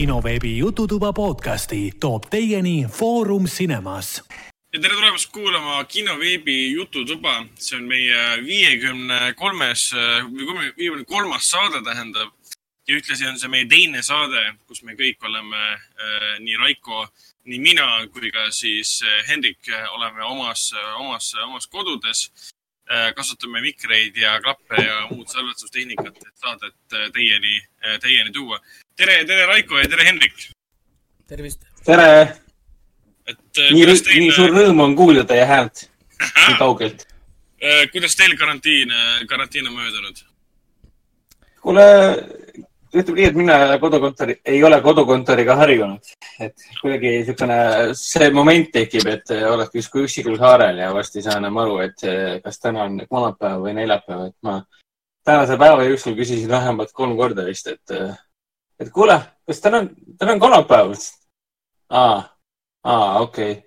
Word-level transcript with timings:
kinoveebi 0.00 0.58
Jututuba 0.58 1.12
podcasti 1.12 1.92
toob 2.00 2.22
teieni 2.30 2.86
Foorum 2.88 3.44
Cinemas. 3.44 4.22
ja 4.72 4.80
tere 4.80 4.94
tulemast 4.94 5.32
kuulama 5.32 5.84
kinoveebi 5.84 6.72
Jututuba, 6.72 7.44
see 7.54 7.76
on 7.76 7.84
meie 7.84 8.22
viiekümne 8.46 9.34
kolmes, 9.36 9.90
viiekümne 10.76 11.04
kolmas 11.04 11.50
saade 11.50 11.84
tähendab. 11.84 12.32
ja 12.88 12.96
ühtlasi 12.96 13.28
on 13.28 13.38
see 13.38 13.52
meie 13.52 13.68
teine 13.68 14.02
saade, 14.02 14.46
kus 14.66 14.82
me 14.82 14.96
kõik 14.96 15.20
oleme 15.28 15.60
äh, 15.68 16.40
nii 16.40 16.56
Raiko, 16.56 17.04
nii 17.44 17.60
mina 17.60 17.92
kui 18.08 18.32
ka 18.32 18.48
siis 18.50 19.02
äh, 19.04 19.20
Hendrik 19.28 19.68
äh, 19.68 19.84
oleme 19.92 20.24
omas, 20.24 20.70
omas, 20.96 21.34
omas 21.44 21.66
kodudes 21.66 22.30
kasutame 23.14 23.60
mikreid 23.60 24.16
ja 24.16 24.40
klappe 24.42 24.80
ja 24.82 25.04
muud 25.12 25.28
salvestustehnikat, 25.30 26.16
et 26.16 26.40
saadet 26.42 27.12
teieni, 27.14 27.60
teieni 28.02 28.32
tuua 28.34 28.58
tere, 29.00 29.20
tere, 29.24 29.46
Raiko 29.48 29.78
ja 29.80 29.88
tere, 29.88 30.04
Hendrik. 30.08 30.48
tervist. 31.28 31.62
tere. 31.86 32.08
et 33.30 33.38
nii, 33.72 33.86
teil... 33.86 34.18
nii 34.24 34.34
suur 34.34 34.52
rõõm 34.52 34.82
on 34.84 34.96
kuulda 34.98 35.24
teie 35.28 35.46
häält 35.48 35.86
nii 36.20 36.58
kaugelt. 36.58 37.06
Äh, 37.60 37.86
kuidas 37.92 38.16
teil 38.18 38.36
karantiin, 38.40 38.92
karantiin 39.30 39.70
on 39.70 39.78
möödunud? 39.78 40.20
kuule, 41.60 41.86
ütleme 42.92 43.16
nii, 43.20 43.26
et 43.30 43.36
mina 43.36 43.56
kodukontori, 43.80 44.38
ei 44.48 44.62
ole 44.64 44.80
kodukontoriga 44.84 45.56
harjunud, 45.60 46.12
et 46.40 46.68
kuidagi 46.80 47.16
niisugune, 47.18 47.58
see 47.96 48.30
moment 48.36 48.72
tekib, 48.72 49.08
et 49.12 49.32
oleks 49.48 49.76
justkui 49.76 50.06
üksikul 50.08 50.40
saarel 50.40 50.80
ja 50.80 50.88
varsti 50.96 51.24
saan 51.24 51.48
aru, 51.50 51.82
et 51.84 52.08
kas 52.44 52.64
täna 52.64 52.88
on 52.88 52.96
kolmapäev 53.04 53.60
või 53.64 53.76
neljapäev, 53.76 54.30
et 54.32 54.36
ma 54.44 54.62
tänase 55.24 55.60
päeva 55.60 55.84
jooksul 55.84 56.16
küsisin 56.16 56.48
vähemalt 56.48 56.96
kolm 56.96 57.12
korda 57.20 57.44
vist, 57.48 57.68
et 57.68 58.00
et 58.80 58.92
kuule, 58.94 59.16
kas 59.46 59.60
täna 59.60 59.84
on, 59.84 59.90
täna 60.18 60.36
on 60.36 60.42
kolmapäev? 60.46 60.94
aa, 61.90 62.18
aa, 62.84 63.20
okei 63.20 63.52
okay.. 63.52 63.62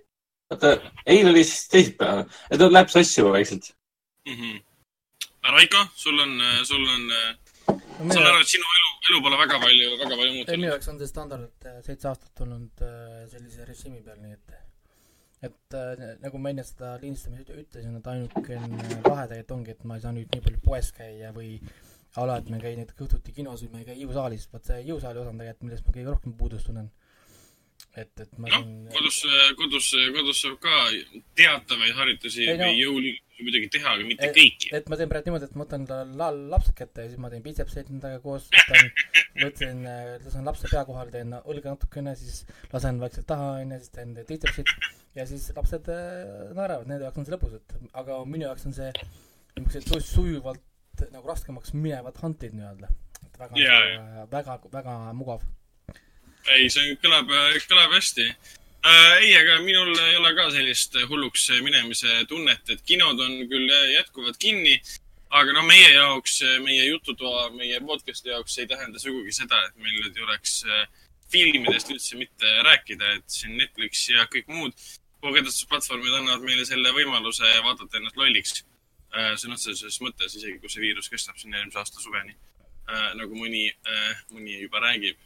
oota, 0.51 0.75
eile 1.05 1.29
oli 1.31 1.43
siis 1.43 1.67
teisipäev, 1.69 2.25
et 2.51 2.67
läheb 2.69 2.93
sassi 2.93 3.25
vaikselt 3.25 3.73
mm. 4.27 4.33
-hmm. 4.33 4.61
Raiko, 5.51 5.85
sul 5.95 6.19
on, 6.19 6.41
sul 6.63 6.85
on 6.87 7.07
no,, 7.07 8.05
ma 8.07 8.13
saan 8.13 8.27
aru, 8.27 8.41
et 8.43 8.51
sinu 8.51 8.67
elu, 8.77 8.91
elu 9.09 9.21
pole 9.25 9.39
väga 9.39 9.59
palju, 9.63 9.87
väga 10.01 10.17
palju 10.19 10.33
muutunud. 10.35 10.57
minu 10.57 10.69
jaoks 10.71 10.91
on 10.91 10.99
see 10.99 11.09
standard, 11.11 11.47
et 11.49 11.69
äh, 11.69 11.79
seitse 11.85 12.09
aastat 12.11 12.43
olnud 12.45 12.83
äh, 12.87 13.23
sellise 13.31 13.67
režiimi 13.69 14.01
peal, 14.05 14.19
nii 14.23 14.35
et, 14.37 14.55
et 15.49 15.77
äh, 15.79 16.03
nagu 16.23 16.41
ma 16.41 16.53
enne 16.53 16.65
seda 16.67 16.93
lindistamist 17.01 17.51
ütlesin, 17.53 17.97
et 17.99 18.11
ainukene 18.13 18.99
vahe 19.07 19.27
tegelikult 19.31 19.57
ongi, 19.57 19.75
et 19.75 19.87
ma 19.89 19.99
ei 19.99 20.05
saa 20.05 20.15
nüüd 20.15 20.31
nii 20.33 20.45
palju 20.47 20.63
poes 20.65 20.91
käia 20.95 21.33
või 21.35 21.55
ala, 22.21 22.37
et 22.37 22.49
ma 22.51 22.59
ei 22.59 22.65
käi 22.67 22.75
näiteks 22.79 23.05
õhtuti 23.07 23.33
kinos 23.35 23.63
või 23.65 23.71
ma 23.73 23.81
ei 23.81 23.87
käi 23.87 24.03
jõusaalis, 24.03 24.49
vot 24.53 24.69
see 24.69 24.83
jõusaali 24.89 25.21
osa 25.21 25.33
on 25.33 25.41
tegelikult, 25.41 25.67
millest 25.69 25.87
ma 25.87 25.95
kõige 25.95 26.11
rohkem 26.11 26.35
puudust 26.37 26.69
tunnen. 26.69 26.91
et, 27.97 28.13
et 28.21 28.37
ma 28.41 28.49
noh, 28.49 28.67
kodus, 28.93 29.19
kodus, 29.59 29.89
kodus 30.15 30.41
saab 30.41 30.57
ka 30.61 30.77
teatavaid 31.37 31.93
harjutusi 31.97 32.47
ei, 32.47 32.57
no, 32.57 32.69
või 32.69 32.79
jõuliigutusi 32.81 33.23
muidugi 33.43 33.69
teha, 33.73 33.95
aga 33.97 34.05
mitte 34.07 34.27
et, 34.29 34.35
kõiki. 34.37 34.69
et 34.77 34.89
ma 34.89 34.97
teen 34.99 35.09
praegu 35.11 35.29
niimoodi, 35.29 35.47
et 35.49 35.55
ma 35.57 35.65
võtan 35.65 35.85
la, 36.19 36.29
lapsed 36.53 36.75
kätte 36.77 37.05
ja 37.05 37.11
siis 37.11 37.21
ma 37.21 37.31
teen 37.33 37.43
biitsepseid 37.45 37.89
nendega 37.91 38.21
koos, 38.23 38.45
võtan, 38.53 38.91
võtan, 39.43 39.81
lasen 40.25 40.47
lapse 40.47 40.69
pea 40.71 40.83
kohale, 40.87 41.13
teen 41.13 41.33
õlga 41.41 41.73
natukene, 41.73 42.13
siis 42.19 42.43
lasen 42.73 43.01
vaikselt 43.01 43.27
taha, 43.29 43.55
onju, 43.63 43.79
siis 43.81 43.95
teen 43.97 44.13
triitsepsid 44.19 44.69
ja 45.17 45.25
siis 45.29 45.49
lapsed 45.57 45.89
äh, 45.93 46.53
naeravad, 46.57 46.87
nende 46.89 47.07
jaoks 47.07 47.21
on 47.21 47.27
see 47.27 47.35
lõbus, 47.35 47.57
et 47.59 47.97
aga 48.03 48.21
minu 48.29 48.47
jaoks 48.47 48.69
on 48.69 48.77
see 48.77 48.93
niisugused 49.57 50.07
sujuvalt 50.07 50.63
nagu 51.11 51.27
raskemaks 51.27 51.73
minevad 51.73 52.17
hunt'id 52.21 52.55
nii-öelda. 52.57 52.89
väga 53.39 53.59
yeah., 53.59 54.25
väga, 54.31 54.59
väga 54.73 54.97
mugav. 55.17 55.45
ei, 56.53 56.69
see 56.69 56.97
kõlab, 57.03 57.31
kõlab 57.69 57.95
hästi 57.95 58.27
äh,. 58.29 59.13
ei, 59.21 59.31
aga 59.37 59.61
minul 59.65 59.93
ei 60.07 60.17
ole 60.19 60.33
ka 60.37 60.49
sellist 60.51 60.97
hulluks 61.09 61.49
minemise 61.65 62.25
tunnet, 62.29 62.69
et 62.69 62.83
kinod 62.85 63.19
on 63.19 63.39
küll 63.49 63.71
jätkuvalt 63.93 64.37
kinni, 64.37 64.75
aga 65.29 65.55
no 65.55 65.63
meie 65.65 65.93
jaoks, 65.95 66.41
meie 66.65 66.85
jututoa, 66.91 67.49
meie 67.57 67.79
podcast'i 67.81 68.29
jaoks 68.29 68.57
ei 68.59 68.67
tähenda 68.67 68.99
sugugi 68.99 69.33
seda, 69.33 69.63
et 69.67 69.79
meil 69.81 69.97
nüüd 70.01 70.19
ei 70.19 70.27
oleks 70.27 70.59
äh, 70.67 70.85
filmidest 71.33 71.89
üldse 71.93 72.19
mitte 72.19 72.51
rääkida, 72.67 73.15
et 73.17 73.39
siin 73.39 73.57
Netflix 73.57 74.05
ja 74.11 74.27
kõik 74.29 74.51
muud 74.53 74.75
kogedusplatvormid 75.23 76.19
annavad 76.19 76.43
meile 76.45 76.65
selle 76.67 76.91
võimaluse 76.93 77.49
vaadata 77.65 77.97
ennast 77.97 78.19
lolliks 78.19 78.61
sõna 79.37 79.57
otseses 79.57 79.99
mõttes, 80.01 80.33
isegi 80.37 80.57
kui 80.61 80.71
see 80.71 80.81
viirus 80.81 81.11
kestab 81.11 81.37
sinna 81.37 81.59
eelmise 81.59 81.79
aasta 81.81 82.01
suveni, 82.01 82.33
äh, 82.89 83.11
nagu 83.19 83.37
mõni, 83.37 83.67
äh, 83.69 84.23
mõni 84.33 84.59
juba 84.61 84.81
räägib. 84.81 85.17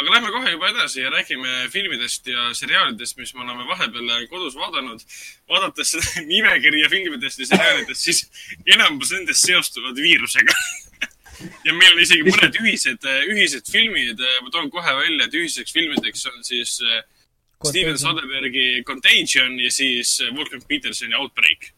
aga 0.00 0.10
lähme 0.14 0.30
kohe 0.32 0.50
juba 0.50 0.68
edasi 0.70 1.00
ja 1.02 1.10
räägime 1.10 1.68
filmidest 1.70 2.26
ja 2.26 2.54
seriaalidest, 2.54 3.16
mis 3.18 3.34
me 3.34 3.42
oleme 3.42 3.66
vahepeal 3.68 4.26
kodus 4.30 4.54
vaadanud. 4.54 5.02
vaadates 5.48 5.90
seda 5.90 6.22
nimekirja 6.34 6.88
filmidest 6.88 7.38
ja 7.38 7.46
seriaalidest, 7.46 8.00
siis 8.00 8.30
enamus 8.66 9.10
nendest 9.10 9.46
seostuvad 9.46 9.96
viirusega 9.96 10.54
ja 11.66 11.74
meil 11.74 11.92
on 11.92 12.00
isegi 12.00 12.22
mõned 12.22 12.56
ühised, 12.62 13.04
ühised 13.34 13.70
filmid. 13.70 14.22
ma 14.42 14.50
toon 14.50 14.70
kohe 14.70 14.94
välja, 15.02 15.26
et 15.26 15.34
ühiseks 15.34 15.72
filmideks 15.72 16.26
on 16.26 16.44
siis 16.44 16.78
Steven 17.68 17.98
Soderberghi 17.98 18.82
Contagion 18.84 19.60
ja 19.60 19.70
siis 19.70 20.22
Wolfgang 20.32 20.64
Petersoni 20.66 21.14
Outbreak 21.14 21.74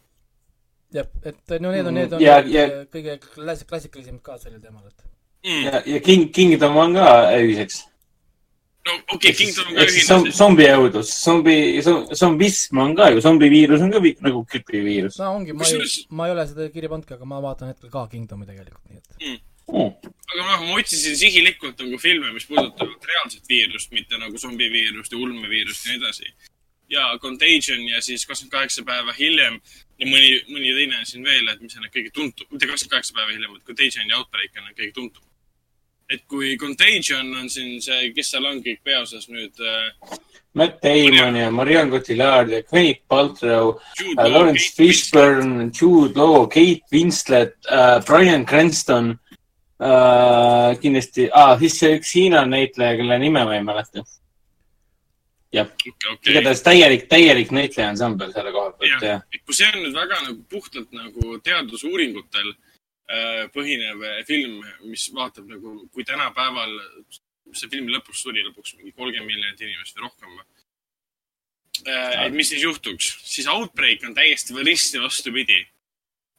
jah, 0.96 1.08
et 1.24 1.54
no 1.60 1.72
need 1.72 1.88
on, 1.88 1.96
need 1.96 2.12
on 2.16 2.22
ja, 2.22 2.40
ja, 2.48 2.66
kõige 2.92 3.16
klass-, 3.22 3.64
klassikalisemad 3.68 4.22
ka 4.24 4.38
sellel 4.40 4.60
teemal, 4.62 4.84
et 4.88 5.08
mm.. 5.48 5.64
ja, 5.66 5.82
ja 5.94 6.02
King, 6.04 6.28
Kingdom 6.34 6.76
on 6.80 6.98
ka 6.98 7.08
ühiseks. 7.38 7.82
no 8.86 8.96
okei 9.14 9.16
okay,, 9.16 9.36
Kingdom 9.38 9.70
on 9.70 9.78
ka 9.78 9.86
ühine. 9.86 10.06
Zombi, 10.08 10.34
zombiõudus, 10.40 11.14
zombi, 11.22 11.56
zombism 12.18 12.82
on 12.84 12.96
ka 12.98 13.12
ju, 13.14 13.22
zombiviirus 13.24 13.86
on 13.86 13.94
ka 13.94 14.02
vi, 14.04 14.16
nagu 14.24 14.44
gripiviirus. 14.50 15.20
no 15.22 15.32
ongi, 15.38 15.56
ma 15.56 15.70
ei, 15.70 15.94
ma 16.10 16.28
ei 16.28 16.36
ole 16.36 16.46
seda 16.50 16.68
kirja 16.74 16.92
pannudki, 16.92 17.16
aga 17.18 17.32
ma 17.32 17.40
vaatan 17.44 17.72
hetkel 17.72 17.92
ka 17.92 18.06
Kingdomi 18.12 18.48
tegelikult, 18.48 18.84
nii 18.90 19.00
et 19.00 19.18
mm.. 19.18 19.40
Mm. 19.72 19.92
aga 20.32 20.42
noh, 20.42 20.64
ma 20.66 20.78
otsisin 20.80 21.14
sihilikult 21.16 21.78
nagu 21.80 21.98
filme, 22.02 22.32
mis 22.34 22.48
puudutavad 22.48 23.06
reaalset 23.08 23.46
viirust, 23.48 23.92
mitte 23.94 24.18
nagu 24.20 24.40
zombiviirust 24.40 25.14
ja 25.14 25.20
ulmeviirust 25.20 25.86
ja 25.86 25.92
nii 25.92 26.00
edasi. 26.02 26.34
ja 26.92 27.06
Contagion 27.22 27.86
ja 27.88 28.02
siis 28.04 28.26
kakskümmend 28.26 28.52
kaheksa 28.52 28.82
päeva 28.84 29.14
hiljem 29.16 29.60
ja 30.02 30.08
mõni, 30.08 30.32
mõni 30.50 30.72
teine 30.76 31.04
siin 31.06 31.26
veel, 31.26 31.50
et 31.52 31.60
mis 31.62 31.76
on 31.78 31.90
kõige 31.92 32.10
tuntum, 32.14 32.48
mitte 32.50 32.68
kakskümmend 32.68 32.96
kaheksa 32.96 33.14
päeva 33.18 33.30
hiljem, 33.34 33.54
et 33.56 33.68
Contagion 33.68 34.10
ja 34.10 34.18
Outbreak 34.18 34.58
on 34.58 34.74
kõige 34.74 34.96
tuntum. 34.96 35.28
et 36.12 36.24
kui 36.28 36.56
Contagion 36.60 37.30
on 37.38 37.48
siin 37.48 37.80
see, 37.80 38.10
kes 38.12 38.34
seal 38.34 38.44
on 38.44 38.58
kõik 38.64 38.82
peaosas 38.84 39.28
nüüd 39.32 39.60
äh,? 39.64 40.18
Matt 40.52 40.82
Damon 40.84 41.36
ja 41.38 41.46
Marianne 41.50 41.90
Cotillard 41.90 42.50
ja 42.52 42.60
Gwyneth 42.68 43.00
Paltrow 43.08 43.70
uh,, 43.70 44.26
Lawrence 44.26 44.74
Fishburne, 44.76 45.70
Jude 45.72 46.18
Law, 46.18 46.44
Kate 46.48 46.84
Winslet 46.92 47.54
uh,, 47.70 48.02
Brian 48.04 48.44
Cranston 48.44 49.14
uh,. 49.80 50.74
kindlasti 50.82 51.30
ah,, 51.32 51.54
siis 51.62 51.78
see 51.80 51.96
üks 51.96 52.12
Hiina 52.18 52.44
näitleja, 52.44 52.98
kelle 53.00 53.18
nime 53.22 53.46
ma 53.46 53.56
ei 53.56 53.64
mäleta 53.64 54.04
jah 55.52 55.68
okay, 55.68 56.32
igatahes 56.32 56.62
täielik, 56.64 57.06
täielik 57.10 57.52
näitleja 57.52 57.90
ansambel 57.92 58.32
selle 58.32 58.52
koha 58.54 58.72
pealt, 58.78 59.04
jah. 59.04 59.24
kui 59.44 59.56
see 59.56 59.68
on 59.68 59.82
nüüd 59.84 59.96
väga 59.96 60.20
nagu 60.24 60.38
puhtalt 60.50 60.94
nagu 60.96 61.36
teadusuuringutel 61.44 62.48
äh, 62.52 63.42
põhinev 63.54 64.06
film, 64.28 64.62
mis 64.88 65.08
vaatab 65.14 65.50
nagu, 65.52 65.76
kui 65.92 66.06
tänapäeval 66.08 66.72
see 67.52 67.68
film 67.68 67.90
lõpuks 67.92 68.24
tuli, 68.24 68.46
lõpuks 68.48 68.78
mingi 68.78 68.94
kolmkümmend 68.96 69.28
miljonit 69.28 69.60
inimest 69.60 69.98
või 69.98 70.08
rohkem 70.08 70.40
äh,. 70.40 72.24
et 72.24 72.34
mis 72.36 72.48
siis 72.54 72.64
juhtuks, 72.64 73.12
siis 73.34 73.50
Outbreak 73.52 74.08
on 74.08 74.16
täiesti 74.16 74.56
risti 74.64 75.02
vastupidi. 75.04 75.60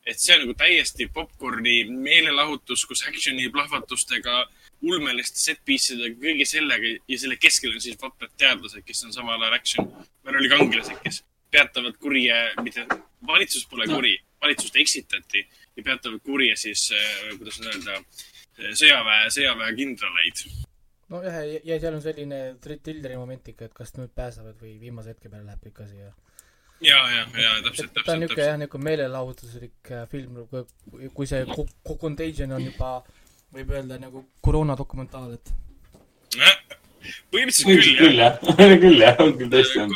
et 0.06 0.20
see 0.20 0.36
on 0.36 0.48
nagu 0.48 0.58
täiesti 0.58 1.08
popkorni 1.14 1.84
meelelahutus, 1.86 2.86
kus 2.90 3.06
action'i 3.08 3.52
plahvatustega 3.54 4.42
äh, 4.42 4.63
ulmeliste 4.84 5.40
set-piece'idega, 5.40 6.18
kõige 6.20 6.48
sellega 6.48 6.94
ja 7.10 7.20
selle 7.20 7.38
keskel 7.42 7.74
on 7.74 7.84
siis 7.84 8.00
vaprad 8.02 8.34
teadlased, 8.40 8.84
kes 8.86 9.06
on 9.08 9.16
samal 9.16 9.42
ajal 9.42 9.56
action, 9.56 9.90
meil 10.26 10.40
oli 10.42 10.52
kangelased, 10.52 11.00
kes 11.06 11.22
peatavad 11.54 11.98
kurje, 12.02 12.36
mitte, 12.66 12.86
valitsus 13.28 13.68
pole 13.70 13.88
kuri, 13.88 14.18
valitsust 14.44 14.76
eksitati 14.82 15.46
ja 15.78 15.86
peatavad 15.86 16.24
kurje 16.26 16.58
siis, 16.60 16.90
äh, 16.98 17.32
kuidas 17.38 17.62
öelda, 17.64 18.02
sõjaväe, 18.60 19.30
sõjaväe 19.34 19.76
kindraleid. 19.78 20.44
nojah, 21.14 21.40
ja 21.64 21.80
seal 21.80 21.96
on 21.96 22.04
selline 22.04 22.42
trilleri 22.64 23.18
moment 23.20 23.48
ikka, 23.54 23.70
et 23.70 23.74
kas 23.78 23.94
nüüd 24.00 24.12
pääsevad 24.16 24.60
või 24.62 24.76
viimase 24.82 25.14
hetke 25.14 25.30
peale 25.30 25.46
läheb 25.46 25.72
ikka 25.72 25.88
siia 25.88 26.12
ja, 26.84 27.00
ja, 27.12 27.26
ja 27.42 27.52
täpselt, 27.64 27.94
täpselt. 27.94 28.06
ta 28.06 28.16
on 28.16 28.24
niisugune 28.24 28.48
jah, 28.48 28.58
niisugune 28.60 28.88
meelelahutuslik 28.90 29.92
äh, 29.92 30.08
film, 30.10 30.40
kui 31.14 31.28
see 31.30 31.46
Contagion 32.02 32.56
on 32.58 32.66
juba 32.66 32.96
võib 33.54 33.74
öelda 33.74 34.00
nagu 34.02 34.24
koroona 34.44 34.76
dokumentaal, 34.78 35.36
et. 35.38 35.52
põhimõtteliselt 37.34 37.68
küll, 37.70 37.98
küll 38.00 38.22
jah. 38.22 38.40
küll 38.84 39.02
jah, 39.02 39.20
on 39.24 39.36
küll 39.40 39.52
tõesti 39.54 39.84
on. 39.84 39.92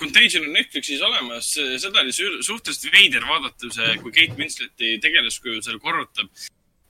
Contagion 0.00 0.46
on 0.48 0.52
Netflixis 0.58 1.02
olemas, 1.06 1.48
seda 1.56 2.02
oli 2.02 2.14
suhteliselt 2.14 2.92
veider 2.92 3.24
vaadata, 3.26 3.72
see, 3.74 3.96
kui 4.02 4.14
Kate 4.14 4.38
Winsleti 4.38 4.96
tegelaskuju 5.02 5.64
seal 5.64 5.80
korrutab 5.82 6.30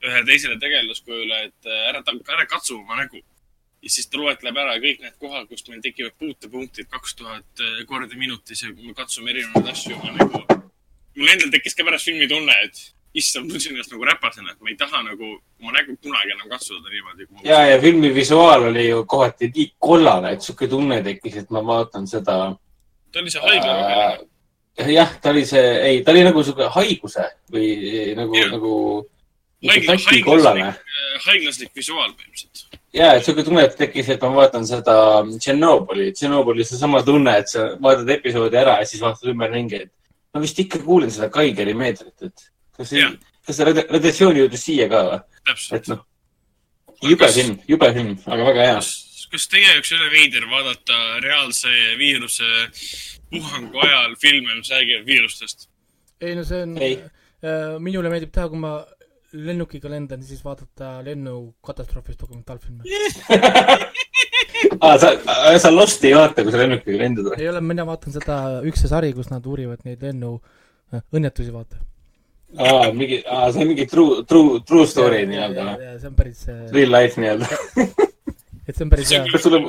ühele 0.07 0.27
teisele 0.29 0.59
tegelaskujule, 0.61 1.47
et 1.49 1.71
äh, 1.71 1.89
ära, 1.91 2.03
ära 2.35 2.45
katsu 2.51 2.77
oma 2.81 3.01
nägu. 3.01 3.23
ja 3.85 3.93
siis 3.93 4.09
ta 4.11 4.19
loetleb 4.19 4.57
ära 4.59 4.77
kõik 4.83 5.03
need 5.05 5.15
kohad, 5.23 5.47
kus 5.49 5.65
meil 5.71 5.83
tekivad 5.85 6.15
puutepunktid 6.19 6.89
kaks 6.91 7.15
tuhat 7.15 7.65
korda 7.87 8.19
minutis 8.19 8.65
ja 8.65 8.73
me 8.73 8.95
katsume 8.97 9.31
erinevaid 9.31 9.69
asju 9.71 9.95
oma 9.95 10.15
nagu. 10.17 10.43
mul 11.17 11.33
endal 11.33 11.53
tekkis 11.55 11.77
ka 11.79 11.87
pärast 11.87 12.09
filmi 12.09 12.27
tunne, 12.29 12.57
et 12.67 12.81
issand, 13.17 13.51
tundsin 13.51 13.75
ennast 13.75 13.93
nagu 13.95 14.05
räpasena, 14.09 14.53
et 14.53 14.61
ma 14.61 14.71
ei 14.71 14.77
taha 14.77 15.03
nagu 15.07 15.33
oma 15.63 15.73
nägu 15.73 15.97
kunagi 16.03 16.35
enam 16.35 16.49
katsuda 16.53 16.93
niimoodi. 16.93 17.27
ja, 17.45 17.63
ja 17.71 17.81
filmi 17.81 18.13
visuaal 18.15 18.69
oli 18.71 18.89
ju 18.89 19.03
kohati 19.09 19.51
nii 19.55 19.73
kollane, 19.79 20.33
et 20.37 20.47
sihuke 20.47 20.69
tunne 20.69 21.03
tekkis, 21.03 21.37
et 21.43 21.51
ma 21.51 21.65
vaatan 21.65 22.07
seda 22.07 22.39
ta 23.13 23.21
oli 23.21 23.31
see 23.31 23.41
haigla 23.41 23.75
äh,. 23.97 24.89
jah, 24.93 25.13
ta 25.21 25.31
oli 25.33 25.45
see, 25.49 25.67
ei, 25.89 26.01
ta 26.05 26.13
oli 26.13 26.25
nagu 26.27 26.43
sihuke 26.45 26.69
haiguse 26.77 27.29
või 27.53 27.69
nagu 28.19 28.37
Jah., 28.37 28.51
nagu 28.57 28.73
Haigla- 29.67 29.97
täti 29.97 30.23
kollane. 30.23 30.75
haiglaslik 31.25 31.71
visuaal 31.75 32.11
põhimõtteliselt. 32.13 32.81
ja, 32.93 33.15
et 33.15 33.25
sihuke 33.25 33.45
tunne 33.47 33.65
tekkis, 33.69 34.11
et 34.13 34.23
ma 34.23 34.35
vaatan 34.37 34.67
seda 34.69 34.97
Tšernobõli, 35.39 36.11
Tšernobõlis 36.13 36.75
seesama 36.75 37.01
tunne, 37.07 37.39
et 37.41 37.49
sa 37.49 37.71
vaatad 37.81 38.11
episoodi 38.19 38.61
ära 38.61 38.77
ja 38.83 38.87
siis 38.89 39.01
vaatad 39.03 39.33
ümberringi, 39.33 39.81
et 39.87 39.93
ma 40.35 40.45
vist 40.45 40.61
ikka 40.61 40.83
kuulen 40.85 41.11
seda 41.11 41.31
Kaigeri 41.33 41.75
meetrit, 41.75 42.29
et 42.29 42.47
kas 42.77 42.93
see 42.93 43.09
kas 43.47 43.59
see 43.59 43.67
radi- 43.69 43.87
radiatsioon 43.97 44.41
jõudis 44.43 44.65
siia 44.69 44.89
ka 44.93 45.03
või? 45.09 45.19
et 45.21 45.51
täpselt. 45.51 45.91
noh, 45.93 46.03
jube 47.07 47.29
film, 47.39 47.59
jube 47.69 47.93
film, 47.99 48.17
aga 48.27 48.49
väga 48.51 48.67
hea. 48.71 48.81
kas, 49.35 49.47
teie 49.53 49.69
jaoks 49.69 49.93
ei 49.93 50.01
ole 50.01 50.11
veider 50.15 50.49
vaadata 50.51 51.01
reaalse 51.25 51.73
viiruse 52.01 52.51
puhangu 53.31 53.83
ajal 53.87 54.19
filme, 54.23 54.59
mis 54.59 54.73
räägivad 54.75 55.07
viirustest? 55.09 55.69
ei 56.21 56.37
no 56.39 56.45
see 56.49 56.63
on 56.67 56.77
Ei., 56.83 56.99
minule 57.83 58.11
meeldib 58.11 58.33
teha, 58.35 58.49
kui 58.51 58.59
ma 58.59 58.79
lennukiga 59.37 59.91
lendan, 59.93 60.23
siis 60.25 60.41
vaadata 60.45 61.03
lennukatastroofist 61.05 62.23
dokumentaalfilme. 62.23 62.83
aa, 64.81 64.95
sa, 64.99 65.13
sa 65.61 65.73
Losti 65.75 66.11
ei 66.11 66.17
vaata, 66.17 66.43
kui 66.43 66.55
sa 66.55 66.63
lennukiga 66.63 67.03
lendad 67.03 67.29
või? 67.29 67.41
ei 67.43 67.51
ole, 67.51 67.61
mina 67.65 67.85
vaatan 67.89 68.15
seda 68.15 68.39
üks 68.67 68.83
see 68.85 68.93
sari, 68.93 69.13
kus 69.17 69.29
nad 69.33 69.47
uurivad 69.47 69.85
neid 69.87 70.03
lennuõnnetusi, 70.07 71.53
vaata. 71.53 71.83
aa, 72.59 72.93
mingi, 72.97 73.21
aa, 73.27 73.51
see 73.53 73.63
on 73.65 73.69
mingi 73.73 73.87
true, 73.91 74.23
true, 74.29 74.61
true 74.69 74.87
story 74.91 75.25
nii-öelda 75.31 75.67
või? 75.69 75.91
see 76.01 76.11
on 76.11 76.17
päris, 76.19 76.45
Real 76.75 76.93
life 76.97 77.21
nii-öelda. 77.21 77.49
et 78.69 78.75
see 78.77 78.85
on 78.87 78.93
päris 78.93 79.13
hea 79.15 79.25
kas 79.33 79.45
sul 79.47 79.59
on, 79.59 79.69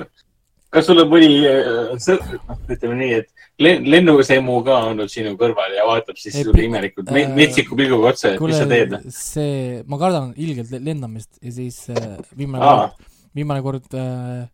kas 0.73 0.87
sul 0.89 1.01
on 1.03 1.09
mõni 1.11 1.31
äh, 1.47 1.95
sõber, 2.03 2.39
noh, 2.47 2.61
ütleme 2.75 2.97
nii, 3.01 3.19
et 3.21 3.47
len- 3.63 3.87
lennusemu 3.93 4.57
ka 4.67 4.79
olnud 4.91 5.11
sinu 5.13 5.33
kõrval 5.39 5.75
ja 5.77 5.85
vaatab 5.89 6.19
siis 6.21 6.35
sulle 6.41 6.65
imelikult 6.67 7.09
äh, 7.09 7.15
me- 7.17 7.27
metsiku 7.39 7.77
pilguga 7.79 8.11
otsa, 8.13 8.33
et 8.35 8.43
mis 8.43 8.57
sa 8.59 8.67
teed? 8.69 8.97
see, 9.15 9.81
ma 9.87 9.99
kardan 10.01 10.33
ilgelt 10.35 10.71
le- 10.75 10.83
lendamist 10.89 11.39
ja 11.41 11.53
siis 11.55 11.83
äh, 11.93 12.17
viimane 12.37 12.63
kord, 12.67 13.09
viimane 13.37 13.65
kord 13.65 13.97
äh,, 13.97 14.45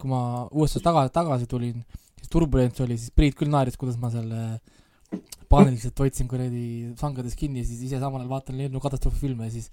kui 0.00 0.10
ma 0.12 0.22
USA-st 0.52 0.84
tagasi, 0.84 1.12
tagasi 1.14 1.46
tulin, 1.50 1.76
siis 2.20 2.28
turbulents 2.32 2.80
oli, 2.84 2.98
siis 3.00 3.12
Priit 3.16 3.36
küll 3.38 3.48
naeris, 3.52 3.78
kuidas 3.80 3.96
ma 4.00 4.10
seal 4.12 4.28
äh, 4.32 4.56
paaniliselt 5.52 5.98
hoidsin 6.02 6.28
kuradi 6.30 6.64
sangades 7.00 7.36
kinni 7.38 7.62
ja 7.62 7.68
siis 7.68 7.84
ise 7.88 8.00
samal 8.02 8.20
ajal 8.22 8.32
vaatan 8.34 8.58
lennukatastroofi 8.60 9.20
filme 9.26 9.48
ja 9.48 9.54
siis 9.54 9.70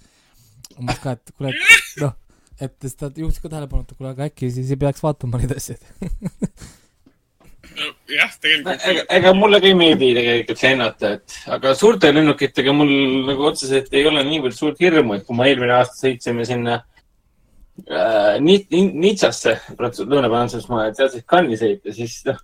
umbes 0.79 0.99
ka, 1.03 1.15
et 1.17 1.33
kuule, 1.37 1.51
et 1.53 2.01
noh, 2.03 2.13
et 2.61 2.75
siis 2.81 2.95
ta 2.99 3.09
juhtis 3.15 3.41
ka 3.43 3.49
tähelepanu, 3.51 3.83
et 3.87 3.97
kuule, 3.97 4.13
aga 4.13 4.29
äkki 4.29 4.49
siis 4.53 4.71
ei 4.73 4.79
peaks 4.83 5.03
vaatama 5.03 5.41
neid 5.41 5.53
asju. 5.57 5.75
jah, 8.13 8.31
tegelikult 8.43 8.87
ega, 8.91 9.03
ega 9.17 9.33
mulle 9.37 9.59
ka 9.63 9.69
ei 9.69 9.75
meeldi 9.77 10.09
tegelikult 10.17 10.63
lennata, 10.67 11.11
et 11.17 11.37
aga 11.57 11.73
suurte 11.79 12.11
lennukitega 12.13 12.73
mul 12.75 12.91
nagu 13.29 13.47
otseselt 13.49 13.93
ei 13.95 14.05
ole 14.09 14.23
niivõrd 14.27 14.57
suurt 14.57 14.81
hirmu, 14.83 15.17
et 15.17 15.25
kui 15.27 15.37
ma 15.37 15.47
eelmine 15.49 15.73
aasta 15.79 15.97
sõitsime 16.03 16.45
sinna 16.47 16.79
äh, 17.89 18.39
Ni- 18.43 18.65
Ni- 18.71 18.91
Nitsasse, 19.07 19.55
Lõuna-Prantsusmaa, 19.79 20.89
et 20.91 20.99
sealt 20.99 21.15
siis 21.15 21.25
Cannes'i 21.29 21.61
sõita, 21.63 21.95
siis 21.97 22.19
noh, 22.29 22.41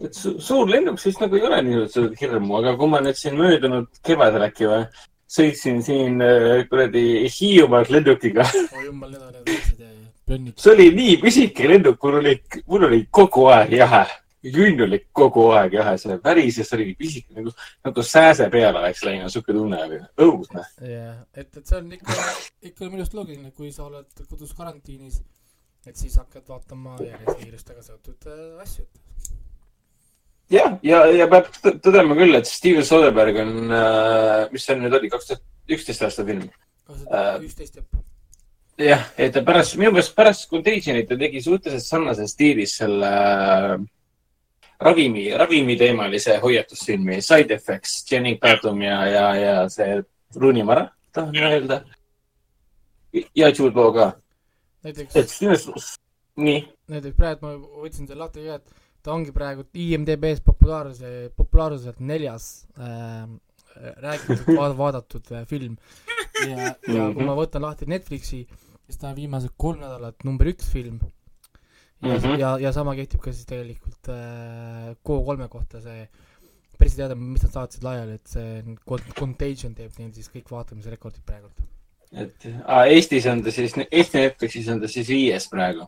et 0.00 0.16
su 0.16 0.34
suur 0.42 0.68
lennuk, 0.68 0.98
siis 1.00 1.18
nagu 1.20 1.38
ei 1.38 1.46
ole 1.48 1.62
niivõrd 1.66 1.94
suurt 1.94 2.18
hirmu, 2.20 2.58
aga 2.60 2.74
kui 2.80 2.90
ma 2.92 3.00
nüüd 3.04 3.18
siin 3.18 3.38
möödunud 3.38 3.88
kevadel 4.06 4.48
äkki 4.48 4.68
või 4.68 4.84
sõitsin 5.30 5.82
siin 5.86 6.20
äh, 6.24 6.64
kuradi 6.70 7.28
Hiiumaalt 7.30 7.92
lennukiga, 7.94 8.46
oi 8.76 8.86
jumal, 8.88 9.12
need 9.14 9.22
on 9.22 9.36
need 9.36 9.52
väiksed 9.52 9.84
äh, 9.86 10.00
plönnid. 10.26 10.56
see 10.58 10.72
oli 10.74 10.88
nii 10.96 11.18
pisike 11.22 11.68
lennuk, 11.70 12.00
mul 12.02 12.18
oli, 12.22 12.34
mul 12.66 12.88
oli 12.90 13.04
kogu 13.10 13.46
aeg 13.54 13.76
jahe. 13.78 14.04
junn 14.40 14.80
oli 14.86 15.02
kogu 15.12 15.50
aeg 15.52 15.74
jahe, 15.76 15.96
see 16.00 16.16
värises 16.24 16.72
oli 16.72 16.94
pisike 16.98 17.34
nagu, 17.36 17.52
nagu 17.84 18.04
sääse 18.10 18.48
peale 18.52 18.80
oleks 18.80 19.04
läinud, 19.04 19.32
sihuke 19.32 19.52
tunne 19.52 19.82
oli, 19.84 20.00
õudne. 20.24 20.64
jah, 20.94 21.18
et, 21.34 21.50
et 21.56 21.66
see 21.66 21.76
on 21.76 21.92
ikka, 21.98 22.16
ikka 22.72 22.88
minu 22.88 23.04
arust 23.04 23.18
loogiline, 23.18 23.52
kui 23.52 23.70
sa 23.74 23.84
oled 23.86 24.24
kodus 24.30 24.56
karantiinis, 24.56 25.20
et 25.86 25.96
siis 25.96 26.16
hakkad 26.18 26.48
vaatama 26.48 26.96
järjest 27.04 27.44
viirustega 27.44 27.84
seotud 27.84 28.32
äh, 28.32 28.64
asju. 28.64 28.88
jah, 30.50 30.76
ja, 30.82 31.04
ja 31.14 31.28
peab 31.30 31.50
tõ- 31.60 31.76
tõdema 31.84 32.16
küll, 32.18 32.34
et 32.38 32.48
Steven 32.50 32.86
Soderbergh 32.86 33.42
on, 33.44 33.54
mis 34.52 34.66
see 34.66 34.76
nüüd 34.78 34.96
oli, 34.98 35.10
kaks 35.12 35.30
tuhat 35.30 35.44
üksteist 35.70 36.02
aasta 36.06 36.24
film. 36.26 36.48
Äh, 36.90 37.36
üksteist 37.46 37.78
jah. 37.78 37.86
jah, 38.80 39.06
et 39.18 39.32
ta 39.34 39.44
pärast, 39.46 39.76
minu 39.78 39.92
meelest 39.94 40.16
pärast 40.16 40.48
Contagionit 40.50 41.08
ta 41.08 41.18
tegi 41.18 41.42
suhteliselt 41.44 41.86
sarnases 41.86 42.34
stiilis 42.34 42.74
selle 42.80 43.10
äh, 43.10 43.76
ravimi, 44.80 45.28
ravimiteemalise 45.38 46.38
hoiatusfilmi 46.42 47.20
Side 47.22 47.54
Effects, 47.54 48.04
Channing 48.08 48.40
Tatum 48.42 48.82
ja, 48.82 48.98
ja, 49.06 49.26
ja 49.36 49.54
see 49.70 50.00
Rooney 50.36 50.64
Mara, 50.66 50.88
tahan 51.12 51.36
öelda. 51.36 51.82
ja 53.12 53.48
Jude 53.48 53.74
Law 53.76 53.94
ka, 53.94 54.12
näiteks 54.84 55.98
nii, 56.40 56.60
näiteks 56.88 57.16
praegu 57.18 57.46
ma 57.46 57.56
võtsin 57.84 58.06
selle 58.08 58.22
lahti 58.24 58.46
ka, 58.46 58.58
et 58.60 58.79
ta 59.02 59.12
ongi 59.14 59.32
praegu 59.32 59.64
IMDB-s 59.74 60.40
populaarsuse, 60.44 61.30
populaarsuselt 61.36 62.00
neljas 62.00 62.66
äh, 62.78 63.28
räägitud, 64.04 64.56
vaadatud 64.82 65.30
äh, 65.32 65.46
film. 65.48 65.76
ja, 66.48 66.74
ja 66.88 67.06
kui 67.14 67.24
ma 67.26 67.34
võtan 67.38 67.62
lahti 67.64 67.86
Netflixi, 67.88 68.42
siis 68.86 68.98
ta 69.00 69.10
on 69.10 69.16
viimased 69.16 69.52
kolm 69.60 69.80
nädalat 69.80 70.24
number 70.24 70.48
üks 70.52 70.68
film. 70.72 71.00
ja 72.02 72.08
mm, 72.08 72.14
Mhm. 72.16 72.24
-hmm. 72.24 72.38
ja, 72.40 72.58
ja 72.58 72.72
sama 72.72 72.94
kehtib 72.96 73.20
ka 73.20 73.32
siis 73.32 73.44
tegelikult 73.46 74.08
äh, 74.08 74.96
Go3 75.04 75.48
kohta 75.48 75.80
see 75.80 76.08
päris 76.78 76.94
teada, 76.96 77.14
mis 77.14 77.42
nad 77.42 77.52
saatsid 77.52 77.82
laiali, 77.84 78.14
et 78.16 78.26
see 78.26 78.76
Con- 78.88 79.12
Contagion 79.18 79.74
teeb 79.76 79.92
neil 79.98 80.12
siis 80.16 80.30
kõik 80.32 80.48
vaatamisrekordid 80.50 81.22
praegult. 81.26 81.60
et 82.12 82.46
aa, 82.64 82.86
Eestis 82.86 83.26
on 83.26 83.42
ta 83.44 83.50
siis, 83.50 83.74
Eesti 83.90 84.18
Netflixis 84.18 84.68
on 84.68 84.80
ta 84.80 84.88
siis 84.88 85.08
viies 85.08 85.48
praegu. 85.48 85.86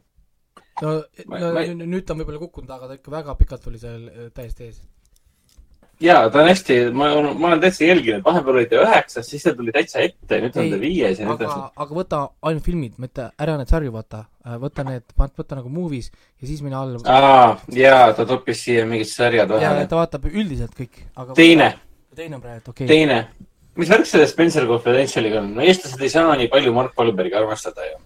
no, 0.81 0.97
no 1.29 1.53
ma- 1.53 1.69
nüüd 1.69 2.07
ta 2.07 2.15
on 2.15 2.23
võib-olla 2.23 2.41
kukkunud, 2.43 2.73
aga 2.73 2.89
ta 2.91 2.99
ikka 2.99 3.13
väga 3.13 3.37
pikalt 3.39 3.69
oli 3.71 3.81
seal 3.83 4.09
äh, 4.09 4.27
täiesti 4.35 4.69
ees. 4.69 4.81
ja 6.03 6.17
ta 6.33 6.41
on 6.43 6.49
hästi, 6.49 6.79
ma, 6.97 7.11
ma 7.31 7.51
olen 7.51 7.63
täitsa 7.63 7.85
jälginud, 7.87 8.25
vahepeal 8.25 8.59
oli 8.61 8.71
ta 8.71 8.81
üheksas, 8.87 9.29
siis 9.29 9.45
ta 9.47 9.55
tuli 9.59 9.75
täitsa 9.75 10.03
ette, 10.03 10.41
nüüd 10.43 10.57
on 10.57 10.73
ta 10.73 10.81
viies 10.83 11.21
ja 11.21 11.29
nüüd 11.29 11.45
aga 11.45 11.55
on, 11.55 11.65
aga 11.85 11.99
võta 12.01 12.23
ainult 12.49 12.67
filmid, 12.67 12.99
mitte 13.03 13.29
ära 13.45 13.57
need 13.61 13.71
sarju 13.71 13.95
vaata, 13.95 14.25
võta 14.63 14.87
need, 14.89 15.07
võta 15.21 15.61
nagu 15.61 15.73
movies 15.73 16.11
ja 16.11 16.49
siis 16.49 16.65
mine 16.65 16.79
alla. 16.81 17.03
aa, 17.07 17.47
jaa, 17.77 18.13
ta 18.17 18.27
toppis 18.29 18.65
siia 18.67 18.87
mingid 18.89 19.13
sarjad 19.13 19.53
ja 19.53 19.61
vahele. 19.61 19.89
ta 19.91 20.01
vaatab 20.01 20.29
üldiselt 20.33 20.77
kõik, 20.79 21.05
aga 21.15 21.37
teine, 21.39 21.75
teine 22.17 22.41
on 22.41 22.45
praegu, 22.45 22.65
okei 22.73 22.87
okay.. 22.87 22.95
teine. 22.97 23.51
mis 23.77 23.93
värk 23.93 24.09
selle 24.09 24.27
Spencer 24.31 24.67
Confidentialiga 24.71 25.45
on? 25.45 25.53
no 25.59 25.69
eestlased 25.69 26.03
ei 26.03 26.11
saa 26.13 26.35
nii 26.41 26.51
palju 26.53 26.75
Mark 26.75 26.99
Wahlbergi 26.99 27.39
armastada 27.39 27.87
ju. 27.93 28.01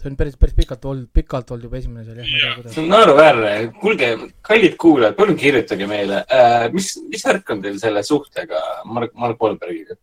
See 0.00 0.08
on 0.08 0.16
päris, 0.16 0.36
päris 0.40 0.56
pikalt 0.56 0.84
olnud, 0.88 1.08
pikalt 1.12 1.50
olnud 1.52 1.66
juba 1.68 1.78
esimene 1.80 2.06
seal 2.06 2.20
jah, 2.22 2.28
ma 2.30 2.38
ei 2.38 2.40
tea 2.40 2.52
see 2.52 2.62
kuidas. 2.62 2.78
on 2.80 2.88
naeruväärne. 2.94 3.52
kuulge, 3.82 4.10
kallid 4.48 4.76
kuulajad, 4.80 5.16
palun 5.18 5.36
kirjutage 5.40 5.88
meile 5.90 6.22
äh,, 6.24 6.66
mis, 6.72 6.94
mis 7.10 7.26
värk 7.28 7.52
on 7.54 7.62
teil 7.66 7.78
selle 7.82 8.02
suhtega 8.06 8.62
Mark, 8.88 9.12
Mark 9.14 9.40
Wahlbergiga? 9.42 9.98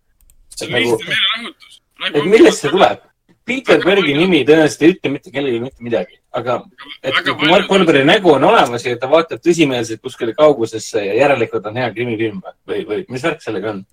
see 0.53 0.67
on 0.67 0.75
nagu- 0.75 0.95
lihtsalt 0.97 1.09
meelelahutus. 1.09 1.81
et 2.13 2.31
millest 2.35 2.65
see 2.65 2.73
tuleb? 2.73 3.03
Peter 3.47 3.79
Bergi 3.79 4.11
nimi 4.11 4.41
tõenäoliselt 4.43 4.81
ei 4.83 4.91
ütle 4.91 5.09
mitte 5.13 5.31
kellelegi 5.31 5.59
mitte 5.63 5.83
midagi, 5.85 6.17
aga 6.35 6.57
et 6.99 7.13
Väga 7.15 7.35
kui 7.39 7.51
Mark 7.51 7.69
Wahlbergi 7.71 8.03
nägu 8.09 8.33
on 8.33 8.43
olemas 8.43 8.83
ja 8.85 8.97
ta 8.99 9.07
vaatab 9.11 9.39
tõsimeelselt 9.43 10.03
kuskile 10.03 10.35
kaugusesse 10.35 11.05
ja 11.05 11.13
järelikult 11.23 11.69
on 11.71 11.79
hea 11.79 11.87
krimifilm 11.95 12.41
või, 12.43 12.57
või, 12.67 12.83
või 12.89 13.05
mis 13.15 13.23
värk 13.23 13.45
sellega 13.45 13.71
on? 13.71 13.85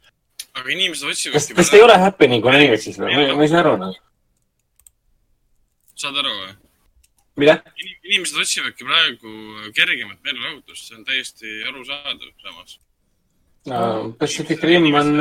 aga 0.54 0.74
inimesed 0.74 1.06
kas, 1.06 1.14
otsivadki 1.14 1.56
kas 1.60 1.70
ta 1.70 1.78
ei 1.78 1.86
ole 1.86 2.00
Happening 2.02 2.44
on 2.46 2.58
Anywhere'is 2.58 2.98
või? 2.98 3.14
ma 3.14 3.46
ei 3.46 3.52
saa 3.52 3.62
aru 3.62 3.76
nagu. 3.78 4.02
Saad 6.00 6.20
aru 6.22 6.34
või? 6.40 6.52
mida? 7.42 7.58
inimesed 8.04 8.40
otsivadki 8.44 8.86
praegu 8.86 9.34
kergemat 9.76 10.20
meelelahutust, 10.26 10.88
see 10.88 10.98
on 10.98 11.06
täiesti 11.08 11.60
arusaadav 11.70 12.30
samas. 12.42 12.78
Pacific 14.20 14.60
Rim 14.60 14.90
on, 14.92 15.16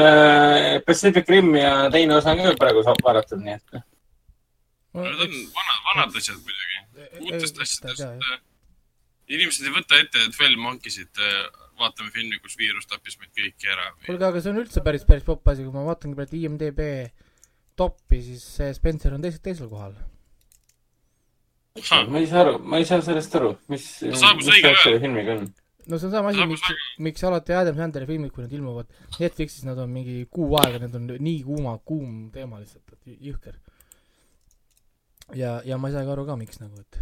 Pacific 0.85 1.29
Rim 1.31 1.53
ja 1.55 1.89
teine 1.93 2.17
osa 2.19 2.33
on 2.35 2.43
ka 2.43 2.55
praegu 2.59 2.83
saab 2.83 2.99
vaadatud, 3.05 3.39
nii 3.45 3.55
et 3.55 3.83
Need 4.93 5.21
on 5.25 5.31
vanad, 5.55 5.79
vanad 5.87 6.17
asjad 6.19 6.37
muidugi. 6.37 6.81
uutest 7.25 7.61
asjadest. 7.63 8.03
äh, 8.05 8.41
inimesed 9.33 9.65
ei 9.65 9.73
võta 9.73 9.97
ette 9.97 10.27
Twelve 10.35 10.59
Monkey'sid, 10.61 11.21
vaatame 11.81 12.13
filmi, 12.13 12.37
kus 12.43 12.53
viirus 12.59 12.85
tappis 12.85 13.17
meid 13.17 13.31
kõiki 13.33 13.71
ära. 13.73 13.89
kuulge, 14.05 14.27
aga 14.27 14.41
see 14.41 14.53
on 14.53 14.61
üldse 14.61 14.83
päris, 14.85 15.05
päris 15.09 15.25
popp 15.25 15.49
asi, 15.49 15.65
kui 15.65 15.73
ma 15.73 15.87
vaatangi 15.87 16.19
praegu 16.19 16.37
IMDB 16.37 16.83
top'i, 17.79 18.21
siis 18.21 18.43
see 18.59 18.69
Spencer 18.77 19.15
on 19.17 19.25
teisel, 19.25 19.41
teisel 19.41 19.71
kohal. 19.71 19.97
Ma 21.73 22.19
ei 22.19 22.27
saa 22.27 22.41
aru, 22.41 22.59
ma 22.61 22.77
ei 22.77 22.85
saa 22.85 23.01
sellest 23.01 23.35
aru, 23.35 23.55
mis, 23.73 23.85
mis 24.05 24.21
värk 24.21 24.81
selle 24.83 24.99
filmiga 25.01 25.37
on. 25.39 25.47
no 25.89 25.97
see 25.97 26.05
on 26.07 26.11
sama 26.13 26.29
asi, 26.29 26.45
miks, 26.45 26.73
miks 27.01 27.23
alati 27.25 27.55
Adam 27.57 27.79
Sandleri 27.79 28.05
filmid, 28.05 28.31
kui 28.31 28.43
need 28.43 28.53
ilmuvad 28.59 28.91
Netflixis, 29.17 29.63
nad 29.65 29.79
on 29.81 29.89
mingi 29.89 30.19
kuu 30.29 30.51
aega, 30.61 30.83
need 30.83 30.93
on 30.99 31.07
nii 31.17 31.39
kuuma, 31.47 31.79
kuum 31.81 32.27
teema 32.35 32.61
lihtsalt, 32.61 32.93
et 32.93 33.17
jõhker. 33.25 33.57
ja, 35.33 35.55
ja 35.65 35.79
ma 35.81 35.89
ei 35.89 35.97
saagi 35.97 36.13
aru 36.13 36.27
ka, 36.29 36.37
miks 36.37 36.61
nagu, 36.61 36.77
et 36.85 37.01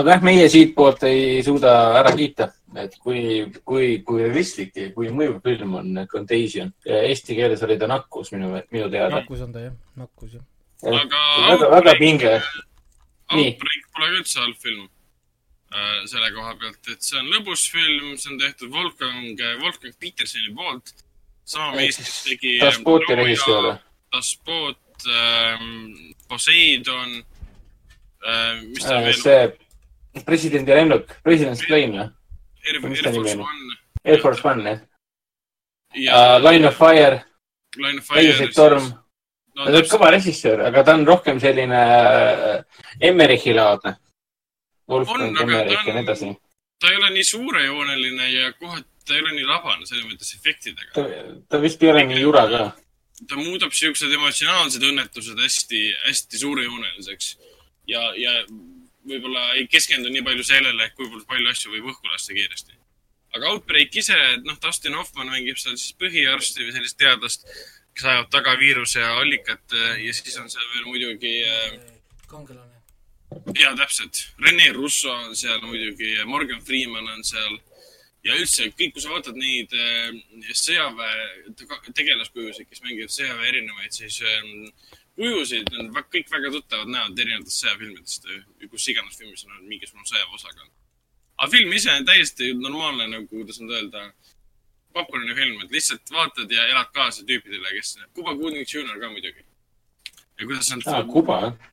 aga 0.00 0.14
jah, 0.14 0.24
meie 0.24 0.46
siitpoolt 0.52 1.04
ei 1.10 1.42
suuda 1.44 1.74
ära 1.98 2.14
kiita, 2.16 2.48
et 2.80 2.96
kui, 3.04 3.20
kui, 3.68 3.90
kui 4.08 4.22
realistlik 4.24 4.72
ja 4.80 4.88
kui 4.96 5.12
mõjuv 5.12 5.42
film 5.44 5.76
on 5.80 6.06
Contagion. 6.08 6.72
Eesti 6.84 7.36
keeles 7.36 7.62
oli 7.68 7.76
ta 7.80 7.88
nakkus 7.90 8.32
minu, 8.32 8.54
minu 8.72 8.88
teada. 8.88 9.20
nakkus 9.20 9.44
on 9.44 9.52
ta 9.52 9.66
jah, 9.68 9.76
nakkus 10.00 10.38
jah. 10.38 10.46
Aga 10.88 11.20
väga, 11.50 11.70
väga 11.74 11.94
pinge. 11.98 12.32
Outbreak 13.28 13.90
pole 13.92 14.06
ka 14.06 14.20
üldse 14.20 14.40
halb 14.40 14.56
film 14.62 14.86
äh, 15.74 16.06
selle 16.08 16.30
koha 16.36 16.54
pealt, 16.60 16.80
et 16.88 17.04
see 17.04 17.18
on 17.20 17.28
lõbus 17.34 17.66
film, 17.72 18.16
see 18.16 18.32
on 18.32 18.40
tehtud 18.40 18.72
Wolfgang, 18.72 19.42
Wolfgang 19.62 19.94
Petersoni 20.00 20.54
poolt. 20.56 20.94
sama 21.48 21.72
meistris 21.76 22.22
tegi. 22.24 22.58
Das 22.60 22.78
Booti 22.84 23.14
režissöör. 23.14 23.78
Das 24.12 24.36
Boot 24.44 24.76
ähm,, 25.08 26.14
Poseidon 26.28 27.24
äh,, 28.24 28.62
mis 28.62 28.84
ta 28.84 29.00
veel, 29.00 29.16
see 29.16 30.24
presidendi 30.26 30.74
lennuk, 30.74 31.12
President's 31.24 31.64
Plane 31.64 31.92
või? 31.94 32.06
Air, 32.68 32.80
Force 32.82 33.34
on? 33.36 33.44
One 33.46 33.76
Air 34.04 34.20
Force 34.20 34.44
One 34.44 34.64
jah 34.64 34.80
ja 35.94 36.16
uh,. 36.36 36.44
Line 36.44 36.68
of 36.68 36.76
Fire, 36.76 37.22
Line 37.76 38.00
of 38.00 38.08
Fire. 38.08 38.20
Täiuslik 38.20 38.56
torm. 38.56 38.90
No, 39.58 39.68
ta 39.68 39.78
on 39.82 39.88
kõva 39.94 40.10
režissöör, 40.14 40.66
aga 40.70 40.84
ta 40.86 40.96
on 40.98 41.06
rohkem 41.08 41.40
selline 41.42 41.80
äh, 41.94 42.84
Emmerichi 43.10 43.56
laadne. 43.56 43.96
Wolfgang 44.88 45.36
Emmerich 45.42 45.82
ja 45.84 45.94
nii 45.94 46.06
edasi. 46.06 46.30
ta 46.80 46.92
ei 46.92 46.96
ole 46.96 47.10
nii 47.16 47.26
suurejooneline 47.26 48.30
ja 48.32 48.52
kohati 48.54 48.88
ta 49.08 49.16
ei 49.16 49.24
ole 49.24 49.34
nii 49.38 49.48
labane 49.48 49.86
selles 49.88 50.06
mõttes 50.08 50.34
efektidega. 50.36 50.92
ta, 50.96 51.04
ta 51.48 51.60
vist 51.62 51.82
ei 51.82 51.92
ole 51.92 52.04
nii 52.10 52.20
jura 52.22 52.44
ka. 52.52 52.64
ta 53.28 53.38
muudab 53.40 53.74
siuksed 53.76 54.12
emotsionaalsed 54.18 54.84
õnnetused 54.90 55.40
hästi, 55.44 55.84
hästi 56.06 56.42
suurejooneliseks 56.42 57.30
ja, 57.90 58.02
ja 58.20 58.34
võib-olla 59.08 59.54
ei 59.56 59.64
keskendu 59.72 60.12
nii 60.12 60.24
palju 60.26 60.44
sellele, 60.44 60.90
kuivõrd 60.98 61.24
palju 61.30 61.54
asju 61.54 61.72
võib 61.72 61.88
õhku 61.94 62.12
lasta 62.12 62.36
kiiresti. 62.36 62.76
aga 63.36 63.54
Outbreak 63.54 63.96
ise, 63.96 64.16
et 64.36 64.44
noh, 64.44 64.60
Dustin 64.60 64.96
Hoffman 64.98 65.32
mängib 65.32 65.58
seal 65.60 65.76
siis 65.76 65.96
põhiarsti 66.00 66.66
või 66.66 66.76
sellist 66.76 67.00
teadlast, 67.00 67.48
kes 67.98 68.06
ajab 68.06 68.28
taga 68.30 68.54
viiruse 68.60 69.02
allikat 69.02 69.74
äh, 69.74 69.96
ja 70.06 70.12
siis 70.14 70.36
on 70.38 70.50
seal 70.52 70.66
veel 70.74 70.84
muidugi 70.86 71.32
äh, 71.50 71.72
kangelane. 72.30 72.78
ja 73.58 73.72
täpselt, 73.76 74.20
Rene 74.44 74.68
Russo 74.76 75.10
on 75.10 75.34
seal 75.36 75.58
muidugi, 75.66 76.12
Morgan 76.24 76.62
Freeman 76.62 77.08
on 77.16 77.24
seal 77.26 77.58
ja 78.22 78.36
üldse 78.38 78.68
kõik, 78.78 78.94
kui 78.94 79.02
sa 79.02 79.10
vaatad 79.10 79.38
neid 79.40 79.74
äh, 79.74 80.14
sõjaväe 80.54 81.50
te- 81.58 81.94
tegelaskujusid, 81.98 82.70
kes 82.70 82.84
mängivad 82.86 83.14
sõjaväe 83.14 83.50
erinevaid, 83.50 83.98
siis 83.98 84.20
ähm, 84.22 84.70
kujusid 85.18 85.74
on 85.80 85.90
vä- 85.96 86.06
kõik 86.14 86.30
väga 86.30 86.54
tuttavad 86.54 86.94
näod 86.94 87.18
erinevatest 87.18 87.64
sõjafilmidest, 87.64 88.30
kus 88.70 88.90
iganes 88.94 89.18
filmis 89.18 89.42
on 89.48 89.64
mingisugune 89.66 90.06
sõjaväe 90.06 90.38
osakaal. 90.38 90.70
aga 91.38 91.50
film 91.50 91.74
ise 91.74 91.90
on 91.98 92.06
täiesti 92.06 92.54
normaalne, 92.62 93.10
nagu 93.10 93.26
kuidas 93.32 93.58
nüüd 93.58 93.74
öelda, 93.74 94.12
popkorni 94.92 95.34
film, 95.34 95.60
et 95.64 95.74
lihtsalt 95.74 96.12
vaatad 96.12 96.52
ja 96.52 96.66
elad 96.72 96.92
kaasa 96.94 97.24
tüüpidele, 97.28 97.72
kes, 97.76 97.96
Cuba 98.14 98.34
Gooding 98.34 98.66
Jr 98.66 99.00
ka 99.00 99.10
muidugi. 99.12 99.44
ja 100.38 100.46
kuidas 100.46 100.70
nad 100.70 100.86
aa, 100.86 101.04
Kuba 101.04 101.40
jah. 101.42 101.72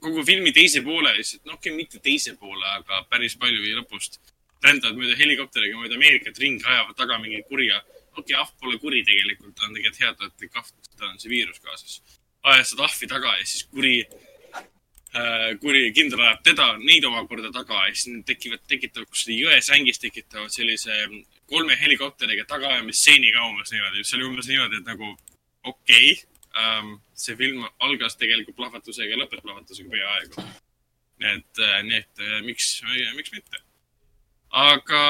kogu 0.00 0.24
filmi 0.24 0.52
teise 0.52 0.82
poole 0.82 1.12
lihtsalt, 1.18 1.44
no 1.44 1.58
okei 1.58 1.76
mitte 1.76 2.00
teise 2.02 2.36
poole, 2.40 2.66
aga 2.78 3.04
päris 3.10 3.36
palju 3.36 3.76
lõpust 3.80 4.20
rändavad 4.64 4.98
mööda 4.98 5.16
helikopteriga 5.18 5.78
mööda 5.78 5.98
Ameerikat 5.98 6.38
ringi, 6.42 6.64
ajavad 6.64 6.96
taga 6.96 7.18
mingi 7.22 7.42
kurja. 7.48 7.82
okei 8.16 8.32
okay,, 8.32 8.36
ahv 8.40 8.52
pole 8.60 8.78
kuri 8.80 9.02
tegelikult, 9.04 9.54
ta 9.54 9.66
on 9.66 9.74
tegelikult 9.76 10.00
heatahtlik 10.00 10.54
ahv, 10.56 10.70
tal 10.96 11.10
on 11.10 11.18
see 11.20 11.30
viirus 11.30 11.60
kaasas. 11.60 12.00
ajad 12.42 12.70
seda 12.70 12.86
ahvi 12.88 13.06
taga 13.10 13.34
ja 13.36 13.44
siis 13.44 13.66
kuri 13.70 13.96
kuri 15.62 15.92
kindral 15.96 16.26
ajab 16.26 16.42
teda, 16.44 16.66
neid 16.82 17.04
omakorda 17.08 17.52
taga 17.54 17.86
ja 17.86 17.94
siis 17.94 18.10
need 18.12 18.26
tekivad, 18.28 18.60
tekitavad 18.68 19.08
kuskil 19.08 19.46
jõesängis 19.46 20.02
tekitavad 20.02 20.52
sellise 20.52 20.96
kolme 21.48 21.76
helikopteriga 21.80 22.44
tagaajamisstseeni 22.50 23.30
ka 23.32 23.46
umbes 23.48 23.72
niimoodi, 23.72 24.04
see 24.04 24.18
oli 24.18 24.28
umbes 24.28 24.48
niimoodi, 24.50 24.80
et 24.82 24.90
nagu 24.90 25.12
okei 25.64 26.10
okay, 26.12 26.16
ähm,, 26.58 26.96
see 27.14 27.36
film 27.36 27.64
algas 27.78 28.18
tegelikult 28.20 28.58
plahvatusega 28.58 29.14
ja 29.14 29.20
lõpeb 29.22 29.44
plahvatusega 29.44 29.92
peaaegu. 29.92 30.46
et, 31.20 31.62
nii 31.88 31.96
et 31.96 32.20
äh, 32.20 32.40
miks, 32.44 32.82
miks 33.16 33.32
mitte. 33.32 33.62
aga 34.50 35.00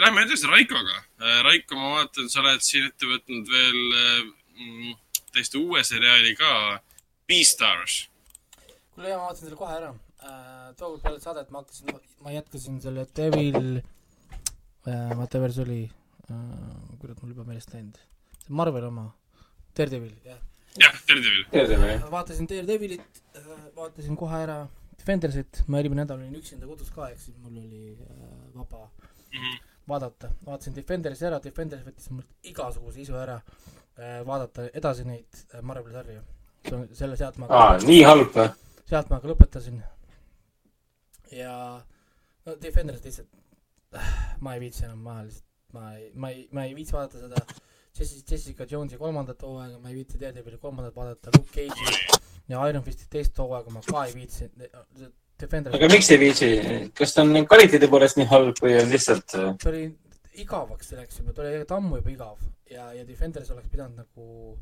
lähme 0.00 0.26
edasi 0.26 0.46
Raikoga. 0.46 1.02
Raiko, 1.46 1.78
ma 1.78 1.92
vaatan, 2.00 2.28
sa 2.30 2.42
oled 2.42 2.64
siin 2.64 2.88
ette 2.88 3.08
võtnud 3.08 3.48
veel 3.50 3.80
äh, 4.00 4.20
mm, 4.58 4.98
täiesti 5.32 5.58
uue 5.58 5.84
seriaali 5.84 6.34
ka, 6.38 6.80
Beastars. 7.28 8.06
Kuule 8.96 9.10
jaa, 9.12 9.18
ma 9.20 9.26
vaatasin 9.28 9.46
selle 9.50 9.58
kohe 9.60 9.76
ära 9.76 9.90
äh,. 9.92 10.72
tookord 10.80 11.02
peale 11.04 11.20
saadet 11.20 11.50
ma 11.54 11.60
hakkasin, 11.62 11.92
ma 12.24 12.32
jätkasin 12.34 12.80
selle 12.84 13.04
Devil 13.16 13.76
äh,, 13.78 15.12
whatever 15.18 15.52
see 15.52 15.62
oli 15.66 15.80
äh,, 15.84 16.96
kurat, 17.00 17.20
mul 17.22 17.34
juba 17.36 17.44
meelest 17.48 17.72
läinud. 17.76 17.98
see 18.46 18.56
Marvel 18.62 18.84
oma, 18.88 19.06
Daredevil, 19.76 20.14
jah. 20.24 20.40
jah, 20.80 20.96
Daredevil. 21.08 21.44
teadame 21.52 21.92
jah. 21.92 22.08
vaatasin 22.16 22.48
Daredevilit 22.50 23.22
äh,, 23.36 23.46
vaatasin 23.76 24.16
kohe 24.16 24.42
ära 24.48 24.58
Defendersit, 24.96 25.60
ma 25.70 25.78
eelmine 25.78 26.02
nädal 26.02 26.18
olin 26.18 26.34
üksinda 26.40 26.66
kodus 26.66 26.88
ka, 26.90 27.10
ehk 27.12 27.20
siis 27.20 27.36
mul 27.44 27.60
oli 27.62 27.92
äh, 27.94 28.36
vaba 28.56 28.88
Mhm. 29.36 29.56
vaadata, 29.90 30.28
vaatasin 30.46 30.74
Defendersi 30.74 31.26
ära, 31.28 31.38
Defenders 31.44 31.82
võttis 31.84 32.06
mult 32.14 32.26
igasuguse 32.48 33.00
isu 33.02 33.14
ära 33.20 33.34
äh, 33.42 34.22
vaadata 34.26 34.64
edasi 34.72 35.04
neid 35.04 35.42
äh, 35.52 35.60
Marveli 35.62 35.92
sarju. 35.94 36.22
selle 36.96 37.16
sealt 37.20 37.36
ma 37.38 37.46
aa, 37.50 37.76
nii 37.84 38.00
halb 38.06 38.32
või? 38.34 38.46
Sealt 38.86 39.10
ma 39.10 39.20
ka 39.20 39.30
lõpetasin. 39.30 39.82
ja 41.34 41.52
no 42.46 42.56
Defenders 42.62 43.04
lihtsalt, 43.04 43.30
ma 44.40 44.54
ei 44.54 44.62
viitsi 44.62 44.86
enam, 44.86 45.02
ma 45.02 45.20
lihtsalt, 45.26 45.46
ma 45.74 45.92
ei, 45.96 46.10
ma 46.14 46.30
ei, 46.30 46.48
ma 46.52 46.66
ei 46.66 46.74
viitsi 46.76 46.94
vaadata 46.94 47.22
seda 47.24 47.42
Jessica, 47.96 48.24
Jessica 48.30 48.66
Jonesi 48.70 48.98
kolmandat 49.00 49.42
hooaega, 49.42 49.78
ma 49.80 49.90
ei 49.90 50.00
viitsi 50.00 50.20
Daredevili 50.20 50.58
kolmandat 50.62 50.96
vaadata, 50.96 51.32
Luke 51.36 51.50
Cage'i 51.50 52.20
ja 52.48 52.66
Iron 52.70 52.84
Fisti 52.84 53.08
teist 53.10 53.38
hooaega 53.38 53.72
ma 53.72 53.82
ka 53.86 54.04
ei 54.06 54.14
viitsi. 54.14 54.50
Defenders, 55.36 55.76
aga 55.76 55.88
miks 55.92 56.08
ei 56.14 56.20
viitsi? 56.20 56.46
kas 56.96 57.12
ta 57.12 57.20
on 57.26 57.34
kvaliteedi 57.44 57.88
poolest 57.92 58.16
nii 58.16 58.28
halb 58.30 58.60
või 58.64 58.78
on 58.80 58.88
lihtsalt 58.88 59.34
äh, 59.36 59.50
ta 59.60 59.68
oli 59.68 59.82
igavaks, 60.40 60.94
läks 60.96 61.20
juba, 61.20 61.34
ta 61.36 61.42
oli 61.42 61.50
tegelikult 61.50 61.74
ammu 61.76 61.98
juba 62.00 62.12
igav 62.14 62.46
ja, 62.72 62.86
ja 62.96 63.02
Defenders 63.08 63.50
oleks 63.52 63.68
pidanud 63.72 64.00
nagu 64.00 64.56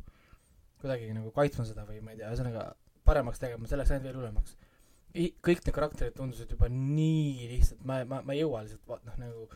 kuidagi 0.82 1.12
nagu 1.14 1.30
kaitsma 1.36 1.66
seda 1.68 1.86
või 1.86 2.00
ma 2.02 2.10
ei 2.14 2.18
tea, 2.18 2.32
ühesõnaga 2.32 2.72
paremaks 3.04 3.42
tegema, 3.42 3.68
see 3.68 3.78
läks 3.80 3.92
ainult 3.94 4.08
veel 4.08 4.20
hullemaks. 4.20 4.56
kõik 5.14 5.60
need 5.62 5.74
karakterid 5.76 6.16
tundusid 6.16 6.50
juba 6.50 6.68
nii 6.72 7.48
lihtsalt, 7.52 7.84
ma, 7.86 8.00
ma, 8.08 8.20
ma 8.26 8.34
ei 8.34 8.42
jõua 8.42 8.64
lihtsalt 8.64 8.88
va- 8.90 9.00
noh, 9.06 9.18
nagu 9.20 9.48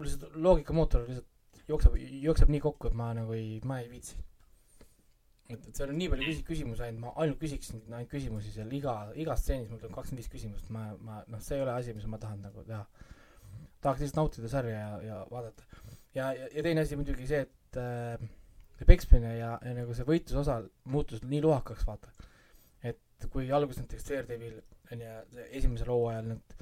lihtsalt 0.00 0.36
loogikamootor 0.40 1.04
lihtsalt 1.08 1.32
jookseb, 1.68 1.96
jookseb 2.24 2.52
nii 2.52 2.62
kokku, 2.64 2.90
et 2.90 2.96
ma 2.98 3.10
nagu 3.16 3.34
ei, 3.36 3.58
ma 3.68 3.80
ei 3.82 3.90
viitsi. 3.90 4.16
et, 5.48 5.60
et 5.60 5.76
seal 5.76 5.90
on 5.92 5.98
nii 6.00 6.08
palju 6.12 6.24
küsi-, 6.30 6.44
küsimusi 6.48 6.86
ainult, 6.86 7.02
ma 7.02 7.12
ainult 7.20 7.40
küsiksin 7.42 7.82
ainult 7.90 8.10
küsimusi 8.12 8.52
seal 8.54 8.70
iga, 8.72 8.94
igas 9.20 9.42
stseenis 9.44 9.68
mul 9.68 9.82
tuleb 9.82 9.92
kakskümmend 9.98 10.22
viis 10.22 10.30
küsimust, 10.32 10.70
ma, 10.72 10.86
ma 11.04 11.18
noh, 11.28 11.42
see 11.44 11.58
ei 11.58 11.64
ole 11.66 11.74
asi, 11.74 11.92
mis 11.96 12.06
ma 12.08 12.20
tahan 12.22 12.40
nagu 12.46 12.64
teha. 12.64 12.84
tahaks 13.84 14.00
lihtsalt 14.00 14.22
nautida 14.22 14.48
sarja 14.48 14.78
ja, 14.78 14.94
ja 15.04 15.18
vaadata. 15.30 15.66
ja, 16.16 16.32
ja, 16.32 16.48
ja 16.48 16.64
teine 16.64 16.80
asi 16.80 16.96
muidugi 16.96 17.28
see, 17.28 17.42
et 17.44 17.80
äh, 17.80 18.24
see 18.78 18.88
peksmine 18.88 19.36
ja, 19.36 19.58
ja 19.60 19.74
nagu 19.76 19.94
see 19.96 20.08
võitluse 20.08 20.40
osa 20.40 20.62
muutus 20.88 21.22
nii 21.28 21.42
lohakaks, 21.44 21.84
vaata. 21.86 22.12
Et 23.14 23.28
kui 23.32 23.50
alguses 23.54 23.82
näiteks 23.82 24.08
Daredevil 24.10 24.60
on 24.92 25.04
ju, 25.04 25.18
esimesel 25.50 25.92
hooajal 25.94 26.32
need 26.32 26.56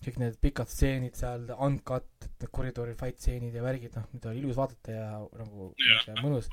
kõik 0.00 0.16
need 0.20 0.36
pikad 0.40 0.70
stseenid 0.70 1.16
seal, 1.18 1.44
uncut, 1.60 2.28
koridori 2.48 2.94
fight 2.96 3.20
stseenid 3.20 3.56
ja 3.56 3.64
värgid, 3.64 3.92
noh, 3.98 4.06
mida 4.14 4.30
oli 4.30 4.40
ilus 4.40 4.56
vaadata 4.56 4.94
ja 4.94 5.08
nagu 5.36 5.70
niisugune 5.76 6.24
mõnus, 6.24 6.48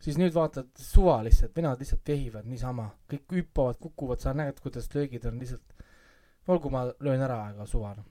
siis 0.00 0.16
nüüd 0.20 0.32
vaatad 0.32 0.70
suva 0.80 1.18
lihtsalt, 1.26 1.52
venelad 1.56 1.82
lihtsalt 1.82 2.08
vehivad 2.08 2.48
niisama, 2.48 2.88
kõik 3.10 3.36
hüppavad, 3.36 3.80
kukuvad, 3.82 4.22
sa 4.24 4.32
näed, 4.36 4.62
kuidas 4.64 4.88
löögid 4.94 5.28
on 5.28 5.36
lihtsalt, 5.42 5.76
olgu, 6.48 6.72
ma 6.72 6.86
löön 7.04 7.20
ära, 7.26 7.42
aga 7.52 7.68
suva 7.68 7.92
noh. 7.98 8.08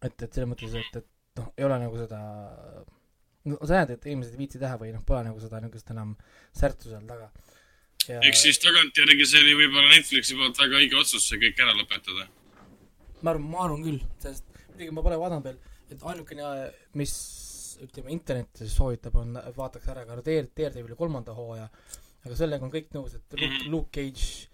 et, 0.00 0.16
et 0.16 0.32
selles 0.32 0.48
mõttes, 0.48 0.80
et, 0.80 1.02
et 1.02 1.42
noh, 1.42 1.52
ei 1.60 1.68
ole 1.68 1.80
nagu 1.84 2.00
seda, 2.00 2.20
no 3.44 3.60
sa 3.60 3.82
näed, 3.82 3.92
et 3.98 4.08
inimesed 4.08 4.38
ei 4.38 4.44
viitsi 4.46 4.62
teha 4.62 4.80
või 4.80 4.94
noh, 4.96 5.04
pole 5.04 5.20
nagu 5.28 5.42
seda 5.42 5.60
niisugust 5.60 5.92
enam 5.92 6.16
särtsu 6.56 6.94
seal 6.94 7.04
taga. 7.08 7.28
Eks 8.08 8.42
siis 8.46 8.58
tagantjärgi 8.62 9.26
see 9.28 9.42
oli 9.44 9.56
võib-olla 9.58 9.90
Netflixi 9.94 10.36
poolt 10.38 10.58
väga 10.58 10.78
õige 10.80 10.96
otsus 11.00 11.26
see 11.28 11.40
kõik 11.42 11.60
ära 11.60 11.74
lõpetada. 11.76 12.28
ma 13.22 13.34
arvan, 13.34 13.50
ma 13.50 13.64
arvan 13.66 13.82
küll, 13.84 14.00
sest 14.22 14.46
muidugi 14.70 14.94
ma 14.96 15.02
pole 15.04 15.18
vaadanud 15.20 15.44
veel, 15.44 15.58
et 15.90 16.04
ainukene, 16.12 16.52
mis 16.96 17.14
ütleme, 17.84 18.12
internetis 18.12 18.72
soovitab, 18.76 19.16
on, 19.16 19.36
vaataks 19.56 19.88
ära 19.92 20.04
ka 20.08 20.16
Dare, 20.20 20.48
Daredevili 20.56 20.96
kolmanda 20.96 21.32
hooaja, 21.36 21.68
aga 22.24 22.36
sellega 22.36 22.64
on 22.64 22.72
kõik 22.72 22.88
nõus, 22.96 23.14
et 23.16 23.36
Luke, 23.36 23.50
Mhm. 23.50 23.70
Luke 23.72 23.90
Cage 23.92 24.48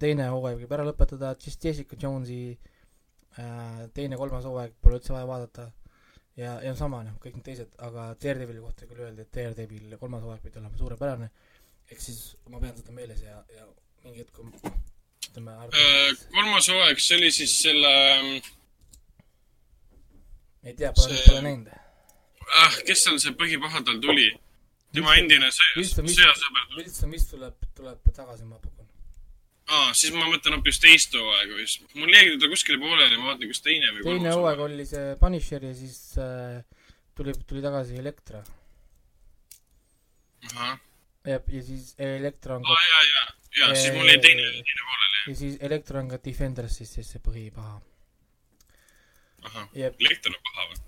teine 0.00 0.28
hooaeg 0.32 0.58
võib 0.62 0.72
ära 0.72 0.84
lõpetada, 0.84 1.34
siis 1.40 1.58
Jessica 1.62 1.96
Jonesi 2.00 2.58
äh, 3.38 3.88
teine, 3.94 4.16
kolmas 4.16 4.44
hooaeg 4.44 4.76
pole 4.80 4.98
üldse 4.98 5.12
vaja 5.12 5.26
vaadata 5.28 5.66
ja, 6.36 6.60
ja 6.62 6.74
sama 6.74 7.02
noh, 7.04 7.16
kõik 7.22 7.36
need 7.38 7.44
teised, 7.48 7.74
aga 7.78 8.14
Daredevili 8.20 8.60
kohta 8.64 8.88
küll 8.90 9.04
öeldi, 9.06 9.22
et 9.22 9.32
Daredevil 9.36 9.96
kolmas 10.00 10.24
hooaeg 10.24 10.42
pidi 10.42 10.58
olema 10.60 10.76
suurepärane, 10.80 11.30
ehk 11.94 12.02
siis 12.02 12.20
ma 12.50 12.58
pean 12.60 12.74
seda 12.76 12.92
meeles 12.98 13.22
ja, 13.24 13.38
ja 13.54 13.64
mingi 14.04 14.24
hetk 14.24 14.42
ütleme 14.42 15.54
Äh, 15.74 16.10
kolmas 16.34 16.68
hooaeg, 16.70 17.00
see 17.00 17.16
oli 17.18 17.30
siis 17.34 17.54
selle 17.62 17.90
ei 20.64 20.74
tea, 20.78 20.92
pole 20.96 21.16
see- 21.16 21.24
pole 21.28 21.42
näinud. 21.46 21.68
ah,, 22.62 22.76
kes 22.86 23.02
seal 23.04 23.18
see 23.22 23.32
põhipaha 23.40 23.82
tal 23.86 23.98
tuli? 24.04 24.28
tema 24.94 25.16
endine 25.18 25.48
sõjasõber. 25.50 26.66
Wilson 26.76 27.10
vist 27.10 27.32
tuleb, 27.32 27.56
tuleb 27.74 28.12
tagasi, 28.14 28.44
ma 28.46 28.60
pakun. 28.62 28.86
aa, 29.74 29.90
siis 29.98 30.12
ma 30.14 30.28
mõtlen 30.30 30.54
hoopis 30.58 30.78
teist 30.84 31.16
hooaega 31.18 31.56
vist. 31.58 31.82
mul 31.98 32.12
jäi 32.14 32.36
ta 32.38 32.50
kuskile 32.52 32.78
pooleli, 32.78 33.18
ma 33.18 33.32
vaatan, 33.32 33.50
kas 33.50 33.60
teine 33.64 33.90
või 33.96 34.04
teine 34.06 34.36
hooaeg 34.36 34.62
oli 34.68 34.86
see 34.86 35.16
Punisher 35.20 35.64
ja 35.66 35.74
siis 35.74 35.98
äh, 36.22 36.60
tuli, 37.16 37.34
tuli 37.48 37.62
tagasi 37.64 37.98
Elektra. 37.98 38.44
ahah, 40.54 40.78
ja, 41.24 41.40
ja 41.48 41.62
siis 41.62 41.94
Elektra 41.98 42.56
on 42.56 42.64
ka 42.64 42.72
aa, 42.72 42.86
ja, 42.90 43.02
ja, 43.10 43.68
ja 43.68 43.74
siis 43.74 43.94
mul 43.96 44.08
jäi 44.08 44.18
teine, 44.22 44.48
teine 44.50 44.86
pooleli. 44.88 45.20
ja 45.28 45.36
siis 45.40 45.58
Elektra 45.60 46.00
on 46.00 46.10
ka 46.12 46.18
Defenders 46.24 46.80
siis, 46.80 46.94
see 46.94 47.22
põhipaha. 47.28 47.78
ahah, 49.48 49.68
Jep. 49.76 49.96
elekter 50.00 50.34
on 50.34 50.42
paha 50.50 50.66
või? 50.72 50.82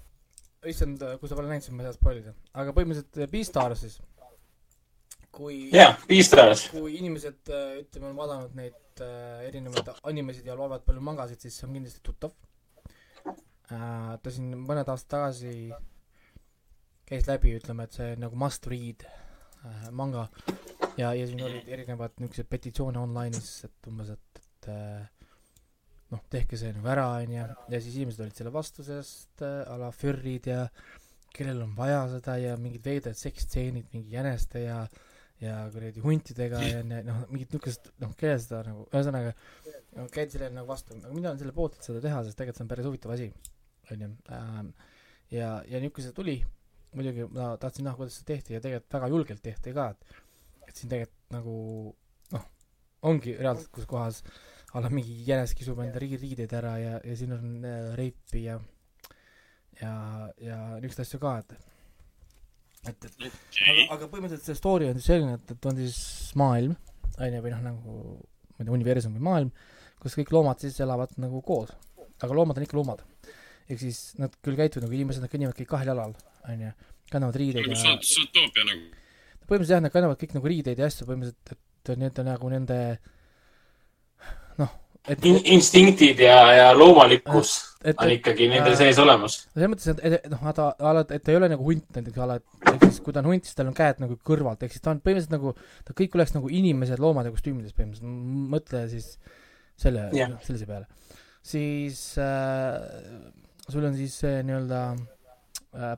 issand, 0.72 1.02
kui 1.20 1.30
sa 1.30 1.38
pole 1.38 1.48
näinud, 1.50 1.64
siis 1.64 1.76
ma 1.76 1.84
ei 1.84 1.88
saa 1.88 1.96
spoil 1.96 2.20
ida. 2.22 2.34
aga 2.54 2.74
põhimõtteliselt 2.76 3.22
äh, 3.22 3.30
Beastar 3.32 3.76
siis, 3.78 4.00
kui 5.32 5.60
jaa, 5.74 5.94
Beastars. 6.08 6.68
kui 6.74 6.96
inimesed, 7.00 7.52
ütleme, 7.82 8.10
on 8.10 8.18
vaadanud 8.18 8.56
neid 8.58 9.04
äh, 9.04 9.46
erinevaid 9.48 9.92
animesid 10.02 10.48
ja 10.48 10.56
loevad 10.58 10.84
palju 10.86 11.04
mangasid, 11.04 11.40
siis 11.40 11.60
see 11.60 11.68
on 11.68 11.76
kindlasti 11.78 12.02
tuttav 12.04 12.34
äh,. 13.26 14.16
ta 14.22 14.32
siin 14.32 14.52
mõned 14.66 14.88
aastad 14.88 15.16
tagasi 15.16 15.54
käis 17.06 17.28
läbi, 17.28 17.54
ütleme, 17.60 17.86
et 17.86 17.94
see 17.94 18.16
nagu 18.18 18.36
must 18.38 18.66
read 18.66 19.06
manga. 19.96 20.28
Ja, 20.96 21.12
ja 21.12 21.26
siin 21.28 21.42
olid 21.44 21.68
erinevad 21.68 22.14
niisugused 22.20 22.48
petitsioone 22.48 23.00
online'is, 23.02 23.50
et 23.68 23.90
umbes, 23.90 24.14
et, 24.14 24.40
et 24.40 24.68
äh, 24.72 25.26
noh, 26.12 26.22
tehke 26.32 26.58
see 26.60 26.72
nagu 26.76 26.88
ära, 26.92 27.08
onju, 27.24 27.48
ja 27.72 27.82
siis 27.82 27.98
inimesed 27.98 28.22
olid 28.24 28.38
selle 28.38 28.52
vastu, 28.54 28.84
sest 28.86 29.44
äh, 29.44 29.60
a 29.68 29.76
la 29.80 29.90
fürrid 29.94 30.48
ja 30.48 30.62
kellel 31.36 31.66
on 31.66 31.74
vaja 31.76 32.06
seda 32.14 32.38
ja 32.40 32.54
mingid 32.60 32.86
veidrad 32.86 33.18
seksstseenid 33.18 33.92
mingi 33.92 34.16
jäneste 34.16 34.64
ja 34.64 34.86
ja 35.42 35.56
kuradi 35.68 36.00
huntidega 36.00 36.62
ja 36.64 36.78
noh, 36.86 37.26
mingit 37.28 37.50
niisugust, 37.52 37.90
noh, 38.00 38.14
kellel 38.16 38.38
seda 38.40 38.62
nagu, 38.64 38.86
ühesõnaga 38.88 39.34
no, 39.34 40.06
käidi 40.12 40.32
sellele 40.32 40.54
nagu 40.56 40.70
vastu, 40.70 40.96
aga 40.96 41.12
mina 41.12 41.28
olen 41.28 41.40
selle 41.42 41.52
poolt, 41.56 41.76
et 41.76 41.88
seda 41.88 42.00
teha, 42.04 42.22
sest 42.24 42.38
tegelikult 42.38 42.56
see 42.56 42.64
on 42.64 42.70
päris 42.70 42.88
huvitav 42.88 43.12
asi, 43.12 43.26
onju. 43.92 44.08
ja, 45.34 45.50
ja 45.68 45.82
kui 45.90 46.06
see 46.06 46.16
tuli, 46.16 46.38
muidugi 46.96 47.28
ma 47.32 47.52
tahtsin 47.60 47.86
näha, 47.86 47.98
kuidas 47.98 48.18
seda 48.18 48.32
tehti 48.34 48.56
ja 48.56 48.62
tegelikult 48.64 48.98
väga 48.98 49.12
julgelt 49.12 49.42
tehti 49.44 49.74
ka, 49.76 49.90
et 49.94 50.20
et 50.66 50.74
siin 50.74 50.90
tegelikult 50.90 51.36
nagu 51.36 51.56
noh, 52.34 52.46
ongi 53.10 53.36
reaalselt, 53.38 53.70
kus 53.74 53.88
kohas 53.90 54.22
a 54.74 54.82
la 54.82 54.90
mingi 54.92 55.22
jänes 55.26 55.54
kisub 55.56 55.78
enda 55.80 56.00
riigi 56.02 56.18
riideid 56.20 56.52
ära 56.58 56.74
ja, 56.80 56.96
ja 57.04 57.16
siin 57.16 57.32
on 57.36 57.64
äh, 57.64 57.92
reipi 57.98 58.44
ja 58.48 58.58
ja, 59.80 59.92
ja 60.40 60.58
niisuguseid 60.80 61.06
asju 61.06 61.22
ka, 61.22 61.38
et 61.42 61.56
et, 62.90 63.06
et 63.08 63.16
aga, 63.26 63.86
aga 63.96 64.08
põhimõtteliselt 64.10 64.46
see 64.46 64.58
story 64.58 64.90
on 64.90 65.00
siis 65.00 65.10
selline, 65.10 65.38
et, 65.38 65.54
et 65.56 65.68
on 65.70 65.80
siis 65.80 65.98
maailm, 66.38 66.76
on 67.16 67.34
ju, 67.34 67.42
või 67.42 67.52
noh, 67.54 67.64
nagu 67.64 67.96
ma 67.96 68.62
ei 68.62 68.68
tea, 68.68 68.76
universum 68.76 69.16
või 69.18 69.26
maailm, 69.26 69.50
kus 70.02 70.16
kõik 70.18 70.32
loomad 70.34 70.62
siis 70.62 70.78
elavad 70.84 71.12
nagu 71.20 71.42
koos. 71.44 71.72
aga 72.22 72.36
loomad 72.36 72.58
on 72.58 72.64
ikka 72.64 72.78
loomad. 72.78 73.02
ehk 73.66 73.80
siis 73.82 74.14
nad 74.20 74.34
küll 74.44 74.56
käituvad 74.56 74.86
nagu 74.86 74.94
inimesed, 74.94 75.24
nad 75.24 75.32
kõnnivad 75.32 75.56
kõik 75.58 75.72
kahel 75.72 75.90
jalal, 75.90 76.14
on 76.52 76.64
ju, 76.66 76.72
kannavad 77.12 77.38
riideid 77.40 77.68
ja 77.70 77.76
Zootopia 77.76 78.66
nagu. 78.66 78.88
põhimõtteliselt 79.46 79.76
jah, 79.76 79.84
nad 79.84 79.94
kannavad 79.94 80.20
kõik 80.22 80.34
nagu 80.38 80.50
riideid 80.52 80.82
ja 80.82 80.90
asju 80.90 81.06
põhimõtteliselt, 81.08 81.62
et 81.86 82.02
need 82.02 82.18
on 82.22 82.28
nagu 82.32 82.50
nende 82.50 82.80
noh, 84.60 84.74
et 85.06 85.24
In-, 85.30 85.42
instinktid 85.54 86.20
ja, 86.24 86.38
ja 86.56 86.68
loomalikkus 86.74 87.54
et, 87.86 87.94
on 87.94 88.10
et 88.10 88.16
ikkagi 88.18 88.48
nende 88.50 88.72
äh, 88.72 88.78
sees 88.80 88.98
olemas. 89.02 89.38
selles 89.54 89.70
mõttes, 89.70 89.88
et, 89.92 90.18
et 90.18 90.28
noh, 90.32 90.42
ta, 90.56 90.70
et 91.04 91.22
ta 91.22 91.32
ei 91.32 91.38
ole 91.38 91.50
nagu 91.52 91.66
hunt 91.66 91.98
näiteks 91.98 92.22
ala, 92.24 92.38
et 92.40 92.70
ehk 92.74 92.86
siis 92.88 93.00
kui 93.04 93.14
ta 93.14 93.22
on 93.22 93.30
hunt, 93.30 93.46
siis 93.46 93.58
tal 93.58 93.70
on 93.70 93.76
käed 93.76 94.02
nagu 94.02 94.18
kõrvalt, 94.26 94.66
ehk 94.66 94.74
siis 94.74 94.84
ta 94.84 94.92
on 94.94 95.02
põhimõtteliselt 95.04 95.36
nagu, 95.36 95.54
ta 95.86 95.96
kõik 96.02 96.18
oleks 96.18 96.34
nagu 96.34 96.50
inimesed 96.60 97.02
loomade 97.02 97.32
kostüümides 97.34 97.76
põhimõtteliselt, 97.76 98.22
mõtle 98.56 98.86
siis 98.90 99.12
selle 99.78 100.08
yeah., 100.16 100.34
sellise 100.46 100.66
peale. 100.66 100.88
siis 101.46 102.00
äh, 102.18 102.80
sul 103.68 103.86
on 103.86 103.94
siis 103.98 104.16
see 104.24 104.40
nii-öelda 104.48 104.82
äh, 104.96 105.04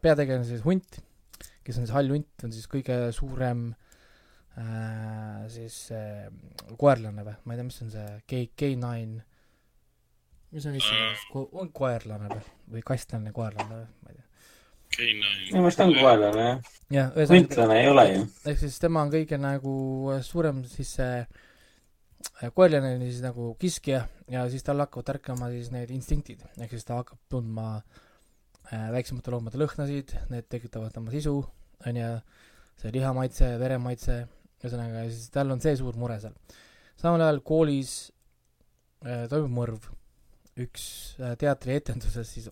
peategelane 0.02 0.46
siis 0.46 0.64
hunt, 0.66 1.00
kes 1.64 1.78
on 1.78 1.86
siis 1.86 1.94
hall 1.94 2.14
hunt, 2.14 2.44
on 2.44 2.54
siis 2.54 2.68
kõige 2.70 2.96
suurem 3.14 3.68
äh, 4.58 5.42
siis 5.52 5.80
äh, 5.94 6.28
koerlane 6.80 7.26
või, 7.26 7.36
ma 7.44 7.54
ei 7.54 7.60
tea, 7.60 7.68
mis 7.68 7.82
on 7.84 7.92
see 7.94 8.06
K, 8.28 8.44
K9 8.58 9.20
mis 10.56 10.68
on 10.68 10.78
issand 10.78 11.26
ko-, 11.32 11.48
on 11.60 11.70
koerlane 11.74 12.30
või, 12.32 12.46
või 12.76 12.86
kastlane, 12.90 13.34
koerlane 13.36 13.82
või, 13.82 13.90
ma 14.02 14.14
ei 14.14 14.18
tea. 14.18 14.26
Minu 14.98 15.60
meelest 15.60 15.84
on 15.84 15.92
koerlane 15.94 16.46
jah. 16.46 16.72
jah, 16.94 17.12
ühesõnaga, 17.12 17.42
huntlane 17.42 17.76
ei 17.82 17.92
ole 17.92 18.06
ju. 18.08 18.24
ehk 18.50 18.62
siis 18.64 18.80
tema 18.82 19.04
on 19.04 19.12
kõige 19.12 19.38
nagu 19.38 19.74
suurem 20.26 20.64
siis 20.66 20.94
see 20.98 21.20
äh, 21.20 22.48
koerlane 22.56 22.96
on 22.96 23.04
siis 23.04 23.20
nagu 23.22 23.52
kiskja 23.60 24.06
ja 24.32 24.48
siis 24.50 24.64
tal 24.66 24.80
hakkavad 24.82 25.12
tärkama 25.12 25.52
siis 25.52 25.70
need 25.74 25.92
instinktid, 25.94 26.42
ehk 26.56 26.72
siis 26.72 26.88
ta 26.88 27.02
hakkab 27.02 27.20
tundma 27.30 27.68
äh, 27.76 28.08
väiksemate 28.70 29.33
loomade 29.33 29.61
lõhnasid, 29.61 30.14
need 30.33 30.48
tekitavad 30.52 30.92
tema 30.94 31.12
sisu, 31.14 31.38
on 31.87 32.00
ju, 32.00 32.09
see 32.83 32.92
lihamaitse, 32.94 33.52
veremaitse, 33.61 34.18
ühesõnaga, 34.61 35.04
ja 35.07 35.12
siis 35.12 35.31
tal 35.35 35.54
on 35.54 35.62
see 35.62 35.76
suur 35.78 35.96
mure 35.98 36.18
seal. 36.20 36.35
samal 36.98 37.22
ajal 37.22 37.40
koolis 37.46 37.94
äh, 39.07 39.26
toimub 39.31 39.54
mõrv, 39.54 39.90
üks 40.59 40.85
äh, 41.22 41.37
teatrietenduses 41.38 42.33
siis 42.35 42.48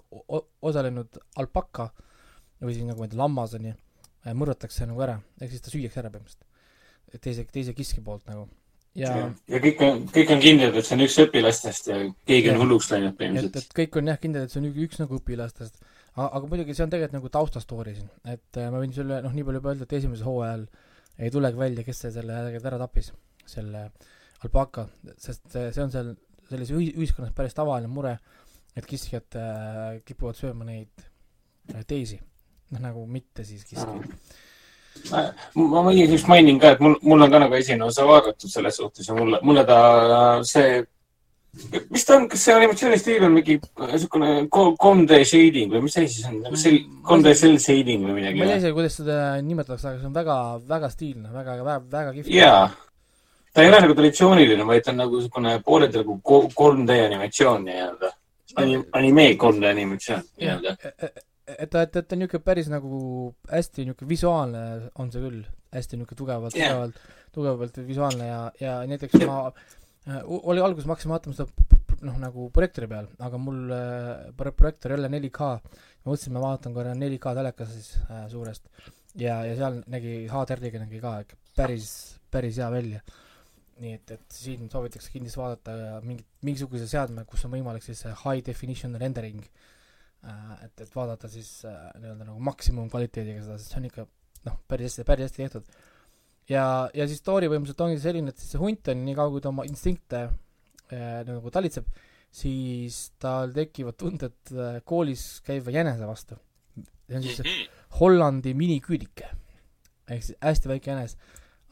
osalenud 0.63 1.19
alpaka 1.37 1.91
või 2.63 2.77
siis 2.77 2.87
nagu 2.89 3.09
lammas 3.19 3.57
on 3.59 3.71
ju, 3.71 3.75
mõrvatakse 4.35 4.87
nagu 4.89 5.03
ära, 5.05 5.19
ehk 5.41 5.53
siis 5.53 5.65
ta 5.65 5.73
süüakse 5.73 6.01
ära 6.03 6.13
põhimõtteliselt. 6.13 7.21
teise, 7.23 7.45
teise 7.53 7.75
kiski 7.77 8.03
poolt 8.05 8.27
nagu. 8.31 8.49
ja 8.95 9.13
ja, 9.19 9.29
ja 9.53 9.61
kõik 9.63 9.83
on, 9.85 10.03
kõik 10.15 10.33
on 10.33 10.41
kindlad, 10.43 10.79
et 10.79 10.89
see 10.89 10.97
on 10.97 11.05
üks 11.05 11.19
õpilastest 11.27 11.91
ja 11.91 11.99
keegi 12.27 12.51
on 12.51 12.55
Jah. 12.55 12.63
hulluks 12.65 12.91
läinud 12.91 13.19
põhimõtteliselt. 13.19 13.61
et 13.63 13.79
kõik 13.83 14.01
on 14.01 14.13
jah 14.13 14.21
kindlad, 14.23 14.47
et 14.47 14.55
see 14.55 14.63
on 14.63 14.71
üks, 14.71 14.83
üks 14.89 15.03
nagu 15.03 15.21
õpilastest. 15.21 15.83
Aga 16.17 16.49
muidugi 16.49 16.75
see 16.75 16.85
on 16.87 16.93
tegelikult 16.93 17.19
nagu 17.19 17.31
taustastoori 17.33 17.95
siin, 17.97 18.09
et 18.33 18.61
äh, 18.61 18.71
ma 18.73 18.81
võin 18.81 18.95
sulle 18.97 19.21
noh, 19.25 19.35
nii 19.37 19.45
palju 19.47 19.61
juba 19.61 19.73
öelda, 19.73 19.89
et 19.89 19.97
esimesel 19.99 20.29
hooajal 20.29 20.67
ei 21.19 21.33
tulegi 21.33 21.61
välja, 21.61 21.85
kes 21.85 22.01
see 22.05 22.15
selle 22.15 22.39
ära 22.57 22.79
tappis, 22.81 23.13
selle 23.49 23.91
alpaka, 24.45 24.87
sest 25.21 25.45
see, 25.53 25.83
on 25.83 25.93
seal 25.93 26.15
selles 26.49 26.73
ühi- 26.73 26.95
ühiskonnas 26.97 27.35
päris 27.37 27.57
tavaline 27.57 27.91
mure, 27.91 28.17
et 28.77 28.89
kiskjad 28.89 29.39
äh, 29.41 30.01
kipuvad 30.09 30.39
sööma 30.39 30.67
neid 30.69 31.07
äh, 31.75 31.85
teisi, 31.89 32.19
noh 32.73 32.83
nagu 32.85 33.07
mitte 33.11 33.45
siis 33.45 33.65
kiskjaid. 33.69 34.11
ma 35.55 35.83
ma 35.85 35.93
igaks 35.93 36.25
mainin 36.29 36.61
ka, 36.61 36.75
et 36.75 36.81
mul, 36.85 36.97
mul 37.05 37.27
on 37.27 37.33
ka 37.33 37.41
nagu 37.45 37.57
esimene 37.59 37.89
osa 37.89 38.07
vaadatud 38.09 38.51
selles 38.51 38.77
suhtes 38.81 39.09
ja 39.09 39.17
mulle, 39.17 39.41
mulle 39.45 39.65
ta 39.69 39.81
see, 40.49 40.81
mis 41.91 42.05
ta 42.05 42.17
on, 42.17 42.27
kas 42.31 42.43
see 42.47 42.55
animatsioonistiil 42.55 43.25
on 43.27 43.35
mingi 43.37 43.57
niisugune 43.81 44.31
3D 44.53 45.21
shading 45.29 45.73
või 45.73 45.85
mis 45.87 45.97
asi 46.01 46.21
see 46.23 46.31
on, 46.31 46.41
kas 46.51 46.65
see 46.67 46.81
3D 47.09 47.33
cell 47.41 47.61
shading 47.63 48.05
või 48.05 48.17
ma 48.17 48.21
ei 48.21 48.27
tea 48.27 48.35
midagi? 48.37 48.59
isegi, 48.61 48.75
kuidas 48.77 48.99
seda 49.01 49.19
nimetatakse, 49.45 49.89
aga 49.91 50.01
see 50.03 50.11
on 50.11 50.17
väga, 50.17 50.37
väga 50.73 50.91
stiilne, 50.93 51.31
väga, 51.33 51.57
väga, 51.63 51.79
väga 51.95 52.15
kihvt. 52.19 52.33
jaa, 52.35 52.67
ta 53.53 53.65
ei 53.65 53.71
ole 53.73 53.81
nagu 53.87 53.97
traditsiooniline, 54.01 54.67
vaid 54.69 54.85
ta 54.85 54.93
on 54.93 55.01
nagu 55.05 55.21
niisugune 55.21 55.55
pooleldi 55.67 56.03
nagu 56.03 56.19
ko- 56.33 56.43
3D 56.53 56.99
animatsioon 57.07 57.65
nii-öelda. 57.71 58.13
anime 59.01 59.31
3D 59.41 59.71
animatsioon 59.73 60.29
nii-öelda. 60.37 60.77
et, 60.93 61.25
et 61.57 61.71
ta, 61.71 61.87
et 61.87 61.97
ta 61.97 62.05
on 62.05 62.23
niisugune 62.25 62.45
päris 62.45 62.69
nagu 62.73 63.01
hästi 63.53 63.89
niisugune 63.89 64.13
visuaalne 64.13 64.67
on 65.01 65.13
see 65.13 65.25
küll, 65.25 65.41
hästi 65.73 65.97
niisugune 66.03 66.21
tugevalt 66.21 66.61
Jah. 66.61 66.69
tugevalt, 66.77 67.03
tugevalt 67.33 67.83
visuaalne 67.89 68.29
ja, 68.29 68.45
ja 68.61 68.79
näiteks 68.89 69.25
ma 69.25 69.47
äh, 69.49 69.75
oli 70.27 70.63
alguses 70.63 70.87
ma 70.87 70.95
hakkasin 70.95 71.13
vaatama 71.13 71.37
seda 71.37 71.77
noh, 72.07 72.19
nagu 72.21 72.49
projektoori 72.55 72.89
peal, 72.91 73.09
aga 73.27 73.41
mul 73.41 73.73
äh, 73.75 74.29
pro- 74.37 74.55
projektoor 74.57 74.95
ei 74.95 75.01
ole 75.01 75.11
4K, 75.13 75.49
ma 76.05 76.13
mõtlesin, 76.13 76.35
ma 76.37 76.43
vaatan 76.45 76.77
korra 76.77 76.95
4K 76.99 77.35
telekas 77.39 77.73
siis 77.75 77.93
äh, 78.05 78.27
suurest 78.33 78.69
ja, 79.17 79.39
ja 79.49 79.55
seal 79.59 79.81
nägi 79.93 80.17
HDR-iga 80.31 80.83
nägi 80.83 81.01
ka 81.03 81.15
ikka 81.25 81.39
päris, 81.57 81.93
päris 82.33 82.61
hea 82.61 82.69
välja. 82.73 83.01
nii 83.77 83.93
et, 83.93 84.11
et 84.15 84.33
siin 84.33 84.71
soovitakse 84.73 85.11
kindlasti 85.13 85.37
vaadata 85.37 86.01
mingit, 86.05 86.29
mingisuguse 86.49 86.87
seadme, 86.89 87.27
kus 87.29 87.45
on 87.45 87.53
võimalik 87.53 87.85
siis 87.85 88.07
high 88.23 88.41
definition 88.45 88.97
rendering 89.01 89.43
äh, 90.25 90.55
et, 90.65 90.81
et 90.81 90.95
vaadata 90.97 91.29
siis 91.33 91.59
äh, 91.69 91.91
nii-öelda 92.01 92.31
nagu 92.31 92.41
maksimumkvaliteediga 92.51 93.45
seda, 93.45 93.59
sest 93.61 93.75
see 93.75 93.83
on 93.83 93.91
ikka 93.91 94.07
noh, 94.47 94.57
päris 94.71 94.93
hästi, 94.93 95.05
päris 95.09 95.29
hästi 95.29 95.45
tehtud. 95.45 95.77
ja, 96.51 96.65
ja 96.95 97.07
siis 97.07 97.23
story 97.23 97.49
põhimõtteliselt 97.51 97.87
ongi 97.87 98.03
selline, 98.03 98.33
et 98.33 98.43
siis 98.43 98.55
see 98.55 98.63
hunt 98.63 98.89
on 98.93 99.05
nii 99.07 99.17
kaua, 99.19 99.33
kui 99.35 99.45
ta 99.45 99.53
oma 99.53 99.65
instinkte 99.69 100.27
äh, 100.27 101.23
nagu 101.29 101.51
talitseb, 101.55 101.89
siis 102.31 103.01
tal 103.23 103.55
tekivad 103.57 103.97
tunded 104.01 104.55
äh, 104.55 104.79
koolis 104.85 105.41
käiva 105.47 105.75
jänese 105.75 106.07
vastu. 106.07 106.39
see 107.07 107.17
on 107.17 107.23
siis 107.23 107.41
Mhm. 107.41 107.75
Hollandi 108.01 108.53
miniküülike 108.55 109.29
ehk 110.11 110.23
siis 110.23 110.39
hästi 110.43 110.71
väike 110.71 110.91
jänes, 110.91 111.17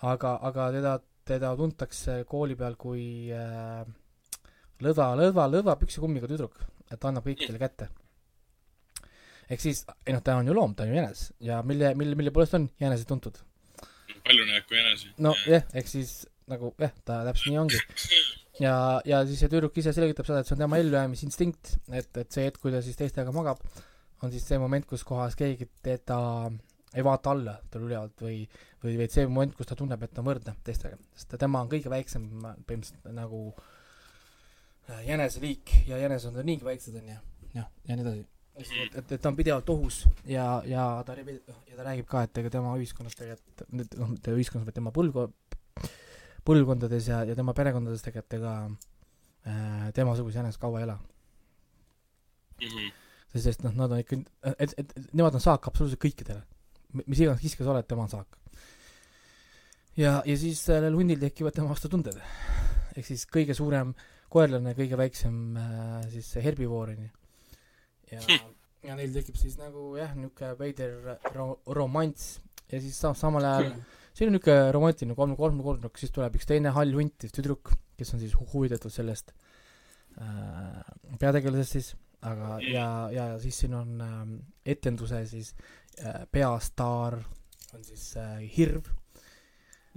aga, 0.03 0.37
aga 0.43 0.69
teda, 0.75 0.95
teda 1.29 1.53
tuntakse 1.59 2.23
kooli 2.29 2.57
peal 2.59 2.77
kui 2.81 3.05
äh, 3.35 3.85
lõdva, 4.83 5.13
lõdva, 5.21 5.49
lõdva 5.53 5.77
püksikummiga 5.81 6.31
tüdruk, 6.31 6.59
et 6.91 6.99
ta 7.01 7.11
annab 7.11 7.27
kõikidele 7.29 7.61
kätte. 7.63 7.89
ehk 9.51 9.61
siis, 9.61 9.85
ei 10.07 10.15
noh, 10.17 10.23
ta 10.25 10.39
on 10.41 10.49
ju 10.49 10.57
loom, 10.57 10.75
ta 10.75 10.85
on 10.85 10.93
ju 10.93 10.99
jänes 10.99 11.27
ja 11.41 11.63
mille, 11.63 11.95
mille, 11.95 12.17
mille 12.19 12.33
poolest 12.35 12.57
on 12.59 12.71
jänesed 12.81 13.07
tuntud? 13.09 13.39
Palju 14.25 14.47
näeb 14.49 14.69
kui 14.69 14.81
enese. 14.81 15.13
no 15.23 15.35
jah, 15.49 15.67
ehk 15.77 15.91
siis 15.91 16.25
nagu 16.51 16.73
jah, 16.81 16.93
ta 17.07 17.23
täpselt 17.29 17.53
nii 17.53 17.61
ongi. 17.63 17.81
ja, 18.63 18.77
ja 19.09 19.23
siis 19.29 19.43
see 19.45 19.53
tüdruk 19.53 19.81
ise 19.81 19.95
selgitab 19.97 20.29
seda, 20.29 20.43
et 20.43 20.51
see 20.51 20.57
on 20.57 20.65
tema 20.67 20.81
ellujäämisinstinkt, 20.83 21.75
et, 21.93 22.11
et 22.23 22.37
see 22.37 22.47
hetk, 22.49 22.61
kui 22.63 22.75
ta 22.75 22.83
siis 22.85 22.99
teistega 23.01 23.35
magab, 23.35 23.63
on 24.25 24.33
siis 24.33 24.47
see 24.49 24.61
moment, 24.61 24.87
kus 24.89 25.05
kohas 25.07 25.37
keegi 25.39 25.69
teda 25.85 26.19
ei 26.95 27.05
vaata 27.05 27.33
alla 27.35 27.57
tal 27.71 27.87
ülevalt 27.89 28.21
või, 28.23 28.43
või, 28.85 28.97
või 29.01 29.09
see 29.11 29.27
moment, 29.27 29.55
kus 29.59 29.71
ta 29.71 29.77
tunneb, 29.79 30.03
et 30.05 30.13
ta 30.15 30.23
on 30.23 30.29
võrdne 30.31 30.55
teistega, 30.67 30.99
sest 31.17 31.35
tema 31.41 31.65
on 31.65 31.71
kõige 31.73 31.91
väiksem 31.93 32.29
põhimõtteliselt 32.39 33.09
nagu 33.17 33.41
äh, 34.89 35.03
jäneseliik 35.09 35.75
ja 35.89 35.99
jänesed 36.05 36.31
on 36.31 36.47
niigi 36.47 36.67
väiksed, 36.67 37.01
onju, 37.01 37.19
jah, 37.57 37.69
ja 37.89 37.97
nii 37.97 38.07
edasi. 38.07 38.29
et, 38.55 39.13
et, 39.13 39.21
ta 39.21 39.31
on 39.31 39.37
pidevalt 39.37 39.71
ohus 39.75 40.05
ja, 40.31 40.63
ja 40.69 40.87
ta, 41.07 41.17
ja 41.19 41.77
ta 41.77 41.87
räägib 41.87 42.07
ka, 42.11 42.25
et 42.27 42.43
ega 42.43 42.53
tema 42.55 42.75
ühiskonnas 42.79 43.17
tegelikult, 43.19 43.65
noh, 43.99 44.13
mitte 44.13 44.35
ühiskonnas, 44.35 44.67
vaid 44.69 44.77
tema 44.79 44.93
põlvko-, 44.95 45.31
põlvkondades 46.47 47.09
ja, 47.11 47.23
ja 47.27 47.37
tema 47.39 47.55
perekondades 47.57 48.05
tegelikult 48.05 48.39
ega 48.39 48.55
äh, 48.69 49.89
temasuguse 49.97 50.41
jänes 50.41 50.61
kaua 50.61 50.81
ei 50.81 50.87
ela. 50.89 50.99
Mhm. 52.63 52.93
sest, 53.33 53.45
sest 53.49 53.65
noh, 53.67 53.75
nad 53.75 53.91
on 53.91 54.05
ikka, 54.05 54.21
et, 54.55 54.77
et, 54.79 54.95
et 54.95 55.13
nemad 55.13 55.35
on 55.35 55.43
saak 55.43 55.67
absoluutselt 55.67 56.03
kõikidele. 56.05 56.45
mis 57.03 57.19
iganes 57.19 57.43
kiskes 57.43 57.67
oled, 57.67 57.87
tema 57.91 58.07
on 58.07 58.13
saak. 58.13 58.39
ja, 59.99 60.21
ja 60.23 60.37
siis 60.39 60.63
sellel 60.63 60.95
hundil 60.95 61.19
tekivad 61.19 61.57
tema 61.57 61.73
vastu 61.75 61.91
tunded. 61.91 62.21
ehk 62.95 63.07
siis 63.07 63.27
kõige 63.27 63.59
suurem 63.59 63.97
koerlane, 64.31 64.75
kõige 64.79 64.99
väiksem 64.99 65.59
äh, 65.59 66.01
siis 66.15 66.31
herbivoor 66.43 66.95
onju. 66.95 67.11
ja, 68.13 68.21
ja 68.85 68.95
neil 68.99 69.13
tekib 69.15 69.37
siis 69.41 69.57
nagu 69.61 69.95
jah, 69.97 70.13
niisugune 70.17 70.55
veider 70.59 71.19
ro-, 71.35 71.61
romanss 71.67 72.41
ja 72.73 72.81
siis 72.81 72.97
sa- 73.01 73.15
samal 73.15 73.45
ajal 73.45 73.71
see 74.15 74.27
on 74.29 74.33
niisugune 74.37 74.73
romantiline 74.77 75.15
kolm, 75.19 75.37
kolm, 75.37 75.63
kolm, 75.65 75.89
siis 76.01 76.13
tuleb 76.15 76.37
üks 76.39 76.47
teine 76.47 76.71
hall 76.77 76.93
hunt, 76.95 77.27
tüdruk, 77.35 77.73
kes 77.99 78.15
on 78.15 78.21
siis 78.23 78.35
hu- 78.39 78.49
huvitatud 78.53 78.93
sellest 78.95 79.33
äh, 80.21 80.83
peategelasest 81.21 81.73
siis, 81.79 81.89
aga 82.23 82.59
ja, 82.65 82.87
ja 83.13 83.25
siis 83.43 83.59
siin 83.65 83.75
on 83.79 84.01
äh, 84.01 84.21
etenduse 84.77 85.25
siis 85.31 85.55
äh, 86.05 86.23
peastaar 86.33 87.19
on 87.75 87.83
siis 87.85 88.13
äh, 88.21 88.39
Hirv, 88.57 88.87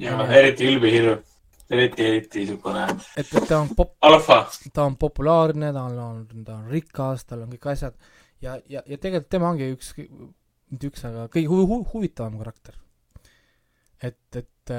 ja 0.02 0.18
eriti 0.34 0.68
ülbihirm, 0.72 1.22
eriti, 1.70 2.04
eriti 2.04 2.44
niisugune 2.44 2.86
et, 3.18 3.34
et 3.34 3.48
ta 3.48 3.62
on 3.62 3.74
pop-, 3.76 3.98
alfa. 4.08 4.44
ta 4.74 4.86
on 4.86 4.96
populaarne, 5.00 5.74
ta 5.74 5.84
on, 5.84 6.28
ta 6.46 6.56
on 6.60 6.70
rikas, 6.72 7.26
tal 7.26 7.46
on 7.46 7.54
kõik 7.56 7.70
asjad 7.74 7.98
ja, 8.42 8.58
ja, 8.70 8.84
ja 8.86 8.98
tegelikult 8.98 9.32
tema 9.34 9.52
ongi 9.52 9.70
üks, 9.74 9.94
mitte 10.72 10.92
üks, 10.92 11.06
aga 11.08 11.28
kõige 11.34 11.50
hu- 11.52 11.66
hu- 11.70 11.86
huvitavam 11.94 12.38
karakter. 12.42 12.76
et, 14.02 14.20
et, 14.36 14.74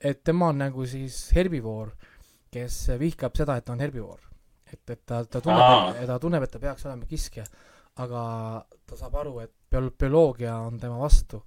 et 0.00 0.24
tema 0.24 0.50
on 0.52 0.60
nagu 0.60 0.86
siis 0.86 1.16
herbivoor, 1.36 1.94
kes 2.54 2.80
vihkab 3.00 3.36
seda, 3.38 3.56
et 3.58 3.64
ta 3.66 3.72
on 3.74 3.82
herbivoor. 3.82 4.20
et, 4.72 4.82
et 4.90 5.00
ta, 5.06 5.22
ta 5.24 5.40
tunneb, 5.40 6.02
ta 6.06 6.18
tunneb, 6.20 6.44
et 6.44 6.50
ta 6.50 6.60
peaks 6.62 6.86
olema 6.86 7.06
kiskja, 7.08 7.44
aga 8.02 8.22
ta 8.86 8.98
saab 8.98 9.16
aru, 9.22 9.38
et 9.44 9.52
biol-, 9.70 9.92
bioloogia 9.98 10.58
on 10.66 10.78
tema 10.82 10.98
vastu. 10.98 11.42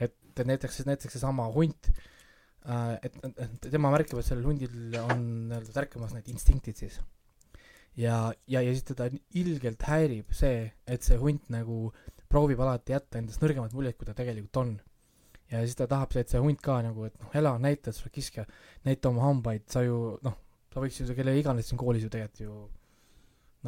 et 0.00 0.44
näiteks, 0.44 0.82
näiteks 0.88 1.12
seesama 1.14 1.46
hunt, 1.54 1.92
et, 2.64 3.18
et 3.28 3.68
tema 3.68 3.90
märkab, 3.92 4.20
et 4.20 4.28
sellel 4.28 4.46
hundil 4.48 4.96
on 5.02 5.26
nii-öelda 5.50 5.74
tärkamas 5.74 6.14
need 6.16 6.30
instinktid 6.32 6.78
siis 6.80 7.00
ja, 7.96 8.32
ja, 8.46 8.60
ja 8.60 8.72
siis 8.72 8.86
teda 8.88 9.08
ilgelt 9.38 9.82
häirib 9.88 10.32
see, 10.34 10.66
et 10.86 11.06
see 11.06 11.18
hunt 11.20 11.50
nagu 11.52 11.92
proovib 12.30 12.60
alati 12.64 12.94
jätta 12.94 13.20
endast 13.20 13.42
nõrgemat 13.44 13.74
muljet, 13.76 13.96
kui 13.98 14.08
ta 14.08 14.16
tegelikult 14.16 14.62
on. 14.62 14.72
ja 15.52 15.60
siis 15.62 15.76
ta 15.78 15.86
tahab, 15.90 16.14
et 16.18 16.30
see 16.30 16.40
hunt 16.42 16.62
ka 16.64 16.80
nagu, 16.82 17.04
et 17.06 17.18
noh, 17.20 17.30
ela, 17.36 17.52
näita, 17.62 17.90
et 17.90 17.96
sa 17.96 18.06
oled 18.06 18.14
kiskja, 18.16 18.46
näita 18.88 19.10
oma 19.12 19.28
hambaid, 19.28 19.68
sa 19.70 19.84
ju 19.84 20.16
noh, 20.24 20.38
sa 20.72 20.82
võiksid 20.82 21.12
ju 21.12 21.18
kelle 21.18 21.36
iganes 21.38 21.68
siin 21.70 21.78
koolis 21.78 22.02
ju 22.02 22.10
tegelikult 22.10 22.42
ju 22.42 22.56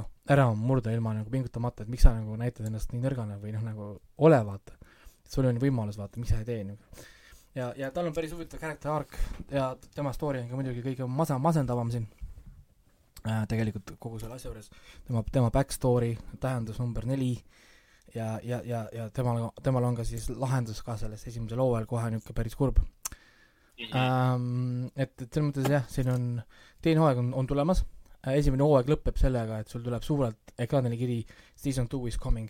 noh, 0.01 0.09
ära 0.33 0.49
murda 0.59 0.93
ilma 0.93 1.15
nagu 1.17 1.31
pingutamata, 1.33 1.85
et 1.85 1.93
miks 1.93 2.05
sa 2.09 2.15
nagu 2.17 2.35
näitad 2.41 2.67
ennast 2.69 2.91
nii 2.93 3.05
nõrgana 3.05 3.39
või 3.43 3.55
noh, 3.55 3.63
nagu 3.65 3.93
ole, 4.27 4.41
vaata. 4.49 4.75
sul 5.29 5.47
on 5.47 5.61
võimalus, 5.63 5.99
vaata, 5.99 6.21
miks 6.21 6.35
sa 6.35 6.43
ei 6.43 6.49
tee 6.49 6.65
nagu. 6.67 7.07
ja, 7.57 7.73
ja 7.77 7.91
tal 7.91 8.07
on 8.11 8.15
päris 8.17 8.33
huvitav 8.37 8.61
character 8.63 8.93
arc 8.93 9.17
ja 9.51 9.71
tema 9.95 10.13
story 10.17 10.45
on 10.45 10.49
ka 10.53 10.61
muidugi 10.61 10.85
kõige 10.85 11.09
masa-, 11.11 11.41
masendavam 11.43 11.91
siin 11.95 12.07
äh, 13.27 13.45
tegelikult 13.51 13.97
kogu 13.99 14.21
selle 14.23 14.39
asja 14.39 14.51
juures, 14.51 14.71
tema, 15.07 15.25
tema 15.33 15.51
back 15.51 15.75
story, 15.75 16.15
tähendus 16.41 16.79
number 16.83 17.07
neli 17.09 17.35
ja, 18.15 18.37
ja, 18.43 18.61
ja, 18.65 18.87
ja 18.93 19.09
temal, 19.11 19.49
temal 19.63 19.89
on 19.89 19.97
ka 19.99 20.05
siis 20.07 20.29
lahendus 20.31 20.83
ka 20.87 20.99
selles 21.01 21.27
esimesel 21.27 21.61
hooajal 21.65 21.89
kohe 21.91 22.11
niisugune 22.11 22.43
päris 22.43 22.57
kurb 22.57 22.85
Mhm. 23.77 23.97
ähm,. 23.97 24.87
et, 24.97 25.13
et 25.21 25.29
selles 25.29 25.51
mõttes 25.51 25.67
jah, 25.69 25.83
siin 25.93 26.09
on, 26.09 26.23
teine 26.81 27.03
hooaeg 27.03 27.19
on, 27.21 27.35
on 27.37 27.49
tulemas 27.49 27.83
äh,, 28.25 28.39
esimene 28.39 28.65
hooaeg 28.65 28.89
lõpeb 28.89 29.19
sellega, 29.21 29.59
et 29.61 29.69
sul 29.69 29.85
tuleb 29.85 30.05
suurelt 30.07 30.55
ekraanile 30.65 30.97
kiri 30.97 31.19
Season 31.55 31.89
two 31.89 32.07
is 32.09 32.17
coming. 32.17 32.49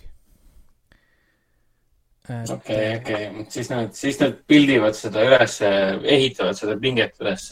okei, 2.28 2.96
okei, 2.96 3.26
siis 3.52 3.68
nad, 3.70 3.92
siis 3.96 4.18
nad 4.20 4.38
pildivad 4.50 4.96
seda 4.98 5.22
üles, 5.26 5.58
ehitavad 6.16 6.58
seda 6.58 6.76
pinget 6.80 7.14
üles 7.22 7.48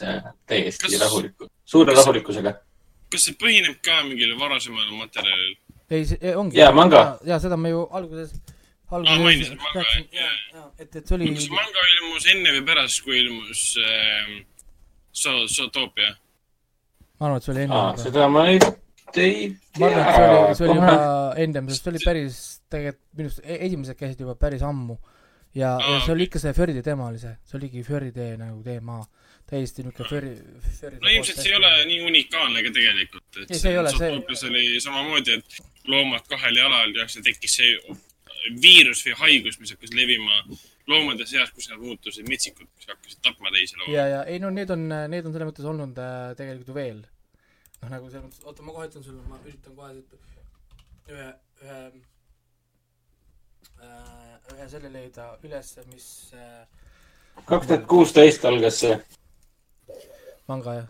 täiesti 0.49 0.87
Kas- 0.87 0.99
rahulikult, 1.01 1.51
suure 1.65 1.93
kas- 1.93 2.01
rahulikkusega. 2.03 2.55
kas 3.11 3.27
see 3.29 3.37
põhineb 3.39 3.77
ka 3.85 4.01
mingil 4.07 4.35
varasemal 4.39 4.89
materjalil? 4.99 5.55
ei, 5.89 6.05
see 6.05 6.17
ei, 6.21 6.33
ongi. 6.35 6.57
Jaa, 6.57 6.71
manga. 6.75 7.05
ja 7.25 7.39
seda 7.39 7.57
me 7.57 7.69
ju 7.69 7.85
alguses, 7.91 8.33
alguses 8.91 9.19
mainisid 9.23 9.57
manga, 9.61 9.85
jaa. 10.11 10.31
jaa, 10.53 10.67
et, 10.79 10.95
et 10.95 11.07
see 11.07 11.15
oli 11.19 11.31
kas 11.35 11.47
manga 11.53 11.85
ilmus 11.95 12.27
enne 12.33 12.55
või 12.57 12.65
pärast, 12.71 13.03
kui 13.05 13.19
ilmus 13.21 13.63
äh, 13.79 14.35
So-, 15.15 15.45
Zootopia? 15.47 16.15
ma 17.19 17.29
arvan, 17.29 17.37
et 17.39 17.43
see 17.47 17.53
oli 17.55 17.61
enne 17.67 17.75
juba. 17.79 18.03
seda 18.03 18.27
ma 18.27 18.47
ei, 18.51 18.59
ei 19.15 19.55
ma 19.79 19.87
arvan, 19.87 20.03
et 20.03 20.15
see 20.15 20.27
oli, 20.27 20.55
see 20.59 20.65
oli 20.67 20.79
tea 20.79 20.91
juba 20.91 21.43
ennem, 21.45 21.69
sest 21.71 21.83
see 21.87 21.93
oli 21.93 22.01
päris, 22.03 22.39
tegelikult 22.69 23.19
minu 23.19 23.29
arust 23.29 23.43
e- 23.43 23.59
esimesed 23.67 23.97
käisid 23.99 24.23
juba 24.25 24.35
päris 24.39 24.63
ammu. 24.65 24.97
ja, 25.55 25.75
ja 25.79 25.95
Aa, 25.95 25.99
see 26.05 26.13
oli 26.15 26.25
ikka 26.27 26.39
see 26.43 26.53
Furry 26.53 26.81
teema 26.83 27.07
oli 27.11 27.19
see, 27.21 27.35
see 27.47 27.57
oligi 27.59 27.83
Furry 27.87 28.11
tee 28.11 28.33
nagu 28.37 28.63
teema, 28.63 28.97
täiesti 29.49 29.85
niisugune 29.85 30.09
Furry, 30.09 30.33
Furry 30.79 30.99
no 31.01 31.13
ilmselt 31.13 31.39
see 31.39 31.51
ei 31.53 31.55
ole 31.59 31.71
nii 31.91 32.01
unikaalne 32.09 32.63
ka 32.65 32.73
tegelikult, 32.75 33.29
et 33.43 33.51
Ei, 33.55 33.59
see 33.61 33.71
ei 33.71 33.79
ole, 33.79 33.93
see- 33.95 34.49
oli 34.49 34.81
samamoodi, 34.83 35.37
et 35.39 35.61
loomad 35.87 36.27
kahel 36.27 36.59
jalal 36.59 36.91
ja 36.97 37.07
siis 37.07 37.23
tekkis 37.29 37.55
see 37.61 37.77
viirus 38.61 39.01
või 39.07 39.15
haigus, 39.21 39.59
mis 39.61 39.71
hakkas 39.73 39.93
levima 39.97 40.41
loomade 40.91 41.25
seas, 41.25 41.49
kus 41.55 41.69
nad 41.71 41.79
muutusid 41.81 42.27
metsikuks, 42.29 42.85
hakkasid 42.89 43.21
tapma 43.25 43.49
teisi 43.55 43.77
loomi. 43.79 43.95
ja, 43.95 44.07
ja 44.11 44.23
ei 44.29 44.39
no 44.43 44.51
need 44.53 44.69
on, 44.75 44.83
need 45.09 45.25
on 45.25 45.33
selles 45.33 45.49
mõttes 45.49 45.65
olnud 45.71 45.97
äh, 46.01 46.33
tegelikult 46.37 46.69
ju 46.69 46.75
veel. 46.77 46.99
noh, 47.81 47.89
nagu 47.95 48.09
selles 48.11 48.27
mõttes, 48.27 48.43
oota, 48.45 48.65
ma 48.67 48.75
kohe 48.75 48.89
ütlen 48.91 49.07
sulle, 49.07 49.23
ma 49.29 49.39
üritan 49.45 49.79
kohe 49.79 49.95
ühe, 51.15 51.31
ühe 51.63 51.79
ühe 54.53 54.69
selle 54.69 54.91
leida 54.93 55.27
ülesse, 55.43 55.83
mis 55.91 56.07
äh, 56.37 56.65
kaks 57.45 57.67
tuhat 57.67 57.85
kuusteist 57.89 58.45
algas 58.45 58.79
see. 58.83 58.97
manga 60.47 60.79
jah. 60.79 60.89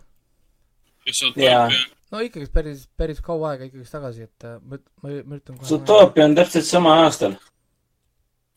Jaa. 1.36 1.68
No 2.10 2.22
ikkagi 2.22 2.46
päris, 2.52 2.86
päris 2.98 3.20
kaua 3.22 3.54
aega 3.54 3.66
ikkagi 3.68 3.86
tagasi, 3.90 4.26
et 4.28 4.46
äh, 4.46 4.58
ma, 4.62 4.78
ma, 5.02 5.12
ma 5.22 5.38
üritan 5.38 5.56
kohe. 5.58 5.68
Zootopia 5.68 6.26
on 6.26 6.36
täpselt 6.38 6.66
sama 6.68 6.96
aastal, 7.04 7.38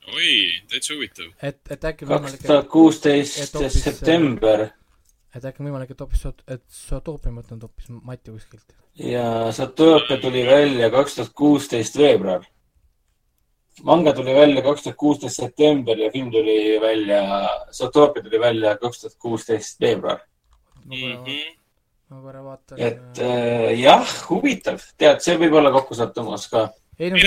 oi, 0.10 0.34
täitsa 0.70 0.94
huvitav. 0.96 1.32
et, 1.42 1.62
et 1.70 1.90
äkki 1.92 2.06
kaks 2.06 2.14
võimalik, 2.16 2.46
tuhat 2.46 2.70
kuusteist 2.74 3.58
september 3.80 4.70
et 5.36 5.46
äkki 5.46 5.62
on 5.64 5.70
võimalik, 5.70 5.94
et 5.94 6.02
hoopis, 6.04 6.24
et 6.50 6.64
Zootopia 6.74 7.32
ma 7.32 7.42
mõtlen 7.42 7.62
hoopis 7.64 7.90
Mati 7.94 8.34
kuskilt. 8.34 8.74
ja 8.98 9.26
Zootopia 9.56 10.18
tuli 10.22 10.46
välja 10.48 10.90
kaks 10.94 11.18
tuhat 11.20 11.34
kuusteist 11.38 11.98
veebruar. 11.98 12.46
Manga 13.84 14.14
tuli 14.14 14.34
välja 14.36 14.62
kaks 14.66 14.84
tuhat 14.84 14.98
kuusteist 14.98 15.36
september 15.42 15.98
ja 15.98 16.12
film 16.12 16.32
tuli 16.32 16.80
välja, 16.82 17.22
Zootopia 17.72 18.24
tuli 18.24 18.40
välja 18.40 18.78
kaks 18.78 19.02
tuhat 19.02 19.16
kuusteist 19.20 19.80
veebruar. 19.82 20.20
ma 20.86 20.96
korra, 22.22 22.40
Mhm. 22.42 22.46
vaatan. 22.46 22.80
et 22.80 23.20
äh, 23.20 23.80
jah, 23.80 24.08
huvitav, 24.30 24.82
tead, 24.98 25.20
see 25.22 25.38
võib 25.38 25.54
olla 25.60 25.72
kokkusattumus 25.72 26.48
ka, 26.50 26.70
ei 27.00 27.12
no 27.12 27.20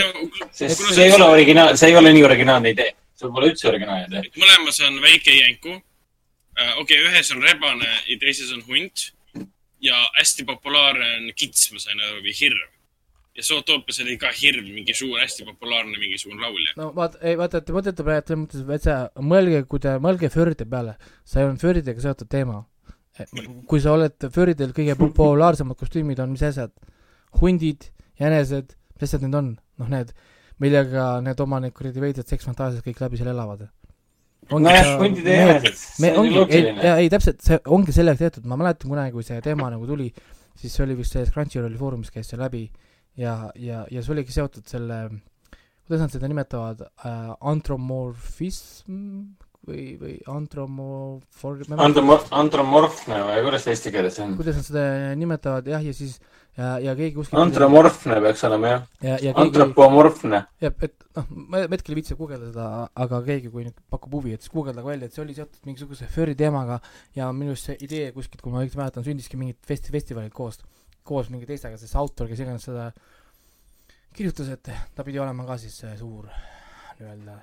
sest 0.50 0.82
see 0.94 1.04
ei 1.06 1.12
ole 1.14 1.24
originaal, 1.30 1.76
see 1.76 1.88
ei 1.92 1.96
ole 1.96 2.12
nii 2.12 2.24
originaalne 2.26 2.70
idee, 2.74 2.90
see 3.14 3.28
pole 3.30 3.52
üldse 3.52 3.68
originaalne 3.70 4.08
idee. 4.08 4.32
mõlemas 4.42 4.80
on 4.86 4.98
väike 5.02 5.30
jänku. 5.38 5.80
okei, 6.82 6.98
ühes 7.06 7.30
on 7.32 7.42
rebane 7.42 7.86
ja 8.06 8.18
teises 8.20 8.52
on 8.52 8.62
hunt. 8.66 9.12
ja 9.80 9.96
hästi 10.18 10.44
populaarne 10.46 11.06
on 11.16 11.32
kits, 11.34 11.72
ma 11.72 11.78
sain 11.78 11.98
aru, 12.00 12.20
või 12.22 12.34
hirv. 12.40 12.60
Ja 13.36 13.42
Zootopias 13.42 14.00
oli 14.04 14.18
ka 14.20 14.30
hirv, 14.36 14.66
mingi 14.68 14.94
suur, 14.96 15.16
hästi 15.20 15.46
populaarne 15.48 15.96
mingisugune 15.96 16.42
laulja. 16.44 16.74
no 16.76 16.90
vaata, 16.96 17.20
ei 17.24 17.38
vaata, 17.40 17.62
te 17.64 17.74
mõtlete 17.74 18.04
praegu 18.04 18.26
selles 18.28 18.42
mõttes 18.42 18.66
veitsa, 18.68 18.96
mõelge, 19.32 19.62
kui 19.70 19.80
te, 19.80 19.94
mõelge 20.04 20.28
fööride 20.32 20.66
peale, 20.68 20.98
see 21.28 21.44
on 21.48 21.56
fööridega 21.60 22.04
seotud 22.04 22.28
teema. 22.32 22.62
kui 23.68 23.80
sa 23.84 23.92
oled 23.92 24.28
fööridel 24.32 24.72
kõige 24.76 24.96
populaarsemad 25.00 25.76
kostüümid 25.80 26.20
on 26.24 26.32
mis 26.32 26.44
asjad? 26.48 26.72
hundid, 27.40 27.88
jänesed, 28.20 28.76
mis 28.96 29.08
asjad 29.08 29.24
need 29.24 29.38
on? 29.40 29.54
noh, 29.80 29.88
need, 29.92 30.12
millega 30.60 31.06
need 31.24 31.40
oma 31.40 31.60
need 31.64 31.76
kuradi 31.76 32.04
veidrad 32.04 32.28
seksfantasiad 32.28 32.84
kõik 32.84 33.00
läbi 33.00 33.20
seal 33.20 33.32
elavad. 33.32 33.64
nojah, 34.52 34.92
hundid 35.00 35.28
ja 35.28 35.40
jänesed, 35.40 35.82
me 36.04 36.12
see 36.12 36.12
on 36.12 36.20
ongi, 36.20 36.36
ju 36.36 36.44
ei, 36.44 36.62
loogiline. 36.68 36.94
ei 37.00 37.10
täpselt, 37.12 37.40
see 37.44 37.60
ongi 37.64 37.96
selleks 37.96 38.20
tehtud, 38.20 38.48
ma 38.48 38.60
mäletan 38.60 38.92
kunagi, 38.92 39.16
kui 39.16 39.24
see 39.24 39.40
teema 39.44 39.72
nagu 39.72 39.88
tuli, 39.88 40.12
siis 40.56 40.76
see 40.76 40.84
oli 40.84 41.00
vist 41.00 41.16
selles 41.16 41.32
Crunchyrolli 41.32 41.80
foorumis 41.80 42.12
käis 42.12 42.28
see 42.28 42.40
läbi 42.40 42.66
ja, 43.18 43.36
ja, 43.54 43.84
ja 43.90 44.02
see 44.02 44.14
oligi 44.14 44.34
seotud 44.34 44.66
selle, 44.70 45.04
kuidas 45.86 46.04
nad 46.06 46.14
seda 46.14 46.30
nimetavad 46.30 46.84
äh,, 46.86 47.32
antromorfism 47.52 49.00
või, 49.68 49.86
või 50.00 50.14
antromofor-, 50.30 51.64
Andromor-, 51.76 52.28
andromorfne 52.34 53.22
või 53.28 53.42
kuidas 53.46 53.66
see 53.66 53.76
eesti 53.76 53.92
keeles 53.94 54.18
on? 54.22 54.36
kuidas 54.38 54.58
nad 54.58 54.68
seda 54.68 54.86
nimetavad 55.18 55.68
jah, 55.70 55.84
ja 55.84 55.94
siis 55.96 56.18
ja, 56.58 56.74
ja 56.82 56.94
keegi 56.98 57.14
kuskil 57.16 57.40
andromorfne 57.40 58.18
peaks 58.24 58.42
olema 58.48 58.72
jah, 58.72 58.84
ja, 59.06 59.18
ja 59.28 59.34
antropomorfne. 59.42 60.42
jah, 60.62 60.74
et 60.88 61.06
noh, 61.16 61.30
ma 61.52 61.62
hetkel 61.64 61.94
ei 61.94 62.00
viitsi 62.00 62.18
guugeldada 62.18 62.88
aga 63.04 63.22
keegi, 63.28 63.52
kui 63.52 63.66
nüüd 63.68 63.78
pakub 63.92 64.18
huvi, 64.18 64.34
et 64.36 64.44
siis 64.44 64.52
guugeldage 64.54 64.88
välja, 64.88 65.08
et 65.08 65.16
see 65.16 65.24
oli 65.24 65.36
seotud 65.38 65.68
mingisuguse 65.68 66.10
fööri 66.12 66.36
teemaga 66.38 66.80
ja 67.18 67.30
minu 67.36 67.54
arust 67.54 67.70
see 67.70 67.78
idee 67.86 68.10
kuskilt, 68.16 68.42
kui 68.44 68.54
ma 68.54 68.64
õigesti 68.64 68.80
mäletan, 68.80 69.06
sündiski 69.06 69.40
mingit 69.40 69.62
festi-, 69.68 69.94
festivalilt 69.94 70.34
koos, 70.36 70.60
koos 71.06 71.30
mingi 71.32 71.48
teistega, 71.48 71.78
siis 71.80 71.94
autor, 71.98 72.28
kes 72.30 72.42
iganes 72.44 72.66
seda 72.68 72.90
kirjutas, 74.14 74.50
et 74.52 74.70
ta 74.94 75.04
pidi 75.06 75.20
olema 75.22 75.46
ka 75.48 75.56
siis 75.60 75.78
suur 75.98 76.28
nii-öelda 76.98 77.38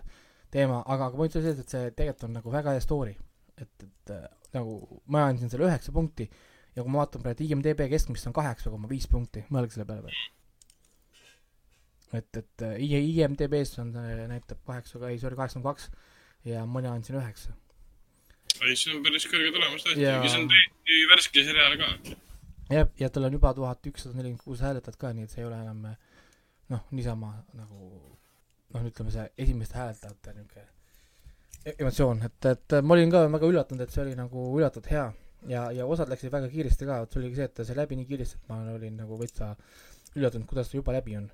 teema, 0.53 0.81
aga, 0.85 1.09
aga 1.09 1.17
point 1.17 1.35
oli 1.35 1.45
selles, 1.45 1.63
et 1.63 1.73
see 1.73 1.91
tegelikult 1.95 2.27
on 2.29 2.37
nagu 2.39 2.53
väga 2.53 2.75
hea 2.75 2.83
story. 2.83 3.15
et, 3.59 3.83
et 3.83 4.13
nagu 4.55 5.01
ma 5.11 5.25
andsin 5.27 5.51
selle 5.51 5.67
üheksa 5.67 5.91
punkti 5.93 6.25
ja 6.75 6.83
kui 6.83 6.91
ma 6.93 7.01
vaatan 7.03 7.23
praegu 7.25 7.45
IMDB 7.45 7.87
keskmist 7.91 8.29
on 8.29 8.35
kaheksa 8.35 8.71
koma 8.73 8.89
viis 8.89 9.07
punkti, 9.11 9.43
mõelge 9.53 9.75
selle 9.75 9.87
peale 9.89 10.05
praegu. 10.05 10.21
et, 12.19 12.41
et 12.41 12.65
IMDB-s 12.85 13.81
on, 13.83 13.91
näitab 14.31 14.61
kaheksa, 14.65 15.01
ei 15.09 15.19
oli 15.19 15.39
kaheksakümmend 15.41 15.67
kaks 15.67 15.89
ja 16.49 16.65
mina 16.65 16.93
andsin 16.95 17.19
üheksa. 17.19 17.53
ei, 18.61 18.75
see 18.75 18.95
on 18.95 19.03
päris 19.05 19.27
kõrge 19.29 19.51
tulemus 19.57 19.85
tõesti 19.85 20.07
see 20.07 20.41
on 20.41 20.49
täiesti 20.53 21.03
värske 21.13 21.45
seriaal 21.51 21.77
ka. 21.81 22.17
jah, 22.69 22.89
ja 22.99 23.09
tal 23.09 23.27
on 23.29 23.37
juba 23.39 23.53
tuhat 23.57 23.91
ükssada 23.91 24.17
nelikümmend 24.17 24.43
kuus 24.43 24.61
hääletajat 24.65 24.99
ka, 25.01 25.13
nii 25.13 25.27
et 25.27 25.33
see 25.33 25.43
ei 25.43 25.49
ole 25.49 25.61
enam 25.61 25.85
äh, 25.91 25.97
noh, 26.73 26.85
niisama 26.93 27.31
nagu 27.57 27.87
noh, 28.73 28.83
ütleme 28.85 29.13
see 29.13 29.25
esimeste 29.45 29.79
hääletajate 29.79 30.35
niisugune 30.37 30.67
e- 31.65 31.75
emotsioon, 31.81 32.21
et, 32.27 32.45
et 32.53 32.77
ma 32.85 32.95
olin 32.95 33.11
ka 33.13 33.25
väga 33.27 33.49
üllatunud, 33.51 33.83
et 33.83 33.93
see 33.93 34.03
oli 34.05 34.15
nagu 34.17 34.45
üllatavalt 34.57 34.93
hea. 34.93 35.09
Ja, 35.47 35.69
ja 35.71 35.85
osad 35.87 36.09
läksid 36.11 36.33
väga 36.33 36.49
kiiresti 36.51 36.87
ka, 36.87 36.97
vot 37.03 37.13
see 37.13 37.21
oligi 37.21 37.39
see, 37.39 37.45
et 37.47 37.61
sai 37.63 37.75
läbi 37.77 37.95
nii 37.95 38.07
kiiresti, 38.09 38.41
et 38.41 38.49
ma 38.51 38.59
olin 38.73 38.97
nagu 38.99 39.19
veitsa 39.19 39.53
üllatunud, 40.17 40.47
kuidas 40.49 40.71
ta 40.71 40.75
juba 40.75 40.95
läbi 40.97 41.15
on. 41.19 41.29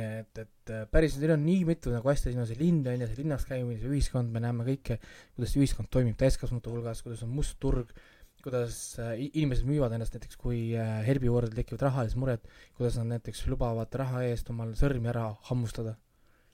et, 0.00 0.38
et 0.38 0.72
päris, 0.90 1.16
siin 1.18 1.32
on 1.34 1.42
nii 1.42 1.64
mitu 1.66 1.90
nagu 1.90 2.08
asja, 2.12 2.30
siin 2.30 2.40
on 2.40 2.46
see 2.46 2.56
linn 2.60 2.86
on 2.86 3.02
ju, 3.02 3.08
see 3.10 3.18
linnas 3.18 3.44
käimine, 3.48 3.80
see 3.82 3.90
ühiskond, 3.90 4.30
me 4.32 4.40
näeme 4.40 4.64
kõike, 4.68 5.00
kuidas 5.34 5.52
see 5.52 5.60
ühiskond 5.60 5.90
toimib 5.90 6.16
täiskasvanute 6.20 6.70
hulgas, 6.70 7.02
kuidas 7.02 7.24
on 7.26 7.32
must 7.34 7.58
turg, 7.60 7.90
kuidas 8.44 8.76
äh, 9.00 9.14
inimesed 9.30 9.68
müüvad 9.68 9.94
ennast 9.96 10.14
näiteks, 10.16 10.38
kui 10.40 10.60
äh, 10.78 11.00
herbivordil 11.06 11.56
tekivad 11.56 11.86
rahalised 11.88 12.20
mured, 12.20 12.44
kuidas 12.78 12.98
nad 13.00 13.10
näiteks 13.14 13.44
lubavad 13.50 13.94
raha 14.00 14.24
eest 14.28 14.50
omal 14.52 14.74
sõrmi 14.78 15.10
ära 15.12 15.30
hammustada. 15.50 15.96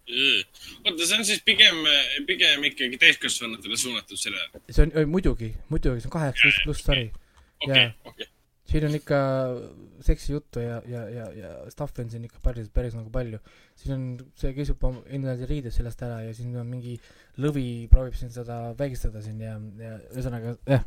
oota, 0.07 1.03
see 1.03 1.19
on 1.19 1.27
siis 1.27 1.43
pigem, 1.43 1.83
pigem 2.29 2.65
ikkagi 2.69 2.99
täiskasvanutele 3.03 3.77
suunatud 3.81 4.21
seriaal. 4.21 4.63
see 4.71 4.87
on, 4.87 4.95
muidugi, 5.11 5.51
muidugi, 5.73 6.05
see 6.05 6.11
on 6.11 6.17
kaheksateist 6.19 6.65
pluss 6.65 6.87
sari. 6.87 7.11
okei 7.67 7.91
okei. 8.05 8.29
siin 8.71 8.87
on 8.87 8.95
ikka 8.99 9.19
seksijuttu 10.07 10.63
ja, 10.63 10.83
ja, 10.87 11.03
ja, 11.11 11.27
ja 11.41 11.51
stuff'i 11.75 12.05
on 12.05 12.11
siin 12.11 12.27
ikka 12.27 12.39
päris, 12.43 12.69
päris 12.75 12.95
nagu 12.99 13.11
palju. 13.11 13.39
siin 13.79 13.95
on, 13.97 14.05
see 14.39 14.55
kisub 14.55 14.83
endale 15.07 15.49
riided 15.51 15.75
seljast 15.75 16.03
ära 16.07 16.21
ja 16.27 16.35
siin 16.35 16.55
on 16.61 16.71
mingi 16.71 16.99
lõvi 17.43 17.87
proovib 17.91 18.15
siin 18.19 18.31
seda 18.35 18.61
vägistada 18.79 19.23
siin 19.25 19.41
ja, 19.43 19.57
ja 19.83 19.97
ühesõnaga 20.13 20.57
jah. 20.67 20.87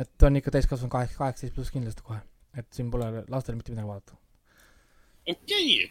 Et 0.00 0.22
on 0.22 0.36
ikka 0.36 0.52
täiskasvanud 0.54 0.92
kaheksa, 0.92 1.18
kaheksateist 1.18 1.54
pluss 1.54 1.72
kindlasti 1.74 2.04
kohe. 2.06 2.20
et 2.58 2.66
siin 2.74 2.90
pole 2.90 3.06
lastel 3.30 3.54
mitte 3.54 3.72
midagi 3.72 3.88
vaadata. 3.88 4.16
okei 5.26 5.90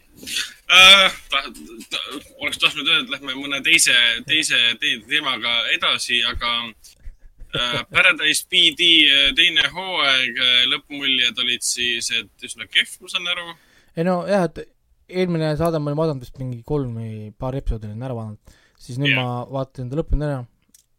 äh,. 0.78 1.14
ta, 1.30 1.42
ta, 1.90 2.00
oleks 2.38 2.58
tahtnud 2.58 2.88
öelda, 2.88 3.04
et 3.04 3.14
lähme 3.14 3.36
mõne 3.38 3.62
teise, 3.64 3.94
teise 4.26 4.58
te 4.82 4.96
teemaga 5.08 5.54
edasi, 5.76 6.20
aga 6.32 6.52
äh, 6.66 7.78
Paradise 7.94 8.46
PD 8.50 8.90
äh, 9.06 9.30
teine 9.38 9.70
hooaeg, 9.72 10.44
lõppmuljed 10.74 11.42
olid 11.44 11.64
siis, 11.64 12.10
et 12.18 12.50
üsna 12.50 12.68
kehv, 12.68 12.98
ma 13.00 13.14
saan 13.14 13.32
aru. 13.34 13.56
ei 13.96 14.06
no 14.08 14.20
jah, 14.28 14.50
et 14.50 14.64
eelmine 15.08 15.54
saade 15.58 15.78
ma 15.78 15.90
olin 15.90 16.02
vaadanud 16.02 16.26
vist 16.26 16.38
mingi 16.42 16.62
kolm 16.66 16.98
või 16.98 17.30
paar 17.38 17.56
episoodi 17.58 17.90
olin 17.90 18.08
ära 18.08 18.18
vaadanud, 18.18 18.58
siis 18.78 18.98
nüüd 19.00 19.14
yeah. 19.14 19.22
ma 19.22 19.42
vaatasin 19.58 19.90
ta 19.90 20.02
lõpuni 20.02 20.28
ära 20.28 20.40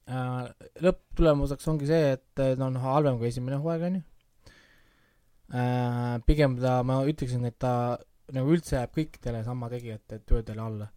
äh,. 0.08 0.52
Lõpptulemuseks 1.22 1.70
ongi 1.70 1.90
see, 1.90 2.16
et 2.16 2.24
ta 2.36 2.54
on 2.66 2.80
halvem 2.82 3.20
kui 3.20 3.30
esimene 3.30 3.60
hooaeg, 3.62 3.84
on 3.88 4.00
ju 4.00 4.04
äh,. 5.54 6.18
pigem 6.26 6.58
ta, 6.60 6.82
ma 6.88 7.02
ütleksin, 7.06 7.46
et 7.46 7.58
ta 7.62 8.00
nagu 8.34 8.56
üldse 8.56 8.78
jääb 8.78 8.94
kõikidele 8.96 9.44
sama 9.46 9.70
tegijate 9.70 10.22
töödele 10.26 10.64
alla 10.66 10.88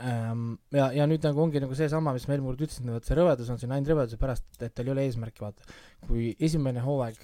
ähm,. 0.00 0.54
ja, 0.72 0.90
ja 0.96 1.08
nüüd 1.08 1.24
nagu 1.26 1.42
ongi 1.44 1.60
nagu 1.62 1.76
seesama, 1.76 2.14
mis 2.16 2.28
ma 2.28 2.36
eelmine 2.36 2.54
kord 2.54 2.64
ütlesin, 2.68 2.94
et 2.96 3.08
see 3.08 3.18
rõvedus 3.18 3.50
on 3.52 3.60
siin 3.60 3.74
ainult 3.74 3.92
rõveduse 3.92 4.20
pärast, 4.20 4.48
et 4.60 4.74
tal 4.74 4.88
ei 4.88 4.94
ole 4.94 5.08
eesmärki, 5.10 5.44
vaata. 5.44 5.76
kui 6.06 6.32
esimene 6.40 6.84
hooaeg 6.84 7.20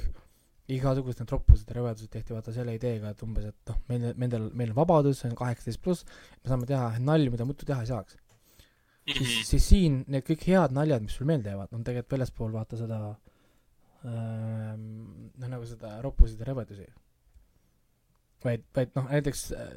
igasugused 0.72 1.20
need 1.20 1.32
roppused 1.32 1.68
ja 1.68 1.78
rõvedused 1.78 2.12
tehti 2.12 2.36
vaata 2.36 2.52
selle 2.54 2.76
ideega, 2.76 3.12
et 3.12 3.24
umbes, 3.24 3.48
et 3.50 3.70
noh, 3.72 3.80
meil, 3.88 4.12
nendel, 4.20 4.50
meil 4.56 4.70
on 4.72 4.78
vabadus, 4.78 5.20
see 5.20 5.30
on 5.32 5.38
kaheksateist 5.38 5.82
pluss, 5.82 6.04
me 6.42 6.52
saame 6.52 6.68
teha 6.68 6.92
nalju, 7.02 7.32
mida 7.34 7.46
muidu 7.48 7.66
teha 7.68 7.82
ei 7.82 7.90
saaks. 7.90 8.21
siis, 9.08 9.34
siis 9.48 9.68
siin 9.68 10.02
need 10.12 10.24
kõik 10.26 10.46
head 10.50 10.74
naljad, 10.76 11.02
mis 11.04 11.16
sul 11.18 11.28
meelde 11.28 11.52
jäävad, 11.52 11.72
on 11.74 11.84
tegelikult 11.86 12.18
väljaspool 12.18 12.52
vaata 12.54 12.78
seda 12.80 13.00
noh, 14.02 15.48
nagu 15.48 15.64
seda 15.68 15.96
roppusid 16.02 16.40
ja 16.40 16.48
rõvedusi. 16.50 16.88
vaid, 18.42 18.64
vaid 18.74 18.96
noh, 18.98 19.06
näiteks 19.06 19.42
äh, 19.54 19.74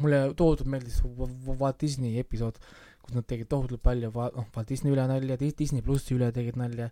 mulle 0.00 0.22
tohutult 0.36 0.70
meeldis 0.72 1.02
Walt 1.04 1.80
Disney 1.82 2.16
episood, 2.20 2.56
kus 3.02 3.16
nad 3.16 3.26
tegid 3.28 3.50
tohutult 3.52 3.82
palju 3.84 4.08
Va-, 4.14 4.30
noh, 4.32 4.46
Walt 4.56 4.70
Disney 4.72 4.94
üle 4.94 5.04
nalja, 5.08 5.36
Disney 5.36 5.84
plussi 5.84 6.16
üle 6.16 6.30
tegid 6.32 6.56
nalja 6.56 6.88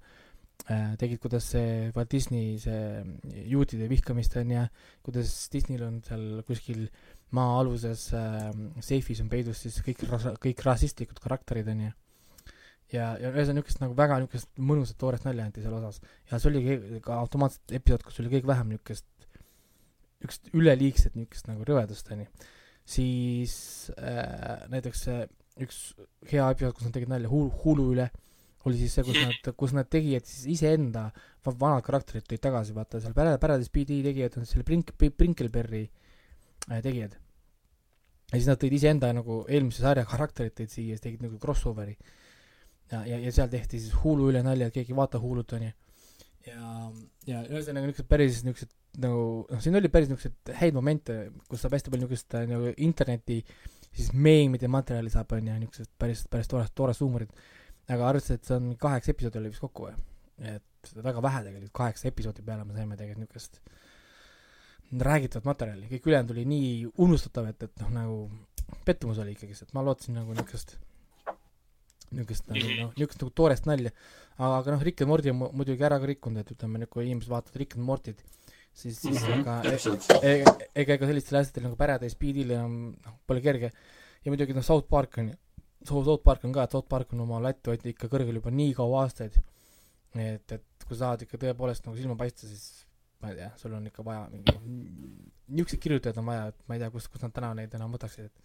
äh,, 0.67 0.93
tegid, 1.01 1.23
kuidas 1.23 1.49
see 1.55 1.89
Walt 1.97 2.13
Disney 2.13 2.59
see 2.61 3.47
juutide 3.49 3.89
vihkamist 3.89 4.37
on 4.37 4.53
ja 4.53 4.67
kuidas 5.07 5.33
Disneyl 5.53 5.87
on 5.89 6.03
seal 6.05 6.45
kuskil 6.49 6.91
maa-aluses 7.37 8.05
äh, 8.17 8.51
seifis 8.83 9.23
on 9.23 9.31
peidus 9.31 9.63
siis 9.65 9.79
kõik 9.87 10.03
ras-, 10.11 10.33
kõik 10.43 10.63
rassistlikud 10.67 11.21
karakterid 11.23 11.69
on 11.71 11.85
ju. 11.87 11.91
ja, 12.97 13.13
ja 13.23 13.31
ühesõnaga 13.31 13.61
niisugust 13.61 13.83
nagu 13.85 13.97
väga 13.99 14.21
niisugust 14.23 14.51
mõnusat 14.71 14.99
toorest 15.01 15.27
nalja 15.29 15.47
anti 15.47 15.63
seal 15.63 15.77
osas. 15.79 16.01
ja 16.31 16.41
see 16.41 16.51
oli 16.51 17.01
ka 17.05 17.19
automaatselt 17.21 17.77
episood, 17.79 18.07
kus 18.07 18.23
oli 18.23 18.33
kõige 18.35 18.51
vähem 18.51 18.73
niisugust, 18.75 19.07
niisugust 20.23 20.51
üleliigset 20.57 21.19
niisugust 21.19 21.53
nagu 21.53 21.69
rõvedust 21.69 22.11
on 22.15 22.25
ju. 22.25 22.49
siis 22.97 23.55
äh, 23.99 24.67
näiteks 24.73 25.07
see 25.07 25.23
üks 25.61 25.79
hea 26.33 26.51
episood, 26.51 26.75
kus 26.75 26.89
nad 26.89 26.99
tegid 26.99 27.13
nalja 27.13 27.31
Hulu, 27.31 27.55
Hulu 27.63 27.91
üle, 27.95 28.11
oli 28.67 28.79
siis 28.81 28.95
see, 28.97 29.07
kus 29.07 29.23
nad, 29.23 29.55
kus 29.61 29.73
nad 29.77 29.89
tegid 29.93 30.27
siis 30.27 30.59
iseenda 30.59 31.11
va- 31.47 31.57
vanad 31.63 31.87
karakterid 31.87 32.27
tõid 32.27 32.43
tagasi, 32.43 32.75
vaata 32.75 32.99
seal 33.03 33.15
Pärade, 33.15 33.39
Paradise 33.43 33.71
PD 33.71 34.03
tegijad 34.03 34.41
on 34.41 34.49
selle 34.49 34.67
Brink-, 34.67 34.97
Brinkleberry 34.99 35.85
äh, 35.87 36.00
tegijad. 36.79 37.17
ja 38.31 38.39
siis 38.39 38.49
nad 38.49 38.61
tõid 38.63 38.75
iseenda 38.79 39.13
nagu 39.17 39.43
eelmise 39.49 39.83
sarja 39.83 40.07
karakterid 40.09 40.55
tõid 40.55 40.73
siia, 40.73 40.97
siis 40.97 41.05
tegid 41.07 41.25
nagu 41.27 41.39
crossover'i. 41.43 41.97
ja, 42.93 43.05
ja, 43.07 43.19
ja 43.19 43.33
seal 43.33 43.51
tehti 43.53 43.81
siis 43.81 43.95
Hulu 44.05 44.31
üle 44.31 44.43
nalja, 44.47 44.71
et 44.71 44.77
keegi 44.77 44.95
ei 44.95 45.01
vaata 45.01 45.21
Hulut, 45.23 45.53
onju. 45.59 45.73
ja, 46.47 46.69
ja 47.27 47.43
ühesõnaga 47.49 47.87
niisugused 47.87 48.11
päris 48.11 48.45
niisugused 48.47 48.77
nagu, 49.03 49.25
noh, 49.51 49.61
siin 49.63 49.79
oli 49.79 49.91
päris 49.93 50.11
niisuguseid 50.11 50.55
häid 50.61 50.75
momente, 50.75 51.19
kus 51.51 51.63
saab 51.63 51.77
hästi 51.77 51.93
palju 51.93 52.07
niisugust 52.07 52.39
äh, 52.39 52.47
nagu 52.51 52.73
interneti 52.79 53.41
siis 53.91 54.13
meemide 54.15 54.71
materjali 54.71 55.11
saab, 55.13 55.35
on 55.37 55.51
ju, 55.51 55.59
niisugused 55.65 55.91
päris, 55.99 56.25
päris 56.31 56.51
toorast, 56.51 56.75
toorast 56.79 57.03
huumorit. 57.05 57.35
aga 57.91 58.07
arvestades, 58.07 58.39
et 58.39 58.47
see 58.47 58.57
on 58.57 58.73
kaheksa 58.79 59.11
episoodi 59.11 59.41
oli 59.41 59.51
vist 59.51 59.63
kokku 59.65 59.89
või? 59.89 59.95
et 60.51 60.93
väga 61.05 61.23
vähe 61.23 61.43
tegelikult, 61.47 61.73
kaheksa 61.77 62.09
episoodi 62.09 62.45
peale 62.47 62.65
me 62.65 62.77
saime 62.77 62.97
tegelikult 62.97 63.27
niisugust 63.27 63.61
räägitavat 64.99 65.45
materjali, 65.47 65.87
kõik 65.91 66.07
ülejäänud 66.11 66.31
oli 66.35 66.45
nii 66.51 66.71
unustatav, 66.99 67.47
et, 67.53 67.63
et 67.63 67.83
noh, 67.85 67.91
nagu 67.95 68.17
pettumus 68.87 69.19
oli 69.23 69.33
ikkagist, 69.37 69.63
et 69.69 69.75
ma 69.75 69.83
lootsin 69.87 70.15
nagu 70.19 70.33
niisugust 70.35 70.77
niisugust 72.11 72.49
nagu 72.51 72.67
noh, 72.81 72.91
niisugust 72.97 73.23
nagu 73.23 73.33
toorest 73.39 73.69
nalja. 73.71 73.93
aga, 74.39 74.57
aga 74.59 74.75
noh, 74.75 74.83
Rick 74.87 75.03
and 75.05 75.11
Morty 75.13 75.31
on 75.31 75.39
mu- 75.43 75.51
muidugi 75.61 75.85
ära 75.87 75.99
ka 76.03 76.09
rikkunud, 76.11 76.41
et 76.43 76.51
ütleme 76.57 76.87
kui 76.91 77.07
inimesed 77.07 77.31
vaatavad 77.31 77.61
Rick 77.63 77.77
and 77.79 77.85
Mortyt, 77.87 78.25
siis, 78.73 78.99
siis 78.99 79.21
Mhm, 79.23 79.41
ega 79.45 79.61
täpselt. 79.69 80.09
ega, 80.23 80.57
ega 80.75 80.95
ega 80.99 81.07
sellistel 81.11 81.39
asjadel 81.41 81.69
nagu 81.69 81.77
Paradise 81.79 82.17
Beatil 82.19 82.51
enam 82.57 82.75
noh, 83.05 83.15
pole 83.27 83.41
kerge. 83.45 83.71
ja 84.25 84.33
muidugi 84.33 84.55
noh, 84.57 84.63
South 84.67 84.89
Park 84.89 85.19
on, 85.19 85.31
South 85.87 86.23
Park 86.25 86.45
on 86.45 86.53
ka, 86.53 86.65
et 86.65 86.71
South 86.75 86.89
Park 86.89 87.13
on 87.13 87.21
oma 87.21 87.39
latti 87.41 87.71
hoidnud 87.71 87.87
ikka 87.95 88.09
kõrgel 88.11 88.35
juba 88.41 88.51
nii 88.51 88.75
kaua 88.75 89.05
aastaid. 89.05 89.39
et, 90.15 90.53
et 90.53 90.65
kui 90.89 90.97
sa 90.97 91.05
tahad 91.13 91.23
ikka 91.23 91.39
tõepoolest 91.39 91.87
nagu 91.87 91.97
silma 91.97 92.17
paista, 92.19 92.47
siis 92.47 92.85
ma 93.21 93.33
ei 93.33 93.37
tea, 93.41 93.51
sul 93.61 93.75
on 93.77 93.87
ikka 93.91 94.05
vaja 94.05 94.27
mingi, 94.33 94.55
niisuguseid 95.51 95.83
kirjutajaid 95.85 96.21
on 96.23 96.31
vaja, 96.31 96.47
et 96.53 96.63
ma 96.69 96.77
ei 96.77 96.83
tea, 96.83 96.91
kust, 96.95 97.11
kust 97.13 97.27
nad 97.27 97.35
täna 97.37 97.53
neid 97.59 97.75
enam 97.77 97.93
võtaksid, 97.95 98.31
et 98.31 98.37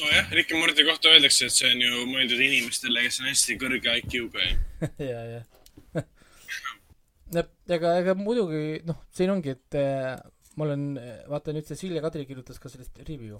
nojah, 0.00 0.32
Rick 0.36 0.54
and 0.54 0.62
Morty 0.62 0.86
kohta 0.88 1.12
öeldakse, 1.12 1.50
et 1.50 1.56
see 1.56 1.70
on 1.74 1.84
ju 1.84 2.04
mõeldud 2.08 2.40
inimestele, 2.40 3.04
kes 3.06 3.20
on 3.22 3.30
hästi 3.30 3.58
kõrge 3.60 3.96
IQ-ga 4.02 4.48
ja 4.48 5.06
ja, 5.10 5.22
ja. 5.36 6.04
ega, 7.76 7.94
ega 8.00 8.16
muidugi 8.18 8.80
noh, 8.88 9.04
siin 9.14 9.32
ongi, 9.34 9.56
et 9.58 9.80
äh, 9.80 10.16
ma 10.56 10.68
olen, 10.68 10.92
vaata 11.30 11.54
nüüd 11.56 11.68
see 11.68 11.78
Silja 11.84 12.04
Kadri 12.04 12.26
kirjutas 12.28 12.58
ka 12.62 12.72
sellest 12.72 12.96
review 13.06 13.38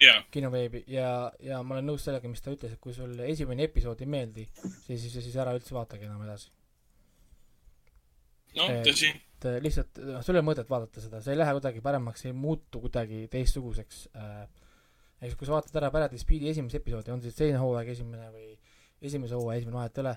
jaa, 0.00 0.22
kinoveebi 0.32 0.84
ja, 0.90 1.32
ja 1.44 1.60
ma 1.64 1.76
olen 1.76 1.90
nõus 1.92 2.04
sellega, 2.06 2.28
mis 2.30 2.42
ta 2.44 2.52
ütles, 2.54 2.74
et 2.74 2.82
kui 2.82 2.94
sulle 2.96 3.28
esimene 3.32 3.66
episood 3.68 4.00
ei 4.04 4.10
meeldi, 4.10 4.46
siis, 4.86 5.04
siis, 5.06 5.20
siis 5.20 5.36
ära 5.40 5.54
üldse 5.56 5.76
vaatagi 5.76 6.08
enam 6.08 6.24
edasi. 6.26 6.52
No 8.58 8.68
Eh, 8.70 8.80
tõsi. 8.86 9.10
et 9.10 9.46
äh, 9.48 9.60
lihtsalt 9.64 10.00
noh, 10.04 10.22
sul 10.24 10.36
ei 10.36 10.40
ole 10.40 10.48
mõtet 10.50 10.70
vaadata 10.70 11.02
seda, 11.02 11.20
see 11.24 11.34
ei 11.34 11.40
lähe 11.40 11.54
kuidagi 11.58 11.82
paremaks, 11.84 12.26
ei 12.28 12.34
muutu 12.36 12.82
kuidagi 12.86 13.26
teistsuguseks 13.32 14.08
äh,. 14.16 14.42
eks 15.20 15.36
kui 15.36 15.48
sa 15.48 15.58
vaatad 15.58 15.76
ära 15.80 15.90
Paradise 15.92 16.24
Speedi 16.24 16.48
esimese 16.50 16.80
episoodi, 16.80 17.12
on 17.12 17.22
siis 17.22 17.36
teine 17.36 17.60
hooaeg 17.60 17.92
esimene 17.92 18.30
või 18.34 18.54
esimese 19.00 19.36
hooaja 19.36 19.60
esimene 19.60 19.76
vahet 19.80 19.98
ei 19.98 20.04
ole, 20.04 20.14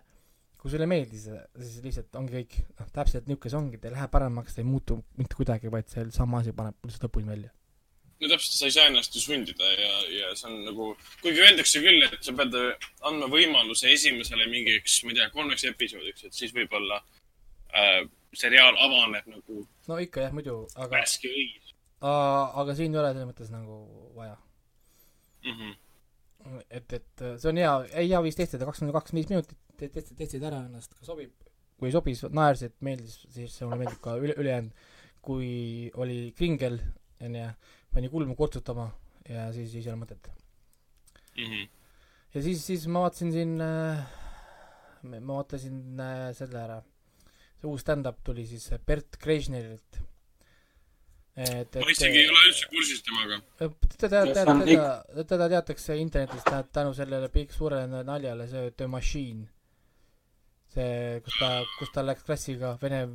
kui 0.59 0.71
sulle 0.71 0.87
ei 0.87 0.91
meeldi 0.93 1.19
see, 1.19 1.41
siis 1.59 1.81
lihtsalt 1.83 2.15
ongi 2.19 2.37
kõik, 2.37 2.55
noh, 2.79 2.93
täpselt 2.95 3.27
niisugune 3.27 3.51
see 3.51 3.59
ongi, 3.59 3.79
ta 3.81 3.89
ei 3.89 3.97
lähe 3.97 4.07
paremaks, 4.13 4.55
ta 4.55 4.63
ei 4.63 4.67
muutu 4.69 5.01
mitte 5.19 5.35
kuidagi, 5.39 5.71
vaid 5.71 5.91
see 5.91 6.05
sama 6.15 6.39
asi 6.39 6.55
paneb 6.55 6.87
lihtsalt 6.87 7.09
lõpuni 7.09 7.27
välja. 7.33 7.51
no 8.23 8.29
täpselt, 8.31 8.55
sa 8.55 8.69
ei 8.69 8.75
saa 8.75 8.87
ennast 8.91 9.15
ju 9.17 9.23
sundida 9.23 9.73
ja, 9.75 9.91
ja 10.19 10.29
see 10.39 10.47
on 10.47 10.61
nagu, 10.69 10.93
kuigi 11.23 11.43
öeldakse 11.43 11.83
küll, 11.83 12.07
et 12.07 12.23
sa 12.23 12.35
pead 12.39 12.55
andma 13.09 13.27
võimaluse 13.31 13.91
esimesele 13.91 14.47
mingiks, 14.51 15.01
ma 15.03 15.11
ei 15.11 15.19
tea, 15.19 15.27
kolmeks 15.35 15.67
episoodiks, 15.73 16.29
et 16.29 16.39
siis 16.39 16.55
võib-olla 16.55 17.01
äh, 17.73 18.01
seriaal 18.33 18.77
avaneb 18.85 19.27
nagu 19.27 19.67
no 19.87 19.99
ikka 20.01 20.27
jah, 20.27 20.33
muidu, 20.35 20.63
aga, 20.75 20.89
värske 20.97 21.29
õis 21.29 21.73
aga 22.03 22.75
siin 22.75 22.93
ei 22.93 22.99
ole 22.99 23.13
selles 23.13 23.29
mõttes 23.29 23.51
nagu 23.53 23.77
vaja 24.17 24.35
mm. 25.43 25.51
-hmm. 25.59 26.63
et, 26.69 26.93
et 26.93 27.21
äh, 27.21 27.37
see 27.37 27.49
on 27.49 27.61
hea, 27.61 27.73
ei 27.93 28.09
hea 28.09 28.21
viis 28.23 28.39
testida, 28.39 28.65
kakskümmend 28.67 28.95
kaks, 28.97 29.13
viis 29.15 29.29
minutit, 29.31 29.57
testid, 29.79 30.15
testid 30.17 30.43
ära 30.43 30.63
ennast, 30.65 30.95
kas 30.97 31.07
sobib. 31.07 31.31
kui 31.77 31.89
ei 31.89 31.95
sobi, 31.95 32.15
siis 32.15 32.31
naersid, 32.31 32.75
meeldis, 32.85 33.15
siis 33.33 33.55
mulle 33.61 33.83
meeldib 33.83 34.01
ka 34.03 34.17
üle, 34.19 34.35
ülejäänud. 34.39 34.89
kui 35.23 35.91
oli 35.95 36.33
kringel, 36.35 36.81
onju, 37.23 37.45
pani 37.93 38.09
kulmu 38.11 38.35
kortsutama 38.35 38.89
ja 39.29 39.45
siis, 39.55 39.71
siis 39.71 39.85
ei 39.85 39.93
ole 39.93 40.01
mõtet. 40.01 40.27
Mm 41.37 41.45
-hmm. 41.45 41.69
ja 42.33 42.41
siis, 42.41 42.65
siis 42.65 42.87
ma 42.87 43.05
vaatasin 43.05 43.31
siin 43.31 43.61
äh,, 43.61 44.03
ma 45.03 45.33
vaatasin 45.33 45.99
äh, 45.99 46.33
selle 46.35 46.59
ära, 46.59 46.81
see 47.63 47.71
uus 47.71 47.83
stand-up 47.85 48.19
tuli 48.27 48.43
siis 48.47 48.65
äh, 48.75 48.81
Bert 48.83 49.15
Kreisnerilt. 49.21 50.01
et, 51.33 51.75
ma 51.79 51.89
isegi 51.89 52.19
ei 52.21 52.27
ole 52.29 52.41
üldse 52.49 52.67
kursis 52.69 52.99
temaga. 53.07 53.39
teda, 53.97 54.19
teda 54.29 54.55
teda, 54.65 55.23
teda 55.31 55.47
teatakse 55.55 55.95
internetist 55.97 56.45
tä- 56.45 56.67
tänu 56.75 56.93
sellele 56.93 57.29
pikk 57.33 57.55
suurele 57.55 58.03
naljale, 58.05 58.47
see 58.51 58.71
The 58.77 58.87
Machine. 58.87 59.47
see, 60.73 61.21
kus 61.25 61.39
ta, 61.39 61.49
kus 61.79 61.89
ta 61.95 62.03
läks 62.05 62.23
klassiga 62.27 62.75
Vene, 62.81 63.07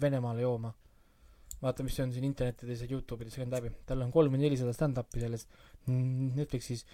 Venemaale 0.00 0.42
jooma. 0.42 0.72
vaata, 1.62 1.82
mis 1.86 1.98
on 2.00 2.12
siin 2.12 2.24
internetides 2.24 2.82
ja 2.82 2.88
Youtube'ides 2.90 3.36
käinud 3.38 3.54
läbi, 3.54 3.70
tal 3.86 4.02
on 4.04 4.10
kolm 4.12 4.34
või 4.34 4.42
nelisada 4.42 4.74
stand-up'i 4.76 5.22
selles 5.22 5.46
Netflixis 5.86 6.84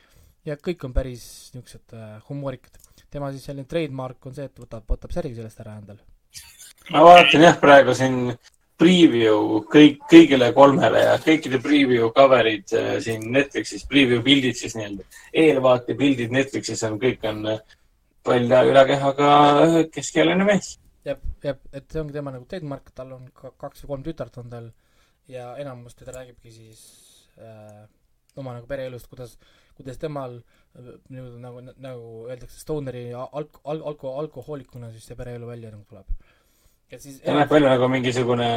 ja 0.47 0.57
kõik 0.59 0.85
on 0.87 0.95
päris 0.97 1.25
niisugused 1.55 1.95
äh, 1.97 2.17
humoorikad. 2.29 2.79
tema 3.11 3.31
siis 3.33 3.45
selline 3.49 3.69
trademark 3.69 4.27
on 4.27 4.35
see, 4.37 4.47
et 4.51 4.59
võtab, 4.59 4.85
võtab 4.89 5.15
särgi 5.15 5.39
sellest 5.39 5.61
ära 5.65 5.79
endale. 5.81 6.05
ma 6.91 7.05
vaatan 7.07 7.47
jah, 7.47 7.59
praegu 7.61 7.95
siin 7.95 8.33
preview 8.83 9.63
kõik, 9.71 10.01
kõigile 10.11 10.51
kolmele 10.57 11.05
ja 11.05 11.15
kõikide 11.23 11.61
preview 11.63 12.11
cover'id 12.17 12.75
äh, 12.79 12.97
siin 13.05 13.29
Netflixis, 13.35 13.87
preview 13.87 14.23
pildid 14.25 14.59
siis 14.59 14.75
nii-öelda. 14.79 15.07
eelvaate 15.45 15.95
pildid 15.99 16.35
Netflixis 16.35 16.83
on, 16.89 16.99
kõik 17.03 17.23
on 17.29 17.47
äh, 17.55 17.61
palja 18.27 18.63
ülakehaga 18.67 19.31
keskealine 19.95 20.47
mees. 20.49 20.77
jah, 21.07 21.19
jah, 21.45 21.59
et 21.73 21.87
see 21.91 22.03
ongi 22.03 22.17
tema 22.17 22.35
nagu 22.35 22.47
trademark, 22.51 22.91
tal 22.95 23.15
on 23.19 23.31
ka 23.37 23.53
kaks 23.59 23.85
või 23.85 23.95
kolm 23.95 24.07
tütart 24.07 24.39
on 24.43 24.51
tal 24.51 24.71
ja 25.31 25.53
enamus 25.63 25.95
teda 25.99 26.15
räägibki 26.19 26.51
siis 26.51 26.83
äh, 27.39 27.87
oma 28.37 28.57
nagu 28.57 28.67
pereelust, 28.67 29.09
kuidas, 29.11 29.37
kuidas 29.77 29.99
temal 29.99 30.39
äh, 30.39 30.93
nagu, 31.11 31.63
nagu, 31.63 32.13
öeldakse, 32.29 32.61
stooneri 32.63 33.09
ja 33.11 33.27
alk-, 33.33 33.63
al-, 33.65 33.85
alko-, 33.93 34.17
alkohoolikuna 34.25 34.93
siis 34.93 35.11
see 35.11 35.19
pereelu 35.19 35.47
välja 35.47 35.71
nagu 35.75 35.85
tuleb. 35.89 36.31
Et 36.93 37.01
siis 37.01 37.21
ta 37.25 37.35
näeb 37.37 37.51
välja 37.53 37.73
nagu 37.73 37.89
mingisugune 37.93 38.49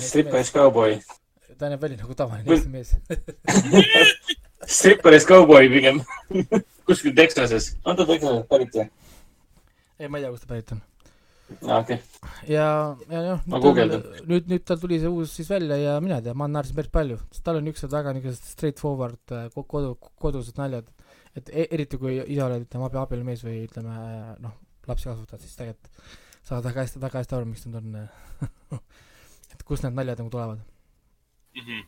stripperis 0.00 0.50
kauboi. 0.54 0.96
ta 1.58 1.68
näeb 1.68 1.82
välja 1.82 2.00
nagu 2.00 2.16
tavaline 2.16 2.54
Eesti 2.54 2.72
mees. 2.72 2.94
stripperis 4.78 5.26
kauboi 5.28 5.68
pigem. 5.68 6.00
kuskil 6.88 7.14
Texases. 7.16 7.74
on 7.84 7.96
ta 7.96 8.06
Texasest 8.08 8.48
pärit 8.48 8.74
või? 8.80 8.88
ei, 9.98 10.08
ma 10.08 10.18
ei 10.18 10.24
tea, 10.24 10.32
kust 10.32 10.46
ta 10.46 10.52
pärit 10.54 10.72
on. 10.74 10.82
aa, 11.68 11.78
okei. 11.82 12.00
ja, 12.48 12.66
ja 13.12 13.22
noh, 13.28 13.44
nüüd, 13.46 14.10
nüüd, 14.24 14.50
nüüd 14.54 14.64
tal 14.66 14.80
tuli 14.80 14.98
see 15.02 15.12
uus 15.12 15.36
siis 15.36 15.50
välja 15.52 15.76
ja 15.80 15.94
mina 16.04 16.18
ei 16.20 16.26
tea, 16.28 16.34
ma 16.40 16.48
naersin 16.50 16.76
päris 16.78 16.92
palju, 16.94 17.20
sest 17.30 17.44
tal 17.46 17.60
on 17.60 17.68
niisugused 17.68 17.92
väga 17.94 18.16
niisugused 18.16 18.50
straightforward 18.56 19.36
äh, 19.36 19.46
ko- 19.54 19.66
kodu, 19.68 19.94
kodused 20.20 20.56
naljad, 20.60 20.88
et 21.36 21.52
e- 21.52 21.68
eriti 21.76 22.00
kui 22.00 22.16
ise 22.22 22.44
oled, 22.46 22.64
ütleme, 22.66 22.88
abi, 22.88 23.00
abielumees 23.04 23.44
või 23.46 23.62
ütleme 23.68 23.96
noh, 24.44 24.56
lapsi 24.88 25.10
kasvatad, 25.10 25.44
siis 25.44 25.56
tegelikult 25.60 26.22
saad 26.44 26.64
väga 26.64 26.84
hästi, 26.84 27.00
väga 27.02 27.22
hästi 27.22 27.36
aru, 27.38 27.48
miks 27.50 27.66
nad 27.66 27.80
on 27.80 27.96
et 29.54 29.64
kust 29.64 29.86
need 29.86 29.96
naljad 29.96 30.20
nagu 30.22 30.30
tulevad. 30.32 30.60
Mm 31.54 31.64
-hmm. 31.66 31.82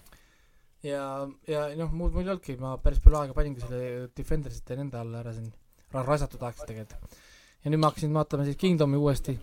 ja, 0.83 1.05
ja 1.49 1.69
noh, 1.77 1.93
muud 1.93 2.15
mul 2.15 2.23
ei 2.23 2.31
olnudki, 2.31 2.57
ma 2.57 2.77
päris 2.79 3.01
palju 3.05 3.19
aega 3.21 3.35
paningi 3.35 3.61
selle 3.61 4.09
Defendersite 4.17 4.75
ja 4.75 4.83
nende 4.83 4.99
alla 4.99 5.21
ära 5.25 5.33
siin 5.35 5.53
ra- 5.93 6.07
raisatud 6.07 6.43
aeg 6.43 6.67
tegelikult. 6.67 7.17
ja 7.65 7.71
nüüd 7.71 7.81
ma 7.83 7.91
hakkasin 7.91 8.15
vaatama 8.15 8.45
siis 8.45 8.57
Kingdomi 8.57 8.97
uuesti 8.97 9.39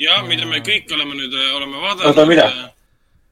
ja 0.00 0.22
mida 0.26 0.46
me 0.48 0.60
kõik 0.64 0.92
oleme 0.94 1.16
nüüd, 1.18 1.34
oleme 1.56 1.80
vaadanud. 1.82 2.08
Oota, 2.10 2.26
mida? 2.26 2.46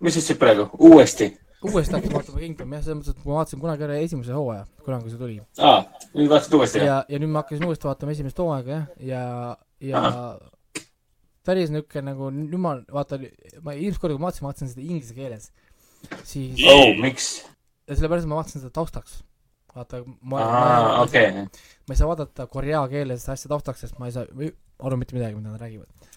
mis 0.01 0.15
sa 0.15 0.21
ütlesid 0.21 0.41
praegu? 0.41 0.69
uuesti? 0.79 1.31
uuesti 1.65 1.97
hakkasin 1.97 2.15
vaatama 2.17 2.39
Kingdomi 2.45 2.77
jah, 2.77 2.85
selles 2.85 3.01
mõttes, 3.01 3.17
et 3.17 3.27
ma 3.27 3.39
vaatasin 3.41 3.65
kunagi 3.65 3.87
ära 3.89 3.99
esimese 4.05 4.37
hooaja, 4.37 4.65
kunagi 4.85 5.07
kui 5.07 5.15
see 5.15 5.23
tuli. 5.23 5.41
aa, 5.59 5.83
nüüd 6.15 6.31
vaatasid 6.33 6.57
uuesti, 6.61 6.85
ja, 6.85 7.03
ja 7.09 7.21
nüüd 7.23 7.33
ma 7.33 7.43
hakkasin 7.45 7.67
uuesti 7.67 7.91
vaatama 7.91 8.17
esimest 8.17 8.39
hooaega 8.45 8.73
jah, 8.77 8.87
ja, 9.01 9.25
ja 9.81 10.03
päris 11.51 11.73
niisugune 11.73 12.07
nagu, 12.13 12.31
nüüd 12.35 12.61
ma 12.63 12.77
vaatan, 12.95 13.27
ma 13.67 13.75
esimest 13.77 14.03
korda, 14.03 14.17
kui 14.17 14.23
ma 14.23 14.31
vaatasin, 14.31 14.47
ma 14.47 14.53
vaatasin 14.53 14.73
seda 14.73 14.87
inglise 14.87 15.17
keeles. 15.17 15.51
siis, 16.25 16.63
oh, 16.71 16.95
miks? 17.01 17.33
sellepärast 17.91 18.31
ma 18.31 18.39
vaatasin 18.39 18.65
seda 18.65 18.73
taustaks. 18.79 19.21
vaata, 19.75 20.03
ma, 20.21 20.39
ma, 20.39 21.03
okei. 21.05 21.45
ma 21.45 21.95
ei 21.95 21.99
saa 21.99 22.09
vaadata 22.11 22.47
korea 22.51 22.83
keeles 22.93 23.29
asja 23.35 23.51
taustaks, 23.53 23.85
sest 23.85 23.99
ma 24.01 24.09
ei 24.11 24.17
saa 24.17 24.27
aru 24.81 24.99
mitte 25.01 25.17
midagi, 25.17 25.37
mida 25.39 25.53
nad 25.53 25.61
räägivad. 25.61 26.09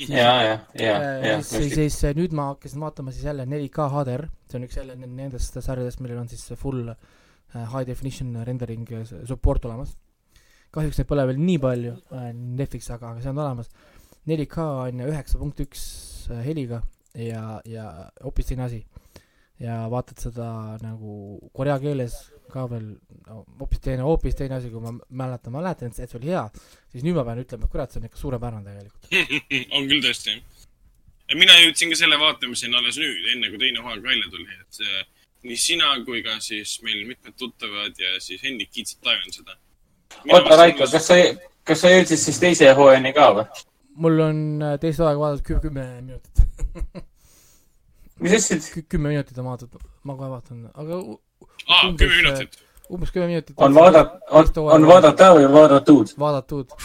ja, 0.00 0.34
ja, 0.42 0.58
ja, 0.74 0.92
ja, 1.26 1.42
siis, 1.42 1.74
siis, 1.74 1.74
siis 1.74 2.04
äh, 2.08 2.14
nüüd 2.16 2.32
ma 2.36 2.50
hakkasin 2.54 2.80
vaatama 2.80 3.12
siis 3.12 3.26
jälle 3.28 3.44
4K 3.44 3.88
HDR, 3.94 4.28
see 4.48 4.60
on 4.60 4.68
üks 4.68 4.78
jälle 4.78 4.96
nendest 5.00 5.58
sarjadest, 5.60 6.00
millel 6.00 6.22
on 6.22 6.30
siis 6.30 6.46
full 6.60 6.88
äh, 6.88 7.66
high 7.74 7.84
definition 7.86 8.32
rendering 8.46 8.86
äh, 8.96 9.04
support 9.28 9.64
olemas. 9.68 9.96
kahjuks 10.70 11.00
neid 11.00 11.08
pole 11.10 11.26
veel 11.28 11.40
nii 11.42 11.58
palju 11.60 11.96
äh, 12.16 12.30
Netflix, 12.32 12.88
aga, 12.94 13.12
aga 13.12 13.24
see 13.24 13.32
on 13.32 13.42
olemas. 13.44 13.72
4K 14.28 14.64
on 14.88 15.04
üheksa 15.08 15.38
punkt 15.40 15.60
üks 15.64 15.82
äh, 16.30 16.42
heliga 16.44 16.82
ja, 17.14 17.60
ja 17.64 17.86
hoopis 18.24 18.50
teine 18.50 18.66
asi. 18.66 18.84
ja 19.60 19.84
vaatad 19.92 20.20
seda 20.22 20.78
nagu 20.80 21.38
korea 21.52 21.78
keeles 21.80 22.14
ka 22.50 22.64
veel 22.70 22.86
no, 23.26 23.44
hoopis 23.60 23.82
teine, 23.84 24.04
hoopis 24.06 24.36
teine 24.38 24.56
asi, 24.56 24.70
kui 24.72 24.82
ma 24.82 24.92
mäletan, 24.92 25.52
ma 25.52 25.60
mäletan, 25.60 25.90
et 25.90 25.98
see 25.98 26.06
et 26.06 26.12
see 26.12 26.18
oli 26.20 26.32
hea, 26.32 26.44
siis 26.92 27.04
nüüd 27.06 27.18
ma 27.18 27.24
pean 27.28 27.42
ütlema, 27.42 27.68
et 27.68 27.74
kurat, 27.74 27.92
see 27.92 28.00
on 28.00 28.08
ikka 28.08 28.20
suurepärane 28.20 28.66
tegelikult. 28.66 29.10
on 29.76 29.88
küll 29.90 30.04
tõesti. 30.06 30.36
mina 31.36 31.58
jõudsin 31.60 31.92
ka 31.92 32.00
selle 32.00 32.18
vaatamiseni 32.20 32.78
alles 32.80 32.98
nüüd, 33.00 33.30
enne 33.34 33.52
kui 33.52 33.62
teine 33.62 33.84
hooaeg 33.84 34.02
välja 34.08 34.32
tuli, 34.32 34.48
et 34.56 34.80
see, 34.80 35.04
nii 35.46 35.60
sina 35.60 35.92
kui 36.08 36.24
ka 36.26 36.38
siis 36.42 36.78
meil 36.86 37.04
mitmed 37.08 37.36
tuttavad 37.38 38.00
ja 38.00 38.16
siis 38.20 38.42
Hendrik 38.42 38.72
kiitsid 38.74 39.04
taevani 39.04 39.36
seda. 39.36 39.56
oota, 40.26 40.56
Raiko, 40.56 40.88
kas 40.90 41.12
sa, 41.12 41.20
kas 41.64 41.84
sa 41.84 41.92
jõudsid 41.94 42.24
siis 42.24 42.40
teise 42.42 42.72
hooajani 42.80 43.14
ka 43.16 43.32
või? 43.38 43.66
Mul 44.00 44.20
on 44.24 44.38
äh, 44.64 44.76
teist 44.80 45.00
hooaega 45.02 45.20
vaadatud 45.20 45.46
kü- 45.50 45.60
kümme 45.66 45.84
minutit. 46.00 46.42
mis 48.20 48.32
ütlesid? 48.38 48.86
kümme 48.88 49.12
minutit 49.12 49.38
on 49.38 49.48
vaadatud, 49.50 49.84
ma 50.08 50.16
kohe 50.16 50.30
vaatan, 50.32 50.62
aga 50.74 51.00
aa, 51.68 51.82
kümme 52.00 52.16
minutit. 52.22 52.58
umbes 52.90 53.12
kümme 53.14 53.26
minutit. 53.32 53.54
on 53.56 53.74
vaadata, 53.76 54.20
on, 54.30 54.48
on. 54.76 54.86
vaadata 54.88 55.30
või 55.36 55.50
vaadatud? 55.52 56.14
vaadatud. 56.24 56.76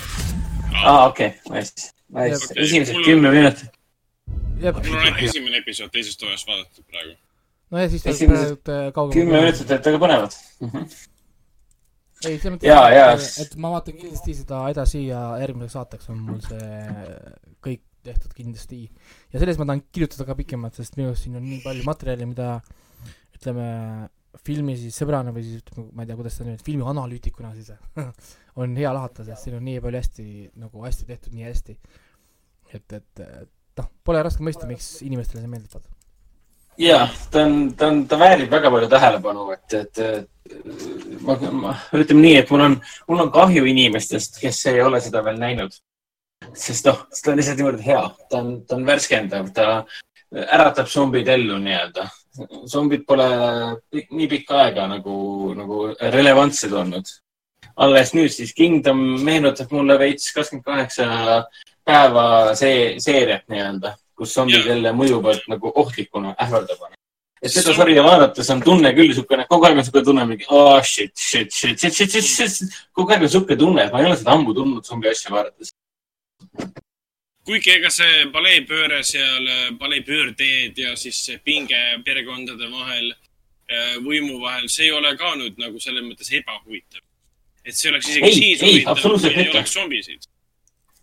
aa, 0.83 1.07
okei, 1.07 1.31
nice, 1.53 1.89
nice, 2.19 2.53
esimesed 2.67 3.01
kümme 3.07 3.31
minutit. 3.31 3.71
mul 4.59 4.71
on 4.73 4.99
ainult 4.99 5.23
esimene 5.29 5.63
episood 5.63 5.93
teisest 5.95 6.21
hooajast 6.27 6.51
vaadatud 6.51 6.83
praegu. 6.91 7.17
no 7.71 7.83
ja 7.83 7.89
siis 7.89 8.07
Esimesed 8.15 8.57
praegu 8.63 8.95
kaugemale. 8.99 9.19
kümme 9.21 9.43
minutit 9.45 9.71
olete 9.71 9.91
väga 9.95 10.05
põnevad. 10.07 10.39
ei, 12.23 12.37
selles 12.39 12.55
mõttes, 12.55 13.33
et 13.43 13.57
ma 13.61 13.73
vaatan 13.75 13.97
kindlasti 13.99 14.37
seda 14.37 14.61
edasi 14.71 15.05
ja 15.09 15.21
järgmiseks 15.41 15.75
saateks 15.75 16.09
on 16.13 16.21
mul 16.23 16.39
see 16.45 16.69
kõik 17.65 17.83
tehtud 18.05 18.33
kindlasti. 18.37 18.83
ja 19.33 19.41
sellest 19.41 19.59
ma 19.61 19.67
tahan 19.69 19.83
kirjutada 19.93 20.27
ka 20.29 20.37
pikemalt, 20.37 20.77
sest 20.77 20.97
minu 20.99 21.11
arust 21.11 21.25
siin 21.25 21.39
on 21.39 21.45
nii 21.45 21.61
palju 21.65 21.85
materjali, 21.87 22.27
mida 22.29 22.49
ütleme, 23.35 23.67
filmi 24.45 24.75
siis 24.79 24.97
sõbrana 24.99 25.33
või 25.35 25.45
siis 25.47 25.63
ütleme, 25.63 25.89
ma 25.95 26.05
ei 26.05 26.09
tea, 26.09 26.19
kuidas 26.19 26.37
ta 26.37 26.47
nüüd, 26.47 26.63
filmianalüütikuna 26.65 27.51
siis 27.57 27.73
on 28.61 28.77
hea 28.79 28.93
lahata, 28.95 29.25
sest 29.27 29.47
siin 29.47 29.59
on 29.59 29.65
nii 29.67 29.81
palju 29.83 30.01
hästi 30.01 30.27
nagu 30.61 30.85
hästi 30.85 31.09
tehtud, 31.09 31.35
nii 31.35 31.49
hästi. 31.49 31.77
et, 32.75 32.97
et, 32.99 33.25
noh, 33.81 33.91
pole 34.07 34.23
raske 34.25 34.45
mõista, 34.45 34.69
miks 34.69 34.97
inimestele 35.05 35.43
see 35.43 35.51
meeldib, 35.51 35.73
vaata. 35.75 35.91
ja 36.81 37.03
ta 37.31 37.43
on, 37.47 37.59
ta 37.77 37.91
on, 37.91 38.05
ta 38.11 38.21
väärib 38.21 38.53
väga 38.53 38.71
palju 38.77 38.91
tähelepanu, 38.93 39.49
et, 39.55 39.79
et, 39.81 40.03
et 40.05 40.31
ma, 41.25 41.35
ma 41.51 41.73
ütleme 41.97 42.21
nii, 42.21 42.37
et 42.41 42.51
mul 42.53 42.63
on, 42.67 42.77
mul 43.09 43.23
on 43.25 43.31
kahju 43.33 43.65
inimestest, 43.71 44.39
kes 44.41 44.61
ei 44.71 44.81
ole 44.83 45.01
seda 45.03 45.23
veel 45.25 45.39
näinud. 45.41 45.73
sest 46.53 46.85
noh, 46.85 47.05
ta 47.09 47.31
on 47.31 47.39
lihtsalt 47.39 47.59
niivõrd 47.59 47.81
hea, 47.81 48.03
ta 48.29 48.41
on, 48.43 48.51
ta 48.67 48.75
on 48.77 48.85
värskendav, 48.85 49.49
ta 49.55 49.67
äratab 50.35 50.89
zombid 50.91 51.27
ellu 51.31 51.57
nii-öelda. 51.63 52.07
zombid 52.67 53.05
pole 53.07 53.27
nii 53.93 54.27
pikka 54.27 54.57
aega 54.65 54.87
nagu, 54.91 55.53
nagu 55.57 55.85
relevantsed 55.99 56.73
olnud. 56.73 57.05
alles 57.75 58.13
nüüd 58.15 58.31
siis 58.31 58.53
Kingdom 58.55 58.99
meenutab 59.23 59.71
mulle 59.75 59.97
veits 59.99 60.31
kakskümmend 60.31 60.65
kaheksa 60.65 61.07
päeva 61.83 62.55
see 62.55 62.99
seeriat 62.99 63.49
nii-öelda, 63.51 63.95
kus 64.15 64.33
zombid 64.33 64.65
jälle 64.65 64.93
mõjuvad 64.95 65.41
nagu 65.51 65.71
ohtlikuna, 65.75 66.35
ähvardavana. 66.39 66.95
Et 67.45 67.53
seda 67.53 67.73
sarja 67.77 68.03
vaadates 68.05 68.49
on 68.53 68.61
tunne 68.65 68.91
küll 68.97 69.11
niisugune, 69.11 69.45
kogu 69.49 69.67
aeg 69.67 69.75
on 69.75 69.81
niisugune 69.81 70.05
tunne 70.07 70.25
mingi 70.29 70.47
oh 70.49 70.79
shit, 70.81 71.13
shit, 71.13 71.53
shit, 71.53 71.77
shit, 71.81 71.93
shit, 71.93 72.15
shit, 72.15 72.25
shit, 72.51 72.77
kogu 72.95 73.13
aeg 73.13 73.21
on 73.21 73.27
niisugune 73.27 73.59
tunne, 73.61 73.85
et 73.85 73.93
ma 73.93 74.01
ei 74.01 74.09
ole 74.09 74.17
seda 74.19 74.33
ammu 74.33 74.55
tundnud 74.57 74.87
zombi 74.87 75.11
asja 75.11 75.33
vaadates. 75.33 75.73
kuigi 77.45 77.75
ega 77.75 77.91
see 77.93 78.25
paleepööre 78.33 79.03
seal, 79.05 79.49
paleepöördeed 79.81 80.81
ja 80.81 80.95
siis 80.97 81.21
see 81.27 81.41
pinge 81.45 81.81
perekondade 82.05 82.69
vahel, 82.71 83.11
võimu 84.05 84.39
vahel, 84.41 84.69
see 84.69 84.89
ei 84.89 84.95
ole 84.95 85.13
ka 85.19 85.35
nüüd 85.37 85.59
nagu 85.61 85.81
selles 85.81 86.05
mõttes 86.05 86.31
ebahuvitav. 86.39 87.03
et 87.65 87.73
see 87.73 87.91
oleks 87.91 88.09
isegi 88.09 88.25
Ei, 88.25 88.39
siis 88.39 88.63
ei, 88.63 88.79
huvitav, 88.85 89.01
kui 89.01 89.29
ei 89.33 89.51
oleks 89.51 89.77
zombisid. 89.77 90.25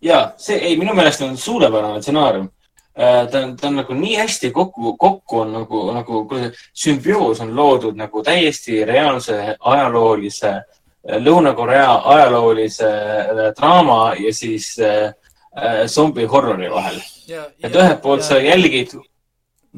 ja 0.02 0.24
see, 0.38 0.58
ei, 0.58 0.76
minu 0.80 0.94
meelest 0.98 1.22
on 1.22 1.38
suurepärane 1.38 2.02
stsenaarium. 2.02 2.50
Ta 2.94 3.38
on, 3.44 3.56
ta 3.56 3.68
on 3.68 3.80
nagu 3.80 3.94
nii 3.96 4.16
hästi 4.20 4.50
kokku, 4.50 4.96
kokku 5.00 5.40
on 5.40 5.52
nagu, 5.52 5.82
nagu 5.96 6.26
sümbioos 6.74 7.40
on 7.40 7.54
loodud 7.56 7.96
nagu 7.96 8.22
täiesti 8.22 8.84
reaalse 8.84 9.56
ajaloolise, 9.58 10.60
Lõuna-Korea 11.02 11.94
ajaloolise 12.06 12.88
äh, 12.88 13.46
draama 13.58 14.12
ja 14.14 14.30
siis 14.34 14.76
äh, 14.78 15.10
äh, 15.56 15.86
zombi 15.86 16.24
horrori 16.24 16.70
vahel. 16.70 17.00
et 17.62 17.74
ühelt 17.74 18.02
poolt 18.02 18.22
sa 18.22 18.38
jälgid 18.38 18.94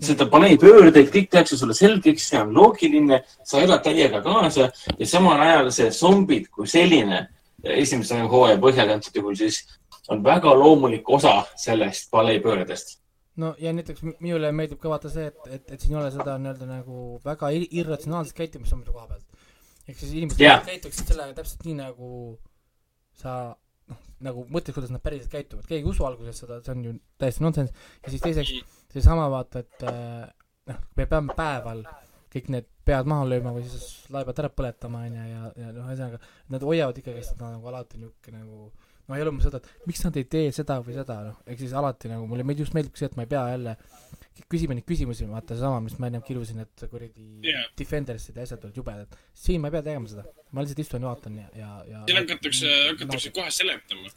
seda 0.02 0.26
paleepöördeid, 0.26 1.08
kõik 1.12 1.30
tehakse 1.30 1.56
sulle 1.56 1.74
selgeks, 1.74 2.28
see 2.28 2.40
on 2.40 2.52
loogiline, 2.54 3.20
sa 3.46 3.62
elad 3.62 3.84
täiega 3.84 4.20
kaasa 4.24 4.68
ja 4.98 5.06
samal 5.06 5.40
ajal 5.40 5.70
see 5.72 5.90
zombid 5.94 6.50
kui 6.50 6.66
selline, 6.68 7.28
esimese 7.62 8.18
hooaja 8.28 8.58
põhjal 8.60 8.92
antud 8.96 9.16
juhul 9.16 9.38
siis, 9.38 9.62
on 10.08 10.24
väga 10.24 10.52
loomulik 10.58 11.08
osa 11.08 11.44
sellest 11.56 12.10
paleepöördest. 12.10 12.98
No 13.43 13.55
ja 13.59 13.72
näiteks 13.74 14.05
mi- 14.07 14.16
minule 14.20 14.53
meeldib 14.55 14.80
ka 14.82 14.93
vaata 14.93 15.11
see, 15.12 15.26
et, 15.32 15.41
et, 15.57 15.72
et 15.74 15.80
siin 15.80 15.97
ei 15.97 16.01
ole 16.03 16.12
seda 16.14 16.37
nii-öelda 16.39 16.68
nagu 16.70 17.01
väga 17.24 17.51
ir- 17.57 17.68
irratsionaalset 17.80 18.37
käitumist 18.39 18.74
zombide 18.74 18.95
koha 18.95 19.09
pealt. 19.11 19.43
ehk 19.89 19.99
siis 19.99 20.14
inimesed 20.14 20.41
yeah. 20.41 20.62
käituksid 20.66 21.11
sellega 21.12 21.37
täpselt 21.41 21.66
nii, 21.66 21.76
nagu 21.82 22.11
sa 23.18 23.35
noh, 23.91 24.01
nagu 24.24 24.47
mõtled, 24.49 24.76
kuidas 24.76 24.95
nad 24.95 25.03
päriselt 25.05 25.32
käituvad, 25.35 25.66
keegi 25.68 25.85
ei 25.85 25.91
usu 25.91 26.07
alguses 26.07 26.41
seda, 26.45 26.61
see 26.64 26.72
on 26.76 26.87
ju 26.87 26.95
täiesti 27.20 27.45
nonsense. 27.45 27.74
ja 28.05 28.14
siis 28.14 28.24
teiseks, 28.24 28.78
seesama 28.95 29.26
vaata, 29.32 29.64
et 29.64 29.87
äh, 29.91 30.24
noh, 30.70 30.80
me 30.97 31.07
peame 31.11 31.37
päeval 31.37 31.85
kõik 32.35 32.49
need 32.51 32.70
pead 32.85 33.09
maha 33.09 33.26
lööma 33.28 33.53
või 33.55 33.66
siis 33.68 34.09
laevad 34.12 34.41
ära 34.43 34.51
põletama, 34.51 35.05
onju, 35.09 35.26
ja, 35.30 35.53
ja 35.61 35.70
noh, 35.74 35.87
ühesõnaga 35.87 36.18
nad 36.55 36.66
hoiavad 36.66 36.99
ikkagi 37.01 37.22
seda 37.26 37.53
nagu 37.55 37.70
alati 37.70 38.01
niisugune 38.01 38.41
nagu 38.43 38.72
noh, 39.09 39.16
ei 39.16 39.24
ole 39.24 39.32
umbes 39.34 39.48
seda, 39.48 39.61
et 39.61 39.88
miks 39.88 40.02
nad 40.07 40.16
ei 40.20 40.26
tee 40.36 40.50
seda 40.57 40.80
või 40.84 40.96
seda, 40.96 41.20
noh, 41.28 41.40
ehk 41.46 41.61
siis 41.61 41.74
alati 41.76 42.11
nagu 42.12 42.26
mulle 42.30 42.46
meeldib, 42.46 42.66
just 42.66 42.76
meeldib 42.76 42.96
see, 42.98 43.11
et 43.11 43.16
ma 43.18 43.26
ei 43.26 43.32
pea 43.34 43.44
jälle 43.52 43.76
küsima 44.50 44.74
neid 44.74 44.86
küsimusi, 44.88 45.26
vaata 45.30 45.55
seesama, 45.55 45.80
mis 45.84 45.94
ma 46.02 46.09
ennem 46.11 46.22
kirusin, 46.26 46.62
et 46.64 46.84
kuradi 46.90 47.24
yeah. 47.46 47.66
Defenders'id 47.78 48.36
ja 48.38 48.46
asjad 48.46 48.64
olid 48.66 48.78
jubedad. 48.80 49.18
siin 49.38 49.62
ma 49.62 49.70
ei 49.70 49.76
pea 49.76 49.84
tegema 49.86 50.11
seda, 50.11 50.24
ma 50.50 50.64
lihtsalt 50.64 50.82
istun 50.82 51.07
vaatan 51.07 51.36
ja, 51.38 51.46
ja, 51.59 51.68
ja 51.90 52.00
siin 52.09 52.18
hakatakse, 52.20 52.72
hakatakse 52.90 53.30
kohe 53.36 53.52
seletama. 53.55 54.09
noh, 54.09 54.16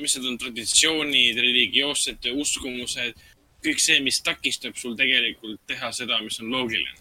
mis 0.00 0.16
need 0.16 0.28
on 0.28 0.36
traditsioonid, 0.40 1.40
religioossed 1.40 2.28
uskumused, 2.32 3.24
kõik 3.64 3.80
see, 3.80 3.98
mis 4.04 4.20
takistab 4.24 4.76
sul 4.80 4.96
tegelikult 4.96 5.60
teha 5.68 5.90
seda, 5.96 6.20
mis 6.24 6.40
on 6.44 6.52
loogiline. 6.52 7.00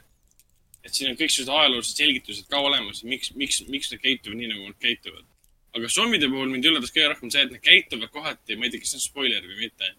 et 0.84 0.92
siin 0.92 1.12
on 1.12 1.20
kõik 1.20 1.32
sellised 1.32 1.52
ajaloolised 1.52 2.00
selgitused 2.00 2.48
ka 2.52 2.60
olemas, 2.60 3.04
miks, 3.08 3.32
miks, 3.40 3.62
miks 3.72 3.92
nad 3.92 4.04
käituvad 4.04 4.40
nii, 4.40 4.52
nagu 4.52 4.72
nad 4.72 4.80
käituvad. 4.84 5.28
Aga 5.74 5.90
zombide 5.90 6.30
puhul 6.30 6.50
mind 6.54 6.66
üllatas 6.70 6.94
kõige 6.94 7.10
rohkem 7.12 7.32
see, 7.34 7.44
et 7.48 7.52
nad 7.56 7.62
käituvad 7.66 8.12
kohati, 8.14 8.56
ma 8.58 8.68
ei 8.68 8.74
tea, 8.74 8.84
kas 8.84 8.94
see 8.94 9.00
on 9.02 9.06
spoiler 9.08 9.44
või 9.48 9.60
mitte. 9.66 9.94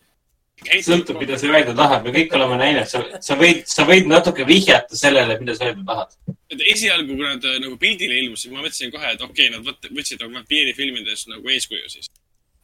sõltub, 0.86 1.18
mida 1.18 1.36
sa 1.40 1.48
öelda 1.50 1.74
tahad, 1.74 2.04
me 2.06 2.12
kõik 2.14 2.34
oleme 2.38 2.58
näinud, 2.60 2.86
sa, 2.86 3.00
sa 3.26 3.34
võid, 3.40 3.64
sa 3.66 3.82
võid 3.88 4.06
natuke 4.06 4.46
vihjata 4.46 4.96
sellele, 4.96 5.34
mida 5.40 5.56
sa 5.58 5.66
öelda 5.70 5.82
tahad. 5.88 6.12
et 6.54 6.60
esialgu, 6.72 7.16
kui 7.16 7.26
nad 7.26 7.42
äh, 7.50 7.56
nagu 7.64 7.74
pildile 7.80 8.20
ilmusid, 8.22 8.52
ma 8.54 8.62
mõtlesin 8.62 8.92
kohe, 8.94 9.08
et 9.16 9.22
okei 9.26 9.48
okay,, 9.48 9.54
nad 9.56 9.66
võt- 9.66 9.90
võtsid 9.90 10.22
nagu 10.22 10.36
vampiirifilmides 10.38 11.26
nagu 11.32 11.50
eeskuju 11.56 11.90
siis. 11.90 12.06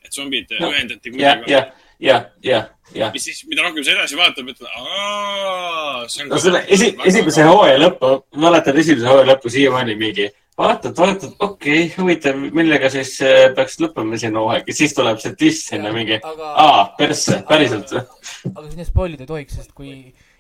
et 0.05 0.13
zombid 0.15 0.47
no, 0.55 0.69
No, 0.69 0.71
ühendati 0.73 1.11
kuidagi. 1.11 1.51
jah, 1.51 1.73
jah, 2.01 2.23
jah, 2.47 2.69
jah. 2.95 3.11
mis 3.13 3.27
siis, 3.27 3.43
mida 3.51 3.67
rohkem 3.67 3.85
sa 3.85 3.93
edasi 3.97 4.17
vaatad, 4.17 4.47
mõtled, 4.47 4.71
aa, 4.71 6.07
no 6.31 6.39
selle 6.41 6.63
esi, 6.73 6.95
esimese 7.11 7.43
hooaja 7.51 7.77
lõppu, 7.83 8.13
mäletad 8.41 8.79
esimese 8.81 9.11
hooaja 9.11 9.27
lõppu 9.35 9.51
siiamaani 9.53 9.99
mingi, 10.01 10.31
vaatad, 10.61 10.95
vaatad, 10.97 11.33
okei 11.39 11.85
okay,, 11.85 11.95
huvitav, 11.97 12.37
millega 12.57 12.91
siis 12.93 13.15
äh, 13.25 13.49
peaks 13.57 13.79
lõppema 13.83 14.17
esimene 14.17 14.43
hooaeg 14.43 14.69
ja 14.69 14.77
siis 14.77 14.95
tuleb 14.97 15.21
see 15.23 15.37
twist 15.39 15.71
sinna 15.73 15.93
mingi, 15.95 16.19
aa, 16.25 16.85
persse, 16.99 17.41
päriselt 17.49 17.95
või? 17.95 18.05
aga 18.53 18.67
siin 18.67 18.89
spoilida 18.89 19.27
ei 19.27 19.31
tohiks, 19.31 19.59
sest 19.61 19.73
kui 19.77 19.95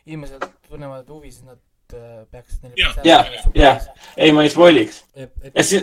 inimesed 0.06 0.44
tunnevad 0.68 1.08
huvi, 1.08 1.32
siis 1.32 1.46
nad 1.46 1.58
äh, 1.96 2.20
peaksid 2.32 2.68
neile 2.68 3.06
jah, 3.06 3.32
jah. 3.56 3.88
ei, 4.16 4.34
ma 4.36 4.44
ei 4.44 4.52
spoiliks. 4.52 5.02
et, 5.16 5.32
et 5.42 5.56
ja 5.56 5.66
see, 5.66 5.82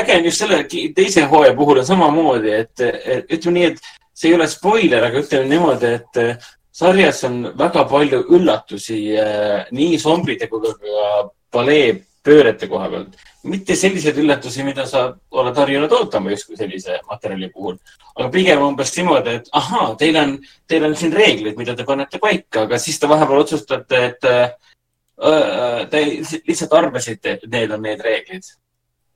äge 0.00 0.20
on 0.20 0.30
just 0.30 0.44
selle 0.44 0.62
teise 0.70 1.26
hooaja 1.32 1.56
puhul 1.58 1.82
on 1.82 1.88
samamoodi, 1.88 2.56
et, 2.62 2.86
et 2.86 3.36
ütleme 3.38 3.58
nii, 3.58 3.72
et 3.72 3.92
see 4.14 4.30
ei 4.30 4.38
ole 4.38 4.48
spoiler, 4.50 5.08
aga 5.08 5.24
ütleme 5.24 5.50
niimoodi, 5.50 5.96
et 5.98 6.22
eh, 6.22 6.48
sarjas 6.72 7.24
on 7.28 7.42
väga 7.58 7.84
palju 7.90 8.22
üllatusi 8.38 9.02
nii 9.74 9.98
zombide 10.00 10.48
kui 10.48 10.62
ka 10.62 10.72
paleepöörete 12.22 12.68
koha 12.68 12.88
pealt. 12.90 13.16
mitte 13.42 13.76
selliseid 13.76 14.16
üllatusi, 14.16 14.62
mida 14.64 14.86
sa 14.86 15.16
oled 15.30 15.56
harjunud 15.56 15.92
ootama 15.92 16.30
justkui 16.30 16.56
sellise 16.56 17.00
materjali 17.08 17.48
puhul, 17.50 17.76
aga 18.14 18.28
pigem 18.30 18.62
umbes 18.62 18.92
niimoodi, 18.96 19.30
et 19.40 19.48
ahaa, 19.52 19.94
teil 19.98 20.16
on, 20.16 20.36
teil 20.68 20.84
on 20.86 20.94
siin 20.96 21.12
reeglid, 21.12 21.56
mida 21.58 21.74
te 21.74 21.84
panete 21.84 22.20
paika, 22.22 22.62
aga 22.62 22.78
siis 22.78 23.00
te 23.00 23.08
vahepeal 23.10 23.42
otsustate, 23.42 24.04
et 24.06 24.28
äh, 24.30 24.52
äh, 25.26 25.88
te 25.90 26.04
lihtsalt 26.46 26.72
arvasite, 26.72 27.32
et 27.32 27.48
need 27.50 27.74
on 27.74 27.82
need 27.82 28.00
reeglid 28.00 28.46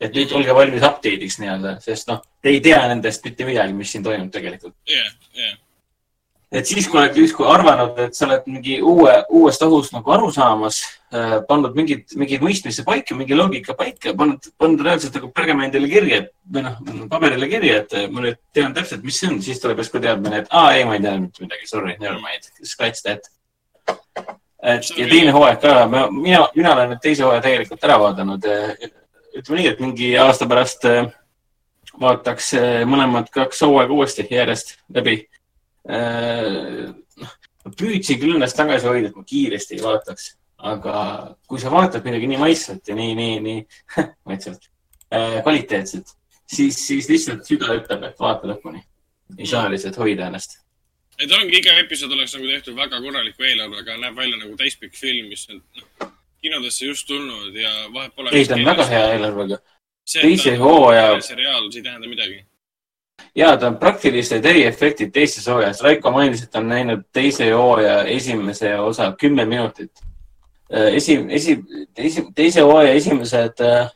et 0.00 0.12
nüüd 0.12 0.32
olge 0.36 0.54
valmis 0.54 0.82
update'iks 0.84 1.38
nii-öelda, 1.40 1.78
sest 1.80 2.10
noh, 2.10 2.18
te 2.42 2.50
ei 2.50 2.58
tea 2.60 2.82
nendest 2.90 3.24
mitte 3.24 3.46
midagi, 3.48 3.72
mis 3.78 3.94
siin 3.94 4.02
toimub 4.04 4.34
tegelikult. 4.34 4.74
jah, 4.90 5.14
jah. 5.38 5.54
Et 6.56 6.68
siis, 6.68 6.86
kui 6.88 7.00
oled 7.00 7.16
justkui 7.20 7.46
arvanud, 7.50 7.98
et 8.06 8.16
sa 8.16 8.26
oled 8.26 8.46
mingi 8.48 8.78
uue, 8.80 9.12
uuest 9.38 9.62
ohust 9.66 9.92
nagu 9.94 10.12
aru 10.14 10.30
saamas 10.34 10.80
äh,, 11.12 11.36
pannud 11.48 11.76
mingid, 11.76 12.06
mingid 12.18 12.44
mõistmise 12.44 12.84
paika, 12.86 13.16
mingi 13.18 13.36
loogika 13.36 13.76
paika, 13.78 14.14
pannud, 14.16 14.48
pannud 14.60 14.84
reaalselt 14.86 15.18
nagu 15.18 15.30
pergamendile 15.36 15.90
kirja 15.90 16.22
või 16.52 16.64
noh, 16.66 16.78
paberile 17.12 17.50
kirja, 17.52 17.82
et 17.82 17.96
äh, 17.98 18.06
ma 18.12 18.24
nüüd 18.24 18.40
tean 18.56 18.76
täpselt, 18.76 19.04
mis 19.06 19.20
see 19.20 19.30
on, 19.32 19.42
siis 19.44 19.60
tuleb 19.62 19.82
järsku 19.82 20.00
teadmine, 20.02 20.44
et 20.44 20.50
aa, 20.54 20.72
ei, 20.78 20.86
ma 20.88 20.96
ei 20.96 21.04
tea 21.04 21.16
mitte 21.20 21.44
midagi, 21.44 21.68
sorry, 21.70 21.98
never 22.00 22.20
mind, 22.22 22.48
scratch 22.64 23.04
that. 23.06 23.28
et 24.62 24.90
ja 24.96 25.10
teine 25.10 25.36
hooaeg 25.36 25.60
ka, 25.62 25.76
mina, 25.92 26.46
mina 26.56 26.72
olen 26.72 26.94
nüüd 26.94 27.04
teise 27.04 27.26
hooaja 27.26 27.44
tegelikult 27.44 27.84
ära 27.84 28.00
vaadanud. 28.02 28.50
ütleme 29.36 29.60
nii, 29.60 29.70
et 29.74 29.80
mingi 29.84 30.14
aasta 30.18 30.48
pärast 30.48 30.88
äh, 30.88 31.12
vaataks 32.00 32.52
äh, 32.56 32.82
mõlemad 32.88 33.30
kaks 33.32 33.62
hooaega 33.66 33.94
uuesti 33.94 34.26
järjest 34.30 34.76
läbi. 34.94 35.24
Püüdsin 37.76 38.20
küll 38.20 38.36
ennast 38.36 38.58
tagasi 38.58 38.88
hoida, 38.88 39.10
et 39.10 39.16
ma 39.16 39.24
kiiresti 39.26 39.78
ei 39.78 39.84
vaataks, 39.84 40.28
aga 40.70 40.98
kui 41.48 41.62
sa 41.62 41.72
vaatad 41.72 42.06
midagi 42.06 42.28
nii 42.30 42.40
maitsvat 42.40 42.90
ja 42.90 42.96
nii, 42.98 43.14
nii, 43.18 43.40
nii 43.46 43.64
maitsvat 44.28 44.68
äh,, 45.14 45.40
kvaliteetset, 45.42 46.12
siis, 46.46 46.78
siis 46.86 47.10
lihtsalt 47.12 47.46
süda 47.48 47.74
ütleb, 47.78 48.06
et 48.10 48.22
vaata 48.22 48.50
lõpuni. 48.50 48.82
ei 49.38 49.46
saa 49.50 49.70
lihtsalt 49.70 49.98
hoida 50.02 50.28
ennast. 50.30 50.58
et 51.18 51.32
ongi 51.32 51.62
iga 51.62 51.78
episood 51.82 52.12
oleks 52.12 52.36
nagu 52.36 52.50
tehtud 52.50 52.76
väga 52.76 53.00
korraliku 53.02 53.48
eelarvega, 53.50 53.96
näeb 54.02 54.16
välja 54.16 54.42
nagu 54.42 54.56
täispikk 54.56 54.94
film, 54.94 55.30
mis 55.30 55.48
on 55.50 55.62
noh, 55.62 56.10
kinodesse 56.42 56.86
just 56.86 57.06
tulnud 57.06 57.54
ja 57.56 57.72
vahet 57.92 58.14
pole. 58.14 58.34
ei, 58.34 58.46
ta 58.46 58.58
on 58.58 58.64
väga 58.64 58.90
hea 58.90 59.06
eelarvega. 59.14 59.62
teise 60.12 60.56
hooaja. 60.60 61.20
seriaal, 61.20 61.70
see 61.70 61.82
ei 61.82 61.88
tähenda 61.90 62.08
midagi 62.08 62.44
ja 63.36 63.56
ta 63.56 63.68
on 63.68 63.76
praktilised 63.78 64.44
eriefektid 64.44 65.12
teises 65.12 65.46
hooajas. 65.46 65.82
Raiko 65.84 66.10
mainis, 66.10 66.42
et 66.42 66.56
on 66.56 66.68
näinud 66.68 67.04
teise 67.12 67.50
hooaja 67.52 68.02
esimese 68.10 68.76
osa 68.80 69.12
kümme 69.20 69.44
minutit. 69.44 69.92
Äh, 70.72 70.94
esi, 70.96 71.18
esi, 71.28 71.58
teise, 71.94 72.24
teise 72.34 72.64
hooaja 72.64 72.94
esimesed, 72.96 73.60
äh, 73.60 73.90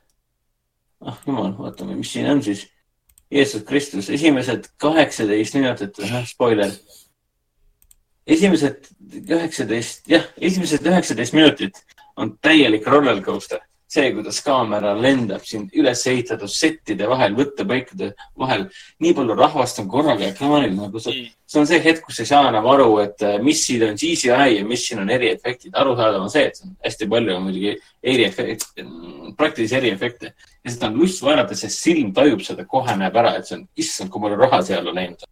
ah 1.01 1.23
jumal, 1.27 1.55
vaatame, 1.59 1.97
mis 1.97 2.13
siin 2.13 2.31
on 2.31 2.43
siis. 2.43 2.69
Jeesus 3.31 3.63
Kristus, 3.63 4.11
esimesed 4.11 4.65
kaheksateist 4.77 5.55
minutit, 5.55 5.99
spoiler. 6.27 6.71
esimesed 8.27 8.89
üheksateist, 9.31 10.03
jah, 10.11 10.27
esimesed 10.39 10.87
üheksateist 10.87 11.35
minutit 11.35 11.79
on 12.17 12.35
täielik 12.43 12.87
roller 12.87 13.23
coaster 13.23 13.63
see, 13.91 14.11
kuidas 14.15 14.39
kaamera 14.47 14.93
lendab 14.95 15.43
sind 15.47 15.73
üles 15.75 16.03
ehitatud 16.07 16.51
settide 16.53 17.09
vahel, 17.11 17.35
võttepaikade 17.39 18.13
vahel. 18.39 18.69
nii 19.03 19.15
palju 19.19 19.37
rahvast 19.39 19.81
on 19.83 19.89
korraga 19.91 20.29
ekraanil, 20.29 20.77
nagu 20.77 21.03
see, 21.03 21.25
see 21.51 21.61
on 21.61 21.67
see 21.67 21.81
hetk, 21.83 22.05
kus 22.07 22.21
ei 22.23 22.29
saa 22.31 22.53
enam 22.53 22.69
aru, 22.71 22.87
et 23.03 23.25
äh, 23.27 23.39
mis 23.43 23.65
siin 23.67 23.89
on 23.89 23.99
CGI 23.99 24.61
ja 24.61 24.65
mis 24.67 24.87
siin 24.87 25.03
on 25.03 25.11
eriefektid. 25.11 25.75
arusaadav 25.75 26.23
on 26.23 26.31
see, 26.31 26.47
et 26.53 26.63
on 26.63 26.77
hästi 26.87 27.11
palju 27.11 27.35
on 27.35 27.47
muidugi 27.49 27.75
eriefekte, 28.15 28.87
praktilisi 29.41 29.79
eriefekte 29.81 30.35
ja 30.37 30.71
seda 30.71 30.93
on 30.93 31.01
lust 31.03 31.25
vaadata, 31.27 31.59
sest 31.59 31.83
silm 31.83 32.15
tajub 32.15 32.47
seda, 32.47 32.67
kohe 32.71 32.95
näeb 33.01 33.19
ära, 33.19 33.37
et 33.41 33.51
see 33.51 33.59
on, 33.59 33.67
issand, 33.75 34.13
kui 34.15 34.23
palju 34.23 34.39
raha 34.39 34.63
seal 34.71 34.87
on 34.87 35.03
läinud. 35.03 35.27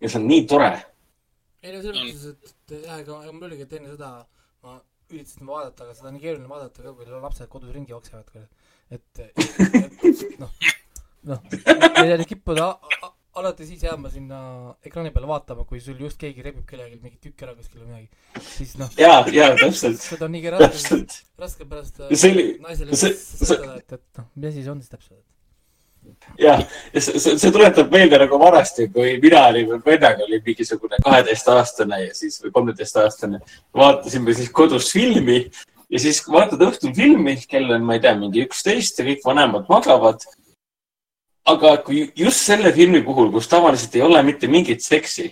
ja 0.00 0.08
see 0.08 0.22
on 0.22 0.30
nii 0.30 0.46
tore. 0.48 0.72
ei 1.60 1.76
no 1.76 1.82
selles 1.84 2.00
mõttes, 2.00 2.54
et 2.56 2.78
jah, 2.80 3.02
ega 3.02 3.20
mul 3.28 3.50
oligi, 3.50 3.68
et 3.68 3.76
enne 3.76 3.92
seda 3.92 4.14
ma 4.64 4.80
üritasin 5.14 5.48
vaadata, 5.48 5.86
aga 5.86 5.96
seda 5.98 6.10
on 6.10 6.16
nii 6.16 6.24
keeruline 6.24 6.50
vaadata 6.50 6.84
ka, 6.84 6.94
kui 6.98 7.22
lapsed 7.24 7.50
kodus 7.52 7.72
ringi 7.74 7.94
jooksevad, 7.94 8.30
et, 8.90 9.22
et 9.30 10.36
noh, 10.42 10.52
noh, 11.30 11.42
oli 12.04 12.28
kippuda 12.28 12.72
alati 13.40 13.66
siis 13.66 13.82
jääma 13.86 14.10
sinna 14.10 14.38
ekraani 14.84 15.12
peale 15.14 15.28
vaatama, 15.30 15.64
kui 15.68 15.80
sul 15.80 16.00
just 16.02 16.18
keegi 16.20 16.42
rebib 16.44 16.66
kellelgi 16.68 16.98
mingi 17.02 17.20
tükk 17.22 17.44
ära 17.46 17.54
kuskil 17.58 17.84
või 17.84 17.92
midagi. 17.92 18.08
siis 18.56 18.76
noh. 18.80 18.90
ja, 18.98 19.20
ja 19.34 19.52
täpselt. 19.58 20.00
seda 20.02 20.26
on 20.26 20.34
niigi 20.34 20.54
raske, 20.54 21.02
raske 21.38 21.68
pärast 21.70 22.02
naisele 22.10 22.98
seletada, 22.98 23.76
et, 23.78 23.98
et 23.98 24.22
noh, 24.22 24.32
mis 24.34 24.50
asi 24.50 24.64
see 24.64 24.74
on 24.74 24.82
siis 24.82 24.96
täpselt 24.96 25.39
jah, 26.40 26.62
see, 26.94 27.20
see, 27.20 27.50
tuletab 27.52 27.92
meelde 27.92 28.20
nagu 28.22 28.38
vanasti, 28.40 28.88
kui 28.94 29.16
mina 29.22 29.46
olin 29.50 29.74
vennaga, 29.84 30.24
oli 30.26 30.40
mingisugune 30.46 31.00
kaheteistaastane 31.04 32.04
ja 32.06 32.14
siis 32.16 32.40
või 32.44 32.54
kolmeteistaastane. 32.58 33.40
vaatasime 33.76 34.34
siis 34.34 34.50
kodus 34.54 34.92
filmi 34.92 35.42
ja 35.90 36.02
siis 36.02 36.22
vaatad 36.28 36.62
õhtul 36.68 36.94
filmi, 36.96 37.36
kell 37.50 37.70
on, 37.74 37.84
ma 37.86 37.98
ei 37.98 38.04
tea, 38.04 38.14
mingi 38.18 38.44
üksteist 38.46 39.00
ja 39.00 39.08
kõik 39.08 39.26
vanemad 39.26 39.66
magavad. 39.70 40.24
aga 41.50 41.76
kui 41.82 42.04
just 42.16 42.44
selle 42.46 42.70
filmi 42.72 43.00
puhul, 43.02 43.30
kus 43.32 43.48
tavaliselt 43.48 43.94
ei 43.96 44.02
ole 44.06 44.22
mitte 44.22 44.46
mingit 44.46 44.84
seksi, 44.84 45.30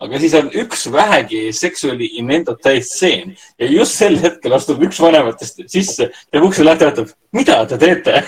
aga 0.00 0.20
siis 0.22 0.34
on 0.38 0.50
üks 0.62 0.86
vähegi 0.92 1.42
seksuaali 1.56 2.08
inendot 2.20 2.60
täis 2.64 2.92
stseen 2.94 3.34
ja 3.60 3.68
just 3.68 3.98
sel 4.00 4.16
hetkel 4.22 4.54
astub 4.56 4.82
üks 4.86 5.00
vanematest 5.02 5.60
sisse 5.70 6.08
ja 6.10 6.42
ukse 6.44 6.64
lahti 6.64 6.88
vaatab, 6.88 7.12
mida 7.36 7.58
te 7.68 7.78
teete? 7.80 8.22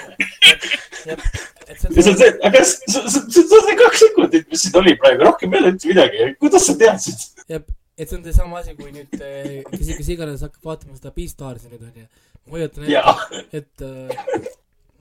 ja 1.07 2.03
see 2.03 2.13
on 2.13 2.19
see, 2.19 2.33
aga 2.49 2.65
see 2.65 3.03
on 3.03 3.69
see 3.69 3.77
kaks 3.79 4.03
sekundit, 4.05 4.49
mis 4.51 4.67
siin 4.67 4.81
oli 4.83 4.97
praegu, 5.01 5.25
rohkem 5.27 5.55
ei 5.55 5.63
ole 5.63 5.73
üldse 5.75 5.93
midagi. 5.93 6.29
kuidas 6.43 6.67
sa 6.69 6.77
teadsid? 6.83 7.25
jah, 7.49 7.65
et 7.97 8.09
see 8.09 8.19
on 8.19 8.27
seesama 8.27 8.61
asi, 8.61 8.77
kui 8.79 8.93
nüüd 8.95 9.17
eh, 9.21 9.63
kes, 9.71 9.95
kes 10.01 10.13
iganes 10.17 10.45
hakkab 10.47 10.73
vaatama 10.73 10.99
seda 10.99 11.15
Beastarsi 11.17 11.73
nüüd 11.73 11.89
onju. 11.89 12.07
ma 12.45 12.59
hoiatan 12.59 12.91
ette, 12.91 13.41
et 13.63 13.87
äh, 13.89 14.53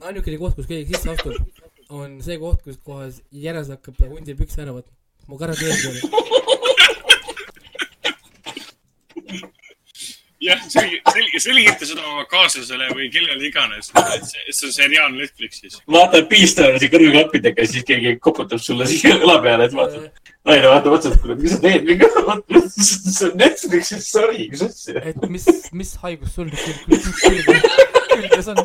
ainukene 0.07 0.39
koht, 0.41 0.55
kus 0.57 0.71
keegi 0.71 0.95
sisse 0.95 1.13
astub, 1.17 1.67
on 1.91 2.19
see 2.23 2.39
koht, 2.41 2.63
kus 2.65 2.79
kohas 2.85 3.21
jänes 3.31 3.71
hakkab 3.73 3.99
hundil 4.07 4.39
pükse 4.39 4.63
ära 4.63 4.75
võtma. 4.77 5.00
Ma 5.27 5.35
garanteerin 5.41 5.79
teile 5.81 6.29
jah, 10.41 10.61
selge, 10.69 11.01
selge, 11.13 11.39
selgita 11.39 11.85
seda 11.85 12.03
oma 12.09 12.23
kaaslasele 12.29 12.89
või 12.95 13.09
kellele 13.13 13.45
iganes, 13.45 13.91
et 13.93 14.25
see, 14.25 14.55
see 14.57 14.67
on 14.67 14.73
seriaal 14.75 15.13
Netflixis. 15.13 15.77
vaata 15.95 16.23
Beastarsi 16.31 16.89
kõrvaklappidega, 16.91 17.65
siis 17.69 17.85
keegi 17.87 18.15
koputab 18.23 18.61
sulle 18.63 18.87
siia 18.89 19.19
õla 19.19 19.37
peale, 19.45 19.69
et 19.69 19.75
vaata. 19.77 20.01
naine 20.49 20.71
vaatab 20.73 20.97
otsa, 20.97 21.13
et 21.13 21.21
kuule, 21.21 21.37
mis 21.41 21.53
sa 21.53 21.61
teed, 21.61 21.91
see 22.73 23.29
on 23.29 23.37
Netflixis, 23.43 24.07
sorry, 24.09 24.47
mis 24.53 24.65
asja. 24.65 25.03
et 25.13 25.27
mis, 25.29 25.47
mis 25.83 25.95
haigus 26.05 26.37
sul 26.37 26.49
nüüd 26.49 27.05
külges 28.15 28.53
on? 28.55 28.63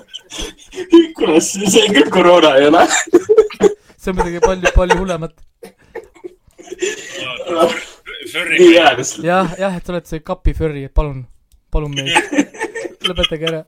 kuule, 1.18 1.42
see 1.44 1.88
küll 1.92 2.12
koroona 2.14 2.56
ei 2.60 2.70
ole. 2.70 2.86
see 2.88 4.14
on 4.14 4.22
midagi 4.22 4.40
palju, 4.48 4.72
palju 4.80 5.02
hullemat 5.02 5.36
jah, 9.24 9.54
jah, 9.58 9.76
et 9.76 9.86
sa 9.86 9.94
oled 9.94 10.10
see 10.10 10.22
kapi 10.26 10.54
furry, 10.56 10.88
palun 10.88 11.24
palun 11.76 11.92
meid, 11.94 12.12
lõpetage 13.08 13.44
ära. 13.50 13.62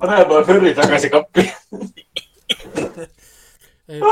pane 0.00 0.14
oma 0.24 0.38
furry 0.48 0.70
tagasi 0.76 1.08
kappi. 1.12 1.44
Et, 3.86 4.02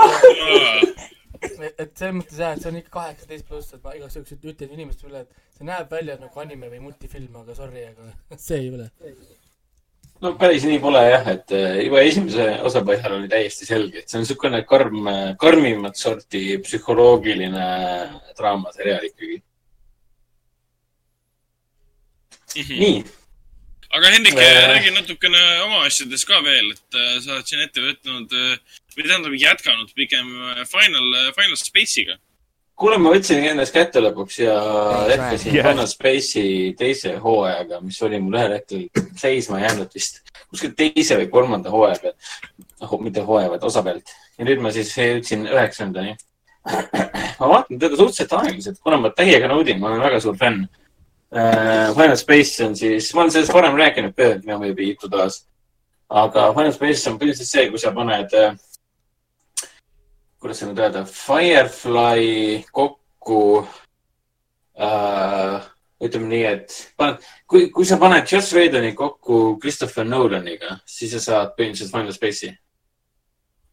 et 1.80 1.90
selles 1.98 2.14
mõttes 2.16 2.38
jah, 2.40 2.52
et 2.54 2.60
see 2.62 2.70
on 2.70 2.78
ikka 2.80 2.92
kaheksateist 2.94 3.46
pluss, 3.48 3.72
et 3.76 3.82
ma 3.84 3.90
igaks 3.96 4.14
juhuks 4.16 4.32
ütlen 4.36 4.70
inimestele 4.76 5.10
üle, 5.10 5.20
et 5.24 5.30
see 5.58 5.66
näeb 5.68 5.86
välja 5.92 6.14
nagu 6.20 6.36
anime 6.40 6.66
või 6.72 6.80
multifilm, 6.86 7.34
aga 7.42 7.52
sorry, 7.58 7.82
aga 7.90 8.02
see 8.46 8.58
ei 8.62 8.68
ole. 8.72 8.86
No 10.24 10.32
päris 10.40 10.64
nii 10.64 10.80
pole 10.82 11.00
jah, 11.04 11.26
et 11.34 11.52
äh, 11.54 11.80
juba 11.84 12.02
esimese 12.04 12.46
osa 12.64 12.80
põhjal 12.86 13.18
oli 13.18 13.28
täiesti 13.32 13.68
selge, 13.68 14.02
et 14.02 14.08
see 14.08 14.18
on 14.18 14.24
niisugune 14.24 14.62
karm, 14.68 15.10
karmimat 15.40 15.98
sorti 16.00 16.44
psühholoogiline 16.64 17.66
draamaseriaal 18.38 19.04
ikkagi 19.10 19.36
mm. 22.54 22.62
-hmm. 22.62 22.78
nii. 22.80 23.04
aga 23.98 24.12
Hendrik 24.16 24.38
äh..., 24.40 24.68
räägi 24.72 24.94
natukene 24.96 25.42
oma 25.66 25.84
asjadest 25.88 26.28
ka 26.30 26.40
veel, 26.44 26.72
et 26.72 27.00
äh, 27.00 27.16
sa 27.24 27.36
oled 27.36 27.50
siin 27.50 27.66
ette 27.66 27.84
võtnud 27.84 28.38
või 28.96 29.08
tähendab 29.08 29.34
jätkanud 29.46 29.92
pigem 29.94 30.30
Final, 30.70 31.06
Final 31.36 31.58
Space'iga. 31.60 32.16
Kuule, 32.78 32.98
ma 32.98 33.14
võtsin 33.14 33.44
ennast 33.50 33.74
kätte 33.74 34.02
lõpuks 34.02 34.40
ja 34.42 34.54
jätkasin 35.12 35.54
yeah. 35.54 35.70
Final 35.70 35.88
Space'i 35.90 36.74
teise 36.78 37.16
hooajaga, 37.22 37.80
mis 37.84 38.00
oli 38.02 38.20
mul 38.22 38.38
ühel 38.38 38.56
hetkel 38.58 38.86
seisma 39.20 39.62
jäänud 39.62 39.94
vist 39.94 40.22
kuskil 40.50 40.74
teise 40.78 41.18
või 41.20 41.30
kolmanda 41.32 41.72
hooaja 41.72 41.98
peal. 42.02 42.14
noh, 42.82 42.94
mitte 43.00 43.24
hooaja, 43.26 43.50
vaid 43.54 43.66
osa 43.66 43.82
pealt. 43.86 44.14
ja 44.38 44.48
nüüd 44.48 44.62
ma 44.62 44.74
siis 44.74 44.94
jõudsin 44.98 45.46
üheksandani 45.50 46.16
ma 47.40 47.50
vaatan 47.50 47.78
teda 47.78 47.96
suhteliselt 47.98 48.32
aeglaselt, 48.40 48.80
kuna 48.80 48.98
ma 49.02 49.12
täiega 49.12 49.50
naudin, 49.50 49.78
ma 49.80 49.90
olen 49.90 50.06
väga 50.06 50.22
suur 50.24 50.38
fänn 50.40 50.64
Äh, 51.34 51.92
Final 51.94 52.16
Space 52.16 52.64
on 52.64 52.76
siis, 52.76 53.14
ma 53.14 53.24
olen 53.24 53.32
sellest 53.34 53.52
varem 53.52 53.74
rääkinud 53.74 54.14
Birmingham 54.14 54.60
või 54.62 54.92
Itutoas. 54.92 55.40
aga 56.08 56.52
Final 56.54 56.72
Space 56.72 57.10
on 57.10 57.16
põhiliselt 57.18 57.48
see, 57.48 57.64
kui 57.72 57.80
sa 57.80 57.90
paned, 57.90 58.30
äh, 58.38 58.54
kuidas 60.44 60.58
seda 60.60 60.72
nüüd 60.72 60.80
öelda, 60.84 61.02
Firefly 61.08 62.64
kokku 62.72 63.66
äh,. 64.76 65.62
ütleme 66.04 66.28
nii, 66.28 66.42
et 66.44 66.74
paned, 67.00 67.22
kui, 67.48 67.70
kui 67.72 67.86
sa 67.88 67.96
paned 67.96 68.28
Joss 68.28 68.52
Whedoni 68.52 68.90
kokku 68.94 69.56
Christopher 69.62 70.04
Nolaniga, 70.04 70.76
siis 70.84 71.14
sa 71.16 71.22
saad 71.24 71.54
põhimõtteliselt 71.56 71.94
Final 71.94 72.12
Space'i. 72.12 72.52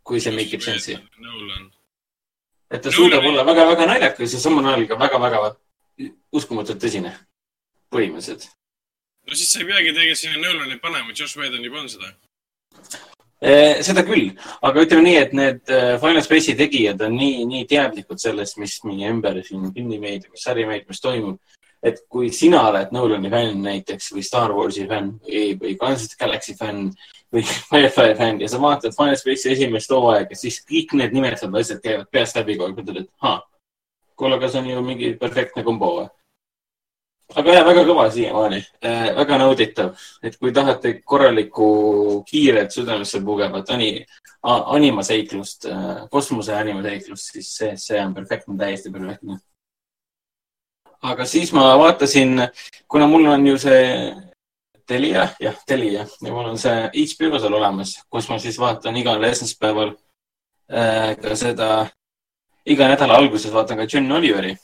kui 0.08 0.24
see 0.24 0.32
make 0.32 0.56
ib 0.56 0.64
sense'i. 0.64 0.96
et 2.72 2.82
ta 2.82 2.92
suudab 2.92 3.28
olla 3.28 3.44
väga-väga 3.44 3.92
naljakas 3.92 4.34
ja 4.34 4.40
samal 4.40 4.72
ajal 4.72 4.88
ka 4.88 5.00
väga-väga 5.04 5.56
uskumatult 6.32 6.80
tõsine 6.80 7.12
põhimõtteliselt. 7.92 8.48
no 9.28 9.36
siis 9.36 9.52
sa 9.52 9.60
ei 9.60 9.68
peagi 9.68 9.92
tegelikult 9.92 10.24
sinna 10.24 10.40
Nolani 10.40 10.80
panema, 10.80 11.12
Josh 11.12 11.36
Whedon 11.36 11.68
juba 11.68 11.84
on 11.84 11.92
seda. 11.92 12.16
Eh, 13.42 13.80
seda 13.82 14.04
küll, 14.06 14.28
aga 14.62 14.84
ütleme 14.86 15.02
nii, 15.02 15.16
et 15.18 15.32
need 15.34 15.72
eh, 15.74 15.96
Final 16.02 16.22
Space'i 16.22 16.54
tegijad 16.60 17.00
on 17.02 17.16
nii, 17.18 17.40
nii 17.50 17.64
teadlikud 17.72 18.22
sellest, 18.22 18.60
mis 18.62 18.76
meie 18.86 19.10
ümber 19.10 19.40
siin 19.42 19.64
filmimeediumis, 19.74 20.44
sarimeediumis 20.46 21.02
toimub. 21.02 21.40
et 21.82 22.04
kui 22.14 22.28
sina 22.30 22.60
oled 22.70 22.92
Nolani 22.94 23.32
fänn 23.34 23.64
näiteks 23.66 24.12
või 24.14 24.22
Star 24.22 24.52
Warsi 24.54 24.84
fänn 24.86 25.16
või, 25.26 25.56
või 25.58 25.72
of 25.82 26.04
the 26.04 26.20
Galaxy 26.20 26.54
fänn 26.54 26.92
või 27.34 27.42
Firefly 27.72 28.14
fänn 28.20 28.44
ja 28.44 28.50
sa 28.52 28.62
vaatad 28.62 28.94
Final 28.94 29.18
Space'i 29.18 29.56
esimest 29.56 29.90
hooaega, 29.90 30.38
siis 30.38 30.62
kõik 30.62 30.94
need 31.02 31.18
nimetatud 31.18 31.58
asjad 31.58 31.82
käivad 31.82 32.12
peast 32.14 32.38
läbi 32.38 32.60
kogu 32.60 32.70
aeg, 32.70 32.78
mõtled, 32.78 33.02
et 33.02 33.26
ahah, 33.26 33.42
kuule, 34.14 34.38
aga 34.38 34.52
see 34.54 34.62
on 34.62 34.70
ju 34.70 34.86
mingi 34.86 35.16
perfektne 35.18 35.66
kombo 35.66 35.96
või 35.96 36.10
aga 37.36 37.54
jah, 37.56 37.66
väga 37.68 37.84
kõva 37.88 38.08
siiamaani 38.12 38.60
äh,, 38.86 39.12
väga 39.18 39.38
nauditav, 39.42 39.94
et 40.24 40.38
kui 40.40 40.54
tahate 40.56 40.94
korralikku 41.06 41.68
kiiret 42.28 42.74
südamesse 42.74 43.22
pugevat 43.26 43.70
ani, 43.76 43.94
animaseiklust 44.44 45.70
äh,, 45.70 46.04
kosmose 46.12 46.56
animaseiklust, 46.58 47.32
siis 47.36 47.54
see, 47.58 47.78
see 47.78 48.02
on 48.02 48.14
perfektne, 48.18 48.58
täiesti 48.60 48.92
perfektne. 48.92 49.40
aga 51.02 51.26
siis 51.26 51.54
ma 51.54 51.72
vaatasin, 51.78 52.48
kuna 52.88 53.08
mul 53.08 53.32
on 53.32 53.48
ju 53.48 53.58
see 53.58 53.88
Telia, 54.92 55.28
jah, 55.40 55.56
Telia 55.68 56.06
ja 56.22 56.32
mul 56.34 56.50
on 56.50 56.58
see 56.60 56.90
HBO 57.14 57.40
seal 57.40 57.54
olemas, 57.56 57.94
kus 58.12 58.28
ma 58.28 58.40
siis 58.44 58.58
vaatan 58.60 58.98
igal 59.00 59.24
esmaspäeval 59.24 59.94
äh, 60.68 61.14
ka 61.22 61.36
seda, 61.40 61.70
iga 62.68 62.90
nädala 62.92 63.22
alguses 63.22 63.54
vaatan 63.54 63.80
ka 63.80 63.88
John 63.88 64.12
Oliveri. 64.12 64.56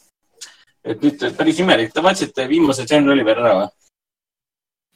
Et 0.91 1.03
nüüd 1.03 1.25
päris 1.37 1.61
imelik, 1.63 1.93
te 1.93 2.03
vaatasite 2.03 2.47
viimase 2.49 2.85
John 2.89 3.09
Oliveri 3.13 3.43
ära 3.43 3.53
või? 3.59 3.69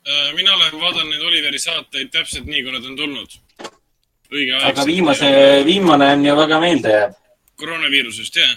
Äh, 0.08 0.34
mina 0.38 0.56
olen 0.56 0.78
vaadanud 0.82 1.14
neid 1.14 1.24
Oliveri 1.30 1.62
saateid 1.62 2.12
täpselt 2.14 2.50
nii, 2.50 2.64
kui 2.66 2.74
nad 2.74 2.86
on 2.86 2.98
tulnud. 2.98 3.40
aga 4.64 4.86
viimase, 4.88 5.32
viimane 5.66 6.12
on 6.16 6.26
ju 6.26 6.36
väga 6.36 6.60
meeldejääv. 6.60 7.18
koroonaviirusest, 7.56 8.36
jah? 8.36 8.54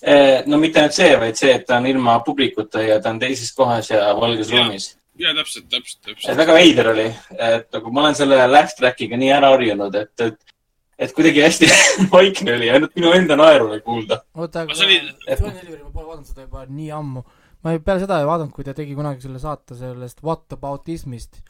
Äh, 0.00 0.46
no 0.46 0.58
mitte 0.58 0.80
ainult 0.80 0.96
see, 0.96 1.12
vaid 1.20 1.36
see, 1.36 1.52
et 1.54 1.66
ta 1.66 1.76
on 1.76 1.86
ilma 1.86 2.20
publikuta 2.24 2.82
ja 2.82 3.00
ta 3.00 3.10
on 3.10 3.18
teises 3.20 3.52
kohas 3.52 3.90
ja 3.90 4.14
valges 4.16 4.50
ruumis 4.50 4.94
ja 5.20 5.34
täpselt, 5.34 5.68
täpselt, 5.68 6.00
täpselt. 6.04 6.36
väga 6.36 6.54
veider 6.56 6.90
oli, 6.94 7.06
et 7.36 7.68
nagu 7.74 7.92
ma 7.92 8.06
olen 8.06 8.16
selle 8.18 8.38
laugh 8.48 8.72
track'iga 8.78 9.18
nii 9.20 9.32
ära 9.36 9.52
harjunud, 9.54 9.98
et, 10.00 10.14
et, 10.26 10.54
et 11.00 11.14
kuidagi 11.16 11.44
hästi 11.44 11.68
vaikne 12.14 12.56
oli, 12.58 12.70
ainult 12.72 12.96
minu 12.98 13.12
enda 13.16 13.36
naeru 13.40 13.70
oli 13.70 13.80
kuulda. 13.84 14.20
oota, 14.34 14.66
aga 14.66 14.76
Johnny 14.76 14.98
Heliveri 15.28 15.82
ma 15.84 15.92
pole 15.94 16.10
vaadanud 16.10 16.28
seda 16.28 16.46
juba 16.46 16.66
nii 16.68 16.90
ammu. 16.98 17.24
ma 17.64 17.74
ei, 17.76 17.82
peale 17.86 18.04
seda 18.04 18.20
ei 18.20 18.28
vaadanud, 18.28 18.52
kui 18.56 18.66
ta 18.66 18.76
tegi 18.76 18.96
kunagi 18.98 19.24
selle 19.24 19.40
saate 19.42 19.78
sellest 19.78 20.22
What 20.26 20.56
about 20.56 20.88
ismist 20.92 21.40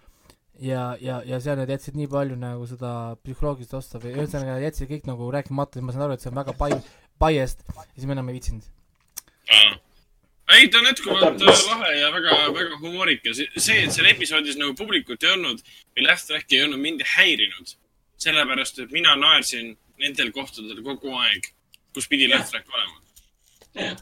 ja, 0.61 0.95
ja, 1.01 1.21
ja 1.27 1.41
seal 1.43 1.59
nad 1.61 1.71
jätsid 1.73 1.99
nii 1.99 2.11
palju 2.13 2.39
nagu 2.41 2.67
seda 2.71 2.95
psühholoogilist 3.25 3.77
osta 3.79 4.01
või 4.03 4.17
ühesõnaga 4.17 4.61
jätsid 4.65 4.91
kõik 4.91 5.07
nagu 5.11 5.31
rääkimata, 5.35 5.79
siis 5.79 5.87
ma 5.87 5.97
saan 5.97 6.09
aru, 6.09 6.19
et 6.19 6.25
see 6.25 6.33
on 6.33 6.41
väga 6.43 6.57
pai-, 6.59 6.83
biased 7.21 7.65
ja 7.71 7.87
siis 7.95 8.09
ma 8.09 8.19
enam 8.19 8.31
ei 8.31 8.39
viitsinud 8.39 8.69
ei, 10.51 10.69
ta 10.69 10.79
on 10.79 10.87
jätkuvalt 10.87 11.43
äh, 11.43 11.61
lahe 11.71 11.93
ja 12.01 12.13
väga, 12.13 12.37
väga 12.55 12.79
humoorikas. 12.81 13.43
see, 13.57 13.85
et 13.85 13.95
seal 13.95 14.09
episoodis 14.11 14.59
nagu 14.59 14.75
publikut 14.79 15.23
ei 15.25 15.33
olnud 15.35 15.63
või 15.63 16.07
laugh 16.07 16.25
track'i 16.27 16.59
ei 16.59 16.65
olnud, 16.67 16.83
mind 16.83 17.05
ei 17.05 17.13
häirinud. 17.15 17.75
Sellepärast, 18.21 18.79
et 18.85 18.93
mina 18.93 19.17
naersin 19.17 19.73
nendel 20.01 20.33
kohtadel 20.33 20.83
kogu 20.85 21.15
aeg, 21.25 21.51
kus 21.95 22.09
pidi 22.09 22.29
laugh 22.31 22.49
track 22.51 22.69
olema. 22.75 23.97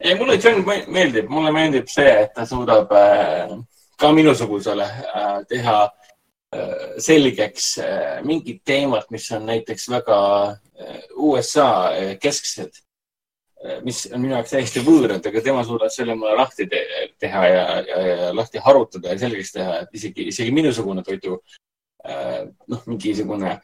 ei, 0.00 0.14
mulle 0.14 0.38
John 0.42 0.64
meeldib, 0.66 1.30
mulle 1.30 1.52
meeldib 1.54 1.90
see, 1.90 2.10
et 2.24 2.34
ta 2.34 2.46
suudab 2.46 2.92
äh, 2.94 3.54
ka 3.98 4.12
minusugusele 4.14 4.86
äh, 4.86 5.38
teha 5.50 5.78
äh, 5.84 6.74
selgeks 7.02 7.70
äh, 7.82 8.18
mingid 8.26 8.62
teemad, 8.64 9.08
mis 9.10 9.30
on 9.34 9.48
näiteks 9.48 9.88
väga 9.94 10.20
äh, 10.50 11.00
USA 11.16 11.70
kesksed 12.20 12.84
mis 13.82 14.04
on 14.14 14.20
minu 14.22 14.36
jaoks 14.36 14.52
täiesti 14.54 14.80
võõrad, 14.86 15.24
aga 15.26 15.40
tema 15.42 15.64
suudab 15.66 15.90
selle 15.90 16.14
mulle 16.14 16.36
lahti 16.38 16.68
te 16.70 16.78
teha 17.18 17.40
ja, 17.50 17.64
ja, 17.88 18.02
ja 18.06 18.28
lahti 18.30 18.62
harutada 18.62 19.10
ja 19.10 19.18
selgeks 19.18 19.50
teha, 19.56 19.80
et 19.82 19.96
isegi, 19.98 20.28
isegi 20.30 20.52
minusugune 20.54 21.02
toidu 21.02 21.40
äh, 21.40 21.56
noh, 22.04 22.82
mingisugune 22.86 23.56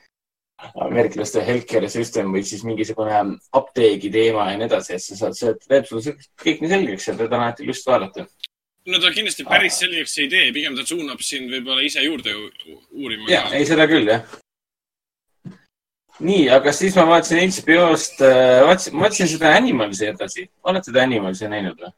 ameeriklaste 0.80 1.43
healthcare 1.45 1.89
system 1.91 2.32
või 2.35 2.45
siis 2.47 2.62
mingisugune 2.66 3.18
apteegi 3.59 4.11
teema 4.14 4.49
ja 4.51 4.59
nii 4.59 4.68
edasi, 4.68 4.95
et 4.97 5.05
sa 5.05 5.18
saad, 5.18 5.37
see 5.39 5.55
teeb 5.66 5.89
sulle 5.89 6.14
kõik 6.41 6.62
nii 6.62 6.72
selgeks 6.72 7.09
ja 7.11 7.16
teda 7.18 7.39
on 7.39 7.47
alati 7.47 7.66
lust 7.68 7.87
vaadata. 7.91 8.26
no 8.87 9.01
ta 9.03 9.12
kindlasti 9.14 9.47
päris 9.49 9.80
selgeks 9.82 10.16
ei 10.22 10.30
tee, 10.30 10.53
pigem 10.57 10.78
ta 10.78 10.87
suunab 10.87 11.22
sind 11.26 11.53
võib-olla 11.53 11.85
ise 11.85 12.05
juurde 12.07 12.37
uurima. 12.93 13.28
ja, 13.32 13.45
ei 13.57 13.66
seda 13.68 13.89
küll 13.91 14.09
jah 14.09 14.24
nii, 16.22 16.47
aga 16.55 16.72
siis 16.72 16.95
ma 16.97 17.07
vaatasin 17.09 17.51
HBO-st, 17.51 18.22
äh, 18.22 18.62
vaatasin, 18.66 18.95
ma 18.95 19.07
vaatasin 19.07 19.30
seda 19.35 19.55
Animalsi 19.57 20.07
edasi. 20.07 20.49
olete 20.62 20.93
te 20.93 21.03
Animalsi 21.03 21.51
näinud 21.51 21.80
või? 21.80 21.93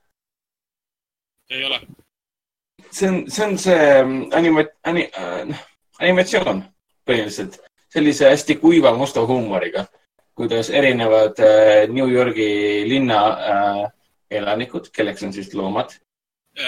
ei 1.50 1.64
ole. 1.64 1.80
see 2.90 3.08
on, 3.08 3.24
see 3.30 3.44
on 3.44 3.58
see 3.58 3.76
ähm, 4.00 4.16
anima-, 4.32 4.66
ani, 4.84 5.08
äh, 5.18 5.66
animatsioon 6.00 6.62
põhimõtteliselt 7.06 7.60
sellise 7.92 8.30
hästi 8.30 8.58
kuiva 8.60 8.92
musta 8.96 9.22
huumoriga, 9.26 9.86
kuidas 10.36 10.70
erinevad 10.70 11.38
äh, 11.40 11.86
New 11.88 12.10
Yorgi 12.12 12.48
linna 12.88 13.20
äh, 13.28 13.84
elanikud, 14.30 14.90
kelleks 14.92 15.22
on 15.22 15.32
siis 15.32 15.54
loomad, 15.54 15.94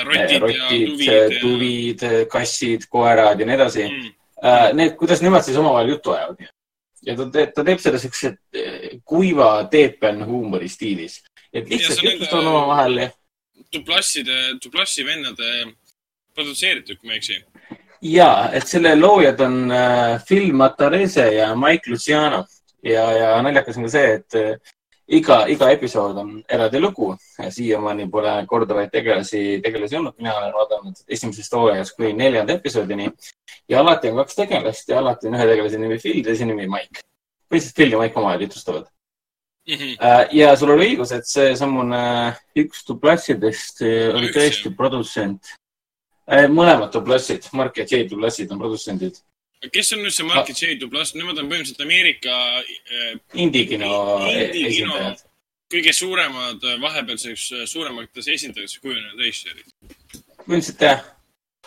rotid, 0.04 0.38
rotid, 0.40 1.40
tuvid, 1.40 2.04
kassid, 2.30 2.86
koerad 2.88 3.40
ja 3.40 3.48
nii 3.48 3.58
edasi 3.58 3.88
mm. 3.88 4.14
äh,. 4.44 4.70
Need, 4.76 4.94
kuidas 5.00 5.24
nemad 5.24 5.44
siis 5.44 5.58
omavahel 5.58 5.96
juttu 5.96 6.14
ajavad 6.14 6.46
ja 7.06 7.16
ta 7.16 7.28
teeb, 7.32 7.52
ta 7.56 7.64
teeb 7.64 7.82
seda 7.82 8.00
siukse 8.00 8.34
kuiva 9.08 9.52
teepen 9.70 10.24
huumori 10.26 10.68
stiilis. 10.68 11.22
et 11.52 11.68
lihtsalt 11.68 12.02
jutustavad 12.02 12.46
omavahel 12.46 13.08
duplasside, 13.72 14.36
duplassi 14.64 15.04
vennade 15.04 15.74
produtseeritud, 16.34 16.98
kui 16.98 17.08
ma 17.08 17.16
ei 17.16 17.22
eksi. 17.22 17.38
Ja, 18.02 18.50
et 18.52 18.66
selle 18.68 18.94
loojad 18.96 19.40
on 19.40 19.72
äh, 19.72 20.24
Phil 20.26 20.52
Matarese 20.52 21.28
ja 21.34 21.54
Mike 21.56 21.90
Luciano 21.90 22.44
ja, 22.82 23.12
ja 23.12 23.30
naljakas 23.42 23.76
on 23.76 23.88
ka 23.88 23.92
see, 23.94 24.12
et 24.18 24.38
äh, 24.38 24.74
iga, 25.18 25.38
iga 25.48 25.70
episood 25.72 26.18
on 26.20 26.36
eraldi 26.48 26.80
lugu. 26.80 27.14
siiamaani 27.50 28.08
pole 28.10 28.34
korduvaid 28.46 28.90
tegelasi, 28.92 29.60
tegelasi 29.64 29.96
olnud, 29.96 30.16
mina 30.18 30.36
olen 30.36 30.54
vaadanud 30.54 31.02
esimesest 31.08 31.52
hooajast 31.52 31.96
kuni 31.96 32.12
neljanda 32.12 32.58
episoodini 32.58 33.10
ja 33.68 33.80
alati 33.80 34.10
on 34.10 34.22
kaks 34.22 34.34
tegelast 34.42 34.88
ja 34.88 34.98
alati 34.98 35.28
on 35.28 35.38
ühe 35.38 35.46
tegelase 35.52 35.78
nimi 35.78 35.98
Phil, 36.02 36.22
teise 36.24 36.46
nimi 36.46 36.68
Mike. 36.68 37.04
põhiliselt 37.48 37.76
Phil 37.76 37.92
ja 37.92 38.00
Mike 38.02 38.18
omavahel 38.18 38.46
jutustavad 38.46 38.86
mm. 39.68 39.74
-hmm. 39.74 40.28
ja 40.32 40.56
sul 40.56 40.70
oli 40.70 40.90
õigus, 40.90 41.12
et 41.16 41.26
seesamune 41.26 42.02
üks 42.56 42.84
dublassidest 42.88 43.82
äh, 43.82 44.14
oli 44.14 44.32
tõesti 44.34 44.74
produtsent. 44.76 45.54
Äh, 46.28 46.44
mõlemad 46.52 46.92
dublassid, 46.92 47.48
Mark 47.56 47.80
ja 47.80 47.86
Jay 47.88 48.04
dublassid 48.08 48.52
on 48.52 48.60
produtsendid. 48.60 49.22
kes 49.72 49.92
on 49.92 50.04
nüüd 50.04 50.14
see 50.14 50.26
Mark 50.28 50.48
ja 50.52 50.54
Jay 50.54 50.76
dublast, 50.80 51.16
nemad 51.16 51.38
on 51.40 51.48
põhimõtteliselt 51.48 51.84
Ameerika 51.86 52.34
äh, 52.60 53.14
indie-kino 53.34 53.92
indie 54.28 54.66
esindajad. 54.68 55.24
kõige 55.72 55.92
suuremad, 55.92 56.64
vahepealseks 56.80 57.52
suuremateks 57.68 58.28
esindajateks 58.36 58.80
kujunenud 58.84 59.24
režissöörid. 59.24 59.72
põhimõtteliselt 60.44 60.84
jah 60.88 61.06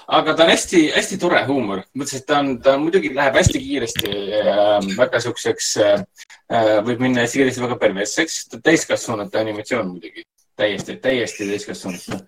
aga 0.07 0.33
ta 0.35 0.45
on 0.45 0.51
hästi-hästi 0.51 1.17
tore 1.21 1.41
huumor, 1.47 1.83
mõtlesin, 1.97 2.21
et 2.21 2.27
ta 2.27 2.39
on, 2.41 2.51
ta 2.63 2.75
muidugi 2.81 3.11
läheb 3.15 3.37
hästi 3.37 3.61
kiiresti 3.63 4.11
äh,, 4.39 4.87
väga 4.97 5.21
siukseks 5.25 5.71
äh,, 5.81 6.05
äh, 6.51 6.77
võib 6.85 7.03
minna 7.03 7.25
hästi 7.25 7.41
kiiresti 7.41 7.65
väga 7.65 7.77
perversseks, 7.81 8.39
täiskasvanute 8.63 9.41
animatsioon 9.41 9.93
muidugi, 9.93 10.25
täiesti, 10.59 10.97
täiesti 11.03 11.49
täiskasvanute. 11.49 12.21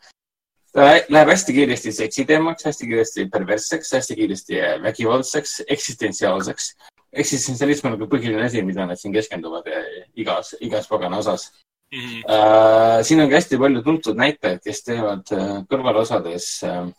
Ta 0.73 0.87
läheb 1.09 1.29
hästi 1.29 1.53
kiiresti 1.53 1.91
seksiteemaks, 1.91 2.65
hästi 2.65 2.87
kiiresti 2.89 3.27
perversseks, 3.33 3.91
hästi 3.93 4.15
kiiresti 4.15 4.61
äh, 4.61 4.81
vägivaldseks, 4.83 5.61
eksistentsiaalseks. 5.67 6.73
eksistentsialism 7.13 7.87
on 7.87 7.93
nagu 7.93 8.07
põhiline 8.09 8.45
asi, 8.45 8.63
mida 8.65 8.87
nad 8.89 8.97
siin 8.97 9.13
keskenduvad 9.13 9.67
äh, 9.69 9.85
igas, 10.15 10.55
igas 10.59 10.87
pagana 10.87 11.17
osas 11.17 11.51
mm. 11.93 11.99
-hmm. 11.99 12.23
Uh, 12.25 13.03
siin 13.05 13.21
on 13.21 13.29
ka 13.29 13.35
hästi 13.35 13.57
palju 13.57 13.83
tuntud 13.83 14.17
näitlejaid, 14.17 14.59
kes 14.63 14.83
teevad 14.83 15.31
uh, 15.31 15.61
kõrvalosades 15.69 16.47
uh, 16.65 16.89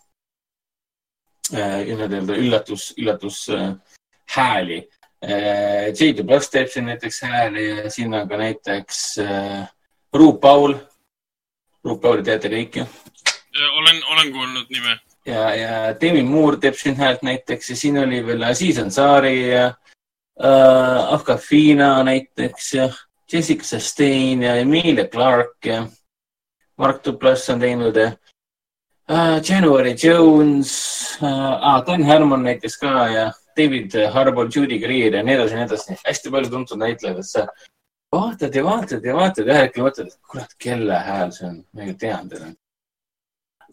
nii-öelda 1.52 2.16
äh, 2.16 2.38
üllatus, 2.38 2.94
üllatushääli 2.98 4.78
äh,. 4.78 5.92
J. 6.00 6.16
Dublas 6.16 6.50
teeb 6.50 6.68
siin 6.68 6.86
näiteks 6.86 7.22
hääli 7.22 7.68
ja 7.68 7.90
siin 7.90 8.14
on 8.14 8.28
ka 8.28 8.36
näiteks 8.36 9.18
äh, 9.18 9.68
Ruup 10.12 10.40
Paul. 10.40 10.74
Ruup 11.84 12.00
Pauli 12.00 12.22
teate 12.22 12.48
kõik 12.48 12.76
ju? 12.80 12.86
Olen, 13.72 14.02
olen 14.12 14.32
kuulnud 14.32 14.66
nime. 14.70 14.98
ja, 15.26 15.54
ja 15.54 16.00
Demi 16.00 16.22
Moore 16.22 16.56
teeb 16.60 16.74
siin 16.74 16.96
häält 16.96 17.22
näiteks 17.22 17.70
ja 17.70 17.76
siin 17.76 17.98
oli 17.98 18.26
veel 18.26 18.42
Aziz 18.42 18.78
Ansari 18.78 19.50
ja 19.50 19.66
äh, 19.66 21.12
Afgafina 21.14 22.02
näiteks 22.04 22.74
ja 22.74 22.88
Jessica 23.32 23.62
Chastain 23.62 24.42
ja 24.42 24.54
Emilia 24.54 25.08
Clarke 25.08 25.70
ja 25.70 25.86
Mark 26.76 27.04
Duplas 27.04 27.50
on 27.50 27.60
teinud 27.60 27.96
ja 27.96 28.12
uh,. 29.10 29.40
January 29.50 29.94
Jones 30.02 30.72
ah, 31.22 31.86
Dan 31.86 32.04
Harmon 32.04 32.42
näiteks 32.42 32.78
ka 32.78 33.08
ja 33.08 33.32
David 33.56 33.94
Harbour, 34.10 34.48
Judy 34.56 34.78
Greer 34.78 35.14
ja 35.14 35.22
nii 35.22 35.34
edasi 35.34 35.54
ja 35.54 35.60
nii 35.60 35.66
edasi. 35.66 35.96
hästi 36.06 36.30
palju 36.30 36.50
tuntud 36.50 36.78
näitlejad, 36.78 37.18
et 37.18 37.28
sa 37.28 37.46
vaatad 38.12 38.54
ja 38.54 38.64
vaatad 38.64 39.04
ja 39.04 39.14
vaatad 39.14 39.46
ja 39.46 39.52
ühel 39.52 39.66
hetkel 39.68 39.86
mõtled, 39.86 40.10
et 40.10 40.30
kurat, 40.30 40.56
kelle 40.58 40.98
hääl 41.08 41.32
see 41.36 41.46
on, 41.48 41.60
ma 41.72 41.86
ei 41.86 41.94
tea 42.00 42.18
teda. 42.30 42.50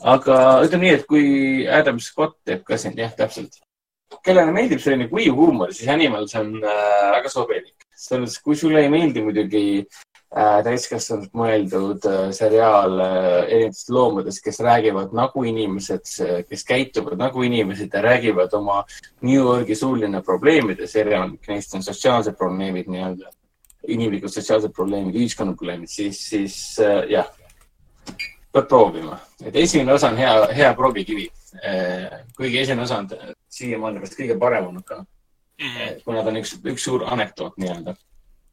Aga 0.04 0.38
ütleme 0.66 0.88
nii, 0.88 0.94
et 1.00 1.08
kui 1.10 1.26
Adam 1.70 2.00
Scott 2.02 2.40
teeb 2.48 2.64
ka 2.68 2.78
siin, 2.82 2.98
jah, 2.98 3.14
täpselt. 3.18 3.60
kellele 4.26 4.52
meeldib 4.52 4.82
selline 4.84 5.08
kuiv 5.10 5.38
huumor, 5.38 5.72
siis 5.74 5.90
Animals 5.90 6.36
on 6.36 6.58
äh, 6.60 7.12
väga 7.18 7.30
sobilik. 7.30 7.76
selles 8.02 8.40
kui 8.42 8.56
sulle 8.58 8.82
ei 8.82 8.90
meeldi 8.90 9.22
muidugi 9.22 9.64
äh, 9.80 10.58
täiskasvanud 10.66 11.30
mõeldud 11.38 12.08
äh, 12.10 12.32
seriaal 12.34 12.96
äh, 13.00 13.36
erinevatest 13.46 13.92
loomadest, 13.94 14.42
kes 14.44 14.60
räägivad 14.66 15.14
nagu 15.14 15.44
inimesed, 15.46 16.10
kes 16.50 16.66
käituvad 16.66 17.22
nagu 17.22 17.44
inimesed 17.46 17.94
ja 17.94 18.02
räägivad 18.02 18.54
oma 18.58 18.82
New 19.22 19.38
Yorgi 19.38 19.78
suuline 19.78 20.24
probleemides, 20.26 20.96
erinevad 20.96 21.38
neist 21.48 21.78
on 21.78 21.86
sotsiaalsed 21.86 22.36
probleemid 22.42 22.90
nii-öelda, 22.90 23.30
inimlikud 23.88 24.34
sotsiaalsed 24.34 24.74
probleemid, 24.76 25.16
ühiskonnaprobleemid, 25.16 25.90
siis, 25.90 26.20
siis 26.30 26.58
äh, 26.82 27.06
jah, 27.10 27.30
peab 28.52 28.68
proovima. 28.68 29.20
et 29.46 29.56
esimene 29.56 29.94
osa 29.94 30.10
on 30.10 30.18
hea, 30.18 30.36
hea 30.56 30.74
proovikivi 30.74 31.30
äh,. 31.66 32.22
kuigi 32.38 32.60
esimene 32.60 32.84
osa 32.84 32.98
on 32.98 33.10
siiamaani 33.50 34.02
vist 34.02 34.20
kõige 34.20 34.40
parem 34.40 34.68
olnud 34.68 34.84
ka 34.84 35.02
mm, 35.02 35.68
-hmm. 35.68 36.00
kuna 36.06 36.24
ta 36.24 36.30
on 36.30 36.42
üks, 36.44 36.56
üks 36.64 36.84
suur 36.90 37.06
anekdoot 37.08 37.58
nii-öelda 37.58 37.96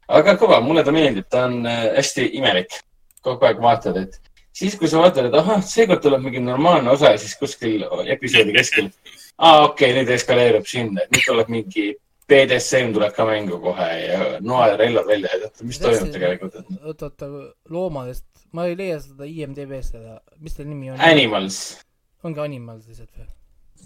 aga 0.09 0.35
kõva, 0.41 0.59
mulle 0.65 0.85
ta 0.85 0.95
meeldib, 0.95 1.29
ta 1.31 1.45
on 1.49 1.61
äh, 1.69 1.85
hästi 1.99 2.31
imelik. 2.41 2.81
kogu 3.23 3.45
aeg 3.45 3.59
vaatad, 3.61 3.97
et 3.99 4.21
siis, 4.55 4.77
kui 4.79 4.89
sa 4.89 5.03
vaatad, 5.03 5.27
et 5.29 5.35
ahah, 5.37 5.59
seekord 5.67 6.01
tuleb 6.05 6.23
mingi 6.23 6.41
normaalne 6.41 6.93
osa 6.93 7.11
ja 7.13 7.19
siis 7.21 7.35
kuskil 7.37 7.83
episoodi 8.15 8.55
keskel. 8.55 8.91
aa, 9.37 9.65
okei 9.65 9.91
okay,, 9.91 9.97
nüüd 9.99 10.13
eskaleerub 10.15 10.69
sinna, 10.71 11.03
et 11.03 11.17
nüüd 11.17 11.27
tuleb 11.27 11.51
mingi 11.53 11.89
BDSM 12.29 12.93
tuleb 12.95 13.13
ka 13.17 13.25
mängu 13.25 13.59
kohe 13.61 13.89
ja 14.05 14.25
noa 14.45 14.69
ja 14.69 14.77
relvad 14.81 15.07
välja 15.09 15.33
ja 15.33 15.41
tead, 15.47 15.67
mis 15.69 15.81
toimub 15.83 16.13
tegelikult. 16.15 16.59
oota, 16.83 17.11
oota, 17.11 17.29
loomadest, 17.69 18.28
ma 18.53 18.67
ei 18.67 18.77
leia 18.77 19.01
seda 19.03 19.27
IMDB-st 19.29 19.99
seda, 19.99 20.21
mis 20.41 20.55
ta 20.57 20.65
nimi 20.65 20.91
on? 20.93 21.01
Animals. 21.01 21.79
ongi 22.25 22.41
Animals 22.45 22.87
lihtsalt 22.89 23.13
või? 23.17 23.29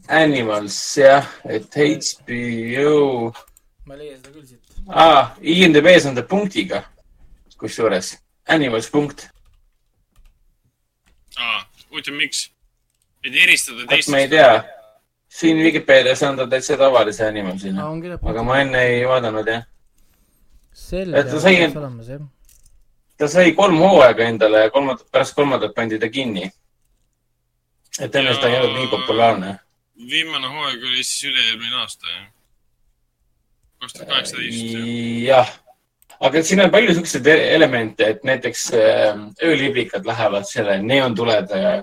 Animals 0.08 0.76
jah, 0.98 1.26
et 1.44 1.74
HBO. 1.74 3.32
ma 3.86 3.96
ei 3.96 4.04
leia 4.04 4.18
seda 4.18 4.34
küll 4.34 4.46
siit 4.46 4.62
aa, 4.88 5.34
IMDB-s 5.42 6.06
on 6.06 6.14
ta 6.14 6.22
punktiga, 6.26 6.82
kusjuures, 7.58 8.16
animals 8.48 8.90
punkt. 8.90 9.28
aa, 11.38 11.62
huvitav, 11.90 12.14
miks? 12.18 12.48
et 13.24 13.34
eristada 13.34 13.86
teistest? 13.86 14.10
ma 14.10 14.22
ei 14.22 14.28
tea. 14.28 14.62
siin 15.32 15.62
Vikipeedias 15.64 16.22
on 16.28 16.36
ta 16.36 16.46
täitsa 16.46 16.76
tavalise 16.76 17.26
animalsina, 17.26 17.86
aga 18.22 18.42
ma 18.42 18.60
enne 18.60 18.86
ei 18.94 19.04
vaadanud, 19.08 19.48
jah. 19.48 19.66
selge, 20.72 21.22
peaks 21.22 21.76
olemas, 21.76 22.08
jah. 22.08 22.26
Ta 23.22 23.30
sai 23.30 23.54
kolm 23.54 23.78
hooaega 23.78 24.26
endale 24.26 24.66
ja 24.66 24.74
kolmandat, 24.74 25.06
pärast 25.14 25.38
kolmandat 25.38 25.74
pandi 25.78 25.98
ta 26.02 26.10
kinni. 26.10 26.50
et 28.00 28.14
enne 28.14 28.34
seda 28.34 28.50
ei 28.50 28.60
olnud 28.60 28.78
nii 28.78 28.92
populaarne. 28.98 29.56
viimane 30.10 30.54
hooaeg 30.54 30.86
oli 30.90 31.04
siis 31.04 31.30
üle-eelmine 31.30 31.76
aasta, 31.84 32.06
jah 32.10 32.30
kaks 33.82 33.92
tuhat 33.92 34.08
kaheksateist. 34.08 34.74
jah, 35.26 35.48
aga 36.20 36.42
siin 36.42 36.62
on 36.64 36.70
palju 36.70 36.94
siukseid 36.98 37.26
e- 37.26 37.48
elemente, 37.56 38.10
et 38.14 38.26
näiteks 38.26 38.68
äh, 38.78 39.24
ööliblikad 39.42 40.06
lähevad 40.06 40.46
selle 40.48 40.78
neontulede, 40.82 41.82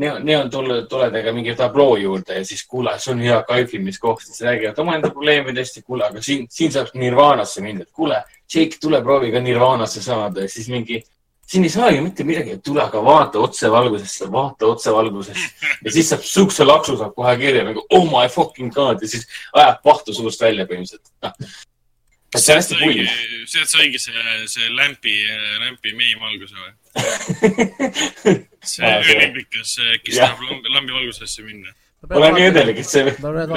neontuledega 0.00 1.32
mingi 1.34 1.54
tabloo 1.58 1.96
juurde 1.98 2.40
ja 2.40 2.44
siis 2.46 2.62
kuule, 2.66 2.94
see 2.98 3.14
on 3.14 3.22
hea 3.26 3.38
kaifimiskoht, 3.46 4.22
siis 4.26 4.42
räägivad 4.46 4.78
omaenda 4.78 5.10
probleemidest 5.10 5.80
ja 5.80 5.86
kuule, 5.86 6.06
aga 6.06 6.22
siin, 6.22 6.46
siin 6.50 6.72
saab 6.74 6.92
Nirvanasse 6.94 7.62
minna, 7.62 7.86
et 7.86 7.94
kuule, 7.94 8.22
Jake, 8.50 8.80
tule 8.82 9.02
proovi 9.02 9.30
ka 9.32 9.40
Nirvanasse 9.40 10.02
saada 10.02 10.44
ja 10.44 10.50
siis 10.50 10.68
mingi 10.72 11.02
siin 11.50 11.64
ei 11.66 11.70
saa 11.70 11.90
ju 11.90 12.02
mitte 12.02 12.24
midagi, 12.24 12.58
tule 12.64 12.82
aga 12.82 13.00
vaata 13.04 13.40
otsevalgusesse, 13.42 14.28
vaata 14.32 14.68
otsevalgusesse 14.70 15.48
ja 15.84 15.92
siis 15.94 16.12
saab 16.12 16.22
siukse 16.26 16.66
laksu 16.66 16.94
saab 17.00 17.16
kohe 17.16 17.34
kirja 17.40 17.64
nagu 17.66 17.82
oh 17.90 18.06
my 18.10 18.28
fucking 18.30 18.70
god 18.74 19.02
ja 19.02 19.10
siis 19.10 19.26
ajab 19.52 19.82
pahtu 19.86 20.14
suust 20.14 20.44
välja 20.46 20.66
põhimõtteliselt 20.70 21.10
no.. 21.26 21.32
see 22.36 22.54
on 22.54 22.60
hästi 22.60 22.78
pull. 22.78 23.02
sealt 23.50 23.74
saigi 23.74 23.98
see, 23.98 24.38
see 24.54 24.70
lämpi, 24.78 25.16
lämpi 25.64 25.96
meimvalguse 25.98 26.54
või? 26.54 26.72
see 28.74 28.94
öölimbikas, 28.94 29.76
kes 30.06 30.22
tahab 30.22 30.46
lambi, 30.46 30.94
valgusesse 30.94 31.46
minna. 31.46 31.74
olen 32.14 32.38
nii 32.38 32.50
õnnelik, 32.52 32.84
et 32.84 32.94
see 32.94 33.02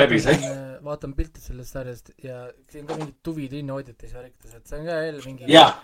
läbi 0.01 0.23
sai. 0.25 0.39
Vaatan 0.83 1.13
pilte 1.17 1.41
sellest 1.43 1.75
sarjast 1.75 2.13
ja 2.23 2.45
siin 2.71 2.87
ka 2.87 2.97
mingid 2.99 3.19
tuvid 3.25 3.53
linnahoidjates 3.55 4.13
ja 4.13 4.21
värkides, 4.21 4.57
et 4.57 4.67
see 4.67 4.79
on 4.79 4.89
ka 4.89 4.99
jälle 5.05 5.23
mingi. 5.25 5.51
jah, 5.51 5.77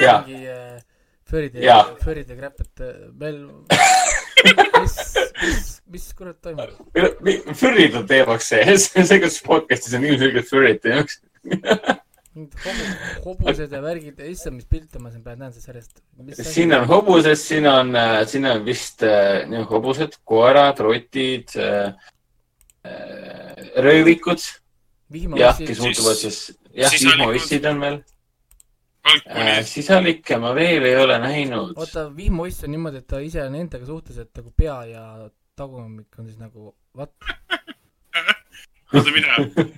jah 0.00 0.22
mingi 0.26 0.52
äh, 0.52 0.78
Furry'de, 1.26 1.62
Furry'de 2.04 2.36
crap, 2.38 2.60
et 2.62 2.82
veel, 3.18 3.40
mis, 4.80 4.96
mis, 5.42 5.70
mis 5.90 6.04
kurat 6.14 6.38
toimub? 6.38 6.76
Furry'd 7.58 7.96
on 7.98 8.06
teemaks 8.06 8.52
see, 8.52 8.76
see, 9.10 9.18
kus 9.24 9.40
podcast'is 9.46 9.96
on 9.98 10.06
ilmselgelt 10.06 10.50
Furry'd 10.50 10.82
teemaks 10.84 11.18
hobused 13.24 13.72
ja 13.72 13.80
värgid, 13.80 14.20
issand, 14.28 14.60
mis 14.60 14.68
pilte 14.70 15.00
ma 15.00 15.10
siin 15.10 15.24
praegu 15.24 15.40
näen 15.40 15.54
sellest 15.56 15.70
järjest. 15.72 16.52
siin 16.52 16.74
on 16.76 16.86
hobused, 16.90 17.40
siin 17.40 17.66
on, 17.70 17.94
äh, 17.96 18.20
siin 18.28 18.46
on 18.50 18.62
vist 18.66 19.02
äh, 19.06 19.48
hobused, 19.70 20.20
koerad, 20.28 20.82
rotid 20.84 21.56
äh,, 21.58 22.12
äh 22.86 23.45
röövikud. 23.76 24.42
jah, 25.36 25.58
kes 25.58 25.80
muutuvad 25.80 26.16
siis, 26.18 26.58
jah, 26.74 26.92
vihmaussid 26.92 27.64
on 27.70 27.80
veel 27.80 28.02
Äh, 29.06 29.62
sisalikke 29.62 30.38
ma 30.42 30.50
veel 30.54 30.84
ei 30.88 30.96
ole 30.98 31.18
näinud. 31.22 31.76
oota, 31.78 32.08
vihmauiss 32.16 32.64
on 32.66 32.72
niimoodi, 32.74 33.02
et 33.02 33.06
ta 33.06 33.20
ise 33.22 33.42
on 33.44 33.54
endaga 33.54 33.86
suhtes, 33.86 34.18
et 34.18 34.30
nagu 34.34 34.50
pea 34.56 34.76
ja 34.90 35.04
tagumik 35.56 36.18
on 36.18 36.26
siis 36.26 36.40
nagu 36.40 36.72
what? 36.96 37.12
oota, 38.94 39.12
mida? 39.14 39.36
aga 39.38 39.68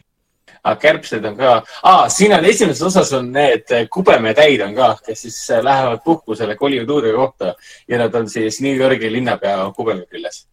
ah, 0.72 0.78
kärbsed 0.80 1.28
on 1.28 1.36
ka 1.36 1.52
ah,, 1.82 2.06
siin 2.12 2.32
on 2.38 2.48
esimeses 2.48 2.82
osas 2.88 3.12
on 3.18 3.28
need 3.34 3.68
kubemetäid 3.92 4.64
on 4.64 4.74
ka, 4.78 4.94
kes 5.06 5.26
siis 5.26 5.38
äh, 5.52 5.64
lähevad 5.64 6.00
puhkusele, 6.04 6.56
kolivad 6.56 6.96
uude 6.96 7.12
kohta 7.12 7.52
ja 7.88 8.00
nad 8.00 8.14
on 8.14 8.30
siis 8.32 8.62
New 8.64 8.80
Yorgi 8.80 9.12
linnapea 9.12 9.60
kubeme 9.76 10.08
küljes 10.08 10.46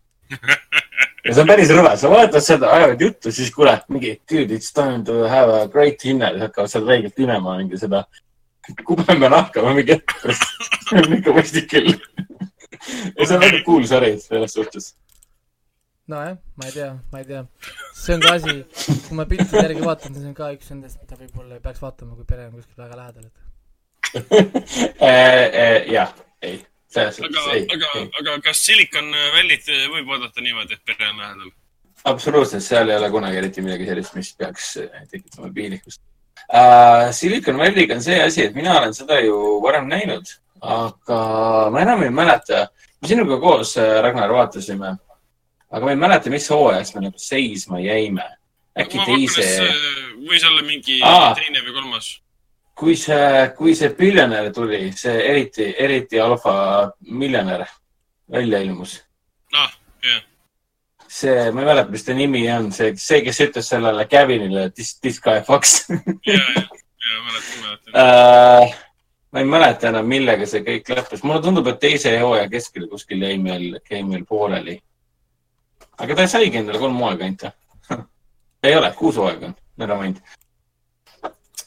ja 1.26 1.34
see 1.34 1.41
on 1.41 1.49
päris 1.49 1.71
rõve, 1.73 1.93
sa 1.97 2.11
vaatad 2.11 2.45
seda, 2.45 2.69
ajavad 2.78 3.01
juttu, 3.01 3.32
siis 3.34 3.49
kuule, 3.53 3.76
mingi 3.93 4.15
dude, 4.30 4.55
it's 4.55 4.73
time 4.76 5.03
to 5.07 5.23
have 5.30 5.53
a 5.53 5.65
great 5.71 5.97
dinner, 6.03 6.34
siis 6.36 6.47
hakkavad 6.47 6.73
seal 6.73 6.86
räigelt 6.89 7.23
imema 7.26 7.57
mingi 7.61 7.80
seda 7.82 8.03
kubeme 8.86 9.30
nahka 9.30 9.63
või 9.65 9.80
mingi 9.80 9.95
hetk 9.95 10.13
pärast. 10.21 10.45
see 10.89 11.01
on 11.01 11.17
ikka 11.17 11.34
mõistlik 11.38 11.71
küll. 11.71 11.95
ja 11.95 13.26
see 13.26 13.36
on 13.38 13.41
väga 13.43 13.63
cool 13.65 13.88
sari 13.89 14.13
selles 14.21 14.53
suhtes. 14.57 14.91
nojah, 16.11 16.38
ma 16.57 16.69
ei 16.69 16.76
tea, 16.76 16.91
ma 17.11 17.23
ei 17.23 17.30
tea. 17.32 17.41
see 17.93 18.17
on 18.17 18.26
ka 18.26 18.36
asi, 18.39 18.59
kui 19.07 19.17
ma 19.17 19.26
piltide 19.30 19.65
järgi 19.65 19.86
vaatan, 19.86 20.17
see 20.17 20.30
on 20.30 20.38
ka 20.38 20.51
üks 20.57 20.71
nendest, 20.73 21.01
mida 21.01 21.19
võib-olla 21.21 21.57
ei 21.57 21.65
peaks 21.65 21.82
vaatama, 21.82 22.15
kui 22.19 22.30
pere 22.30 22.47
on 22.49 22.55
kuskil 22.59 22.86
väga 22.86 23.01
lähedal, 23.01 23.28
et 23.30 24.32
äh, 25.01 25.09
äh, 25.09 25.91
jah, 25.93 26.13
ei, 26.45 26.61
ei. 27.02 27.68
aga, 27.76 27.91
aga 28.22 28.39
kas 28.46 28.64
Silicon 28.66 29.12
Valley't 29.36 29.70
võib 29.91 30.10
vaadata 30.10 30.43
niimoodi, 30.43 30.78
et 30.78 30.84
pere 30.88 31.10
on 31.12 31.22
lähedal? 31.22 31.54
absoluutselt, 32.06 32.64
seal 32.64 32.89
ei 32.89 32.98
ole 33.00 33.10
kunagi 33.14 33.39
eriti 33.41 33.64
midagi 33.66 33.88
sellist, 33.89 34.16
mis 34.18 34.32
peaks 34.38 34.72
tekitama 35.12 35.52
piinlikkust 35.54 36.02
äh,. 36.48 37.12
Silicon 37.16 37.58
Valley'ga 37.62 37.98
on 37.98 38.04
see 38.06 38.20
asi, 38.24 38.46
et 38.46 38.58
mina 38.58 38.78
olen 38.80 38.93
seda 38.93 39.20
ju 39.24 39.38
varem 39.64 39.89
näinud, 39.91 40.36
aga 40.62 41.20
ma 41.74 41.82
enam 41.86 42.04
ei 42.06 42.14
mäleta. 42.14 42.68
me 43.02 43.08
sinuga 43.08 43.39
koos, 43.41 43.78
äh, 43.78 44.02
Ragnar, 44.06 44.34
vaatasime, 44.34 44.96
aga 45.70 45.86
ma 45.86 45.93
ei 45.93 46.02
mäleta, 46.02 46.34
mis 46.34 46.50
hooajast 46.50 46.96
me 46.96 47.08
nagu 47.08 47.22
seisma 47.22 47.80
jäime. 47.84 48.28
äkki 48.76 48.98
ma 49.00 49.06
teise. 49.06 49.72
võis 50.26 50.46
olla 50.48 50.62
mingi 50.66 51.00
Aa, 51.04 51.34
teine 51.38 51.62
või 51.64 51.74
kolmas 51.74 52.16
kui 52.76 52.95
see, 52.99 53.49
kui 53.57 53.76
see 53.76 53.93
miljonär 53.99 54.51
tuli, 54.53 54.89
see 54.97 55.15
eriti, 55.30 55.71
eriti 55.80 56.19
alfa 56.19 56.55
miljonär 57.07 57.65
välja 58.32 58.59
ilmus 58.65 58.99
ah,. 59.55 59.71
jah 60.03 60.23
see, 61.15 61.51
ma 61.51 61.61
ei 61.61 61.69
mäleta, 61.69 61.91
mis 61.91 62.03
ta 62.03 62.13
nimi 62.13 62.43
on, 62.51 62.71
see, 62.76 62.95
see, 62.99 63.21
kes 63.23 63.39
ütles 63.47 63.69
sellele 63.71 64.07
Kevinile 64.11 64.69
this, 64.76 64.95
this 64.99 65.21
guy 65.23 65.39
fucks 65.47 65.86
ja, 66.28 66.36
ja, 66.36 66.65
ja 66.65 67.21
mäletan, 67.28 67.61
mäletan 67.61 67.93
uh,. 67.95 68.76
ma 69.32 69.43
ei 69.43 69.51
mäleta 69.51 69.91
enam, 69.93 70.09
millega 70.11 70.47
see 70.49 70.63
kõik 70.65 70.91
lõppes. 70.91 71.23
mulle 71.23 71.43
tundub, 71.45 71.69
et 71.71 71.80
teise 71.80 72.17
hooaja 72.19 72.49
keskel 72.51 72.89
kuskil 72.91 73.23
jäi 73.23 73.38
meil, 73.39 73.69
jäi 73.91 74.03
meil 74.03 74.26
pooleli. 74.28 74.80
aga 75.97 76.19
ta 76.19 76.28
saigi 76.28 76.59
endale 76.59 76.82
kolm 76.84 76.99
hooaega 76.99 77.30
ainult 77.30 77.47
ei 78.67 78.76
ole, 78.76 78.91
kuus 78.99 79.21
hooaega 79.21 79.53
on, 79.53 79.61
never 79.80 80.01
mind 80.01 80.19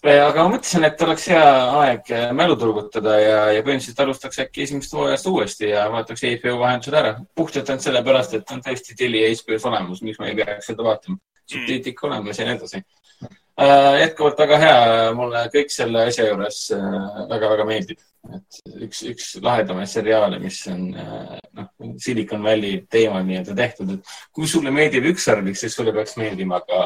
aga 0.08 0.44
ma 0.44 0.52
mõtlesin, 0.52 0.84
et 0.86 1.00
oleks 1.02 1.24
hea 1.32 1.46
aeg 1.80 2.10
äh, 2.14 2.28
mälu 2.36 2.54
turgutada 2.60 3.16
ja, 3.18 3.38
ja 3.56 3.64
põhimõtteliselt 3.66 4.02
alustaks 4.04 4.38
äkki 4.44 4.62
esimest 4.64 4.94
hooajast 4.94 5.26
uuesti 5.26 5.72
ja 5.72 5.88
vaataks 5.92 6.22
HBO 6.24 6.54
vahendusel 6.62 6.98
ära. 7.00 7.10
puhtalt 7.34 7.72
ainult 7.72 7.86
sellepärast, 7.86 8.36
et 8.38 8.54
on 8.54 8.62
tõesti 8.64 8.96
teli 8.98 9.24
HBO-s 9.26 9.66
olemas, 9.68 10.04
miks 10.06 10.20
ma 10.22 10.30
ei 10.30 10.38
peaks 10.38 10.70
seda 10.70 10.86
vaatama. 10.86 11.18
subtiitrid 11.48 11.92
ikka 11.92 12.06
olemas 12.06 12.38
ja 12.38 12.46
nii 12.46 12.56
edasi 12.56 12.80
äh,. 12.80 13.98
jätkuvalt 14.04 14.42
väga 14.44 14.58
hea, 14.62 14.80
mulle 15.18 15.44
kõik 15.56 15.74
selle 15.74 16.06
asja 16.12 16.28
juures 16.30 16.64
väga-väga 16.72 17.64
äh, 17.66 17.70
meeldib. 17.72 18.02
et 18.38 18.82
üks, 18.88 19.04
üks 19.12 19.30
lahedamaid 19.42 19.90
seriaale, 19.90 20.38
mis 20.42 20.60
on 20.70 20.90
äh, 20.94 21.38
noh, 21.58 21.72
Silicon 21.98 22.44
Valley 22.44 22.84
teemal 22.90 23.26
nii-öelda 23.26 23.56
tehtud, 23.64 23.96
et 23.98 24.18
kui 24.30 24.46
sulle 24.46 24.70
meeldib 24.70 25.10
üks 25.10 25.26
sarvik, 25.26 25.58
siis 25.58 25.74
sulle 25.74 25.96
peaks 25.96 26.16
meeldima 26.22 26.62
ka 26.68 26.84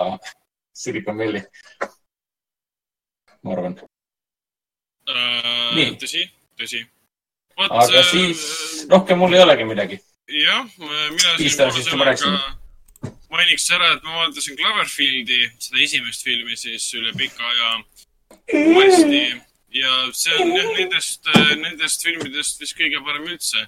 Silicon 0.73 1.19
Valley 1.19 1.45
ma 3.43 3.53
arvan 3.57 3.77
äh,. 5.09 5.95
tõsi, 6.01 6.25
tõsi. 6.61 6.83
aga 7.69 8.03
siis 8.11 8.43
rohkem 8.91 9.19
mul 9.19 9.35
ei 9.35 9.45
olegi 9.45 9.65
midagi. 9.69 10.01
jah, 10.29 10.67
mina 10.79 11.37
siin 11.39 12.37
mainiks 13.33 13.71
ära, 13.73 13.95
et 13.97 14.03
ma 14.05 14.19
vaatasin 14.23 14.59
Cloverfieldi, 14.61 15.41
seda 15.59 15.81
esimest 15.87 16.27
filmi 16.27 16.57
siis 16.57 16.91
üle 16.99 17.15
pika 17.17 17.49
aja 17.49 17.71
uuesti 18.53 19.23
ja 19.73 19.93
see 20.17 20.37
on 20.41 20.53
jah 20.57 20.69
nendest, 20.77 21.31
nendest 21.63 22.05
filmidest 22.05 22.61
vist 22.61 22.77
kõige 22.79 23.01
parem 23.07 23.25
üldse. 23.31 23.65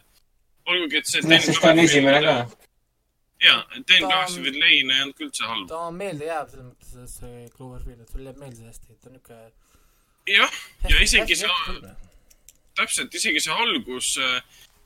olgugi, 0.68 1.00
et 1.00 1.08
see. 1.08 1.24
noh, 1.28 1.40
sest 1.44 1.60
ta 1.60 1.72
on 1.72 1.80
esimene 1.82 2.20
ka. 2.24 2.36
ja, 3.44 3.56
Ta 3.64 3.96
on- 3.96 4.10
Cloverfield 4.10 4.60
Lane 4.60 4.94
ei 4.96 5.02
olnud 5.02 5.20
üldse 5.26 5.44
halb. 5.50 5.68
ta 5.68 5.80
on 5.88 5.94
meeldejääv 6.00 6.48
selles 6.50 6.66
mõttes, 6.70 6.94
et 7.02 7.14
see 7.18 7.48
Cloverfield, 7.56 8.00
et 8.00 8.12
sulle 8.12 8.30
jääb 8.30 8.40
meelde 8.44 8.68
hästi, 8.68 8.90
et 8.90 9.00
ta 9.00 9.10
on 9.10 9.16
niuke. 9.18 9.40
jah, 10.26 10.50
ja 10.88 11.00
isegi 11.04 11.36
see, 11.36 11.80
täpselt, 12.78 13.14
isegi 13.14 13.42
see 13.44 13.54
algus, 13.54 14.14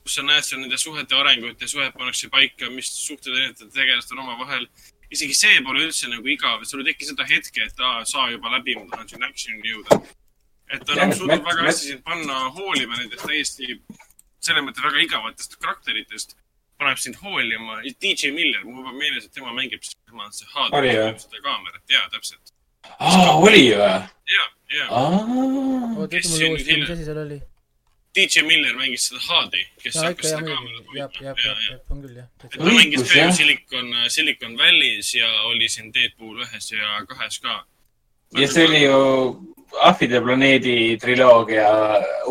kus 0.03 0.18
sa 0.18 0.24
näed 0.26 0.47
seal 0.47 0.62
nende 0.62 0.78
suhete 0.80 1.16
arengut 1.18 1.61
ja 1.62 1.68
suhed 1.70 1.95
pannakse 1.97 2.30
paika, 2.32 2.70
mis 2.74 2.91
suhted 3.05 3.34
erinevate 3.34 3.68
tegelastel 3.74 4.18
omavahel. 4.22 4.66
isegi 5.11 5.34
see 5.36 5.61
pole 5.64 5.86
üldse 5.86 6.11
nagu 6.12 6.28
igav, 6.28 6.64
sul 6.68 6.82
ei 6.82 6.91
teki 6.91 7.07
seda 7.09 7.24
hetke, 7.28 7.64
et 7.64 7.78
aa, 7.80 8.03
saa 8.05 8.26
juba 8.30 8.51
läbi, 8.53 8.74
ma 8.76 8.84
tahan 8.91 9.09
siin 9.09 9.24
action'i 9.24 9.72
jõuda. 9.72 10.03
et 10.68 10.84
ta 10.84 10.93
suutnud 10.99 11.30
Matt- 11.30 11.47
väga 11.47 11.64
hästi 11.64 11.86
sind 11.93 12.05
panna 12.05 12.51
hoolima 12.59 12.99
nendest 12.99 13.24
täiesti, 13.24 13.78
selles 14.45 14.66
mõttes 14.66 14.84
väga 14.84 15.01
igavatest 15.07 15.57
karakteritest. 15.62 16.36
paneb 16.78 16.99
sind 17.03 17.16
hoolima. 17.18 17.80
DJ 17.99 18.30
Miller, 18.30 18.62
mul 18.64 18.84
juba 18.84 18.93
meeles, 18.93 19.24
et 19.24 19.32
tema 19.32 19.51
mängib, 19.51 19.82
tema 20.07 20.28
on 20.28 20.32
see 20.32 20.47
jah? 20.47 21.16
seda 21.18 21.41
kaamerat, 21.43 21.82
jaa, 21.91 22.05
täpselt. 22.12 22.53
aa, 22.99 23.32
oli 23.34 23.64
või? 23.72 23.97
ja, 24.72 24.84
ja. 24.84 24.88
oota, 25.96 26.10
Kes 26.16 26.26
ütle 26.26 26.36
siin 26.36 26.44
mulle 26.44 26.50
uuesti, 26.50 26.70
hiljem- 26.72 26.84
mis 26.84 26.96
asi 26.96 27.08
seal 27.08 27.22
oli? 27.24 27.40
DJ 28.18 28.42
Miller 28.42 28.74
mängis 28.74 29.04
seda 29.08 29.20
Hardi, 29.28 29.60
kes 29.82 29.94
ikka 29.94 30.06
hakkas 30.06 30.30
jah, 30.30 30.40
seda 30.40 30.54
kaamerat 30.54 30.94
jääb, 30.96 31.18
jääb, 31.20 31.42
ja, 31.44 31.50
jääb, 31.50 31.58
ja. 31.60 31.68
jääb, 31.70 31.92
on 31.92 32.00
küll 32.02 32.16
jah. 32.16 32.28
ta 32.42 32.70
mängis 32.70 33.04
ka 33.04 33.18
ju 33.18 33.20
jah. 33.20 33.34
Silicon, 33.36 33.92
Silicon 34.14 34.56
Valley's 34.58 35.12
ja 35.14 35.28
oli 35.50 35.68
siin 35.68 35.92
Deadpool 35.94 36.40
ühes 36.46 36.72
ja 36.72 36.98
kahes 37.10 37.38
ka. 37.44 37.60
ja 38.38 38.48
see 38.48 38.66
oli 38.68 38.82
ju 38.82 38.98
Ahvide 39.84 40.22
planeedi 40.24 40.96
triloogia, 40.96 41.68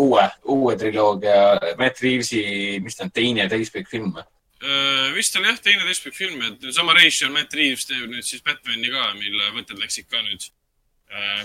uue, 0.01 0.23
uue 0.49 0.73
triloogia, 0.75 1.59
Matt 1.77 2.01
Reavesi, 2.01 2.41
mis 2.81 2.97
ta 2.97 3.05
on, 3.05 3.11
teine 3.13 3.45
täispikk 3.51 3.91
film 3.91 4.09
või? 4.15 4.25
Äh, 4.57 5.11
vist 5.13 5.37
oli 5.37 5.45
jah, 5.45 5.59
teine 5.61 5.85
täispikk 5.85 6.17
film, 6.17 6.41
et 6.49 6.65
sama 6.73 6.97
režissöör 6.97 7.29
Matt 7.35 7.53
Reaves 7.53 7.85
teeb 7.85 8.09
nüüd 8.09 8.25
siis 8.25 8.41
Batman'i 8.41 8.89
ka, 8.89 9.11
mille 9.19 9.51
võtted 9.53 9.77
läksid 9.77 10.09
ka 10.09 10.23
nüüd 10.25 10.41
äh, 10.41 10.56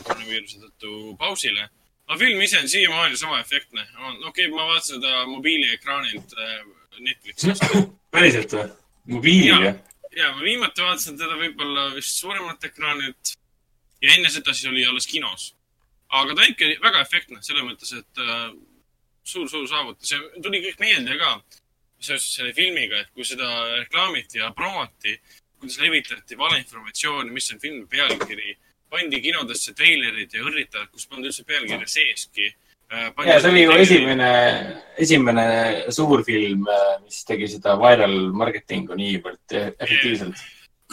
koroonaviiruse 0.03 0.59
tõttu 0.59 1.17
pausile. 1.19 1.69
aga 2.09 2.19
film 2.19 2.41
ise 2.43 2.59
on 2.59 2.69
siiamaani 2.69 3.17
sama 3.17 3.41
efektne. 3.41 3.87
okei 4.27 4.27
okay,, 4.29 4.49
ma 4.51 4.67
vaatasin 4.67 5.01
seda 5.01 5.27
mobiiliekraanilt 5.27 6.37
äh, 6.39 6.61
Netflixist. 7.01 7.65
päriselt 8.15 8.53
või? 8.53 8.69
mobiiliga 9.17 9.75
ja 10.17 10.33
ma 10.35 10.43
viimati 10.45 10.85
vaatasin 10.85 11.19
teda 11.19 11.39
võib-olla 11.41 11.89
vist 11.95 12.19
suuremalt 12.21 12.65
ekraanilt 12.65 13.35
ja 14.03 14.15
enne 14.17 14.31
seda 14.31 14.55
siis 14.55 14.71
oli 14.71 14.85
alles 14.87 15.07
kinos. 15.07 15.55
aga 16.09 16.35
ta 16.37 16.45
ikka 16.45 16.69
väga 16.83 17.01
efektne 17.01 17.39
selles 17.41 17.65
mõttes, 17.65 17.93
et 17.97 18.21
äh, 18.21 18.51
suur-suur 19.25 19.69
saavutus 19.69 20.11
ja 20.13 20.19
tuli 20.43 20.61
kõik 20.67 20.81
meelde 20.83 21.17
ka 21.19 21.39
seoses 22.03 22.35
selle 22.35 22.53
filmiga, 22.53 23.01
et 23.01 23.13
kui 23.15 23.25
seda 23.25 23.49
reklaamiti 23.79 24.41
ja 24.43 24.51
promoti, 24.57 25.15
kuidas 25.59 25.79
levitati 25.79 26.39
valeinformatsiooni, 26.39 27.31
mis 27.31 27.49
on 27.55 27.61
filmi 27.63 27.87
pealkiri, 27.87 28.57
pandi 28.93 29.23
kinodesse 29.25 29.75
treilerid 29.79 30.35
ja 30.37 30.45
õrritavad, 30.45 30.91
kus 30.93 31.09
polnud 31.09 31.31
üldse 31.31 31.47
pealkirja 31.49 31.89
seeski. 31.89 32.53
äh, 32.93 33.09
ja 33.27 33.39
see 33.41 33.53
oli 33.53 33.65
ju 33.65 33.77
esimene, 33.85 34.31
esimene 35.01 35.47
suur 35.97 36.25
film, 36.27 36.67
mis 37.05 37.23
tegi 37.29 37.49
seda 37.55 37.77
viral 37.81 38.17
marketingu 38.37 38.99
niivõrd 38.99 39.57
efektiivselt. 39.57 40.43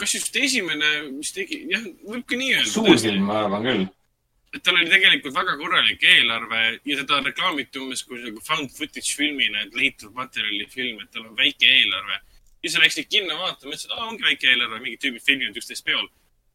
kas 0.00 0.14
just 0.16 0.36
esimene, 0.40 0.92
mis 1.12 1.32
tegi, 1.36 1.64
jah, 1.68 1.82
võib 2.08 2.24
ka 2.28 2.38
nii 2.40 2.54
öelda. 2.56 2.70
suur 2.72 2.94
film, 2.96 3.26
ma 3.28 3.42
arvan 3.44 3.66
küll. 3.68 3.84
et 4.54 4.64
tal 4.66 4.78
oli 4.78 4.88
tegelikult 4.90 5.36
väga 5.36 5.58
korralik 5.60 6.06
eelarve 6.14 6.62
ja 6.72 6.96
teda 7.02 7.20
reklaamiti 7.28 7.84
umbes 7.84 8.02
kui 8.08 8.22
nagu 8.24 8.40
found 8.46 8.72
footage 8.78 9.12
filmina, 9.18 9.66
et 9.66 9.76
leitud 9.76 10.16
materjali 10.16 10.66
film, 10.72 11.04
et 11.04 11.12
tal 11.12 11.28
on 11.28 11.36
väike 11.36 11.68
eelarve. 11.68 12.16
ja 12.62 12.70
siis 12.70 12.80
läksid 12.80 13.12
kinno 13.12 13.36
vaatama, 13.36 13.76
ütlesid, 13.76 13.92
aa, 13.92 14.08
ongi 14.08 14.24
väike 14.24 14.48
eelarve, 14.54 14.80
mingid 14.80 15.04
tüübid 15.04 15.28
filmivad 15.28 15.60
üksteist 15.60 15.84
peol. 15.84 16.08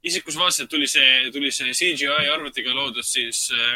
Ja 0.05 0.11
siis, 0.11 0.23
kus 0.23 0.37
vaatasid, 0.37 0.67
et 0.67 0.73
tuli 0.73 0.87
see, 0.89 1.31
tuli 1.33 1.51
see 1.53 1.73
CGI 1.73 2.29
arvutiga 2.33 2.75
loodud, 2.75 3.05
siis 3.05 3.47
äh, 3.55 3.73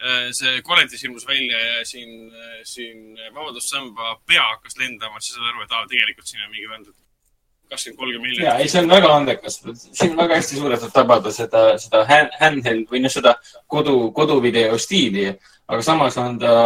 äh, 0.00 0.30
see 0.36 0.62
koledis 0.66 1.04
ilmus 1.04 1.26
välja 1.28 1.58
ja 1.58 1.84
siin 1.84 2.30
äh,, 2.32 2.56
siin 2.64 3.18
Vabadussamba 3.34 4.16
pea 4.26 4.46
hakkas 4.54 4.78
lendama, 4.80 5.20
siis 5.20 5.36
saad 5.36 5.52
aru, 5.52 5.64
et 5.66 5.76
aa, 5.76 5.86
tegelikult 5.90 6.30
siin 6.32 6.46
on 6.46 6.54
mingi 6.54 6.70
vend, 6.70 6.88
kakskümmend, 7.70 8.00
kolmkümmend 8.00 8.32
ja, 8.32 8.40
miljonit. 8.40 8.64
ei, 8.64 8.72
see 8.72 8.82
on 8.82 8.90
väga 8.94 9.12
andekas. 9.16 9.60
siin 10.00 10.16
väga 10.16 10.40
hästi 10.40 10.62
suudetud 10.62 10.96
tabada 10.96 11.34
seda, 11.34 11.66
seda 11.82 12.02
hand- 12.08 12.40
handheld 12.40 12.88
või 12.90 13.04
noh, 13.04 13.12
seda 13.12 13.36
kodu, 13.70 13.98
koduvideo 14.16 14.78
stiili. 14.80 15.28
aga 15.70 15.84
samas 15.86 16.16
on 16.18 16.40
ta, 16.40 16.56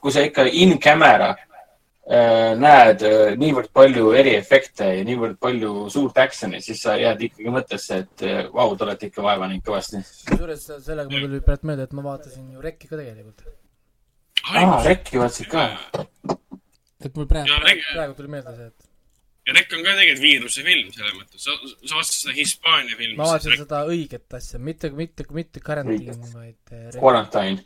kui 0.00 0.12
sa 0.14 0.22
ikka 0.22 0.44
in 0.52 0.76
camera 0.78 1.32
näed 2.04 3.02
äh, 3.08 3.32
niivõrd 3.40 3.70
palju 3.72 4.10
eriefekte 4.18 4.90
ja 4.98 5.04
niivõrd 5.08 5.38
palju 5.40 5.88
suurt 5.92 6.18
action'i, 6.20 6.60
siis 6.60 6.82
sa 6.84 6.98
jääd 7.00 7.22
ikkagi 7.30 7.52
mõttesse, 7.52 8.02
et 8.04 8.24
äh, 8.28 8.40
vau, 8.52 8.74
te 8.76 8.84
olete 8.84 9.08
ikka 9.08 9.24
vaeva 9.24 9.48
näinud 9.48 9.64
kõvasti. 9.64 10.02
kusjuures 10.28 10.66
sellega 10.84 11.08
mul 11.08 11.24
tuli 11.24 11.40
praegu 11.46 11.70
meelde, 11.70 11.86
et 11.88 11.94
ma 11.96 12.04
vaatasin 12.04 12.50
ju 12.52 12.64
Rekki 12.64 12.90
ka 12.90 12.98
tegelikult. 13.00 13.46
aa, 14.52 14.82
Rekki 14.84 15.22
vaatasid 15.22 15.48
ka? 15.52 15.68
et 17.04 17.16
mul 17.16 17.30
praegu 17.30 17.56
praegu 17.94 18.18
tuli 18.18 18.34
meelde 18.36 18.56
see, 18.58 18.68
et 18.68 18.90
ja 19.48 19.56
Rekk 19.56 19.72
on 19.78 19.86
ka 19.86 19.96
tegelikult 19.96 20.24
viiruse 20.26 20.66
film 20.66 20.92
selles 20.92 21.16
mõttes. 21.16 21.46
sa, 21.46 21.56
sa 21.88 21.96
vaatasid 21.96 22.20
seda 22.20 22.36
Hispaania 22.36 22.98
filmi. 23.00 23.16
ma 23.22 23.30
vaatasin 23.32 23.62
seda 23.62 23.80
õiget 23.88 24.36
asja, 24.40 24.60
mitte, 24.60 24.92
mitte, 24.92 25.24
mitte 25.32 25.64
karantiin, 25.64 26.20
vaid 26.36 26.76
äh. 26.76 27.00
Quarantine. 27.00 27.64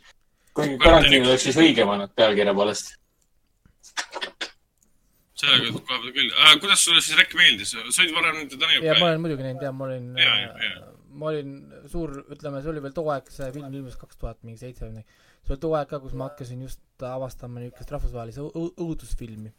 kuigi 0.55 0.79
karantiin 0.79 1.27
oleks 1.27 1.43
siis 1.47 1.59
õigem 1.59 1.91
olnud 1.91 2.15
pealkirja 2.15 2.55
poolest. 2.55 2.98
Sellega 5.39 5.71
koha 5.75 5.99
peal 6.03 6.13
küll. 6.15 6.31
kuidas 6.61 6.83
sulle 6.85 7.01
siis 7.03 7.17
Rekk 7.19 7.35
meeldis? 7.39 7.71
sa 7.75 8.03
olid 8.03 8.15
varem 8.15 8.47
teda 8.51 8.67
näinud 8.67 8.87
ja 8.87 8.97
ma 8.99 9.09
olen 9.09 9.21
muidugi 9.23 9.45
näinud 9.45 9.63
ja 9.63 9.71
ma 9.75 9.87
olin 9.87 10.09
ja., 10.19 10.33
ma 11.19 11.31
olin 11.31 11.55
suur, 11.91 12.13
ütleme, 12.31 12.61
see 12.63 12.71
oli 12.73 12.83
veel 12.83 12.93
too 12.95 13.09
aeg, 13.13 13.31
see 13.33 13.49
film 13.55 13.73
ilmus 13.73 13.97
kaks 13.99 14.19
tuhat 14.19 14.43
mingi 14.45 14.61
seitse 14.61 14.85
või 14.85 14.97
midagi. 14.97 15.23
see 15.45 15.55
oli 15.55 15.63
too 15.63 15.73
aeg 15.79 15.89
ka, 15.91 16.01
kus 16.03 16.13
ma 16.19 16.29
hakkasin 16.29 16.61
just 16.67 17.07
avastama 17.09 17.63
niisugust 17.63 18.41
õu- 18.43 18.73
õudusfilmi. 18.85 19.53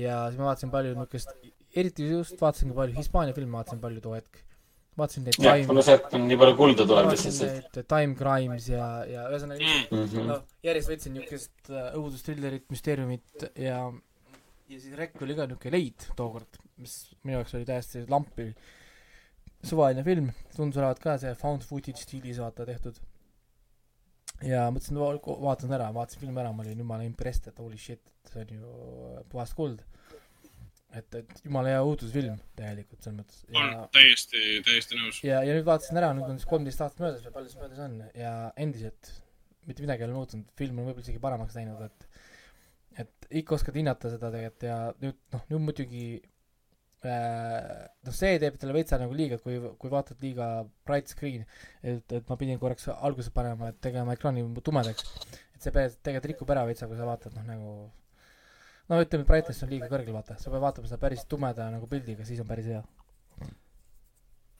ja 0.00 0.24
siis 0.28 0.40
ma 0.40 0.50
vaatasin 0.50 0.72
palju 0.74 0.94
niisugust, 0.94 1.34
eriti 1.74 2.08
just 2.08 2.40
vaatasin 2.40 2.72
ka 2.72 2.80
palju 2.80 2.96
Hispaania 2.98 3.36
filme, 3.36 3.58
vaatasin 3.58 3.82
palju 3.82 4.04
too 4.04 4.14
hetk. 4.16 4.43
Vaatasin 4.98 5.24
neid 5.26 5.38
jah, 5.40 5.56
Time, 5.58 5.66
kuna 5.70 5.82
sealt 5.86 6.12
on 6.14 6.26
nii 6.28 6.38
palju 6.40 6.56
kulda 6.58 6.86
tuleb 6.90 7.10
lihtsalt. 7.12 7.78
Time 7.90 8.14
Crimes 8.18 8.68
ja, 8.70 8.88
ja 9.10 9.26
ühesõnaga 9.32 9.60
Mm. 9.64 10.04
Mhm. 10.04 10.26
no 10.28 10.38
järjest 10.66 10.90
võtsin 10.92 11.16
niisugust 11.18 11.70
äh, 11.70 11.90
õudustrillerit, 11.98 12.66
müsteeriumit 12.72 13.48
ja 13.58 13.78
ja 14.68 14.78
siis 14.80 14.94
Rekk 14.96 15.20
oli 15.22 15.34
ka 15.36 15.46
niisugune 15.50 15.74
leid 15.76 16.06
tookord, 16.16 16.60
mis 16.80 16.94
minu 17.22 17.38
jaoks 17.40 17.54
oli 17.58 17.66
täiesti 17.68 18.04
lampi 18.08 18.48
suvaline 19.64 20.02
film, 20.04 20.30
tundus 20.56 20.78
olevat 20.80 21.00
ka 21.00 21.16
see 21.20 21.34
found 21.40 21.62
footage 21.64 22.00
stiilis 22.02 22.38
vaata 22.42 22.66
tehtud. 22.68 22.96
ja 24.44 24.66
mõtlesin, 24.74 24.98
vaatan 25.44 25.72
ära, 25.76 25.88
vaatasin 25.94 26.20
filmi 26.24 26.40
ära, 26.42 26.52
ma 26.52 26.64
olin 26.64 26.80
jumala 26.82 27.04
impressed, 27.06 27.46
et 27.48 27.58
holy 27.62 27.78
shit, 27.80 28.02
see 28.30 28.42
on 28.42 28.54
ju 28.58 29.22
puhas 29.32 29.54
kuld. 29.56 29.80
et, 30.98 31.18
et 31.20 31.44
jumala 31.44 31.72
hea 31.72 31.82
õudusfilm 31.84 32.38
tegelikult 32.58 33.04
selles 33.04 33.18
mõttes 33.18 33.42
on 33.50 33.76
täiesti, 33.94 34.42
täiesti 34.66 34.98
nõus. 35.00 35.20
ja, 35.26 35.42
ja 35.46 35.56
nüüd 35.56 35.66
vaatasin 35.66 36.00
ära, 36.00 36.12
nüüd 36.16 36.28
on 36.28 36.40
siis 36.40 36.50
kolmteist 36.50 36.84
aastat 36.84 37.04
möödas 37.04 37.24
või 37.26 37.34
palju 37.36 37.52
siis 37.52 37.62
möödas 37.62 37.82
on 37.86 37.96
ja 38.18 38.34
endiselt 38.60 39.10
mitte 39.68 39.84
midagi 39.84 40.04
ei 40.04 40.08
ole 40.10 40.18
muutunud, 40.18 40.52
film 40.58 40.78
on 40.78 40.88
võib-olla 40.88 41.06
isegi 41.06 41.22
paremaks 41.22 41.56
läinud, 41.58 41.82
et 41.88 42.08
et 43.02 43.26
ikka 43.42 43.56
oskad 43.56 43.74
hinnata 43.78 44.12
seda 44.12 44.30
tegelikult 44.30 44.68
ja 44.68 44.78
nüüd 45.02 45.18
noh, 45.34 45.42
nüüd 45.50 45.64
muidugi 45.64 46.04
äh, 47.08 47.88
noh, 48.06 48.14
see 48.14 48.36
teeb 48.42 48.60
talle 48.60 48.76
veitsa 48.76 49.00
nagu 49.02 49.16
liiga, 49.16 49.40
kui, 49.42 49.58
kui 49.80 49.90
vaatad 49.92 50.22
liiga 50.22 50.48
bright 50.86 51.10
screen, 51.10 51.42
et, 51.82 52.04
et 52.06 52.30
ma 52.30 52.38
pidin 52.40 52.60
korraks 52.62 52.86
alguses 52.94 53.34
panema, 53.34 53.72
et 53.72 53.80
tegema 53.82 54.14
ekraani 54.14 54.46
tumedaks, 54.62 55.10
et 55.56 55.66
see 55.66 55.74
tegelikult 55.74 56.30
rikub 56.30 56.54
ära 56.54 56.66
veitsa, 56.68 56.88
kui 56.90 57.00
sa 57.00 57.08
vaatad 57.08 57.34
noh, 57.38 57.46
nagu 57.50 57.74
no 58.88 59.00
ütleme, 59.00 59.24
brightness 59.28 59.64
on 59.64 59.72
liiga 59.72 59.88
kõrgel, 59.90 60.12
vaata, 60.16 60.38
sa 60.38 60.52
pead 60.52 60.62
vaatama 60.64 60.90
seda 60.90 61.00
päris 61.00 61.24
tumeda 61.28 61.70
nagu 61.72 61.88
pildiga, 61.90 62.26
siis 62.28 62.42
on 62.44 62.48
päris 62.50 62.70
hea 62.72 62.82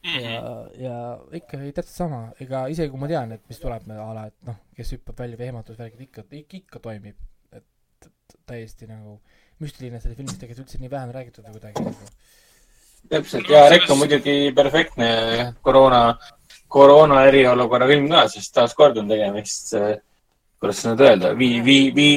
Mhm. 0.05 0.21
ja, 0.21 0.41
ja 0.77 0.97
ikka 1.33 1.59
ei 1.65 1.73
täpselt 1.73 1.97
sama, 1.97 2.19
ega 2.45 2.67
isegi 2.73 2.93
kui 2.93 3.01
ma 3.01 3.09
tean, 3.09 3.31
et 3.33 3.45
mis 3.49 3.61
tuleb 3.61 3.87
a 3.95 4.11
la, 4.13 4.27
et 4.29 4.37
noh, 4.45 4.59
kes 4.77 4.93
hüppab 4.99 5.23
välja 5.23 5.39
või 5.41 5.49
ehmatusvärgid 5.49 6.03
ikka, 6.05 6.27
ikka, 6.41 6.61
ikka 6.61 6.83
toimib. 6.85 7.17
et 7.55 8.09
täiesti 8.45 8.89
nagu 8.91 9.17
müstiline 9.63 10.01
selle 10.03 10.19
filmis 10.19 10.37
tegelikult 10.37 10.67
üldse 10.67 10.81
nii 10.83 10.91
vähe 10.93 11.09
on 11.09 11.15
räägitud 11.15 11.47
või 11.47 11.57
kuidagi 11.57 11.85
nagu. 11.87 12.11
täpselt 13.15 13.49
ja 13.49 13.63
Rekk 13.73 13.95
on 13.95 14.01
muidugi 14.03 14.37
perfektne 14.57 15.09
koroona, 15.65 16.03
koroona 16.69 17.25
eriolukorra 17.31 17.89
film 17.89 18.11
ka, 18.13 18.27
sest 18.35 18.53
taaskord 18.59 19.01
on 19.01 19.09
tegemist 19.09 19.73
äh, 19.79 19.95
kuidas 20.65 20.81
seda 20.81 20.95
nüüd 20.95 21.05
öelda, 21.05 21.31
vii, 21.39 21.61
vii, 21.67 21.87
vii, 21.97 22.17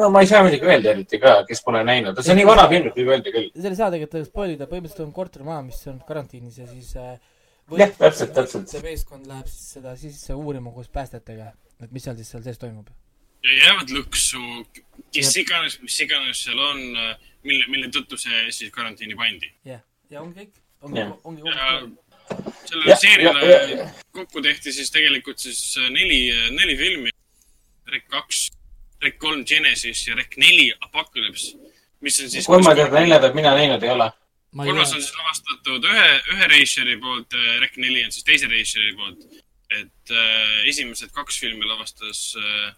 no 0.00 0.10
ma 0.14 0.22
ei 0.24 0.30
saa 0.30 0.42
midagi 0.46 0.68
öelda 0.68 0.92
eriti 0.94 1.20
ka, 1.22 1.38
kes 1.48 1.62
pole 1.66 1.82
näinud, 1.86 2.18
see 2.24 2.34
on 2.34 2.40
nii 2.40 2.48
vana 2.48 2.66
film, 2.72 2.90
et 2.90 2.98
võib 2.98 3.12
öelda 3.14 3.32
küll. 3.34 3.48
selle 3.54 3.72
ei 3.76 3.80
saa 3.80 3.90
tegelikult 3.94 4.28
spoil 4.30 4.54
ida, 4.54 4.68
põhimõtteliselt 4.70 5.04
on 5.06 5.16
kortermaja, 5.16 5.64
mis 5.66 5.80
on 5.92 5.98
karantiinis 6.08 6.60
ja 6.62 6.68
siis 6.70 6.92
äh, 7.00 7.16
Jah, 7.76 7.90
täpselt, 7.98 8.30
täpselt. 8.34 8.70
see 8.70 8.82
meeskond 8.84 9.26
läheb 9.26 9.48
siis 9.50 9.72
seda 9.76 9.96
sisse 9.98 10.36
uurima 10.38 10.70
koos 10.74 10.88
päästjatega, 10.94 11.50
et 11.82 11.92
mis 11.92 12.04
seal 12.06 12.16
siis 12.18 12.30
seal 12.32 12.44
sees 12.46 12.60
toimub. 12.62 12.88
ja 13.44 13.56
jäävad 13.60 13.92
lõksu, 13.98 14.42
kes 15.12 15.34
iganes, 15.42 15.80
mis 15.82 15.98
iganes 16.06 16.44
seal 16.46 16.62
on, 16.70 16.82
mille, 17.46 17.66
mille 17.72 17.90
tõttu 17.94 18.18
see 18.22 18.46
siis 18.54 18.72
karantiini 18.74 19.18
pandi. 19.18 19.52
jah, 19.66 19.82
ja 20.10 20.22
ongi 20.22 20.46
kõik, 20.46 20.62
ongi 20.86 21.06
ongi 21.24 21.42
kogu 21.42 21.94
sellele 22.66 22.96
seeriale 22.98 23.90
kokku 24.14 24.42
tehti 24.42 24.72
siis 24.72 24.90
tegelikult 24.94 25.38
siis 25.38 25.60
neli, 25.90 26.30
neli 26.54 26.76
filmi. 26.78 27.12
Rec 27.92 28.06
kaks, 28.10 28.50
Rec 29.02 29.18
kolm 29.18 29.44
Genesis 29.46 30.06
ja 30.08 30.16
Rec 30.18 30.36
neli 30.36 30.70
Apocalypse, 30.80 31.56
mis 32.00 32.20
on 32.22 32.30
siis 32.30 32.46
kolmandat 32.46 32.90
ja 32.90 33.00
neljandat 33.00 33.34
mina 33.34 33.54
näinud 33.54 33.82
ei 33.82 33.90
ole. 33.90 34.10
kolmas 34.56 34.94
on 34.94 35.02
siis 35.02 35.14
lavastatud 35.18 35.84
ühe, 35.92 36.08
ühe 36.34 36.48
reisijari 36.54 36.96
poolt, 37.00 37.36
Rec 37.60 37.76
neli 37.76 38.04
on 38.04 38.12
siis 38.12 38.24
teise 38.24 38.50
reisijari 38.50 38.94
poolt. 38.96 39.26
et 39.70 40.10
äh, 40.14 40.66
esimesed 40.70 41.10
kaks 41.10 41.40
filmi 41.42 41.66
lavastas 41.66 42.36
äh, 42.38 42.74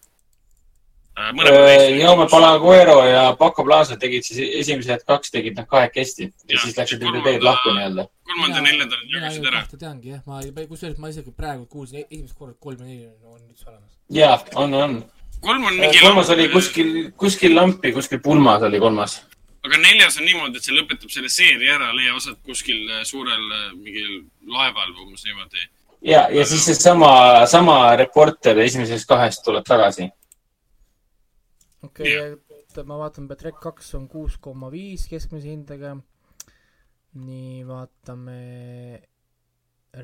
Jaume. 1.98 2.26
Palaguero 2.30 3.04
ja 3.06 3.32
Paco 3.38 3.64
Plaza 3.64 3.96
tegid 3.96 4.22
siis 4.26 4.38
esimesed 4.62 5.02
kaks 5.06 5.30
tegid 5.34 5.56
nad 5.58 5.66
kahekesti 5.66 6.22
ja 6.28 6.54
Jah, 6.54 6.62
siis 6.64 6.76
läksid 6.78 7.02
ja 7.02 7.10
nende 7.10 7.22
teed 7.26 7.42
lahku 7.42 7.72
nii-öelda. 7.74 8.04
kolmanda, 8.28 8.60
neljanda 8.60 8.96
mina 9.04 9.20
jagasid 9.26 9.46
ära. 9.50 9.62
teangi 9.78 10.08
jah, 10.14 10.20
ma 10.26 10.40
ei, 10.42 10.66
kusjuures 10.68 10.98
ma 10.98 11.08
isegi 11.08 11.32
praegu 11.36 11.66
kuulsin 11.66 11.98
e- 12.02 12.06
esimest 12.10 12.34
korda, 12.38 12.52
et 12.54 12.60
kolm 12.60 12.78
ja 12.80 12.86
neli 12.86 13.06
on- 13.06 13.32
on 13.34 13.40
üldse 13.50 13.66
olemas. 13.68 13.90
ja 14.10 14.38
on, 14.54 14.74
on. 14.74 15.04
kolm 15.40 15.64
on 15.64 15.74
mingi 15.80 15.98
kolmas 16.02 16.30
oli 16.30 16.48
kuskil, 16.48 16.92
kuskil 17.16 17.54
lampi, 17.56 17.92
kuskil 17.92 18.20
pulmas 18.20 18.62
oli 18.62 18.78
kolmas. 18.80 19.22
aga 19.64 19.76
neljas 19.76 20.18
on 20.18 20.24
niimoodi, 20.24 20.56
et 20.56 20.62
see 20.62 20.74
lõpetab 20.76 21.10
selle 21.10 21.28
seeria 21.28 21.74
ära, 21.74 21.90
leiab 21.96 22.16
aset 22.16 22.38
kuskil 22.46 22.84
äh, 22.90 23.02
suurel 23.04 23.42
äh, 23.52 23.72
mingil 23.74 24.22
laeval 24.46 24.92
või 24.94 25.08
umbes 25.08 25.24
niimoodi. 25.24 25.66
ja, 26.02 26.28
ja 26.30 26.44
siis 26.44 26.64
seesama, 26.64 27.46
sama 27.46 27.96
reporter 27.96 28.58
esimesest 28.58 29.08
kahest 29.08 29.42
tuleb 29.44 29.64
tagasi. 29.64 30.10
Okei 31.82 32.14
okay,, 32.18 32.58
et 32.62 32.80
ma 32.86 32.98
vaatan, 33.00 33.28
et 33.32 33.42
Rec 33.46 33.60
kaks 33.62 33.94
on 33.98 34.08
kuus 34.10 34.36
koma 34.42 34.70
viis 34.74 35.06
keskmise 35.10 35.48
hindega. 35.50 35.96
nii, 37.18 37.64
vaatame. 37.66 38.38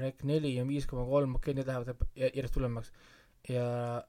Rec 0.00 0.22
neli 0.24 0.54
on 0.60 0.68
viis 0.68 0.86
koma 0.88 1.04
kolm, 1.06 1.34
okei 1.36 1.54
need 1.54 1.68
lähevad 1.68 1.92
jä- 2.16 2.30
järjest 2.34 2.56
hullemaks. 2.56 2.92
ja 3.48 3.66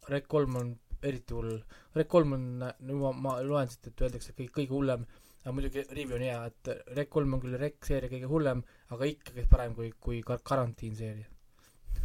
Rec 0.09 0.28
kolm 0.28 0.55
on 0.55 0.80
eriti 1.03 1.34
hull. 1.34 1.59
Rec 1.95 2.07
kolm 2.07 2.34
on, 2.34 2.45
juba 2.88 3.11
ma 3.13 3.38
loen 3.43 3.70
siit, 3.70 3.88
et 3.91 4.01
öeldakse 4.01 4.34
kõik, 4.38 4.51
kõige 4.55 4.74
hullem, 4.74 5.05
aga 5.43 5.53
muidugi 5.53 5.84
review 5.91 6.16
on 6.18 6.24
hea, 6.26 6.39
et 6.49 6.72
Rec 6.97 7.09
kolm 7.13 7.36
on 7.36 7.41
küll 7.43 7.57
Rec 7.61 7.76
seeria 7.86 8.09
kõige 8.09 8.30
hullem, 8.32 8.63
aga 8.95 9.09
ikkagi 9.11 9.45
parem 9.51 9.76
kui, 9.78 9.91
kui 9.99 10.22
kar- 10.26 10.43
karantiin 10.43 10.95
seeria. 10.97 11.28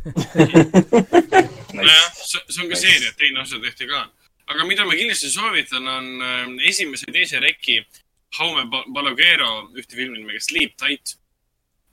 nojah, 1.77 2.07
see 2.17 2.41
see 2.49 2.63
on 2.65 2.71
ka 2.73 2.77
seeria, 2.83 3.13
teine 3.21 3.43
osa 3.45 3.61
tehti 3.63 3.89
ka. 3.91 4.05
Aga 4.51 4.65
mida 4.69 4.85
ma 4.85 4.95
kindlasti 4.99 5.31
soovitan, 5.31 5.89
on 5.89 6.07
äh, 6.23 6.69
esimese 6.69 7.07
ja 7.09 7.13
teise 7.15 7.41
reki 7.43 7.81
Jaume 8.39 8.65
Ba- 8.71 8.85
Balaguero 8.95 9.51
ühte 9.79 9.97
filmi 9.99 10.19
nimega 10.21 10.41
Sleep 10.41 10.77
Tight. 10.79 11.17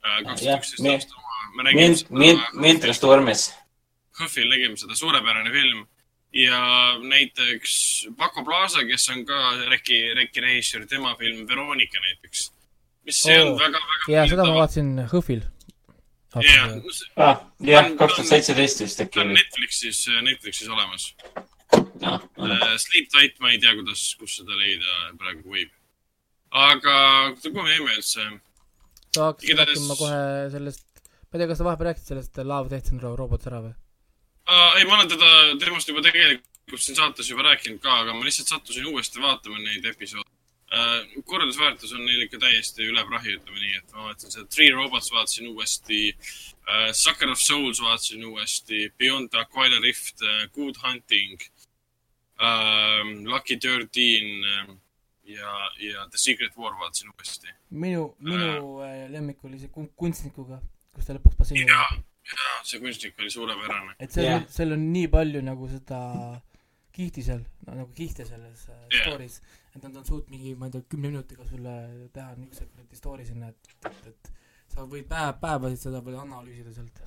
kaks 0.01 0.41
Jah, 0.45 0.59
tuhat 0.61 0.63
üksteist 0.63 0.89
aasta 0.93 1.15
oma. 1.17 1.37
me 1.55 1.63
nägime 1.63 1.81
Mint, 1.87 2.09
mint, 2.09 2.41
Mintres 2.53 2.99
Tormes. 3.01 3.47
HÖFFil 4.19 4.49
nägime 4.49 4.77
seda, 4.77 4.95
suurepärane 4.95 5.51
film. 5.51 5.85
ja 6.33 6.59
näiteks 7.01 7.73
Paco 8.17 8.43
Plaza, 8.45 8.83
kes 8.85 9.09
on 9.09 9.25
ka 9.25 9.37
Reki, 9.69 10.13
Reki 10.13 10.41
režissöör, 10.43 10.85
tema 10.87 11.15
film 11.15 11.47
Veronika 11.47 11.99
näiteks. 11.99 12.51
mis 13.05 13.21
see 13.23 13.41
on 13.41 13.47
Oo. 13.47 13.59
väga, 13.59 13.79
väga. 13.79 14.13
ja 14.13 14.27
seda 14.27 14.43
ma. 14.45 14.53
vaatasin 14.59 14.89
HÖFFil. 15.13 15.41
jah, 16.43 16.69
ah, 17.15 17.37
kaks 17.97 18.13
tuhat 18.15 18.27
seitseteist 18.29 18.79
vist 18.83 18.99
äkki 19.01 19.19
ta 19.19 19.21
on. 19.25 19.33
Netflixis, 19.33 20.05
Netflixis 20.21 20.67
olemas. 20.69 21.15
jah, 22.01 22.21
Äh, 22.37 22.77
Sleep 22.77 23.09
Tight, 23.13 23.39
ma 23.39 23.51
ei 23.51 23.59
tea, 23.59 23.73
kuidas, 23.79 24.03
kus 24.19 24.37
seda 24.41 24.53
leida 24.59 25.13
praegu 25.19 25.49
võib. 25.55 25.71
aga 26.51 26.95
kuhu 27.41 27.63
me 27.63 27.73
jäime 27.75 27.95
üldse? 27.97 28.23
sa 29.15 29.31
hakkasid 29.31 29.49
Igatahes- 29.49 29.81
rääkima 29.81 29.95
kohe 29.97 30.21
sellest, 30.53 30.85
ma 31.01 31.33
ei 31.33 31.39
tea, 31.41 31.47
kas 31.51 31.57
sa 31.57 31.63
vahepeal 31.67 31.89
rääkisid 31.91 32.07
sellest 32.13 32.37
Love 32.43 32.69
Death 32.69 32.91
and 32.93 33.01
Robots 33.03 33.47
ära 33.49 33.61
või? 33.65 33.73
ei, 34.77 34.85
ma 34.87 34.95
olen 34.95 35.09
teda, 35.11 35.29
temast 35.59 35.87
juba 35.89 36.01
tegelikult 36.05 36.83
siin 36.83 36.95
saates 36.95 37.29
juba 37.29 37.43
rääkinud 37.49 37.79
ka, 37.83 37.99
aga 38.03 38.13
ma 38.13 38.23
lihtsalt 38.23 38.47
sattusin 38.53 38.85
uuesti 38.87 39.19
vaatama 39.23 39.57
neid 39.59 39.85
episoode. 39.85 40.29
korraldusväärtus 41.25 41.93
on 41.95 42.05
neil 42.05 42.21
ikka 42.25 42.37
täiesti 42.43 42.83
üle 42.91 43.03
prahi, 43.07 43.35
ütleme 43.37 43.59
nii, 43.59 43.75
et 43.77 43.93
ma 43.95 44.07
vaatasin 44.09 44.31
seda 44.31 44.45
Three 44.51 44.71
Robots 44.75 45.11
vaatasin 45.11 45.47
uuesti 45.47 46.11
uh,, 46.11 46.91
Sucker 46.93 47.29
of 47.31 47.39
Souls 47.39 47.79
vaatasin 47.81 48.25
uuesti, 48.25 48.89
Beyond 48.99 49.29
the 49.31 49.39
Aquila 49.39 49.79
Rift 49.83 50.21
uh,, 50.21 50.47
Good 50.55 50.75
Hunting 50.83 51.39
uh,, 51.39 51.56
Lucky 53.25 53.57
Thirteen 53.57 54.43
uh, 54.45 54.75
ja, 55.27 55.53
ja 55.79 56.07
The 56.09 56.17
Secret 56.17 56.57
War 56.57 56.75
vaatasin 56.79 57.09
uuesti. 57.13 57.47
minu, 57.69 58.15
minu 58.19 58.81
äh. 58.85 59.09
lemmik 59.11 59.43
oli 59.45 59.59
see 59.59 59.71
kun- 59.73 59.91
kunstnikuga, 59.95 60.61
kus 60.93 61.05
ta 61.07 61.17
lõpuks 61.17 61.37
basseini 61.39 61.65
ja, 61.71 61.87
ja 62.31 62.51
see 62.63 62.79
kunstnik 62.83 63.19
oli 63.19 63.31
suurepärane. 63.31 63.95
et 63.99 64.11
seal 64.11 64.29
yeah., 64.29 64.45
seal 64.49 64.71
on 64.77 64.85
nii 64.93 65.07
palju 65.11 65.41
nagu 65.41 65.69
seda 65.71 65.99
kihti 66.97 67.23
seal 67.25 67.43
no,, 67.67 67.73
nagu 67.73 67.91
kihte 67.97 68.25
selles 68.25 68.63
uh, 68.69 68.77
Jah. 68.93 69.03
story's, 69.03 69.41
et 69.75 69.83
nad 69.83 69.95
on 69.95 70.05
suutnud 70.05 70.31
mingi, 70.33 70.55
ma 70.55 70.69
ei 70.69 70.77
tea, 70.77 70.87
kümne 70.89 71.11
minutiga 71.11 71.45
sulle 71.49 71.75
teha 72.13 72.33
niisuguse 72.39 72.65
kuradi 72.71 73.01
story 73.01 73.27
sinna, 73.27 73.51
et, 73.53 73.75
et, 73.85 74.07
et 74.13 74.31
sa 74.73 74.85
võid 74.89 75.05
päev, 75.11 75.37
päevasid 75.43 75.83
seda 75.87 76.01
veel 76.05 76.17
analüüsida 76.23 76.73
sealt. 76.73 77.03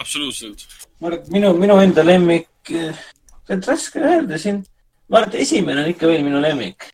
absoluutselt. 0.00 0.64
ma 1.00 1.10
arvan, 1.10 1.20
et 1.24 1.34
minu, 1.36 1.52
minu 1.60 1.76
enda 1.82 2.04
lemmik, 2.06 2.72
see 3.46 3.56
on 3.56 3.64
raske 3.66 4.02
öelda 4.02 4.38
siin. 4.42 4.62
ma 5.08 5.20
arvan, 5.20 5.32
et 5.34 5.40
esimene 5.46 5.82
on 5.84 5.90
ikka 5.94 6.10
veel 6.10 6.24
minu 6.26 6.40
lemmik. 6.42 6.88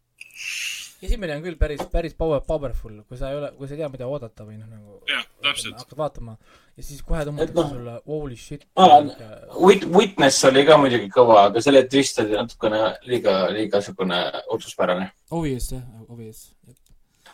esimene 1.03 1.37
on 1.37 1.43
küll 1.43 1.57
päris, 1.59 1.81
päris 1.93 2.15
power, 2.15 2.43
powerful, 2.47 3.01
kui 3.09 3.19
sa 3.19 3.31
ei 3.33 3.39
ole, 3.41 3.53
kui 3.57 3.69
sa 3.69 3.75
ei 3.75 3.81
tea, 3.81 3.89
mida 3.93 4.07
oodata 4.07 4.45
või 4.47 4.59
noh, 4.59 4.69
nagu 4.71 5.01
jah, 5.11 5.25
täpselt. 5.43 5.81
hakkad 5.81 5.99
vaatama 5.99 6.37
ja 6.77 6.85
siis 6.87 7.03
kohe 7.07 7.25
tõmmatakse 7.27 7.57
noh, 7.59 7.73
sulle 7.73 7.97
holy 8.07 8.37
shit 8.37 8.67
Wit-, 8.77 9.89
Witness 9.97 10.45
oli 10.49 10.65
ka 10.69 10.79
muidugi 10.81 11.11
kõva, 11.13 11.49
aga 11.49 11.65
selle 11.65 11.85
twist 11.91 12.23
oli 12.23 12.37
natukene 12.39 12.85
liiga, 13.09 13.37
liiga 13.55 13.83
niisugune 13.83 14.23
otsuspärane. 14.55 15.11
obvious 15.31 15.73
jah, 15.73 15.85
obvious. 16.09 16.47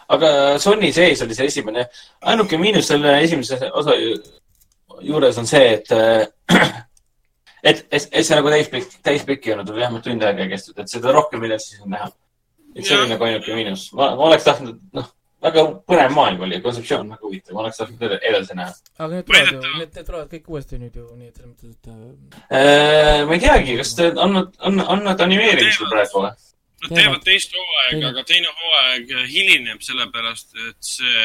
aga 0.08 0.32
Sony 0.62 0.92
sees 0.94 1.22
oli 1.26 1.36
see 1.36 1.50
esimene, 1.52 1.88
ainuke 2.22 2.58
miinus 2.58 2.88
selle 2.94 3.18
esimese 3.22 3.60
osa 3.68 3.98
ju- 3.98 4.22
juures 5.02 5.38
on 5.38 5.46
see, 5.46 5.74
et, 5.78 5.92
et, 7.62 7.84
et, 7.90 8.09
et 8.12 8.24
see 8.26 8.38
nagu 8.38 8.50
täispikk, 8.54 8.98
täispikk 9.06 9.46
ei 9.46 9.54
olnud, 9.56 9.74
vähemalt 9.76 10.06
tund 10.06 10.24
aega 10.24 10.46
ei 10.46 10.54
kestnud, 10.54 10.80
et 10.82 10.96
seda 10.96 11.14
rohkem 11.16 11.44
ei 11.44 11.50
olnud 11.52 11.64
siis 11.66 11.84
näha. 11.86 12.11
et 12.74 12.84
see 12.84 12.94
Jah. 12.94 13.04
oli 13.04 13.14
nagu 13.14 13.28
ainuke 13.28 13.54
miinus. 13.54 13.88
ma, 13.92 14.11
ma 14.16 14.28
oleks 14.30 14.46
tahtnud, 14.48 14.80
noh, 14.94 15.12
väga 15.42 15.64
põnev 15.88 16.14
maailm 16.14 16.42
oli, 16.46 16.61
kontseptsioon 16.62 17.12
väga 17.14 17.26
huvitav, 17.26 17.54
ma 17.54 17.64
oleks 17.64 17.78
tahtnud 17.80 18.02
ed- 18.09 18.26
edasi 18.30 18.59
näha. 18.59 18.74
aga 18.98 19.12
need 19.14 19.26
tulevad 19.26 19.52
ju, 19.52 19.61
need, 19.78 19.94
need 19.94 20.11
tulevad 20.11 20.34
kõik 20.34 20.50
uuesti 20.54 20.80
nüüd 20.82 20.98
ju, 20.98 21.06
nii 21.14 21.30
et 21.30 21.36
selles 21.36 21.52
mõttes, 21.52 21.76
et 21.76 21.90
äh, 21.92 21.98
Äh, 22.48 23.24
ma 23.26 23.36
ei 23.36 23.42
teagi, 23.42 23.78
kas 23.80 23.94
te, 23.98 24.11
on 24.16 24.36
nad, 24.38 24.52
on, 24.66 24.80
on 24.96 25.04
nad 25.06 25.20
animeerimisel 25.20 25.90
praegu 25.92 26.24
või? 26.24 26.34
Nad 26.78 26.92
Teevad. 26.94 27.22
teist 27.26 27.54
hooaega, 27.59 28.12
aga 28.12 28.22
teine 28.22 28.52
hooaeg 28.54 29.09
hilineb 29.32 29.80
sellepärast, 29.82 30.52
et 30.68 30.78
see 30.86 31.24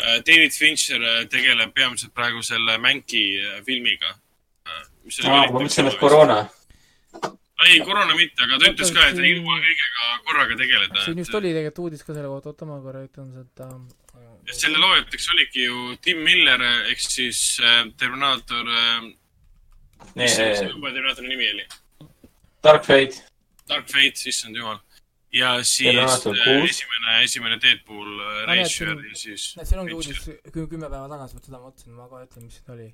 äh, 0.00 0.22
David 0.24 0.56
Fincher 0.56 1.02
äh, 1.04 1.26
tegeleb 1.28 1.74
peamiselt 1.76 2.14
praegu 2.16 2.40
selle 2.42 2.78
Mänki 2.80 3.26
äh, 5.04 5.16
filmiga. 5.16 5.40
aa, 5.40 5.52
ma 5.52 5.60
mõtlesin, 5.64 5.90
et. 5.90 5.98
koroona. 6.00 6.38
ei, 7.64 7.80
koroona 7.80 8.14
mitte, 8.18 8.42
aga 8.44 8.58
ta 8.60 8.70
ütles 8.72 8.90
ka, 8.92 9.08
et 9.08 9.18
ei 9.22 9.34
jõua 9.36 9.58
kõigega 9.64 10.08
korraga 10.28 10.56
tegeleda. 10.60 11.04
siin 11.04 11.20
just 11.22 11.34
oli 11.38 11.52
tegelikult 11.54 11.84
uudis 11.86 12.02
ka 12.04 12.14
selle 12.16 12.28
kohta, 12.32 12.52
oota 12.52 12.68
ma 12.68 12.80
korra 12.84 13.04
ütlen 13.06 13.30
seda. 13.36 13.68
et 14.48 14.56
selle 14.58 14.78
loojateks 14.82 15.28
oligi 15.34 15.68
ju 15.68 15.84
Tim 16.04 16.24
Miller 16.26 16.64
ehk 16.90 17.00
siis 17.00 17.44
äh, 17.62 17.84
Terminaator 18.00 18.68
äh,, 18.68 19.12
mis 20.16 20.34
see 20.36 20.50
uue 20.72 20.90
Terminaatori 20.92 21.28
nimi 21.30 21.52
oli? 21.54 21.68
Dark 22.64 22.84
Fate. 22.84 23.22
Dark 23.68 23.88
Fate, 23.88 24.28
issand 24.28 24.56
jumal. 24.56 24.78
ja 25.32 25.56
siis 25.64 25.96
äh, 25.96 26.64
esimene, 26.68 27.14
esimene 27.24 27.56
Deadpool 27.62 28.20
äh, 28.20 28.60
siin- 28.68 29.00
ja 29.08 29.16
siis. 29.18 29.48
näed, 29.56 29.66
siin 29.70 29.80
ongi 29.82 29.96
uudis 29.96 30.20
kü- 30.28 30.68
kümme 30.68 30.90
päeva 30.90 31.08
tagasi, 31.10 31.34
vot 31.38 31.48
seda 31.48 31.58
ma 31.58 31.70
mõtlesin, 31.70 31.96
ma 31.96 32.06
kohe 32.12 32.26
ütlen, 32.28 32.44
mis 32.46 32.60
siin 32.60 32.76
oli 32.76 32.90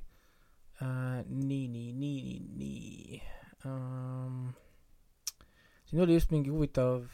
uh,. 0.83 1.21
nii, 1.29 1.69
nii, 1.69 1.93
nii, 1.93 2.23
nii, 2.25 2.41
nii 2.57 3.23
um,. 3.65 4.53
siin 5.85 6.03
oli 6.03 6.17
just 6.19 6.31
mingi 6.31 6.51
huvitav 6.51 7.05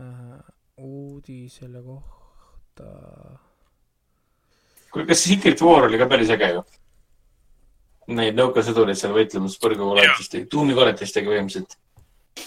uh, 0.00 0.40
uudis 0.76 1.56
selle 1.60 1.82
kohta. 1.82 2.90
kuule, 4.90 5.06
kas 5.06 5.24
Secret 5.24 5.62
War 5.62 5.88
oli 5.88 5.98
ka 5.98 6.08
päris 6.10 6.30
äge 6.30 6.52
ju? 6.54 6.64
neid 8.10 8.38
nõukasõdureid 8.38 8.98
seal 8.98 9.12
võitlemas 9.14 9.54
põrgukoletistega, 9.62 10.48
tuumikoletistega 10.50 11.30
põhimõtteliselt. 11.30 11.76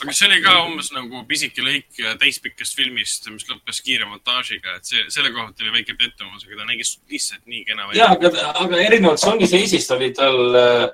Aga 0.04 0.14
see 0.16 0.28
oli 0.28 0.40
ka 0.44 0.54
umbes 0.66 0.90
nagu 0.96 1.22
pisike 1.28 1.64
lõik 1.64 2.00
täispikkast 2.20 2.76
filmist, 2.78 3.28
mis 3.32 3.46
lõppes 3.48 3.80
kiire 3.86 4.08
montaažiga, 4.10 4.78
et 4.78 4.90
see, 4.90 5.04
selle 5.14 5.32
koha 5.32 5.48
pealt 5.50 5.64
oli 5.64 5.74
väike 5.78 5.96
pettumus, 6.00 6.44
aga 6.48 6.60
ta 6.60 6.68
nägi 6.68 6.88
lihtsalt 7.12 7.44
nii 7.52 7.64
kena 7.68 7.86
ja, 7.96 8.10
välja. 8.10 8.10
aga, 8.16 8.52
aga 8.66 8.82
erinevalt 8.84 9.22
Songi 9.22 9.48
seisist 9.50 9.92
oli 9.96 10.10
tal, 10.16 10.40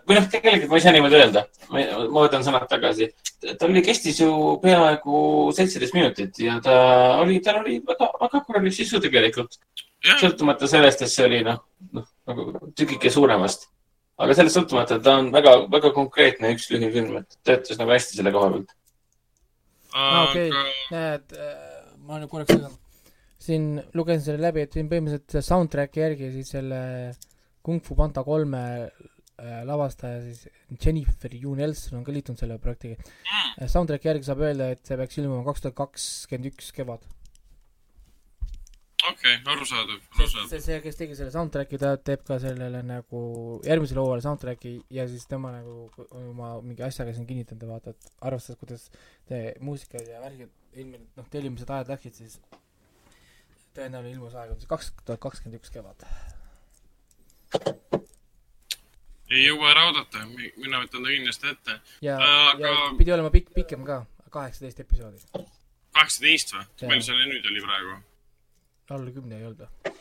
või 0.10 0.20
noh, 0.20 0.28
tegelikult 0.34 0.74
ma 0.74 0.80
ei 0.80 0.86
saa 0.86 0.96
niimoodi 0.96 1.20
öelda, 1.20 1.46
ma 1.72 2.20
võtan 2.20 2.46
sõnad 2.46 2.68
tagasi. 2.70 3.10
tal 3.50 3.70
oli, 3.70 3.84
kestis 3.86 4.22
ju 4.22 4.32
peaaegu 4.64 5.24
seitseteist 5.58 5.98
minutit 5.98 6.42
ja 6.44 6.60
ta 6.64 6.78
oli, 7.24 7.40
tal 7.46 7.62
oli 7.64 7.80
väga, 7.86 8.12
väga 8.22 8.46
korralik 8.46 8.76
sisu 8.76 9.02
tegelikult. 9.04 9.58
sõltumata 10.20 10.68
sellest, 10.70 11.02
et 11.04 11.12
see 11.12 11.26
oli 11.28 11.44
noh, 11.48 11.62
noh 11.96 12.08
nagu 12.30 12.72
tükike 12.78 13.12
suuremast. 13.14 13.70
aga 14.20 14.36
sellest 14.36 14.60
sõltumata 14.60 15.00
ta 15.04 15.18
on 15.22 15.32
väga, 15.34 15.56
väga 15.72 15.94
konkreetne 15.96 16.54
üks 16.56 16.70
lühifilm, 16.74 17.24
et 17.24 17.40
töötas 17.48 17.80
nagu 17.80 17.96
hästi 17.96 18.20
selle 18.20 18.36
koha 18.36 18.52
pealt. 18.54 18.76
Okei 19.96 20.50
näed, 20.94 21.36
ma 22.06 22.20
nüüd 22.20 22.32
korraks 22.32 22.54
segan. 22.54 22.76
siin 23.40 23.70
lugesin 23.98 24.26
selle 24.26 24.44
läbi, 24.44 24.66
et 24.66 24.76
siin 24.76 24.90
põhimõtteliselt 24.92 25.48
soundtrack'i 25.48 26.04
järgi 26.04 26.32
siis 26.36 26.54
selle 26.58 26.82
Kung 27.66 27.84
Fu 27.84 27.96
Panda 27.96 28.24
kolme 28.24 28.62
äh, 28.88 29.62
lavastaja 29.68 30.22
siis 30.24 30.48
Jennifer 30.80 31.34
Yu 31.36 31.56
Nelson 31.58 32.00
on 32.00 32.06
ka 32.08 32.14
liitunud 32.16 32.40
selle 32.40 32.60
projektiga. 32.62 33.00
Soundtrack'i 33.68 34.12
järgi 34.12 34.30
saab 34.30 34.44
öelda, 34.46 34.72
et 34.74 34.84
see 34.88 34.98
peaks 35.00 35.20
ilmuma 35.22 35.46
kaks 35.48 35.66
tuhat 35.66 35.78
kakskümmend 35.80 36.52
üks 36.54 36.72
kevad. 36.76 37.06
okei, 39.10 39.36
arusaadav, 39.54 40.00
see, 40.00 40.16
arusaadav. 40.20 40.50
see, 40.52 40.62
see, 40.66 40.80
kes 40.86 41.00
tegi 41.00 41.18
selle 41.18 41.34
soundtrack'i, 41.34 41.80
ta 41.82 41.96
teeb 41.98 42.24
ka 42.28 42.40
sellele 42.44 42.82
nagu 42.86 43.22
järgmisele 43.68 44.04
hooajale 44.04 44.26
soundtrack'i 44.26 44.74
ja 44.96 45.08
siis 45.10 45.28
tema 45.30 45.52
nagu 45.56 45.90
oma 46.22 46.56
mingi 46.66 46.86
asjaga 46.86 47.14
siin 47.16 47.28
kinnitanud 47.30 47.66
ja 47.66 47.72
vaata, 47.74 47.94
et 47.96 48.26
arvestades, 48.30 48.60
kuidas 48.62 48.88
see 49.30 49.54
muusika 49.66 50.02
ja 50.06 50.22
värgid 50.24 50.50
ilmselt 50.80 51.18
noh, 51.18 51.30
tellimised 51.34 51.70
ajad 51.76 51.94
läksid, 51.94 52.18
siis 52.20 52.40
tõenäoline 53.78 54.14
ilmusaeg 54.18 54.54
on 54.54 54.60
siis 54.60 54.70
kaks 54.70 54.92
tuhat 55.06 55.22
kakskümmend 55.24 55.60
üks 55.60 55.74
kevad. 55.74 56.06
ei 59.30 59.46
jõua 59.46 59.72
ära 59.72 59.88
oodata, 59.90 60.26
mina 60.58 60.82
võtan 60.84 61.06
ta 61.06 61.14
kindlasti 61.14 61.54
ette. 61.54 61.80
ja 62.06 62.18
Aga- 62.18 62.68
ja 62.68 62.92
pidi 62.98 63.14
olema 63.14 63.32
pikk, 63.34 63.54
pikem 63.56 63.86
ka, 63.86 64.04
kaheksateist 64.30 64.86
episoodi. 64.86 65.22
kaheksateist 65.94 66.54
või? 66.56 66.70
Palju 66.86 67.10
selle 67.10 67.28
nüüd 67.34 67.52
oli 67.52 67.66
praegu? 67.66 67.98
Alla 68.96 69.14
kümne 69.16 69.40
ei 69.40 69.46
olnud 69.50 69.66
või? 69.66 69.94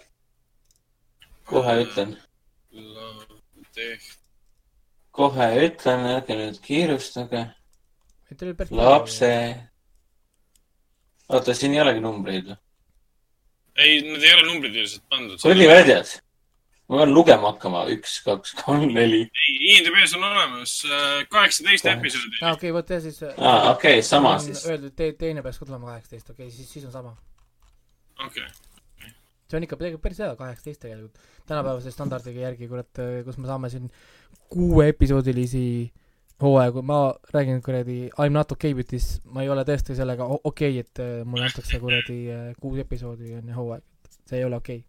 kohe 1.49 1.75
ütlen, 1.83 2.15
kohe 5.17 5.49
ütlen, 5.65 6.07
ärge 6.15 6.37
nüüd 6.37 6.61
kiirustage. 6.65 7.47
lapse. 8.71 9.33
oota, 11.29 11.55
siin 11.55 11.77
ei 11.77 11.85
olegi 11.85 12.05
numbreid 12.05 12.51
või? 12.53 12.59
ei, 13.79 14.01
need 14.05 14.25
ei 14.25 14.35
ole 14.35 14.47
numbrid 14.49 14.75
lihtsalt 14.77 15.07
pandud. 15.11 15.45
oli 15.49 15.69
väljas. 15.69 16.19
ma 16.89 17.01
pean 17.01 17.15
lugema 17.15 17.53
hakkama, 17.53 17.87
üks, 17.95 18.19
kaks, 18.27 18.55
kolm, 18.61 18.87
neli. 18.95 19.25
ei, 19.25 19.57
IMDB-s 19.73 20.17
on 20.19 20.29
olemas 20.29 20.79
äh, 20.89 21.25
kaheksateist 21.33 21.89
episoodi. 21.95 22.41
aa, 22.43 22.55
okei, 22.59 22.73
vot 22.77 22.95
jah, 22.95 23.03
siis 23.05 23.21
aa, 23.33 23.73
okei, 23.73 24.03
sama 24.03 24.37
on 24.37 24.47
siis. 24.51 24.65
öeldud, 24.69 24.97
te-, 24.97 25.13
teine 25.21 25.45
peaks 25.45 25.61
ka 25.61 25.69
tulema 25.69 25.95
kaheksateist, 25.95 26.33
okei, 26.37 26.51
siis, 26.53 26.73
siis 26.73 26.89
on 26.89 26.97
sama. 26.97 27.17
okei, 28.27 28.49
see 29.49 29.57
on 29.59 29.65
ikka 29.65 29.79
päris 29.81 30.19
hea, 30.21 30.35
kaheksateist 30.37 30.81
tegelikult. 30.85 31.19
tänapäevase 31.47 31.91
standardiga 31.91 32.41
järgi, 32.41 32.69
kurat, 32.69 33.01
kus 33.25 33.39
me 33.39 33.47
saame 33.49 33.71
siin 33.73 33.91
kuueepisoodilisi 34.53 35.93
hooaegu, 36.43 36.83
ma 36.83 37.15
räägin 37.35 37.63
kuradi 37.63 37.99
I 38.07 38.29
m 38.29 38.33
not 38.33 38.53
okay 38.53 38.75
with 38.75 38.89
this, 38.89 39.21
ma 39.25 39.43
ei 39.43 39.49
ole 39.51 39.65
tõesti 39.67 39.97
sellega 39.99 40.25
okei 40.25 40.45
okay,, 40.51 40.79
et 40.85 41.01
äh, 41.03 41.25
mulle 41.25 41.49
antakse 41.49 41.81
kuradi 41.83 42.19
äh, 42.31 42.53
kuus 42.61 42.79
episoodi 42.85 43.33
enne 43.41 43.57
hooaeg, 43.57 43.83
see 44.29 44.39
ei 44.39 44.45
ole 44.47 44.57
okei 44.61 44.85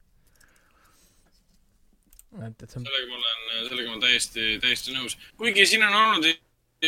okay.. 2.36 2.52
et, 2.52 2.64
et 2.64 2.70
see 2.70 2.80
on, 2.82 2.86
sellega 2.86 3.10
ma 3.10 3.18
olen, 3.24 3.66
sellega 3.72 3.88
ma 3.88 3.96
olen 3.96 4.06
täiesti, 4.06 4.52
täiesti 4.62 4.94
nõus. 4.94 5.18
kuigi 5.42 5.66
siin 5.66 5.88
on 5.88 5.98
olnud 6.04 6.30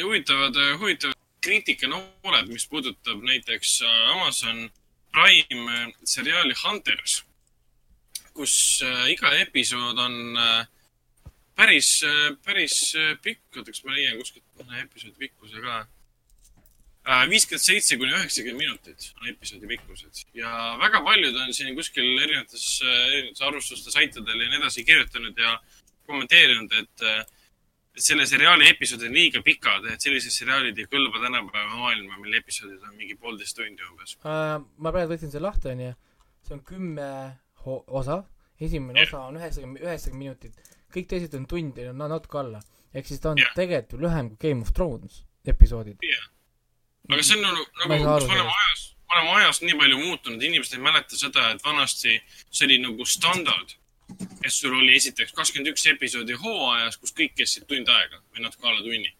huvitavad, 0.03 0.61
huvitavad 0.79 1.17
kriitikanooled, 1.41 2.47
mis 2.53 2.67
puudutab 2.69 3.25
näiteks 3.25 3.81
äh, 3.81 4.15
Amazon 4.15 4.69
Prime 5.11 5.65
äh, 5.73 5.89
seriaali 6.03 6.53
Hunters, 6.63 7.23
kus 8.35 8.81
äh, 8.85 9.07
iga 9.13 9.31
episood 9.41 9.99
on 9.99 10.37
äh, 10.39 10.67
päris, 11.57 11.89
päris 12.45 12.77
äh, 12.97 13.15
pikk, 13.23 13.43
ootaks 13.57 13.83
ma 13.85 13.95
leian 13.95 14.19
kuskilt 14.21 14.45
mõne 14.59 14.85
episoodi 14.85 15.27
pikkuse 15.27 15.63
ka. 15.65 15.81
viiskümmend 17.29 17.65
seitse 17.65 17.97
kuni 17.97 18.13
üheksakümmend 18.13 18.61
minutit 18.61 19.07
on 19.17 19.29
episoodi 19.31 19.67
pikkused 19.71 20.19
ja 20.37 20.51
väga 20.77 21.01
paljud 21.01 21.37
on 21.43 21.53
siin 21.53 21.75
kuskil 21.75 22.05
erinevates, 22.05 22.65
erinevates 22.85 23.41
arvustuste 23.47 23.91
saitidel 23.91 24.43
ja 24.43 24.49
nii 24.49 24.59
edasi 24.61 24.85
kirjutanud 24.85 25.37
ja 25.37 25.55
kommenteerinud, 26.05 26.75
et, 26.77 27.05
et 27.95 28.05
selle 28.05 28.25
seriaali 28.29 28.69
episoodid 28.69 29.09
on 29.09 29.17
liiga 29.17 29.41
pikad, 29.45 29.87
et 29.89 30.03
sellised 30.03 30.33
seriaalid 30.35 30.77
ei 30.77 30.87
kõlba 30.91 31.23
tänapäeva 31.23 31.79
maailma, 31.79 32.19
mille 32.21 32.37
episoodid 32.41 32.83
on 32.85 32.95
mingi 32.99 33.17
poolteist 33.17 33.57
tundi 33.57 33.87
umbes. 33.89 34.17
äh, 34.21 34.57
ma 34.77 34.93
praegu 34.93 35.15
võtsin 35.15 35.33
selle 35.33 35.49
lahti, 35.49 35.73
onju, 35.73 35.93
see 36.45 36.57
on 36.57 36.63
kümme 36.69 37.07
osa, 37.67 38.23
esimene 38.61 39.01
osa 39.05 39.25
on 39.29 39.39
üheksakümmend, 39.39 39.83
üheksakümmend 39.83 40.23
minutit, 40.23 40.71
kõik 40.93 41.09
teised 41.11 41.35
on 41.37 41.47
tund 41.49 41.77
ja 41.77 41.93
no 41.93 42.07
natuke 42.11 42.39
alla. 42.41 42.61
ehk 42.93 43.07
siis 43.07 43.21
ta 43.23 43.31
on 43.31 43.39
Jah. 43.39 43.53
tegelikult 43.55 43.93
ju 43.93 44.05
lühem 44.05 44.29
kui 44.29 44.49
Game 44.49 44.61
of 44.61 44.73
Thrones 44.73 45.23
episoodid. 45.47 45.97
aga 47.09 47.23
see 47.23 47.37
on 47.37 47.45
nagu, 47.45 47.65
nagu, 47.79 47.89
me 47.93 47.99
oleme 48.07 48.41
ajas, 48.55 48.81
me 49.07 49.19
oleme 49.19 49.37
ajas 49.39 49.61
nii 49.61 49.77
palju 49.83 50.01
muutunud, 50.01 50.43
inimesed 50.43 50.77
ei 50.77 50.83
mäleta 50.83 51.17
seda, 51.17 51.51
et 51.51 51.63
vanasti 51.63 52.17
see 52.49 52.65
oli 52.67 52.81
nagu 52.83 53.05
standard. 53.05 53.77
et 54.43 54.51
sul 54.51 54.75
oli 54.75 54.95
esiteks 54.95 55.31
kakskümmend 55.31 55.71
üks 55.71 55.87
episoodi 55.87 56.35
hooajas, 56.35 56.97
kus 56.99 57.13
kõik 57.15 57.33
kestsid 57.39 57.67
tund 57.67 57.87
aega 57.87 58.19
või 58.35 58.43
natuke 58.43 58.67
alla 58.67 58.81
tunni. 58.83 59.13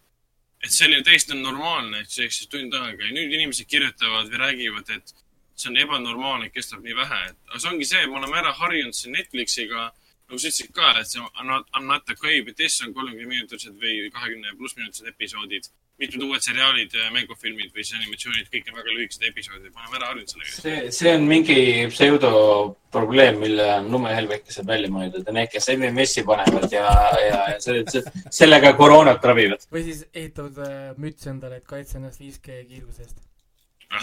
et 0.64 0.70
see 0.70 0.86
oli 0.86 1.02
täiesti 1.02 1.34
normaalne, 1.34 2.00
et 2.00 2.10
see 2.10 2.28
kestis 2.28 2.52
tund 2.52 2.74
aega 2.74 3.08
ja 3.08 3.12
nüüd 3.16 3.32
inimesed 3.32 3.66
kirjutavad 3.66 4.28
või 4.28 4.44
räägivad, 4.44 4.90
et 4.90 5.14
see 5.56 5.70
on 5.70 5.80
ebanormaalne, 5.84 6.48
et 6.48 6.56
kestab 6.56 6.84
nii 6.84 6.96
vähe, 6.96 7.20
et 7.30 7.50
aga 7.50 7.60
see 7.60 7.72
ongi 7.72 7.88
see, 7.88 8.06
me 8.06 8.20
oleme 8.20 8.40
ära 8.40 8.54
harjunud 8.56 8.96
siin 8.96 9.16
Netflixiga, 9.16 9.90
nagu 10.32 10.40
sa 10.40 10.48
ütlesid 10.48 10.72
ka, 10.72 10.90
et 11.00 11.10
see 11.10 11.20
on 11.20 11.46
not, 11.50 11.70
on 11.76 11.86
not 11.90 12.12
crave, 12.16 12.48
et 12.48 12.58
kes 12.58 12.80
on 12.86 12.92
kolmekümne 12.96 13.28
minutilised 13.28 13.78
või 13.80 14.10
kahekümne 14.14 14.56
pluss 14.58 14.78
minutilised 14.78 15.14
episoodid. 15.14 15.72
mitmed 16.00 16.22
uued 16.24 16.42
seriaalid, 16.42 16.94
mängufilmid 17.14 17.74
või 17.76 17.84
siis 17.84 17.98
animatsioonid, 18.00 18.48
kõik 18.50 18.70
on 18.70 18.78
väga 18.80 18.94
lühikesed 18.96 19.26
episoodid, 19.28 19.68
me 19.70 19.82
oleme 19.84 19.98
ära 19.98 20.08
harjunud 20.08 20.32
sellega. 20.32 20.54
see, 20.56 20.78
see 20.96 21.12
on 21.14 21.26
mingi 21.28 21.58
pseudoprobleem, 21.92 23.38
mille 23.44 23.66
on 23.76 23.90
lumehelbekesed 23.92 24.66
välja 24.66 24.90
mõeldud 24.90 25.28
ja 25.28 25.34
need, 25.36 25.52
kes 25.52 25.68
MMS-i 25.76 26.24
panevad 26.26 26.72
ja, 26.74 26.86
ja, 27.20 27.42
ja 27.52 27.58
selle, 27.62 28.02
sellega 28.40 28.72
koroonat 28.80 29.28
ravivad. 29.30 29.68
või 29.70 29.84
siis 29.90 30.06
ehitavad 30.14 30.64
äh, 30.64 30.80
mütsi 30.96 31.30
endale, 31.36 31.60
et 31.60 31.68
kaitse 31.68 32.00
ennast 32.00 32.24
5G 32.24 32.64
kiirguse 32.72 33.06
eest. 33.06 33.20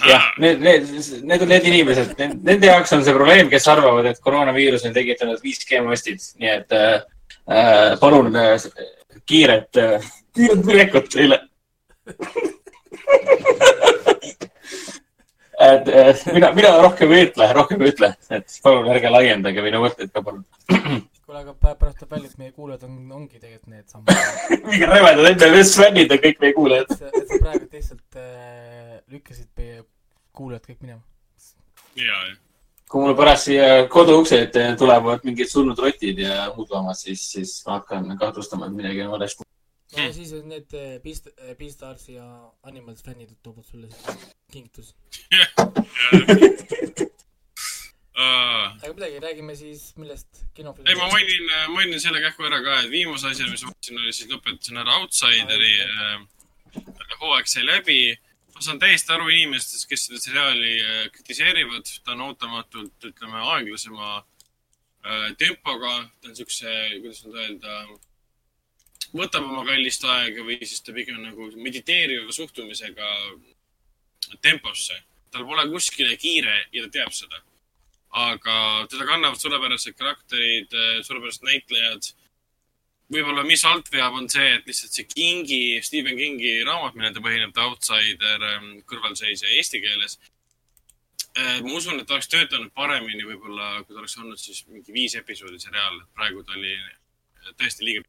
jah, 0.05 0.25
need, 0.37 0.61
need, 0.61 0.83
need 1.23 1.41
on 1.41 1.49
need 1.49 1.65
inimesed, 1.71 2.13
nende 2.45 2.69
jaoks 2.69 2.93
on 2.95 3.03
see 3.05 3.15
probleem, 3.15 3.49
kes 3.51 3.67
arvavad, 3.71 4.05
et 4.11 4.21
koroonaviirus 4.23 4.85
on 4.89 4.95
tekitanud 4.95 5.39
5G 5.43 5.81
mastid, 5.85 6.19
nii 6.41 6.51
et 6.53 6.69
äh, 6.77 6.95
äh, 7.49 7.99
palun 8.01 8.35
äh, 8.37 8.55
kiiret 9.29 9.71
äh,, 9.81 10.09
kiiret 10.35 10.65
minekut 10.65 11.07
teile. 11.13 11.37
et 15.59 15.87
äh, 15.87 16.15
mina, 16.33 16.51
mina 16.55 16.69
rohkem 16.83 17.09
ei 17.13 17.27
ütle, 17.27 17.45
rohkem 17.57 17.79
ei 17.83 17.89
ütle, 17.93 18.09
et 18.35 18.59
palun 18.63 18.91
ärge 18.93 19.09
laiendage 19.13 19.59
minu 19.65 19.77
mõtteid 19.85 20.11
ka 20.13 20.19
palun. 20.25 20.45
kuule, 21.29 21.41
aga 21.43 21.51
pä- 21.53 21.75
pärast 21.77 21.99
tuleb 21.99 22.11
välja, 22.15 22.29
et 22.31 22.37
meie 22.41 22.51
kuulajad 22.51 22.83
on, 22.87 22.93
ongi 23.13 23.37
tegelikult 23.37 23.73
need 23.73 23.87
samad. 23.89 24.07
mingi 24.69 24.85
rämedad 24.89 25.43
MMS 25.49 25.75
fännid 25.77 26.13
on 26.15 26.21
kõik 26.23 26.39
meie 26.41 26.53
kuulajad. 26.57 26.95
et 26.95 27.27
sa 27.29 27.41
praegu 27.43 27.67
lihtsalt 27.69 28.17
äh, 28.17 28.88
lükkasid 29.11 29.49
meie 29.57 29.83
kuulajad 30.35 30.69
kõik 30.69 30.81
minema. 30.85 31.03
ja, 31.95 32.17
ja. 32.29 32.35
kui 32.89 33.03
mul 33.03 33.15
pärast 33.17 33.49
siia 33.49 33.67
koduukse 33.91 34.41
ette 34.45 34.65
tulevad 34.79 35.25
mingid 35.27 35.49
surnud 35.51 35.79
rotid 35.79 36.17
ja 36.23 36.49
muud 36.55 36.69
loomad, 36.73 36.97
siis, 36.99 37.25
siis 37.33 37.59
ma 37.67 37.79
hakkan 37.79 38.17
kahtlustama, 38.17 38.69
et 38.69 38.77
midagi 38.77 39.05
on 39.05 39.13
valesti. 39.15 39.47
no 39.97 40.03
ja 40.05 40.13
siis 40.13 40.33
on 40.37 40.49
need 40.53 40.69
äh, 40.77 40.97
Beast, 41.03 41.29
Beastarsi 41.57 42.17
ja 42.17 42.27
Animals 42.63 43.03
fännid 43.05 43.35
toovad 43.43 43.65
sulle 43.65 43.87
siis 43.91 44.05
kingitusi. 44.51 44.93
aga 48.19 48.93
midagi, 48.93 49.19
räägime 49.19 49.55
siis 49.55 49.93
millest 49.97 50.43
kinofilm. 50.53 50.87
ei, 50.87 50.95
ma 50.95 51.07
mainin, 51.11 51.51
mainin 51.73 52.01
selle 52.01 52.21
kähku 52.21 52.43
ära 52.47 52.61
ka, 52.63 52.81
et 52.83 52.91
viimase 52.91 53.27
asjana, 53.31 53.51
mis 53.51 53.63
ma 53.63 53.71
mõtlesin, 53.73 54.01
oli 54.01 54.13
siis 54.15 54.29
lõpetasin 54.31 54.81
ära 54.81 54.97
Outsideri 54.99 55.75
hooaeg 57.19 57.47
sai 57.49 57.65
läbi. 57.67 58.01
Ma 58.59 58.65
saan 58.65 58.79
täiesti 58.79 59.13
aru 59.15 59.29
inimestest, 59.31 59.85
kes 59.87 60.01
seda 60.09 60.19
seriaali 60.19 60.71
äh, 60.83 61.03
kritiseerivad, 61.15 61.87
ta 62.03 62.11
on 62.11 62.25
ootamatult, 62.25 63.05
ütleme, 63.07 63.39
aeglasema 63.53 64.17
äh, 64.19 65.29
tempoga, 65.39 65.93
ta 66.19 66.27
on 66.27 66.35
siukse, 66.35 66.73
kuidas 66.99 67.21
nüüd 67.23 67.37
öelda 67.39 67.77
võtab 69.15 69.47
oma 69.47 69.63
kallist 69.63 70.03
aega 70.03 70.43
või 70.43 70.57
siis 70.59 70.83
ta 70.83 70.91
pigem 70.93 71.21
nagu 71.23 71.47
mediteeriva 71.55 72.35
suhtumisega 72.35 73.13
temposse. 74.43 74.99
tal 75.31 75.45
pole 75.45 75.63
kuskile 75.71 76.17
kiire 76.17 76.55
ja 76.73 76.83
ta 76.83 76.89
teab 76.97 77.15
seda. 77.15 77.39
aga 78.11 78.85
teda 78.89 79.05
kannavad 79.05 79.39
suurepärased 79.39 79.95
karakterid, 79.95 80.75
suurepärased 81.07 81.47
näitlejad. 81.47 82.11
Võib-olla, 83.09 83.45
mis 83.47 83.63
alt 83.65 83.89
veab, 83.93 84.17
on 84.19 84.27
see, 84.29 84.49
et 84.57 84.67
lihtsalt 84.69 84.95
see 84.95 85.07
Kingi, 85.09 85.61
Stephen 85.85 86.17
Kingi 86.19 86.59
raamat, 86.67 86.97
millel 86.97 87.15
ta 87.15 87.23
põhineb, 87.25 87.53
The 87.55 87.65
Outsider, 87.65 88.45
kõrvalseisja 88.89 89.55
eesti 89.57 89.81
keeles 89.85 90.19
ma 91.39 91.71
usun, 91.77 91.99
et 92.01 92.07
ta 92.09 92.17
oleks 92.17 92.27
töötanud 92.27 92.71
paremini 92.75 93.23
võib-olla, 93.23 93.83
kui 93.85 93.93
ta 93.93 94.01
oleks 94.01 94.17
olnud 94.19 94.39
siis 94.41 94.63
mingi 94.67 94.91
viis 94.91 95.13
episoodi 95.15 95.61
seriaal. 95.61 96.01
praegu 96.17 96.41
ta 96.43 96.57
oli 96.57 96.73
tõesti 97.55 97.85
liiga 97.85 98.03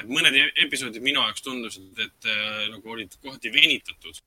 et 0.00 0.08
mõned 0.10 0.36
e-, 0.36 0.52
episoodid 0.66 1.04
minu 1.04 1.22
jaoks 1.24 1.44
tundusid, 1.44 1.92
et 2.02 2.28
äh, 2.30 2.66
nagu 2.72 2.96
olid 2.96 3.16
kohati 3.22 3.52
venitatud. 3.52 4.22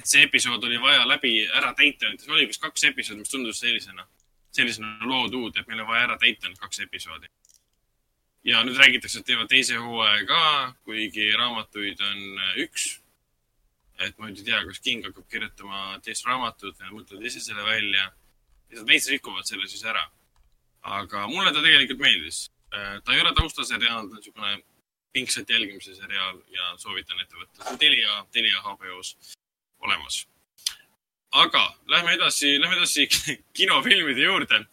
et 0.00 0.08
see 0.08 0.22
episood 0.24 0.62
oli 0.64 0.78
vaja 0.80 1.02
läbi 1.04 1.42
ära 1.52 1.74
täita, 1.76 2.08
see 2.18 2.32
oli 2.32 2.46
vist 2.48 2.62
kaks 2.62 2.86
episoodi, 2.88 3.20
mis 3.20 3.30
tundus 3.30 3.58
sellisena, 3.60 4.06
sellisena 4.56 5.04
loodud, 5.04 5.52
et 5.60 5.68
meil 5.68 5.82
on 5.84 5.90
vaja 5.90 6.06
ära 6.06 6.16
täita 6.18 6.48
need 6.48 6.58
kaks 6.58 6.80
episoodi. 6.86 7.28
Ja 8.44 8.62
nüüd 8.66 8.78
räägitakse, 8.78 9.20
et 9.20 9.28
teevad 9.28 9.50
teise 9.50 9.78
hooaja 9.78 10.24
ka, 10.26 10.42
kuigi 10.86 11.28
raamatuid 11.38 12.00
on 12.08 12.22
äh, 12.38 12.56
üks. 12.66 12.88
et 14.02 14.18
ma 14.18 14.26
nüüd 14.26 14.40
ei 14.40 14.48
tea, 14.48 14.58
kas 14.66 14.80
King 14.82 15.04
hakkab 15.06 15.28
kirjutama 15.30 16.00
teist 16.02 16.26
raamatut 16.26 16.80
ja 16.80 16.90
mõtlevad 16.90 17.28
ise 17.28 17.40
selle 17.40 17.62
välja. 17.66 18.10
ja 18.70 18.80
nad 18.80 18.88
veits 18.88 19.08
rikuvad 19.12 19.46
selle 19.46 19.68
siis 19.68 19.84
ära. 19.84 20.08
aga 20.82 21.26
mulle 21.28 21.52
ta 21.52 21.62
tegelikult 21.62 22.02
meeldis. 22.02 22.48
Äh, 22.74 22.98
ta 23.04 23.14
ei 23.14 23.20
ole 23.20 23.34
taustaseriaal, 23.36 24.08
ta 24.08 24.16
on 24.16 24.20
niisugune 24.20 24.62
pingsalt 25.12 25.50
jälgimise 25.50 25.94
seriaal 25.94 26.40
ja 26.50 26.74
soovitan 26.76 27.20
ette 27.20 27.36
võtta. 27.36 27.62
see 27.62 27.72
on 27.72 27.78
Telia, 27.78 28.24
Telia 28.32 28.62
HBO-s 28.64 29.36
olemas. 29.80 30.26
aga 31.30 31.62
lähme 31.86 32.14
edasi, 32.18 32.60
lähme 32.60 32.76
edasi 32.76 33.08
kinofilmide 33.56 34.24
juurde. 34.24 34.64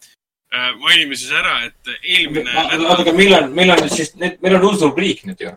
Äh, 0.50 0.70
mainime 0.82 1.16
siis 1.16 1.30
ära, 1.30 1.60
et 1.68 1.90
eelmine. 2.02 2.50
oodake, 2.82 3.12
millal, 3.14 3.48
millal 3.54 3.82
nüüd 3.84 3.94
siis, 3.94 4.14
meil 4.18 4.56
on 4.58 4.68
uus 4.70 4.82
rubriik 4.82 5.22
nüüd 5.28 5.42
ju. 5.44 5.54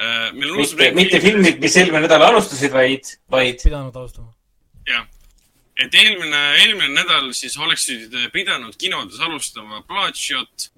Äh, 0.00 0.30
meil 0.32 0.54
on 0.54 0.62
uus 0.62 0.72
rubriik. 0.72 0.96
mitte 0.96 1.20
filmid, 1.20 1.60
mis 1.60 1.76
eelmine 1.76 2.06
nädal 2.06 2.24
alustasid, 2.30 2.72
vaid, 2.72 3.14
vaid. 3.32 3.60
pidanud 3.62 3.96
alustama. 4.00 4.32
jah, 4.88 5.04
et 5.76 5.94
eelmine, 5.94 6.42
eelmine 6.62 6.94
nädal 6.96 7.32
siis 7.36 7.58
oleksid 7.60 8.16
pidanud 8.32 8.76
kinodes 8.80 9.20
alustama 9.20 9.84
Bloodshot 9.88 10.70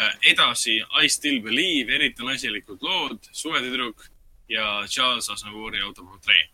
Äh, 0.00 0.30
edasi 0.30 0.76
I 1.02 1.08
still 1.08 1.40
believe, 1.42 1.94
eriti 1.94 2.22
naiselikud 2.22 2.82
lood, 2.86 3.18
Suvetüdruk 3.32 4.04
ja 4.48 4.84
Charles 4.86 5.30
Aznavouri 5.30 5.82
autoportree. 5.82 6.44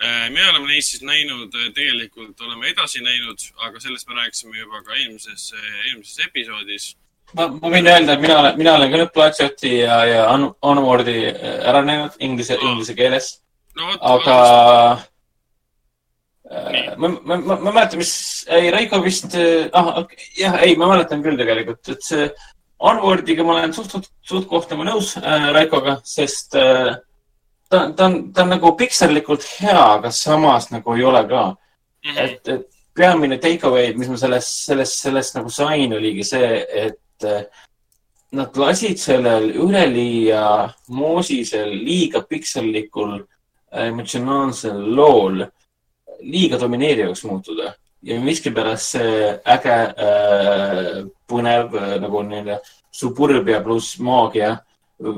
Äh, 0.00 0.30
me 0.32 0.40
oleme 0.48 0.70
neist 0.70 0.94
siis 0.94 1.02
näinud, 1.04 1.52
äh, 1.54 1.68
tegelikult 1.76 2.40
oleme 2.46 2.70
edasi 2.70 3.02
näinud, 3.04 3.42
aga 3.66 3.80
sellest 3.82 4.08
me 4.08 4.16
rääkisime 4.16 4.58
juba 4.62 4.80
ka 4.86 4.96
eelmises, 4.96 5.50
eelmises 5.90 6.24
episoodis. 6.24 6.96
ma, 7.36 7.48
ma 7.52 7.68
võin 7.74 7.86
öelda, 7.86 8.16
et 8.16 8.24
mina 8.24 8.38
olen, 8.40 8.56
mina 8.58 8.74
olen 8.78 8.90
ka 8.90 9.00
nüüd 9.02 9.12
Platchoti 9.14 9.74
ja, 9.82 10.00
ja 10.08 10.22
Onwardi 10.32 11.18
ära 11.28 11.84
näinud 11.84 12.16
inglise 12.18 12.56
no., 12.56 12.72
inglise 12.72 12.96
keeles 12.98 13.28
no,. 13.76 13.92
aga 14.00 14.38
võt 14.96 15.06
ma, 16.96 17.08
ma, 17.08 17.36
ma, 17.36 17.58
ma 17.60 17.70
mäletan, 17.70 18.00
mis, 18.00 18.14
ei, 18.50 18.72
Raiko 18.74 18.98
vist, 19.04 19.36
ah, 19.76 20.00
jah, 20.38 20.56
ei, 20.64 20.74
ma 20.80 20.88
mäletan 20.90 21.22
küll 21.22 21.38
tegelikult, 21.38 21.92
et 21.92 22.08
see 22.08 22.26
Onwardiga 22.80 23.44
ma 23.44 23.58
olen 23.58 23.74
suht, 23.76 23.92
suht, 23.92 24.08
suht 24.24 24.46
koht 24.48 24.70
nagu 24.72 24.86
nõus 24.88 25.12
äh, 25.20 25.50
Raikoga, 25.52 25.98
sest 26.08 26.56
äh, 26.56 26.94
ta, 27.70 27.92
ta 27.96 28.10
on, 28.10 28.18
ta 28.32 28.44
on 28.44 28.54
nagu 28.56 28.74
piksellikult 28.76 29.46
hea, 29.60 29.78
aga 29.96 30.10
samas 30.10 30.70
nagu 30.74 30.94
ei 30.96 31.04
ole 31.06 31.24
ka 31.28 31.46
mm. 31.48 32.10
-hmm. 32.10 32.18
et, 32.24 32.48
et 32.48 32.68
peamine 32.94 33.38
take 33.38 33.66
away, 33.66 33.94
mis 33.94 34.08
ma 34.08 34.16
sellest, 34.16 34.64
sellest, 34.66 35.02
sellest 35.06 35.36
nagu 35.38 35.50
sain, 35.50 35.92
oligi 35.92 36.24
see, 36.24 36.66
et 36.86 37.24
äh, 37.24 37.44
nad 38.32 38.56
lasid 38.56 38.98
sellel 38.98 39.50
üleliia 39.54 40.70
moosisel, 40.88 41.70
liiga 41.70 42.22
piksellikul 42.22 43.18
emotsionaalsel 43.72 44.82
lool 44.96 45.44
liiga 46.20 46.58
domineerivaks 46.60 47.24
muutuda 47.24 47.74
ja 48.02 48.20
miskipärast 48.20 48.96
see 48.96 49.30
äge 49.44 49.76
äh,, 50.06 51.04
põnev 51.28 51.74
äh, 51.76 51.94
nagu 52.02 52.22
nii-öelda 52.26 52.58
suburbia 52.90 53.60
pluss 53.64 53.98
maagia 54.02 54.56
või 54.56 54.69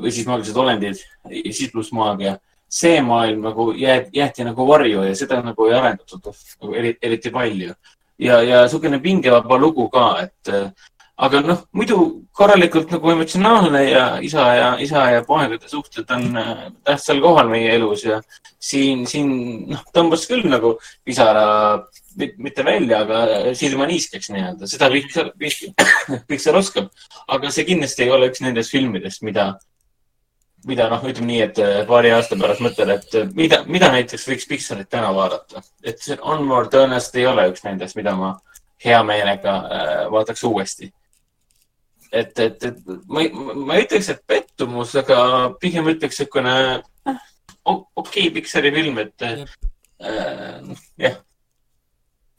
siis 0.09 0.27
maagilised 0.27 0.59
olendid, 0.59 1.03
siis 1.51 1.71
pluss 1.73 1.93
maagia. 1.93 2.39
see 2.73 3.03
maailm 3.05 3.43
nagu 3.45 3.67
jäeti, 3.77 4.09
jäeti 4.17 4.45
nagu 4.45 4.65
varju 4.69 5.03
ja 5.05 5.17
seda 5.17 5.43
nagu 5.45 5.67
ei 5.67 5.75
arendatud 5.77 6.31
nagu 6.63 6.75
eriti 7.03 7.31
palju. 7.31 7.75
ja, 8.19 8.43
ja 8.43 8.63
niisugune 8.63 8.99
pingevaba 8.99 9.59
lugu 9.59 9.89
ka, 9.93 10.07
et 10.23 10.49
äh, 10.49 10.71
aga 11.23 11.41
noh, 11.45 11.61
muidu 11.77 11.97
korralikult 12.33 12.91
nagu 12.95 13.11
emotsionaalne 13.13 13.83
ja 13.85 14.05
isa 14.25 14.47
ja, 14.57 14.69
isa 14.81 15.05
ja 15.11 15.25
poegade 15.27 15.69
suhted 15.69 16.09
on 16.11 16.37
äh, 16.37 16.63
tähtsal 16.85 17.21
kohal 17.21 17.51
meie 17.53 17.75
elus 17.77 18.05
ja 18.07 18.21
siin, 18.59 19.05
siin 19.11 19.29
noh, 19.71 19.83
tõmbas 19.95 20.25
küll 20.31 20.47
nagu 20.49 20.77
pisara 21.05 21.45
mitte 22.17 22.65
välja, 22.65 23.03
aga 23.05 23.55
silma 23.57 23.87
niiskeks 23.89 24.33
nii-öelda, 24.33 24.69
seda 24.69 24.91
Pixar, 24.93 25.33
Pixar 26.31 26.59
oskab. 26.59 26.91
aga 27.29 27.53
see 27.53 27.69
kindlasti 27.69 28.07
ei 28.07 28.13
ole 28.13 28.29
üks 28.33 28.43
nendest 28.45 28.75
filmidest, 28.75 29.23
mida, 29.27 29.53
mida 30.69 30.89
noh, 30.91 31.05
ütleme 31.09 31.29
nii, 31.29 31.43
et 31.49 31.61
äh, 31.63 31.83
paari 31.89 32.13
aasta 32.15 32.39
pärast 32.39 32.65
mõtled, 32.65 32.95
et 32.97 33.19
äh, 33.19 33.29
mida, 33.35 33.63
mida 33.67 33.91
näiteks 33.95 34.27
võiks 34.31 34.49
Pixarit 34.49 34.91
täna 34.93 35.13
vaadata. 35.15 35.63
et 35.83 36.01
see 36.03 36.19
Onward 36.21 36.73
tõenäoliselt 36.75 37.21
ei 37.21 37.29
ole 37.31 37.51
üks 37.53 37.65
nendest, 37.67 37.99
mida 37.99 38.17
ma 38.17 38.35
hea 38.83 39.03
meelega 39.07 39.55
vaataks 40.11 40.43
uuesti 40.45 40.93
et, 42.13 42.39
et, 42.39 42.65
et 42.65 42.79
ma, 43.09 43.25
ma 43.57 43.77
ei 43.79 43.87
ütleks, 43.87 44.11
et 44.13 44.23
pettumus, 44.29 44.95
aga 45.01 45.19
pigem 45.61 45.89
ütleks 45.93 46.21
niisugune 46.21 46.55
okei 47.65 47.95
okay, 47.97 48.31
Pixari 48.35 48.73
film, 48.75 48.99
et 48.99 49.23
äh, 49.23 49.45
jah. 50.99 51.19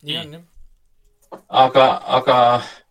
nii 0.03 0.17
on 0.21 0.37
jah. 0.37 0.45
aga, 1.63 1.87
aga 2.19 2.37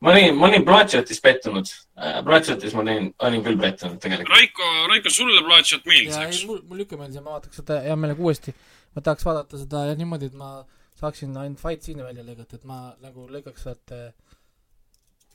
ma 0.01 0.15
olin, 0.15 0.37
ma 0.37 0.49
olin 0.49 0.67
Bloodshot'is 0.67 1.23
pettunud 1.23 1.71
äh,. 1.97 2.21
Bloodshot'is 2.27 2.77
ma 2.77 2.85
olin, 2.85 3.11
olin 3.29 3.47
küll 3.47 3.59
pettunud 3.61 3.99
tegelikult. 4.03 4.37
Raiko, 4.37 4.69
Raiko, 4.93 5.15
sulle 5.15 5.43
Bloodshot 5.47 5.89
meeldis, 5.89 6.19
eks? 6.27 6.45
mul, 6.51 6.63
mul 6.69 6.85
ikka 6.87 7.01
meeldis 7.01 7.21
ja 7.21 7.25
ma 7.25 7.37
vaataks 7.39 7.63
seda 7.63 7.81
hea 7.87 7.97
meelega 7.97 8.23
uuesti. 8.23 8.55
ma 8.97 9.03
tahaks 9.05 9.25
vaadata 9.29 9.61
seda 9.61 9.87
ja 9.89 9.97
niimoodi, 9.99 10.29
et 10.33 10.39
ma 10.39 10.53
saaksin 11.01 11.37
ainult 11.41 11.61
fight 11.63 11.83
scene'e 11.83 12.07
välja 12.07 12.25
lõigata, 12.27 12.61
et 12.61 12.69
ma 12.69 12.83
nagu 13.03 13.27
lõikaks 13.33 13.65
sealt 13.67 13.95
äh, 13.97 14.11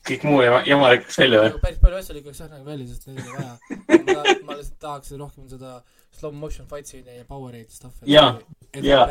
kõik 0.08 0.24
muu 0.28 0.42
jama, 0.42 0.60
jama 0.66 0.90
lükkas 0.94 1.18
välja 1.20 1.40
või? 1.42 1.54
päris 1.62 1.80
palju 1.82 1.98
asju 2.00 2.16
lükkas 2.16 2.40
jah 2.42 2.50
nagu 2.52 2.64
välja, 2.66 2.86
sest 2.88 3.08
neid 3.08 3.18
ei 3.22 3.32
ole 3.32 3.42
vaja. 3.42 4.36
ma 4.46 4.56
lihtsalt 4.56 4.78
tahaks 4.84 5.12
rohkem 5.20 5.48
seda 5.50 5.74
slow 6.18 6.32
motion 6.34 6.68
fight 6.70 6.88
scene'i 6.88 7.18
ja 7.18 7.26
power'eid 7.28 7.68
stuff'i. 7.74 8.08
ja, 8.12 8.24
ja 8.82 9.02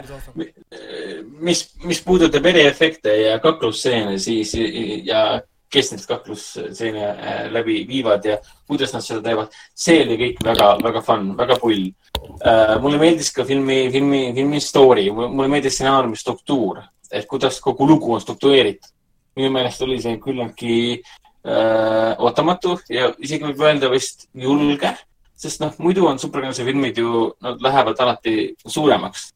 mis, 1.50 1.64
mis 1.84 2.02
puudutab 2.06 2.50
eriefekte 2.50 3.14
ja 3.22 3.38
kaklusstseene, 3.44 4.18
siis 4.22 4.56
ja 5.06 5.24
kes 5.72 5.92
neid 5.92 6.04
kaklusstseene 6.08 7.06
äh, 7.12 7.40
läbi 7.52 7.82
viivad 7.90 8.26
ja 8.26 8.38
kuidas 8.68 8.94
nad 8.96 9.06
seda 9.06 9.22
teevad, 9.26 9.56
see 9.76 10.02
oli 10.06 10.20
kõik 10.24 10.44
väga, 10.48 10.74
väga 10.84 11.06
fun, 11.06 11.32
väga 11.38 11.58
pull 11.62 11.88
uh,. 11.88 12.78
mulle 12.84 13.00
meeldis 13.02 13.32
ka 13.36 13.46
filmi, 13.48 13.88
filmi, 13.94 14.22
filmi 14.38 14.62
story, 14.64 15.10
mulle 15.12 15.50
meeldis 15.52 15.80
stsenaariumi 15.80 16.20
struktuur, 16.20 16.84
et 17.12 17.28
kuidas 17.28 17.60
kogu 17.64 17.88
lugu 17.88 18.14
on 18.16 18.24
struktureeritud 18.24 18.94
minu 19.38 19.54
meelest 19.54 19.84
oli 19.86 20.00
see 20.02 20.18
küllaltki 20.22 20.78
äh, 20.98 22.14
ootamatu 22.18 22.78
ja 22.94 23.12
isegi 23.24 23.52
võib 23.52 23.64
öelda 23.68 23.92
vist 23.94 24.28
julge, 24.34 24.94
sest 25.38 25.62
noh, 25.64 25.76
muidu 25.84 26.08
on 26.10 26.22
superkanalise 26.22 26.66
filmid 26.68 26.98
ju, 27.02 27.28
nad 27.46 27.62
lähevad 27.64 28.00
alati 28.04 28.38
suuremaks. 28.66 29.32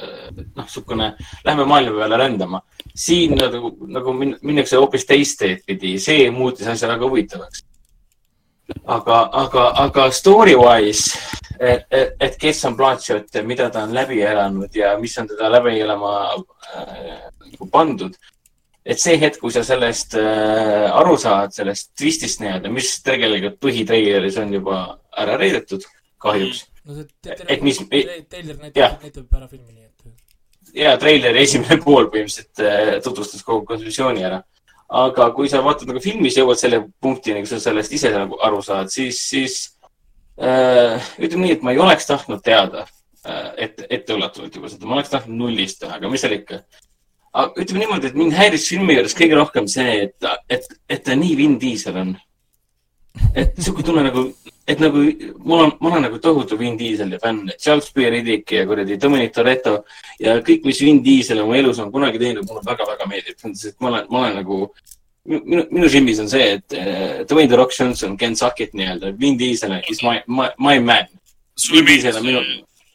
Noh, 0.00 0.64
niisugune, 0.64 1.12
lähme 1.44 1.66
maailma 1.68 1.98
peale 1.98 2.18
rändama. 2.20 2.62
siin 2.94 3.34
nagu, 3.38 3.74
nagu 3.90 4.12
minnakse 4.14 4.76
hoopis 4.76 5.06
teist 5.06 5.38
teed 5.38 5.64
pidi, 5.66 5.98
see 5.98 6.30
muutis 6.30 6.66
asja 6.66 6.88
väga 6.88 7.08
huvitavaks. 7.08 7.64
aga, 8.84 9.28
aga, 9.32 9.64
aga 9.84 10.10
story 10.10 10.54
wise, 10.56 11.18
et, 11.60 11.84
et, 11.90 12.14
et 12.20 12.36
kes 12.40 12.64
on 12.64 12.76
Blanchett 12.76 13.34
ja 13.34 13.42
mida 13.42 13.70
ta 13.70 13.82
on 13.84 13.94
läbi 13.94 14.22
elanud 14.22 14.74
ja 14.74 14.96
mis 14.98 15.18
on 15.18 15.28
teda 15.28 15.50
läbi 15.52 15.80
elama 15.80 16.14
äh, 16.76 17.66
pandud 17.70 18.16
et 18.84 19.00
see 19.00 19.16
hetk, 19.20 19.40
kui 19.40 19.52
sa 19.52 19.64
sellest 19.64 20.16
äh, 20.20 20.86
aru 20.92 21.16
saad, 21.20 21.54
sellest 21.56 21.94
twistist 21.96 22.42
nii-öelda, 22.42 22.72
mis 22.72 22.98
tegelikult 23.04 23.56
põhitreileris 23.64 24.36
on 24.42 24.52
juba 24.52 24.80
ära 25.20 25.38
reidetud, 25.40 25.86
kahjuks. 26.20 26.66
No 26.84 26.96
see 26.98 27.36
et 27.48 27.62
mis 27.64 27.80
treiler 27.88 28.58
näitab, 28.60 28.98
näitab 29.02 29.38
ära 29.38 29.48
filmi, 29.48 29.72
nii 29.72 29.86
et. 29.86 30.72
ja 30.80 30.96
treileri 31.00 31.44
esimene 31.44 31.78
pool 31.84 32.10
põhimõtteliselt 32.12 32.64
äh, 32.64 32.96
tutvustas 33.04 33.44
kogu 33.46 33.66
kontseptsiooni 33.70 34.26
ära. 34.26 34.42
aga 35.04 35.30
kui 35.36 35.48
sa 35.50 35.62
vaatad 35.64 35.90
nagu 35.90 36.02
filmis, 36.04 36.36
jõuad 36.38 36.60
selle 36.60 36.82
punktini, 37.02 37.44
kus 37.44 37.56
sa 37.56 37.62
sellest 37.70 37.94
ise 37.96 38.12
nagu 38.14 38.38
aru 38.44 38.60
saad, 38.62 38.92
siis, 38.92 39.22
siis 39.30 39.62
ütleme 40.34 41.46
nii, 41.46 41.54
et 41.54 41.62
ma 41.62 41.72
ei 41.72 41.78
oleks 41.78 42.08
tahtnud 42.08 42.42
teada 42.42 42.88
ette, 43.56 43.86
etteulatuvalt 43.90 44.56
juba 44.56 44.70
seda, 44.70 44.86
ma 44.88 44.98
oleks 44.98 45.12
tahtnud 45.12 45.38
nullist 45.38 45.80
teha, 45.82 45.98
aga 45.98 46.10
mis 46.10 46.24
seal 46.24 46.36
ikka. 46.36 46.60
ütleme 47.60 47.84
niimoodi, 47.84 48.10
et 48.10 48.18
mind 48.18 48.36
häiris 48.36 48.68
filmi 48.70 48.98
juures 48.98 49.16
kõige 49.18 49.38
rohkem 49.38 49.68
see, 49.70 50.08
et, 50.08 50.28
et, 50.52 50.68
et 50.88 51.04
ta 51.04 51.16
nii 51.18 51.36
Vin 51.38 51.58
Diesel 51.60 51.98
on. 52.00 52.14
Et 53.34 53.54
sihuke 53.58 53.84
tunne 53.86 54.02
nagu, 54.06 54.24
et 54.66 54.80
nagu 54.82 55.02
mul 55.44 55.64
on, 55.66 55.72
ma 55.80 55.92
olen 55.92 56.06
nagu 56.08 56.18
tohutu 56.22 56.58
Vin 56.58 56.78
Dieseli 56.78 57.18
fänn, 57.22 57.50
Charles 57.60 57.92
B. 57.94 58.08
Riddick 58.10 58.52
ja 58.52 58.64
kuradi 58.66 58.98
Dominic 59.00 59.34
Toretto 59.34 59.76
ja 60.20 60.38
kõik, 60.44 60.66
mis 60.66 60.82
Vin 60.82 61.02
Diesel 61.04 61.42
oma 61.44 61.58
elus 61.58 61.78
on 61.82 61.92
kunagi 61.94 62.20
teinud, 62.22 62.46
mulle 62.48 62.64
väga-väga 62.66 63.08
meeldib, 63.10 63.38
ma 63.78 63.92
olen, 63.92 64.10
ma 64.10 64.22
olen 64.24 64.38
nagu 64.42 64.60
minu, 65.30 65.64
minu 65.70 65.90
silmis 65.90 66.20
on 66.22 66.30
see, 66.30 66.50
et 66.58 66.78
uh, 66.78 67.24
Dwayne 67.30 67.50
The 67.50 67.60
Rock 67.60 67.74
Johnson, 67.78 68.16
Ken 68.20 68.36
Suckett 68.36 68.74
nii-öelda, 68.74 69.14
Vin 69.20 69.38
Diesel 69.38 69.78
is 69.90 70.02
my, 70.02 70.20
my, 70.26 70.50
my 70.58 70.78
man. 70.82 71.10
Vin 71.70 71.86
Diesel 71.86 72.18
on 72.18 72.26
minu, 72.26 72.44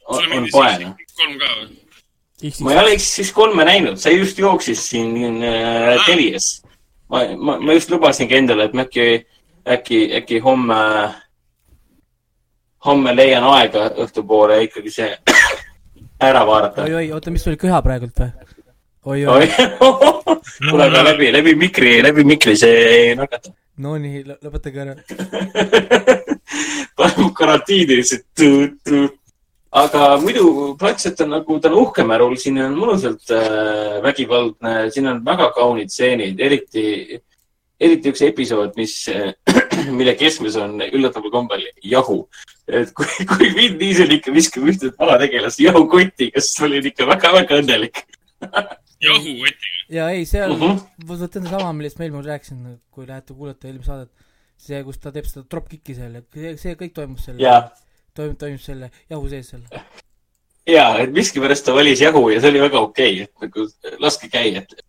on 0.10 0.50
poeg. 0.52 0.88
kolm 1.20 1.38
ka 1.40 1.54
või? 1.58 1.76
ma 2.64 2.72
ei 2.72 2.78
ole 2.80 3.00
siis 3.04 3.34
kolme 3.36 3.66
näinud, 3.68 4.00
see 4.00 4.14
just 4.16 4.38
jooksis 4.40 4.86
siin 4.94 5.42
äh, 5.44 5.98
Telias. 6.06 6.62
ma, 7.12 7.26
ma, 7.36 7.58
ma 7.60 7.76
just 7.76 7.92
lubasingi 7.92 8.38
endale, 8.38 8.70
et 8.70 8.78
ma 8.78 8.86
äkki, 8.88 9.26
äkki, 9.70 10.00
äkki 10.20 10.40
homme, 10.44 10.80
homme 12.86 13.16
leian 13.16 13.46
aega 13.54 13.90
õhtupoole 14.06 14.62
ikkagi 14.68 14.94
see 14.94 15.10
ära 16.30 16.46
vaadata. 16.48 16.88
oi-oi, 16.88 17.12
oota, 17.16 17.34
mis 17.34 17.46
sul 17.48 17.60
köha 17.60 17.82
praegult 17.86 18.20
või? 18.20 18.32
oi-oi. 19.06 19.48
kuule, 20.70 20.90
aga 20.90 21.06
läbi, 21.12 21.32
läbi 21.34 21.56
mikri, 21.56 22.00
läbi 22.04 22.26
mikri 22.28 22.58
see 22.60 22.84
ei 22.90 23.16
nakata. 23.20 23.54
Nonii, 23.80 24.26
lõpetage 24.28 24.82
ära. 24.84 24.96
paneme 27.00 27.32
karantiini 27.38 28.02
lihtsalt 28.02 28.44
aga 29.72 30.18
muidu 30.22 30.76
praktiliselt 30.80 31.22
on 31.22 31.34
nagu, 31.38 31.60
ta 31.62 31.70
on 31.70 31.78
uhke 31.84 32.06
märul, 32.08 32.36
siin 32.42 32.58
on 32.64 32.76
mõnusalt 32.78 33.34
äh, 33.36 34.00
vägivaldne, 34.04 34.90
siin 34.94 35.10
on 35.12 35.22
väga 35.26 35.52
kaunid 35.56 35.94
stseenid, 35.94 36.42
eriti, 36.42 37.20
eriti 37.80 38.14
üks 38.14 38.24
episood, 38.26 38.74
mis 38.80 38.96
äh,, 39.14 39.30
mille 40.00 40.16
keskmes 40.20 40.58
on 40.62 40.78
üllataval 40.88 41.34
kombel 41.34 41.66
jahu. 41.84 42.22
et 42.68 42.94
kui, 42.98 43.26
kui 43.34 43.50
Vin 43.56 43.80
Diesel 43.80 44.16
ikka 44.18 44.34
viskab 44.36 44.70
ühte 44.70 44.94
alategelast 44.98 45.62
jahukotti, 45.64 46.32
kas 46.36 46.54
olin 46.66 46.86
ikka 46.92 47.08
väga-väga 47.10 47.60
õnnelik 47.64 48.06
jahukotiga? 49.08 49.84
ja 49.90 50.10
ei, 50.14 50.26
seal 50.30 50.56
uh, 50.56 50.64
-huh. 50.64 50.82
ma 51.06 51.20
võtan 51.26 51.50
sama, 51.50 51.74
millest 51.74 52.00
ma 52.00 52.08
eelmine 52.08 52.26
rääkisin, 52.30 52.80
kui 52.92 53.08
lähete 53.08 53.34
kuulata 53.34 53.68
eelmist 53.68 53.92
saadet. 53.92 54.12
see, 54.60 54.82
kus 54.84 54.98
ta 55.00 55.12
teeb 55.16 55.26
seda 55.26 55.46
dropkick'i 55.52 55.96
seal, 55.96 56.20
see, 56.34 56.58
see 56.60 56.74
kõik 56.80 56.94
toimus 56.94 57.30
seal 57.30 57.40
yeah 57.40 57.70
toimub, 58.20 58.38
toimub 58.40 58.64
selle 58.64 58.92
jahu 59.10 59.32
sees 59.32 59.52
seal. 59.54 59.66
ja, 60.70 60.86
et 61.02 61.14
miskipärast 61.16 61.66
ta 61.68 61.76
valis 61.76 62.02
jahu 62.04 62.28
ja 62.34 62.42
see 62.42 62.54
oli 62.54 62.64
väga 62.66 62.84
okei 62.86 63.24
okay,, 63.24 63.28
et 63.28 63.46
nagu 63.46 63.68
laske 64.04 64.30
käia, 64.32 64.64
et 64.64 64.86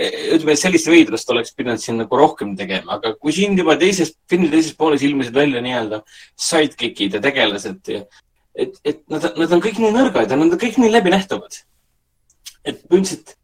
ütleme, 0.00 0.54
et 0.54 0.60
sellist 0.60 0.88
veidrust 0.88 1.30
oleks 1.32 1.52
pidanud 1.56 1.82
siin 1.82 1.98
nagu 2.00 2.18
rohkem 2.18 2.54
tegema, 2.58 2.96
aga 2.96 3.12
kui 3.20 3.34
siin 3.36 3.58
juba 3.58 3.76
teises, 3.80 4.14
filmi 4.30 4.48
teises 4.52 4.76
pooles 4.78 5.04
ilmusid 5.06 5.36
välja 5.36 5.60
nii-öelda 5.64 6.00
sidekick'id 6.40 7.18
ja 7.18 7.22
tegelased, 7.24 7.90
et, 8.54 8.80
et 8.84 9.02
nad, 9.12 9.26
nad 9.36 9.52
on 9.56 9.64
kõik 9.64 9.80
nii 9.82 9.92
nõrgad 9.96 10.32
ja 10.32 10.40
nad 10.40 10.56
on 10.56 10.62
kõik 10.62 10.80
nii 10.80 10.94
läbinähtavad. 10.94 11.60
et 12.64 12.82
põhimõtteliselt 12.88 13.36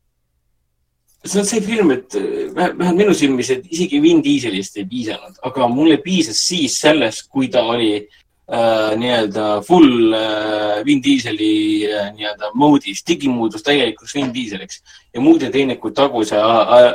see 1.26 1.40
on 1.40 1.46
see 1.48 1.62
film, 1.64 1.90
et 1.90 2.14
vähemalt 2.54 2.98
minu 3.00 3.14
silmis, 3.16 3.50
et 3.50 3.64
isegi 3.72 3.98
Vin 4.02 4.20
Dieselist 4.22 4.76
ei 4.78 4.86
piisanud, 4.86 5.40
aga 5.48 5.68
mulle 5.68 5.96
piisas 6.04 6.38
siis 6.38 6.76
sellest, 6.78 7.26
kui 7.32 7.48
ta 7.50 7.64
oli 7.66 7.90
äh, 7.98 8.26
nii-öelda 8.47 9.60
full 9.66 10.12
äh, 10.14 10.85
Vin 10.85 11.02
Dieseli 11.02 11.86
äh, 11.90 12.12
nii-öelda 12.14 12.52
moodis, 12.55 13.02
digimuudus 13.09 13.62
täielikuks 13.66 14.14
Vin 14.14 14.31
Dieseliks 14.35 14.82
ja 15.14 15.20
muud 15.20 15.43
ei 15.43 15.51
teinud, 15.51 15.81
kui 15.82 15.90
tagus 15.93 16.31
ja 16.31 16.44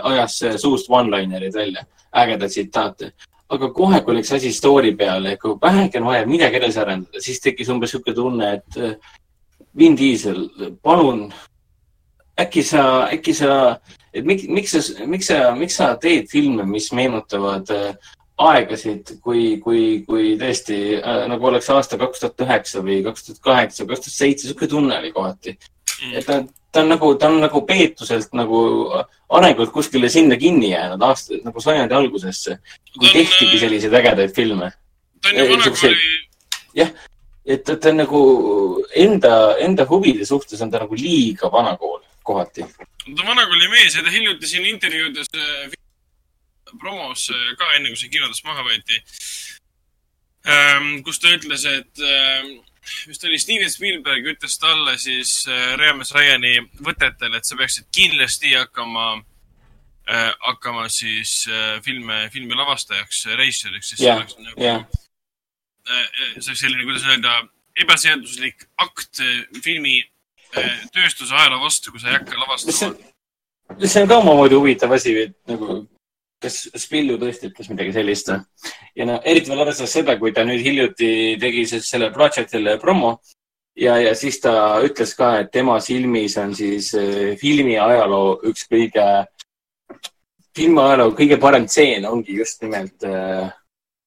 ajas 0.08 0.38
suust 0.62 0.88
one-linerid 0.90 1.54
välja, 1.54 1.84
ägedaid 2.16 2.56
tsitaate. 2.56 3.12
aga 3.52 3.68
kohe, 3.76 4.00
kui 4.02 4.16
läks 4.16 4.32
asi 4.32 4.54
story 4.56 4.94
peale, 4.96 5.36
kui 5.38 5.58
vähegi 5.62 6.00
on 6.00 6.06
vaja 6.08 6.26
midagi 6.26 6.56
edasi 6.56 6.80
arendada, 6.80 7.20
siis 7.20 7.42
tekkis 7.44 7.70
umbes 7.70 7.92
niisugune 7.92 8.16
tunne, 8.16 8.54
et 8.54 8.78
äh, 8.78 8.96
Vin 9.78 9.98
Diesel, 9.98 10.46
palun, 10.84 11.34
äkki 12.40 12.64
sa, 12.64 13.10
äkki 13.12 13.34
sa, 13.36 13.58
et 14.14 14.24
miks, 14.26 14.48
miks 14.48 14.72
sa, 14.72 15.06
miks 15.06 15.28
sa, 15.28 15.52
miks 15.56 15.76
sa 15.76 15.92
teed 16.00 16.32
filme, 16.32 16.64
mis 16.64 16.88
meenutavad 16.96 17.76
äh, 17.76 18.16
aegasid, 18.50 19.18
kui, 19.24 19.58
kui, 19.64 19.84
kui 20.08 20.34
tõesti 20.40 20.78
äh, 20.98 21.26
nagu 21.32 21.50
oleks 21.50 21.70
aasta 21.74 22.00
kaks 22.02 22.24
tuhat 22.24 22.44
üheksa 22.46 22.82
või 22.86 23.02
kaks 23.06 23.28
tuhat 23.28 23.44
kaheksa, 23.46 23.86
kaks 23.90 24.06
tuhat 24.06 24.16
seitse, 24.16 24.48
niisugune 24.48 24.72
tunne 24.72 24.98
oli 24.98 25.14
kohati 25.16 25.56
mm.. 25.58 26.16
et 26.18 26.28
ta, 26.28 26.40
ta 26.72 26.84
on 26.84 26.92
nagu, 26.96 27.14
ta 27.20 27.30
on 27.30 27.40
nagu 27.44 27.62
peetuselt 27.68 28.34
nagu 28.38 28.62
arengult 29.38 29.74
kuskile 29.76 30.10
sinna 30.10 30.38
kinni 30.42 30.72
jäänud 30.72 31.04
aasta, 31.08 31.40
nagu 31.46 31.64
sajandi 31.64 31.98
algusesse, 31.98 32.58
kui 32.98 33.10
tehtigi 33.12 33.56
äh, 33.56 33.64
selliseid 33.66 33.98
ägedaid 34.02 34.36
filme. 34.36 34.72
ta 35.22 35.34
on 35.34 35.40
ju 35.40 35.50
vanakooli. 35.52 36.14
jah, 36.82 36.94
et 37.46 37.64
ta, 37.68 37.78
on 37.90 38.02
nagu 38.04 38.22
enda, 38.96 39.36
enda 39.60 39.86
huvide 39.90 40.26
suhtes 40.26 40.62
on 40.62 40.72
ta 40.72 40.82
nagu 40.86 40.98
liiga 40.98 41.52
vanakool 41.52 42.00
kohati. 42.24 42.66
ta 42.66 43.20
on 43.20 43.28
vanakooli 43.28 43.70
mees 43.76 43.96
ja 43.96 44.04
ta 44.04 44.10
hiljuti 44.10 44.48
siin 44.48 44.66
intervjuudes 44.66 45.32
äh, 45.36 45.72
promos 46.80 47.28
äh, 47.34 47.52
ka 47.60 47.74
enne, 47.78 47.92
kui 47.92 48.00
see 48.00 48.12
kinodest 48.14 48.46
maha 48.48 48.64
võeti. 48.68 49.02
Ähm, 50.52 51.02
kus 51.06 51.20
ta 51.22 51.30
ütles, 51.36 51.66
et 51.70 52.02
vist 52.02 53.24
ähm, 53.24 53.30
oli 53.30 53.40
Steven 53.42 53.70
Spielberg 53.70 54.30
ütles 54.34 54.58
talle 54.62 54.96
siis 55.02 55.44
äh, 55.50 55.76
Reames 55.78 56.14
Ryani 56.16 56.56
võtetel, 56.82 57.36
et 57.38 57.46
sa 57.46 57.58
peaksid 57.60 57.92
kindlasti 57.94 58.56
hakkama, 58.56 59.22
äh, 60.10 60.32
hakkama 60.48 60.88
siis 60.90 61.44
filme, 61.86 62.24
filmi 62.34 62.58
lavastajaks, 62.58 63.28
reisijaks, 63.38 63.94
sest 63.94 64.02
yeah, 64.02 64.18
see 64.18 64.24
oleks 64.24 64.40
nagu 64.42 64.66
yeah., 64.66 64.88
see 66.40 66.50
oleks 66.50 66.66
selline, 66.66 66.88
kuidas 66.88 67.06
öelda, 67.10 67.38
ebaseaduslik 67.82 68.66
akt 68.82 69.22
filmi 69.64 70.02
tööstuse 70.92 71.34
ajaloo 71.38 71.62
vastu, 71.64 71.94
kui 71.94 72.02
sa 72.02 72.10
ei 72.12 72.18
hakka 72.18 72.38
lavastama. 72.42 72.92
see 73.86 74.04
on 74.04 74.10
ka 74.10 74.18
omamoodi 74.20 74.58
huvitav 74.58 74.92
asi, 74.98 75.16
et 75.30 75.38
nagu 75.50 75.84
kas 76.42 76.58
Spillu 76.84 77.18
tõesti 77.22 77.52
ütles 77.52 77.70
midagi 77.72 77.94
sellist 77.96 78.32
ja 78.32 79.06
no 79.08 79.20
eriti 79.24 79.52
veel 79.52 79.64
arvestades 79.64 79.94
seda, 80.00 80.18
kui 80.20 80.34
ta 80.34 80.46
nüüd 80.48 80.64
hiljuti 80.66 81.12
tegi 81.42 81.66
selle 81.74 82.12
Projectile 82.16 82.78
promo 82.82 83.18
ja, 83.76 83.98
ja 84.02 84.16
siis 84.18 84.40
ta 84.44 84.54
ütles 84.86 85.14
ka, 85.18 85.34
et 85.42 85.52
tema 85.54 85.80
silmis 85.84 86.38
on 86.42 86.56
siis 86.58 86.94
äh, 86.98 87.34
filmi 87.40 87.78
ajaloo 87.80 88.40
üks 88.52 88.68
kõige, 88.72 89.08
filmi 90.58 90.82
ajaloo 90.84 91.16
kõige 91.18 91.40
parem 91.42 91.68
tseen 91.70 92.08
ongi 92.10 92.40
just 92.40 92.64
nimelt 92.66 93.08
äh, 93.08 93.52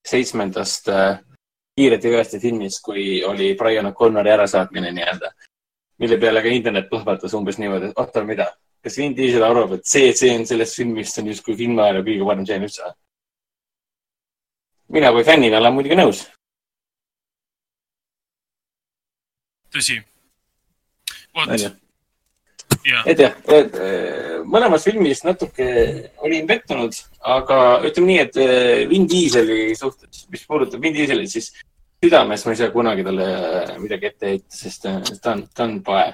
seitsmendast 0.07 0.91
äh, 0.93 1.23
Kiired 1.75 2.05
ja 2.07 2.11
üheste 2.13 2.39
filmist, 2.39 2.85
kui 2.87 3.25
oli 3.27 3.57
Brian 3.59 3.89
O'Connori 3.89 4.31
ärasaatmine 4.31 4.93
nii-öelda, 4.95 5.33
mille 5.99 6.19
peale 6.23 6.43
ka 6.45 6.53
internet 6.55 6.87
plahvatas 6.87 7.35
umbes 7.35 7.59
niimoodi, 7.59 7.89
et 7.91 7.99
oota, 7.99 8.23
mida 8.23 8.53
kas 8.85 8.99
Vin 9.01 9.15
Diesel 9.17 9.45
arvab, 9.47 9.79
et 9.79 9.89
see 9.89 10.13
tseen 10.13 10.45
sellest 10.49 10.77
filmist 10.77 11.19
on 11.21 11.31
justkui 11.33 11.57
filmi 11.57 11.81
ajaloo 11.81 12.05
kõige 12.05 12.29
parem 12.29 12.45
tseen 12.45 12.67
üldse? 12.69 12.91
mina 14.95 15.13
kui 15.13 15.25
fännina 15.25 15.59
olen 15.59 15.75
muidugi 15.75 15.97
nõus. 15.99 16.21
tõsi. 19.73 19.97
vot. 21.35 21.55
et 21.57 23.25
jah, 23.25 23.39
et 23.49 23.79
äh, 23.81 24.45
mõlemas 24.45 24.85
filmis 24.85 25.25
natuke 25.25 25.69
olin 26.27 26.47
pettunud, 26.47 27.01
aga 27.37 27.61
ütleme 27.89 28.13
nii, 28.13 28.21
et 28.27 28.37
äh, 28.45 28.85
Vin 28.91 29.09
Dieseli 29.09 29.73
suhtes, 29.81 30.27
mis 30.31 30.45
puudutab 30.45 30.85
Vin 30.85 30.95
Dieselit, 30.95 31.33
siis 31.33 31.51
südames 32.05 32.45
ma 32.45 32.53
ei 32.53 32.61
saa 32.61 32.71
kunagi 32.77 33.09
talle 33.09 33.27
midagi 33.81 34.13
ette 34.13 34.33
heita, 34.35 34.57
sest 34.61 34.85
ta 34.85 35.33
on, 35.33 35.47
ta 35.49 35.65
on 35.65 35.79
pae 35.87 36.13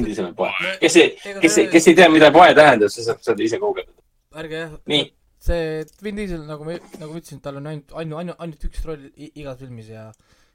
endisele 0.00 0.32
poe. 0.36 0.50
kes 0.80 0.96
ei, 1.00 1.10
kes 1.42 1.58
ei, 1.62 1.68
kes 1.72 1.90
ei 1.90 1.98
tea, 2.00 2.08
mida 2.12 2.30
poe 2.34 2.50
tähendab, 2.56 2.92
see 2.92 3.06
saab 3.06 3.22
seda 3.24 3.44
ise 3.44 3.60
guugeldada. 3.62 4.00
ärge 4.42 4.60
jah. 4.62 4.76
see 5.44 5.84
Vin 6.02 6.20
Diesel, 6.20 6.44
nagu 6.48 6.66
ma, 6.66 6.78
nagu 7.00 7.10
ma 7.12 7.20
ütlesin, 7.20 7.40
tal 7.44 7.60
on 7.60 7.66
ainult, 7.72 7.92
ainult, 7.92 8.20
ainult, 8.22 8.40
ainult 8.46 8.68
üks 8.70 8.84
roll 8.88 9.08
igas 9.30 9.58
filmis 9.60 9.90
ja, 9.92 10.06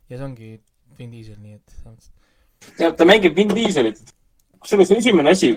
ja 0.10 0.18
see 0.18 0.26
ongi 0.26 0.54
Vin 1.00 1.12
Diesel, 1.14 1.38
nii 1.42 1.60
et 1.60 1.76
samas. 1.84 2.10
ja 2.82 2.92
ta 2.96 3.08
mängib 3.08 3.38
Vin 3.38 3.54
Dieselit. 3.56 4.02
kusjuures 4.60 4.90
esimene 4.92 5.32
asi, 5.32 5.54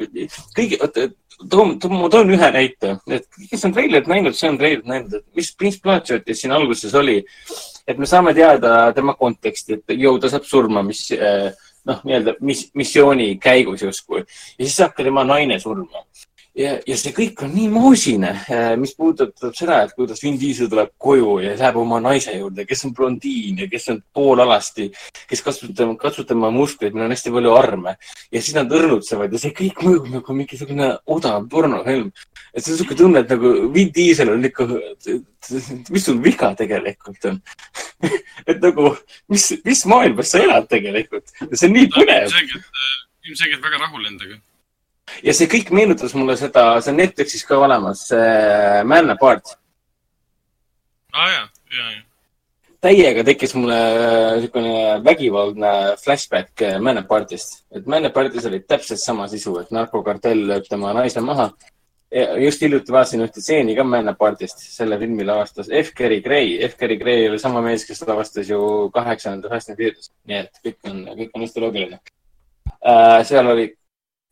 kõige, 0.55 0.79
oota, 0.85 1.09
toon, 1.51 1.75
ma 1.91 2.11
toon 2.13 2.31
ühe 2.35 2.51
näite, 2.55 2.97
et 3.11 3.27
kes 3.51 3.65
on 3.67 3.75
treilerit 3.75 4.11
näinud, 4.11 4.37
see 4.39 4.51
on 4.53 4.59
treilerit 4.61 4.87
näinud, 4.89 5.17
et 5.19 5.27
mis 5.39 5.51
Prince 5.59 5.81
Blatchertis 5.83 6.43
siin 6.45 6.55
alguses 6.55 6.95
oli, 6.99 7.19
et 7.89 7.99
me 7.99 8.07
saame 8.07 8.35
teada 8.37 8.93
tema 8.95 9.17
konteksti, 9.19 9.81
et 9.81 9.95
jõu, 9.99 10.21
ta 10.23 10.31
saab 10.31 10.47
surma, 10.47 10.85
mis 10.87 11.09
äh, 11.17 11.51
noh, 11.89 12.03
nii-öelda 12.05 12.35
mis, 12.41 12.67
missiooni 12.75 13.37
käigus 13.43 13.83
justkui 13.83 14.23
ja 14.23 14.65
siis 14.65 14.77
ka 14.97 15.05
tema 15.05 15.25
naine 15.25 15.59
surma. 15.61 16.05
ja, 16.59 16.73
ja 16.87 16.97
see 16.99 17.13
kõik 17.17 17.43
on 17.47 17.53
nii 17.55 17.69
moosine, 17.73 18.33
mis 18.81 18.95
puudutab 18.99 19.55
seda, 19.57 19.83
et 19.87 19.95
kuidas 19.97 20.21
Vin 20.25 20.39
Diesel 20.41 20.69
tuleb 20.73 20.93
koju 21.01 21.39
ja 21.45 21.55
läheb 21.57 21.79
oma 21.81 22.01
naise 22.05 22.35
juurde, 22.37 22.67
kes 22.69 22.85
on 22.89 22.95
blondiin 22.97 23.63
ja 23.65 23.69
kes 23.73 23.89
on 23.95 24.03
poolalasti, 24.15 24.89
kes 25.31 25.45
katsutab 25.45 25.77
tema, 25.79 25.97
katsutab 26.01 26.35
tema 26.35 26.53
muskleid, 26.55 26.93
millel 26.93 27.09
on 27.09 27.17
hästi 27.17 27.35
palju 27.35 27.55
arme 27.57 27.97
ja 28.33 28.43
siis 28.43 28.57
nad 28.59 28.73
õrnutsevad 28.73 29.33
ja 29.33 29.43
see 29.43 29.57
kõik 29.63 29.83
mõjub 29.87 30.11
nagu 30.13 30.37
mingisugune 30.37 30.93
odav 31.17 31.49
pornofilm. 31.53 32.13
et 32.53 32.65
see 32.65 32.75
on 32.75 32.83
siuke 32.83 32.99
tunne, 32.99 33.25
et 33.25 33.33
nagu 33.33 33.55
Vin 33.73 33.93
Diesel 33.95 34.35
on 34.35 34.45
ikka, 34.45 34.69
mis 35.91 36.05
sul 36.05 36.21
viga 36.23 36.53
tegelikult 36.59 37.31
on? 37.31 37.41
et 38.51 38.59
nagu, 38.61 38.95
mis, 39.33 39.49
mis 39.65 39.87
maailmas 39.89 40.35
sa 40.35 40.43
elad 40.45 40.69
tegelikult? 40.69 41.33
see 41.53 41.69
on 41.69 41.77
nii 41.79 41.93
põnev 41.97 42.29
ilmselgelt, 42.29 42.73
ilmselgelt 43.29 43.71
väga 43.71 43.87
rahul 43.87 44.11
endaga. 44.11 44.43
Ja 45.23 45.35
see 45.35 45.49
kõik 45.51 45.73
meenutas 45.75 46.15
mulle 46.15 46.37
seda, 46.41 46.81
see 46.81 46.93
on 46.95 47.03
Netflixis 47.03 47.45
ka 47.49 47.59
olemas, 47.59 48.07
Man 48.85 49.11
Apart. 49.11 49.57
aa 51.13 51.29
jaa, 51.31 51.45
jaa, 51.77 51.91
jaa. 51.91 52.03
täiega 52.83 53.23
tekkis 53.27 53.53
mulle 53.55 53.77
äh, 53.79 54.31
niisugune 54.37 54.79
vägivaldne 55.05 55.73
flashback 56.05 56.63
äh, 56.63 56.81
Man 56.81 56.99
Apartist. 56.99 57.65
et 57.71 57.87
Man 57.87 58.07
Apartis 58.07 58.47
oli 58.47 58.61
täpselt 58.61 59.01
sama 59.01 59.29
sisu, 59.29 59.59
et 59.61 59.71
narkokartell 59.71 60.47
lööb 60.49 60.67
tema 60.71 60.95
naise 60.97 61.21
maha. 61.21 61.51
just 62.45 62.61
hiljuti 62.61 62.93
vaatasin 62.93 63.23
ühte 63.25 63.41
stseeni 63.41 63.77
ka 63.77 63.85
Man 63.89 64.09
Apartist, 64.09 64.59
selle 64.75 64.99
filmi 65.01 65.25
lavastas 65.25 65.71
F. 65.73 65.95
Gary 65.97 66.21
Gray. 66.21 66.59
F. 66.67 66.75
Gary 66.77 66.99
Gray 67.01 67.29
oli 67.29 67.39
sama 67.39 67.63
mees, 67.65 67.87
kes 67.89 68.03
lavastas 68.05 68.51
ju 68.51 68.91
kaheksanda 68.93 69.49
Fast 69.49 69.71
and 69.71 69.79
Furious. 69.79 70.11
nii 70.29 70.37
et 70.43 70.61
kõik 70.67 70.91
on, 70.91 70.99
kõik 71.17 71.31
on 71.35 71.47
hästi 71.47 71.61
loogiline. 71.61 72.01
seal 73.25 73.47
oli, 73.55 73.65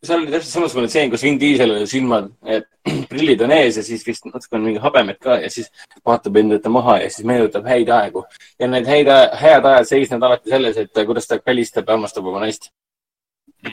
seal 0.05 0.23
oli 0.23 0.33
täpselt 0.33 0.55
samasugune 0.55 0.89
stseen, 0.89 1.11
kus 1.13 1.23
Vin 1.27 1.39
Diesel 1.41 1.75
oli 1.75 1.87
silmad, 1.89 2.29
prillid 3.11 3.43
on 3.45 3.53
ees 3.53 3.77
ja 3.81 3.85
siis 3.85 4.05
vist 4.07 4.29
natuke 4.29 4.57
on 4.57 4.65
mingi 4.65 4.81
habemet 4.81 5.19
ka 5.21 5.37
ja 5.43 5.51
siis 5.53 5.69
vaatab 6.07 6.39
endalt 6.41 6.69
maha 6.73 7.01
ja 7.03 7.11
siis 7.13 7.27
meenutab 7.29 7.69
häid 7.69 7.91
aegu. 7.93 8.25
ja 8.59 8.69
need 8.69 8.89
häid, 8.89 9.11
head 9.41 9.67
ajad 9.73 9.89
seisnevad 9.91 10.31
alati 10.31 10.55
selles, 10.55 10.79
et 10.81 11.03
kuidas 11.07 11.29
ta 11.29 11.41
välistab 11.47 11.89
ja 11.89 11.99
armastab 11.99 12.31
oma 12.33 12.41
naist. 12.47 12.71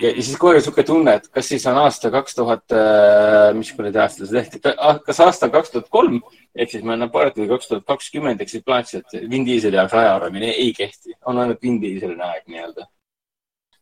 ja 0.01 0.11
siis 0.17 0.35
kohe 0.41 0.59
sihuke 0.59 0.83
tunne, 0.83 1.15
et 1.15 1.31
kas 1.31 1.47
siis 1.53 1.65
on 1.71 1.79
aasta 1.79 2.11
kaks 2.11 2.35
tuhat, 2.35 2.75
mis 3.55 3.71
kuradi 3.77 4.03
aasta 4.03 4.27
see 4.27 4.41
tehti, 4.41 4.75
kas 5.07 5.23
aasta 5.23 5.49
kaks 5.53 5.71
tuhat 5.77 5.87
kolm 5.89 6.19
ehk 6.55 6.75
siis 6.75 6.83
me 6.83 6.99
parati 7.13 7.45
või 7.45 7.53
kaks 7.55 7.71
tuhat 7.71 7.87
kakskümmend 7.87 8.43
ehk 8.43 8.51
siis 8.51 8.67
plaaniliselt 8.67 9.15
Vin 9.31 9.47
Dieseli 9.47 9.79
jaoks 9.79 9.95
ajaarvamine 9.95 10.51
ei 10.51 10.75
kehti, 10.75 11.15
on 11.25 11.39
ainult 11.39 11.63
Vin 11.63 11.79
Dieseli 11.81 12.19
aeg 12.19 12.51
nii-öelda. 12.51 12.91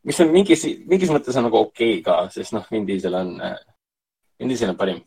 Mis 0.06 0.20
on 0.22 0.32
mingis, 0.34 0.64
mingis 0.90 1.12
mõttes 1.14 1.38
on 1.40 1.48
nagu 1.48 1.60
okei 1.66 2.00
okay 2.00 2.06
ka, 2.06 2.18
sest 2.34 2.54
noh, 2.56 2.66
Vin 2.72 2.86
Diesel 2.88 3.16
on, 3.18 3.36
Vin 4.40 4.52
Diesel 4.52 4.72
on 4.74 4.80
parim. 4.80 5.02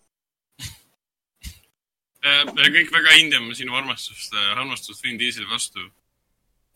me 2.54 2.70
kõik 2.74 2.90
väga 2.92 3.14
hindame 3.16 3.54
sinu 3.54 3.76
armastust, 3.78 4.34
armastust 4.56 5.04
Vin 5.04 5.18
Dieseli 5.20 5.46
vastu. 5.50 5.80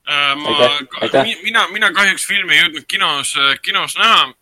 ma 0.06 0.54
Aitäh,, 0.58 0.86
aitäh. 1.00 1.34
mina, 1.44 1.66
mina 1.68 1.92
kahjuks 1.92 2.26
filmi 2.26 2.54
ei 2.54 2.62
jõudnud 2.62 2.86
kinos, 2.88 3.34
kinos 3.62 3.98
näha. 3.98 4.32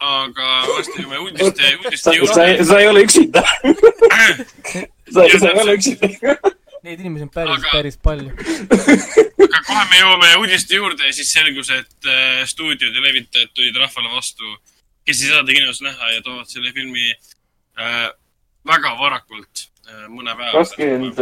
aga 0.00 0.46
varsti 0.68 1.02
jõuame 1.02 1.18
uudiste, 1.20 1.74
uudiste 1.84 2.14
juurde. 2.16 2.64
sa 2.64 2.78
ei 2.80 2.88
ole 2.88 3.02
üksinda. 3.04 3.42
sa, 5.12 5.26
sa 5.28 5.50
ei 5.50 5.60
ole 5.60 5.76
üksinda. 5.76 6.08
Neid 6.86 7.00
inimesi 7.02 7.26
on 7.26 7.30
päris 7.34 7.56
Aga-, 7.58 7.72
päris 7.74 7.96
palju. 8.00 8.30
aga 8.30 9.60
kohe 9.66 9.82
me 9.90 9.98
jõuame 10.00 10.30
uudiste 10.40 10.78
juurde 10.78 11.06
ja 11.08 11.12
siis 11.16 11.32
selgus, 11.34 11.70
et 11.74 12.08
äh, 12.08 12.40
stuudiod 12.48 12.94
ja 12.96 13.04
levitajad 13.04 13.52
tulid 13.56 13.76
rahvale 13.82 14.12
vastu, 14.14 14.54
kes 15.08 15.20
ei 15.24 15.28
saa 15.32 15.42
seda 15.42 15.56
kinos 15.58 15.82
näha 15.84 16.10
ja 16.14 16.22
toovad 16.24 16.48
selle 16.48 16.72
filmi 16.76 17.10
äh, 17.12 18.08
väga 18.70 18.94
varakult 19.00 19.66
äh, 19.88 20.06
mõne 20.08 20.34
päeva. 20.38 20.52
kakskümmend, 20.56 21.20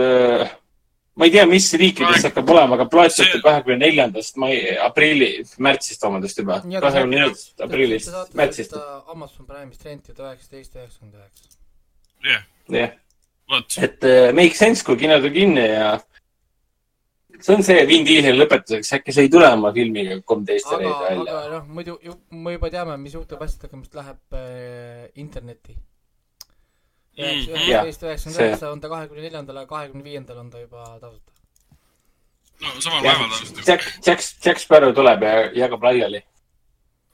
ma 1.19 1.27
ei 1.27 1.35
tea, 1.35 1.47
mis 1.51 1.67
riikides 1.83 2.21
see 2.23 2.31
hakkab 2.31 2.55
olema, 2.55 2.79
aga 2.79 2.87
plaatiti 2.93 3.27
See- 3.27 3.43
kahekümne 3.43 3.81
neljandast 3.83 4.39
mai, 4.39 4.55
aprilli, 4.85 5.33
märtsist, 5.59 6.03
vabandust 6.07 6.39
juba. 6.39 6.61
Ja, 6.71 6.83
kahekümne 6.85 7.17
neljandast 7.17 7.67
aprillist, 7.67 8.15
märtsist, 8.39 8.79
Amazon 9.11 9.47
Prime'ist 9.51 9.83
rentida 9.91 10.29
üheksateist 10.31 10.79
üheksakümmend 10.79 11.19
üheksa. 11.19 11.51
jah. 12.31 12.47
Et 13.49 14.05
uh, 14.05 14.29
make 14.37 14.55
sense, 14.55 14.85
kui 14.85 14.99
kinod 15.01 15.25
on 15.25 15.33
kinni 15.33 15.65
ja 15.65 15.97
see 17.41 17.55
on 17.55 17.63
see 17.63 17.85
Vin 17.87 18.07
Dieseli 18.07 18.39
lõpetuseks, 18.39 18.91
äkki 18.99 19.15
see 19.15 19.27
ei 19.29 19.33
tule 19.33 19.49
oma 19.55 19.71
filmiga 19.75 20.19
kolmteist 20.27 20.69
aga, 20.69 20.79
reede 20.83 20.95
aga 20.95 21.09
välja. 21.09 21.43
noh, 21.55 21.67
muidu 21.77 21.97
ju, 22.05 22.15
me 22.35 22.55
juba 22.57 22.71
teame, 22.75 22.97
mis 23.01 23.15
juhtub 23.15 23.43
asjadega, 23.47 23.81
mis 23.81 23.95
läheb 23.95 24.39
äh, 24.39 25.05
internetti. 25.23 25.77
Mhm. 27.19 27.51
üheksateist 27.51 28.05
üheksakümmend 28.07 28.45
üheksa 28.45 28.71
on 28.71 28.81
ta 28.83 28.89
kahekümne 28.93 29.25
neljandal, 29.25 29.57
aga 29.63 29.71
kahekümne 29.73 30.05
viiendal 30.05 30.39
on 30.39 30.51
ta 30.51 30.61
juba 30.63 30.85
tasuta. 31.03 31.33
no 32.63 32.75
samal 32.79 33.03
päeval 33.03 33.25
tõenäoliselt. 33.25 33.63
Jack, 33.67 33.87
Jack, 34.07 34.27
Jack 34.45 34.63
Sparrow 34.63 34.95
tuleb 34.95 35.25
ja 35.27 35.33
jagab 35.65 35.83
laiali. 35.89 36.23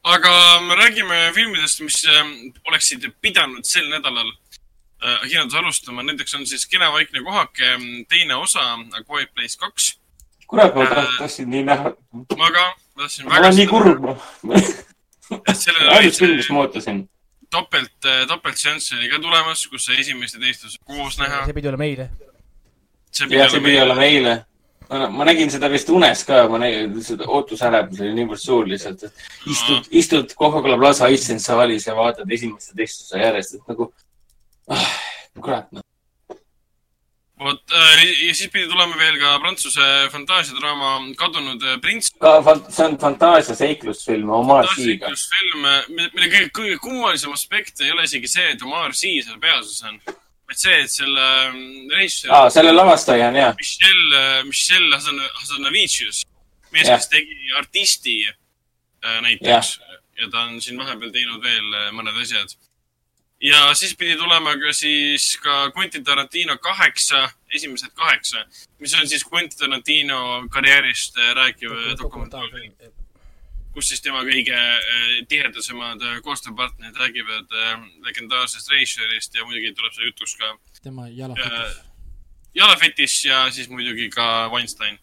aga 0.05 0.33
me 0.61 0.77
räägime 0.77 1.21
filmidest, 1.37 1.81
mis 1.81 2.03
ähm, 2.09 2.35
oleksid 2.69 3.09
pidanud 3.21 3.65
sel 3.65 3.89
nädalal 3.93 4.33
äh, 5.05 5.21
kinodes 5.29 5.55
alustama. 5.55 6.03
Nendeks 6.03 6.35
on 6.35 6.47
siis 6.47 6.67
Kena 6.67 6.93
vaikne 6.93 7.23
kohake 7.25 7.73
ähm, 7.75 7.83
teine 8.09 8.35
osa, 8.37 8.73
A 8.75 9.05
Quiet 9.11 9.35
Place 9.35 9.59
kaks. 9.61 9.99
kurat, 10.47 10.75
ma 10.75 10.83
Äh, 10.83 11.07
tahtsin 11.19 11.51
nii 11.51 11.63
näha. 11.63 11.93
ma 12.37 12.51
ka, 12.51 12.65
ma 12.97 13.03
tahtsin 13.03 13.27
ma 13.29 13.39
olen 13.39 13.57
nii 13.57 13.67
kurb. 13.67 14.05
ainus 15.97 16.19
film, 16.19 16.37
mis 16.37 16.51
ma 16.51 16.59
ootasin. 16.65 17.09
topelt, 17.51 17.97
topeltseanss 18.29 18.93
oli 18.93 19.09
ka 19.09 19.19
tulemas, 19.23 19.67
kus 19.71 19.85
sai 19.87 20.01
esimest 20.01 20.35
ja 20.35 20.41
teist 20.41 20.65
osa 20.65 20.79
koos 20.85 21.19
näha. 21.19 21.45
see 21.47 21.55
pidi 21.57 21.69
olema 21.69 21.85
eile. 21.85 22.09
see 23.13 23.29
jah, 23.31 23.51
see 23.51 23.61
pidi 23.65 23.81
olema 23.81 24.05
eile. 24.05 24.35
ma 25.11 25.25
nägin 25.25 25.51
seda 25.51 25.71
vist 25.73 25.89
unes 25.89 26.25
ka, 26.29 26.45
ma 26.53 26.59
nägin, 26.61 26.97
seda 27.03 27.25
ootusärevus 27.31 28.01
oli 28.05 28.13
niivõrd 28.19 28.43
suur 28.43 28.67
lihtsalt, 28.69 29.07
et 29.09 29.23
istud, 29.51 29.89
istud 29.91 30.35
Coca-Cola 30.39 30.77
Plaza 30.79 31.09
Issen 31.09 31.41
saalis 31.41 31.87
ja 31.89 31.95
vaatad 31.97 32.31
esimest 32.31 32.75
ja 32.75 32.81
teist 32.83 33.07
osa 33.07 33.23
järjest, 33.23 33.55
et 33.61 33.73
nagu 33.73 33.89
ah,, 34.69 34.91
kurat 35.41 35.71
noh. 35.75 35.83
vot 37.45 37.75
äh, 37.75 38.03
ja 38.29 38.35
siis 38.35 38.51
pidi 38.53 38.69
tulema 38.71 38.97
veel 38.99 39.19
ka 39.21 39.35
prantsuse 39.43 39.87
fantaasiadraama 40.13 40.93
Kadunud 41.21 41.63
äh, 41.63 41.79
prints. 41.83 42.13
see 42.69 42.87
on 42.87 42.99
fantaasia 43.03 43.57
seiklusfilm 43.59 44.31
Omar 44.31 44.69
Sy-ga. 44.75 45.11
film, 45.13 45.67
mille 45.97 46.29
kõige, 46.29 46.51
kõige 46.61 46.79
kummalisem 46.85 47.35
aspekt 47.35 47.81
ei 47.85 47.93
ole 47.93 48.07
isegi 48.09 48.31
see, 48.31 48.53
et 48.55 48.63
Omar 48.63 48.95
Sy 48.97 49.17
seal 49.23 49.41
peaosas 49.43 49.83
on, 49.91 49.99
vaid 50.49 50.61
see, 50.61 50.79
et 50.85 50.93
selle 50.93 51.27
mm, 51.51 51.91
režissöör 51.97 52.37
aa, 52.39 52.53
selle 52.55 52.73
lavastaja 52.73 53.29
on 53.33 53.41
hea. 53.41 53.51
Michelle, 53.59 54.23
Michelle 54.49 54.97
Hasan- 54.97 55.29
Hazanavicius, 55.43 56.23
mees, 56.73 56.89
kes 56.89 57.11
tegi 57.13 57.53
Artisti 57.59 58.21
äh, 58.31 59.21
näiteks 59.27 59.79
ja 60.21 60.31
ta 60.31 60.47
on 60.47 60.61
siin 60.63 60.79
vahepeal 60.79 61.11
teinud 61.15 61.43
veel 61.43 61.75
äh, 61.75 61.91
mõned 61.95 62.17
asjad. 62.23 62.55
Ja 63.45 63.75
siis 63.75 63.97
pidi 63.97 64.17
tulema 64.17 64.55
ka 64.57 64.73
siis 64.73 65.37
ka 65.43 65.71
Quentin 65.77 66.05
Tarantino 66.05 66.57
kaheksa, 66.59 67.29
esimesed 67.55 67.93
kaheksa, 67.95 68.45
mis 68.81 68.95
on 68.95 69.09
siis 69.09 69.25
Quentin 69.33 69.59
Tarantino 69.59 70.49
karjäärist 70.51 71.19
äh, 71.19 71.35
rääkiv 71.37 71.73
äh, 71.73 71.97
dokumentaalfilm, 72.01 72.73
kus 73.75 73.89
siis 73.89 74.01
tema 74.01 74.23
kõige 74.25 74.57
äh, 74.57 75.11
tihedasemad 75.29 76.05
koostööpartnerid 76.25 76.97
räägivad 76.97 77.57
legendaarsest 78.07 78.71
režissöörist 78.73 79.37
ja 79.37 79.45
muidugi 79.45 79.75
tuleb 79.75 79.93
seal 79.93 80.09
jutuks 80.09 80.37
ka 80.41 80.55
tema 80.83 81.09
jala 81.13 81.37
äh, 81.37 81.77
Jalafetis 82.55 83.25
ja 83.25 83.45
siis 83.51 83.69
muidugi 83.69 84.09
ka 84.15 84.49
Weinstein. 84.53 84.99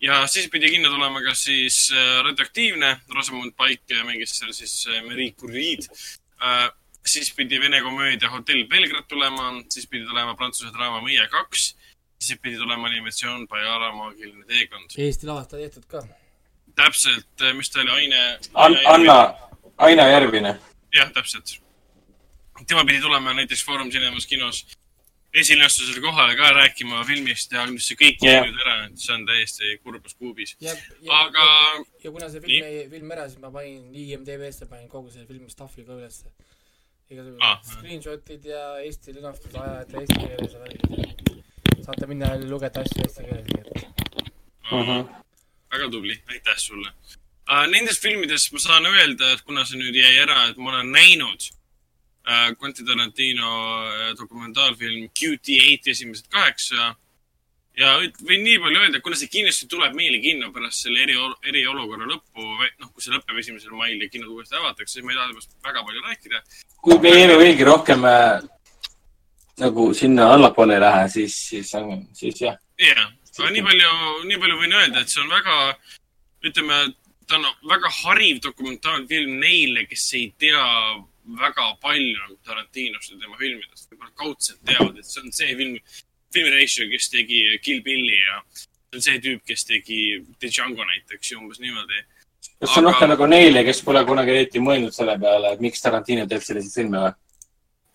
ja 0.00 0.26
siis 0.26 0.48
pidi 0.48 0.70
kinno 0.70 0.88
tulema 0.88 1.20
ka 1.20 1.34
siis 1.34 1.90
Radioaktiivne, 2.24 2.96
Rosamund 3.14 3.52
Pike 3.52 4.04
mängis 4.04 4.38
seal 4.38 4.52
siis 4.52 4.86
Marie 5.04 5.32
Curie'd. 5.32 5.88
Siis 7.06 7.32
pidi 7.34 7.60
Vene 7.60 7.80
komöödia 7.80 8.30
Hotell 8.30 8.64
Belgrad 8.70 9.08
tulema, 9.08 9.50
siis 9.70 9.86
pidi 9.86 10.06
tulema 10.06 10.34
Prantsuse 10.34 10.72
draama 10.74 11.00
Mõie 11.04 11.26
kaks, 11.32 11.66
siis 12.20 12.40
pidi 12.42 12.56
tulema 12.56 12.88
animatsioon 12.90 13.46
Bajara 13.48 13.92
maagiline 13.96 14.44
teekond. 14.46 14.96
Eesti 14.98 15.26
lavastaja 15.26 15.68
tehtud 15.68 15.86
ka. 15.90 16.02
täpselt, 16.76 17.44
mis 17.56 17.70
ta 17.70 17.80
oli, 17.80 17.90
Aine 17.90 18.38
An-, 18.54 18.80
Anna, 18.86 19.34
Aina 19.78 20.08
Järvine. 20.08 20.58
jah, 20.94 21.12
täpselt. 21.12 21.60
tema 22.66 22.84
pidi 22.84 23.00
tulema 23.00 23.32
näiteks 23.32 23.64
Foorum 23.64 23.90
Cinemas 23.90 24.26
kinos 24.26 24.66
esilinastusel 25.36 26.00
kohale 26.00 26.36
ka 26.36 26.50
rääkima 26.50 27.04
filmist 27.04 27.52
ja 27.52 27.64
nüüd 27.68 27.82
see 27.84 27.98
kõik 28.00 28.22
jäi 28.24 28.40
nüüd 28.46 28.60
ära, 28.64 28.76
et 28.86 29.00
see 29.00 29.14
on 29.14 29.26
täiesti 29.28 29.72
kurbus 29.84 30.16
kuubis. 30.16 30.54
aga 30.62 31.46
ja, 32.04 32.10
kuna 32.10 32.30
see 32.32 32.40
film 32.44 32.64
jäi, 32.64 32.84
film 32.92 33.12
ära, 33.16 33.26
siis 33.28 33.42
ma 33.42 33.50
panin 33.52 33.90
IMDB-sse 33.92 34.68
panin 34.70 34.88
kogu 34.92 35.12
selle 35.12 35.26
filmi 35.28 35.52
stuff'i 35.52 35.84
ka 35.84 35.98
ülesse. 35.98 36.32
Igasugused 37.10 37.42
Ah, 37.42 37.60
screenshot'id 37.62 38.44
ja 38.44 38.62
Eesti 38.84 39.14
linastuse 39.14 39.58
ajad 39.58 39.92
ja 39.92 40.00
eesti 40.00 40.18
keeles 40.26 40.52
ja 40.52 40.58
värgid. 40.58 41.44
saate 41.86 42.06
minna 42.10 42.26
ja 42.34 42.40
lugeda 42.50 42.80
asju 42.82 43.02
eesti 43.04 43.22
keeles, 43.28 43.46
nii 43.46 43.60
et 43.60 43.70
Mhm. 44.72 45.06
väga 45.72 45.90
tubli, 45.90 46.16
aitäh 46.32 46.56
sulle 46.58 46.88
uh,. 46.90 47.66
Nendest 47.70 48.02
filmidest 48.02 48.52
ma 48.52 48.58
saan 48.58 48.86
öelda, 48.86 49.32
et 49.32 49.42
kuna 49.46 49.64
see 49.64 49.78
nüüd 49.78 49.94
jäi 49.94 50.16
ära, 50.24 50.48
et 50.50 50.56
ma 50.56 50.70
olen 50.72 50.90
näinud 50.92 51.40
äh, 52.26 52.50
Quentin 52.60 52.86
Tarantino 52.86 53.50
äh, 53.86 54.14
dokumentaalfilm 54.18 55.04
QT8 55.18 55.90
esimesed 55.94 56.26
kaheksa 56.28 56.94
ja 57.76 57.92
võin 58.00 58.44
nii 58.44 58.58
palju 58.64 58.82
öelda, 58.82 59.00
kuna 59.04 59.18
see 59.20 59.30
kindlasti 59.32 59.68
tuleb 59.70 59.94
meile 59.96 60.20
kinno 60.24 60.50
pärast 60.54 60.86
selle 60.86 61.02
eri, 61.04 61.16
eriolukorra 61.50 62.08
lõppu, 62.08 62.46
noh, 62.80 62.90
kui 62.92 63.04
see 63.04 63.14
lõpeb 63.14 63.40
esimesel 63.42 63.76
mail 63.76 64.00
ja 64.00 64.08
kinod 64.12 64.32
uuesti 64.32 64.56
avatakse, 64.56 64.96
siis 64.96 65.04
ma 65.04 65.12
ei 65.12 65.18
taha 65.18 65.32
temast 65.32 65.56
väga 65.66 65.84
palju 65.88 66.04
rääkida. 66.06 66.42
kui 66.86 66.98
me 67.02 67.12
jääme 67.12 67.38
veelgi 67.42 67.68
rohkem 67.68 68.06
äh, 68.08 68.46
nagu 69.60 69.90
sinna 69.94 70.30
allapoole 70.34 70.76
ei 70.76 70.84
lähe, 70.86 71.08
siis, 71.12 71.36
siis 71.48 71.72
siis 72.12 72.40
jah. 72.40 72.56
jah, 72.80 73.10
aga 73.38 73.50
nii 73.52 73.66
palju, 73.68 73.92
nii 74.30 74.40
palju 74.44 74.62
võin 74.62 74.78
öelda, 74.80 75.02
et 75.02 75.12
see 75.12 75.24
on 75.24 75.32
väga, 75.32 75.58
ütleme, 76.48 76.80
ta 77.28 77.36
on 77.40 77.46
väga 77.68 77.92
hariv 78.02 78.40
dokumentaalfilm 78.48 79.36
neile, 79.42 79.84
kes 79.90 80.08
ei 80.16 80.30
tea 80.40 80.64
väga 81.26 81.72
palju 81.82 82.18
nagu 82.20 82.36
Tarantinost 82.46 83.12
ja 83.12 83.18
tema 83.20 83.36
filmidest, 83.40 83.88
võib-olla 83.90 84.12
kaudselt 84.16 84.60
teavad, 84.64 84.98
et 85.00 85.08
see 85.08 85.24
on 85.24 85.32
see 85.34 85.56
film, 85.58 85.78
filmireisija, 86.36 86.88
kes 86.92 87.10
tegi 87.12 87.42
Kill 87.64 87.82
Billi 87.86 88.18
ja 88.20 88.40
see 88.56 88.98
on 89.00 89.04
see 89.08 89.22
tüüp, 89.24 89.42
kes 89.48 89.66
tegi 89.68 90.00
The 90.40 90.50
Django 90.52 90.84
näiteks 90.86 91.32
ja 91.32 91.40
umbes 91.40 91.60
niimoodi. 91.62 92.02
kas 92.60 92.70
see 92.72 92.80
on 92.80 92.86
Aga- 92.86 92.92
rohkem 92.92 93.14
nagu 93.14 93.30
neile, 93.32 93.64
kes 93.66 93.82
pole 93.84 94.04
kunagi 94.08 94.34
eriti 94.34 94.62
mõelnud 94.62 94.94
selle 94.96 95.18
peale, 95.20 95.54
et 95.56 95.64
miks 95.64 95.82
Tarantino 95.84 96.26
teeb 96.30 96.44
selliseid 96.44 96.82
filme 96.82 97.04
või? 97.06 97.14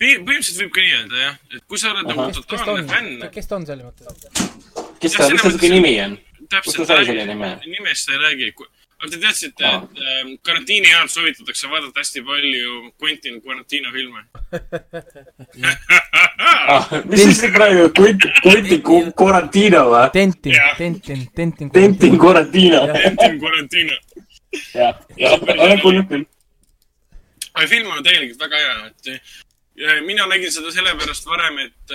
põhimõtteliselt 0.02 0.64
võib 0.64 0.74
ka 0.74 0.82
nii 0.82 0.94
öelda 0.98 1.24
jah, 1.24 1.40
et 1.56 1.64
kui 1.70 1.78
sa 1.78 1.92
oled 1.94 2.08
nagu 2.10 2.28
totaalne 2.40 2.82
on 2.82 2.88
fänn,, 2.90 3.26
kes 3.32 3.50
ta 3.50 3.58
on 3.58 3.66
selles 3.66 3.86
mõttes? 3.86 4.62
kes 5.02 5.18
ta, 5.18 5.28
mis 5.30 5.42
ta 5.42 5.52
siuke 5.54 5.70
nimi 5.72 5.96
on? 6.02 6.18
Täpselt 6.52 6.90
nimest 7.64 8.10
ei 8.10 8.18
räägi. 8.20 8.52
Aga 9.02 9.10
te 9.10 9.18
teadsite, 9.18 9.64
Aa. 9.66 9.78
et 9.82 10.02
ähm, 10.22 10.28
karantiini 10.46 10.86
ajal 10.92 11.08
soovitatakse 11.10 11.66
vaadata 11.72 12.00
hästi 12.00 12.22
palju 12.28 12.74
Quentin 13.02 13.40
Tarantino 13.42 13.90
filme. 13.96 14.20
ah. 16.68 16.86
mis 17.10 17.24
siis 17.24 17.40
see 17.42 17.50
praegu, 17.54 17.88
Quentin 17.98 19.12
Quarantino 19.18 19.82
või? 19.90 20.04
Tentin 20.14 20.54
Tentin, 20.78 21.24
Tentin. 21.34 21.72
Quentin 21.74 22.18
Quarantino. 22.18 22.84
Quentin 22.94 23.40
Tarantino. 23.42 23.98
jah, 24.76 24.94
jah, 25.18 25.38
olen 25.58 25.80
kuulnud 25.82 26.06
küll. 26.12 26.26
aga 27.54 27.66
film 27.68 27.90
on 27.90 28.04
tegelikult 28.06 28.46
väga 28.46 28.62
hea, 28.62 28.76
et 28.92 29.02
mina 30.06 30.26
nägin 30.28 30.52
seda 30.52 30.70
sellepärast 30.74 31.26
varem, 31.26 31.58
et, 31.64 31.94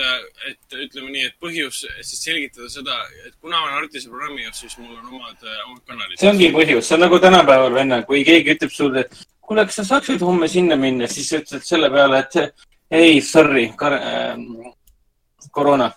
et 0.50 0.78
ütleme 0.86 1.12
nii, 1.14 1.28
et 1.30 1.36
põhjus 1.42 1.84
siis 2.02 2.22
selgitada 2.24 2.68
seda, 2.72 2.96
et 3.26 3.36
kuna 3.40 3.60
olen 3.62 3.76
Artise 3.82 4.10
programmi 4.10 4.42
juht, 4.42 4.58
siis 4.58 4.74
mul 4.80 4.96
on 4.96 5.12
omad, 5.14 5.44
omad 5.68 5.82
kanalid. 5.86 6.18
see 6.18 6.30
ongi 6.30 6.50
põhjus, 6.54 6.88
see 6.88 6.98
on 6.98 7.04
nagu 7.06 7.20
tänapäeval, 7.22 7.74
venna, 7.76 8.00
kui 8.08 8.24
keegi 8.26 8.56
ütleb 8.56 8.74
sulle, 8.74 9.06
et 9.06 9.22
kuule, 9.48 9.64
kas 9.68 9.78
sa 9.80 9.86
saaksid 9.92 10.24
homme 10.26 10.48
sinna 10.50 10.76
minna, 10.76 11.06
siis 11.10 11.30
sa 11.30 11.40
ütled 11.42 11.64
selle 11.64 11.90
peale, 11.94 12.24
et 12.24 12.36
ei, 12.90 13.20
sorry, 13.22 13.68
äh, 13.70 14.34
koroona. 15.54 15.92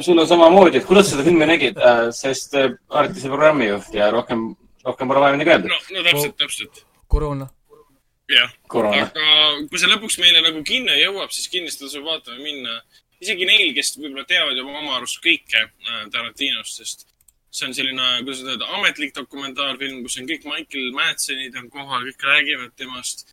sul 0.00 0.18
on 0.18 0.26
samamoodi, 0.28 0.80
et 0.80 0.88
kuidas 0.88 1.10
seda 1.12 1.22
filmi 1.26 1.46
nägid, 1.46 1.76
sest 2.16 2.56
äh, 2.56 2.72
Artise 2.88 3.28
programmijuht 3.28 3.92
ja 3.94 4.08
rohkem, 4.10 4.48
rohkem 4.86 5.08
pole 5.12 5.20
vaja 5.20 5.36
midagi 5.36 5.52
öelda 5.52 5.68
no, 5.68 5.80
no 5.98 6.04
täpselt, 6.06 6.36
täpselt, 6.40 6.84
koroona. 7.06 7.50
jah. 8.32 8.54
aga 8.68 9.66
kui 9.70 9.80
see 9.80 9.90
lõpuks 9.90 10.18
meile 10.22 10.42
nagu 10.44 10.62
kinno 10.66 10.96
jõuab, 10.98 11.32
siis 11.34 11.50
kindlasti 11.52 11.86
tasub 11.86 12.06
vaatama 12.08 12.40
minna. 12.42 12.80
isegi 13.20 13.48
neil, 13.48 13.72
kes 13.74 13.96
võib-olla 13.98 14.24
teavad 14.28 14.56
juba 14.56 14.76
oma 14.78 14.96
arust 14.98 15.20
kõike 15.24 15.64
äh, 15.64 16.04
Tarantinost, 16.14 16.82
sest 16.82 17.08
see 17.50 17.66
on 17.66 17.74
selline, 17.74 18.06
kuidas 18.22 18.44
öelda, 18.44 18.68
ametlik 18.76 19.14
dokumentaalfilm, 19.16 20.02
kus 20.04 20.18
on 20.20 20.28
kõik 20.28 20.46
Michael 20.46 20.92
Madsenid 20.94 21.56
on 21.58 21.68
kohal, 21.72 22.06
kõik 22.10 22.26
räägivad 22.30 22.74
temast 22.76 23.26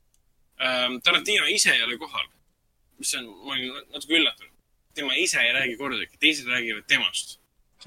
ähm,. 0.60 1.00
Tarantino 1.04 1.48
ise 1.52 1.74
ei 1.76 1.84
ole 1.84 2.00
kohal, 2.02 2.28
mis 3.00 3.12
on, 3.20 3.32
ma 3.44 3.58
olin 3.58 3.74
natuke 3.94 4.20
üllatunud. 4.20 4.54
tema 4.96 5.16
ise 5.20 5.42
ei 5.44 5.52
räägi 5.52 5.76
kordagi, 5.78 6.16
teised 6.20 6.48
räägivad 6.48 6.88
temast 6.88 7.40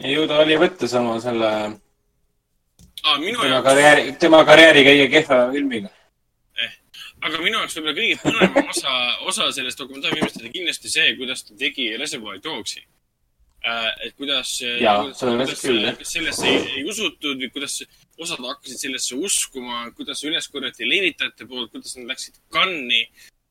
ju 0.07 0.27
ta 0.31 0.43
oli 0.45 0.57
võttes 0.61 0.95
oma 0.99 1.19
selle, 1.23 1.51
ah,. 3.03 3.17
minu 3.19 3.41
tema 3.41 3.55
jaoks, 3.55 3.69
karjääri, 3.69 4.05
tema 4.21 4.43
karjääri 4.47 4.85
kõige 4.87 5.07
kehva 5.15 5.39
filmiga. 5.55 5.91
Aga 7.25 7.41
minu 7.43 7.59
jaoks 7.59 7.77
võib-olla 7.79 7.97
kõige 7.97 8.19
põnevam 8.23 8.71
osa, 8.71 8.93
osa 9.31 9.49
sellest 9.57 9.81
dokumentaalfilmist 9.83 10.39
oli 10.43 10.53
kindlasti 10.55 10.93
see, 10.93 11.17
kuidas 11.19 11.45
ta 11.47 11.57
tegi 11.59 11.91
Reservoir 12.01 12.41
Dogsi 12.45 12.83
äh,. 12.83 13.89
et 14.07 14.15
kuidas, 14.19 14.55
Jaa, 14.63 15.03
kuidas, 15.03 15.65
kuidas 15.65 16.13
sellesse 16.13 16.47
ei, 16.49 16.63
ei 16.79 16.85
usutud, 16.89 17.43
kuidas 17.55 17.81
osad 18.19 18.45
hakkasid 18.45 18.85
sellesse 18.87 19.19
uskuma, 19.19 19.89
kuidas 19.99 20.23
üles 20.27 20.49
korjati 20.53 20.89
levitajate 20.89 21.49
poolt, 21.51 21.73
kuidas 21.75 21.99
nad 21.99 22.13
läksid 22.13 22.39
kanni, 22.55 23.05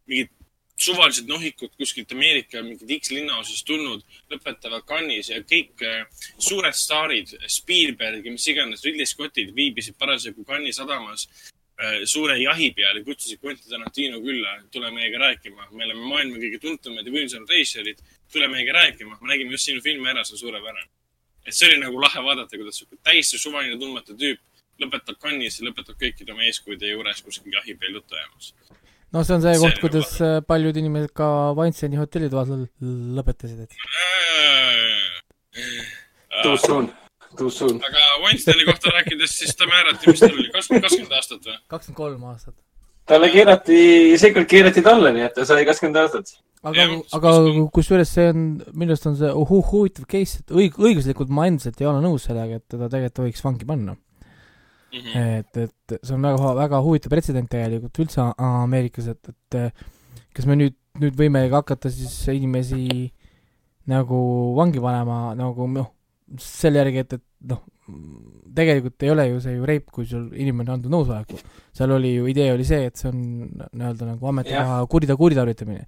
mingid 0.08 0.34
suvalised 0.78 1.26
nohikud 1.26 1.72
kuskilt 1.74 2.12
Ameerika 2.14 2.62
mingid 2.62 2.92
X 3.00 3.10
linnaosast 3.10 3.66
tulnud, 3.66 4.04
lõpetavad 4.32 4.86
kannis 4.88 5.32
ja 5.34 5.42
kõik 5.42 5.82
äh, 5.84 6.04
suured 6.38 6.78
staarid, 6.78 7.34
Spielberg 7.50 8.26
ja 8.26 8.34
mis 8.34 8.46
iganes, 8.52 8.86
Ridley 8.86 9.10
Scottid 9.10 9.56
viibisid 9.58 9.98
parasjagu 9.98 10.46
Cannes'i 10.46 10.78
sadamas 10.78 11.26
äh, 11.26 11.57
suure 12.10 12.38
jahi 12.42 12.72
peal 12.74 12.98
ja 12.98 13.04
kutsusid 13.06 13.40
Quentin 13.44 13.70
Tarantino 13.70 14.18
külla, 14.24 14.56
tule 14.74 14.90
meiega 14.92 15.20
rääkima, 15.22 15.68
me 15.72 15.86
oleme 15.86 16.08
maailma 16.10 16.40
kõige 16.42 16.60
tuntumad 16.64 17.06
ja 17.06 17.14
võimsamad 17.14 17.50
reisijad, 17.54 18.02
tule 18.34 18.48
meiega 18.50 18.74
rääkima, 18.80 19.18
me 19.22 19.30
nägime 19.30 19.54
just 19.54 19.70
sinu 19.70 19.82
filmi 19.86 20.10
ära, 20.10 20.24
see 20.26 20.34
on 20.40 20.42
suurepärane. 20.46 20.88
et 21.48 21.54
see 21.56 21.70
oli 21.70 21.78
nagu 21.80 22.02
lahe 22.02 22.24
vaadata, 22.24 22.58
kuidas 22.58 22.76
sihuke 22.82 22.98
täiesti 23.04 23.38
suvaline 23.40 23.78
tundmatu 23.80 24.18
tüüp 24.18 24.40
lõpetab 24.82 25.16
Cannes'is 25.22 25.62
ja 25.62 25.70
lõpetab 25.70 25.96
kõikide 26.02 26.34
oma 26.34 26.44
eeskujude 26.50 26.90
juures 26.92 27.22
kuskil 27.26 27.54
jahi 27.54 27.74
peal 27.80 27.94
juttu 28.00 28.18
ajamas. 28.18 28.54
no 29.14 29.24
see 29.24 29.36
on 29.38 29.42
see 29.46 29.54
See 29.54 29.62
koht, 29.62 29.70
nagu- 29.78 29.82
kuidas 29.86 30.22
äh, 30.22 30.42
paljud 30.48 30.78
inimesed 30.82 31.14
ka 31.14 31.54
Weinsteini 31.58 32.02
hotellide 32.02 32.36
vahel 32.36 32.68
lõpetasid, 33.22 33.64
et 33.64 33.72
soon, 35.54 36.44
too 36.44 36.58
soon. 36.58 36.92
Aga 37.90 38.06
Weinsteini 38.24 38.66
kohta 38.68 38.94
rääkides, 38.96 39.36
siis 39.40 39.56
ta 39.56 39.68
määrati, 39.70 40.12
mis 40.12 40.24
tal 40.24 40.34
oli, 40.34 40.50
kakskümmend, 40.54 40.86
kakskümmend 40.88 41.16
aastat 41.20 41.46
või? 41.48 41.58
kakskümmend 41.74 41.98
kolm 42.00 42.24
aastat. 42.32 42.56
talle 43.08 43.30
keerati, 43.34 43.80
seekord 44.22 44.50
keerati 44.52 44.84
talle, 44.86 45.14
nii 45.16 45.26
et 45.28 45.36
ta 45.38 45.46
sai 45.48 45.66
kakskümmend 45.68 46.02
aastat. 46.04 46.34
aga 46.64 46.88
aga 47.18 47.36
kusjuures 47.76 48.14
see 48.18 48.32
on, 48.34 48.48
minu 48.74 48.96
arust 48.96 49.08
on 49.12 49.20
see 49.20 49.32
hu- 49.52 49.64
huvitav 49.72 50.08
case, 50.10 50.42
et 50.42 50.56
õig-, 50.56 50.80
õiguslikult 50.80 51.30
ma 51.34 51.48
endiselt 51.52 51.82
ei 51.82 51.90
ole 51.90 52.02
nõus 52.04 52.28
sellega, 52.30 52.62
et 52.62 52.68
teda 52.68 52.90
tegelikult 52.94 53.28
võiks 53.28 53.46
vangi 53.46 53.70
panna. 53.70 53.98
Mhm. 54.88 55.20
et, 55.20 55.58
et 55.68 56.00
see 56.00 56.16
on 56.16 56.24
väga, 56.24 56.54
väga 56.56 56.80
huvitav 56.82 57.12
pretsedent 57.12 57.50
tegelikult 57.52 58.00
üldse 58.00 58.24
Ameerikas, 58.40 59.10
et, 59.12 59.34
et 59.34 59.84
kas 60.34 60.48
me 60.48 60.56
nüüd, 60.56 60.78
nüüd 61.02 61.18
võimegi 61.20 61.52
hakata 61.54 61.92
siis 61.92 62.16
inimesi 62.32 63.12
nagu 63.92 64.18
vangi 64.58 64.80
panema 64.84 65.36
nagu 65.38 65.68
noh, 65.72 65.92
selle 66.42 66.82
järgi, 66.84 67.04
et, 67.04 67.18
et 67.18 67.52
noh, 67.52 67.62
tegelikult 68.58 69.06
ei 69.06 69.12
ole 69.14 69.28
ju 69.30 69.42
see 69.44 69.56
ju 69.56 69.68
reip, 69.68 69.88
kui 69.94 70.08
sul 70.10 70.26
inimene 70.36 70.72
on 70.72 70.78
andnud 70.78 70.94
nõusoleku. 70.94 71.40
seal 71.78 71.94
oli 71.96 72.16
ju, 72.16 72.26
idee 72.32 72.50
oli 72.54 72.66
see, 72.68 72.90
et 72.90 73.00
see 73.00 73.10
on 73.12 73.22
nii-öelda 73.48 74.10
nagu 74.10 74.32
ametikoha 74.34 74.82
kurita-, 74.92 75.18
kuritarvitamine. 75.20 75.86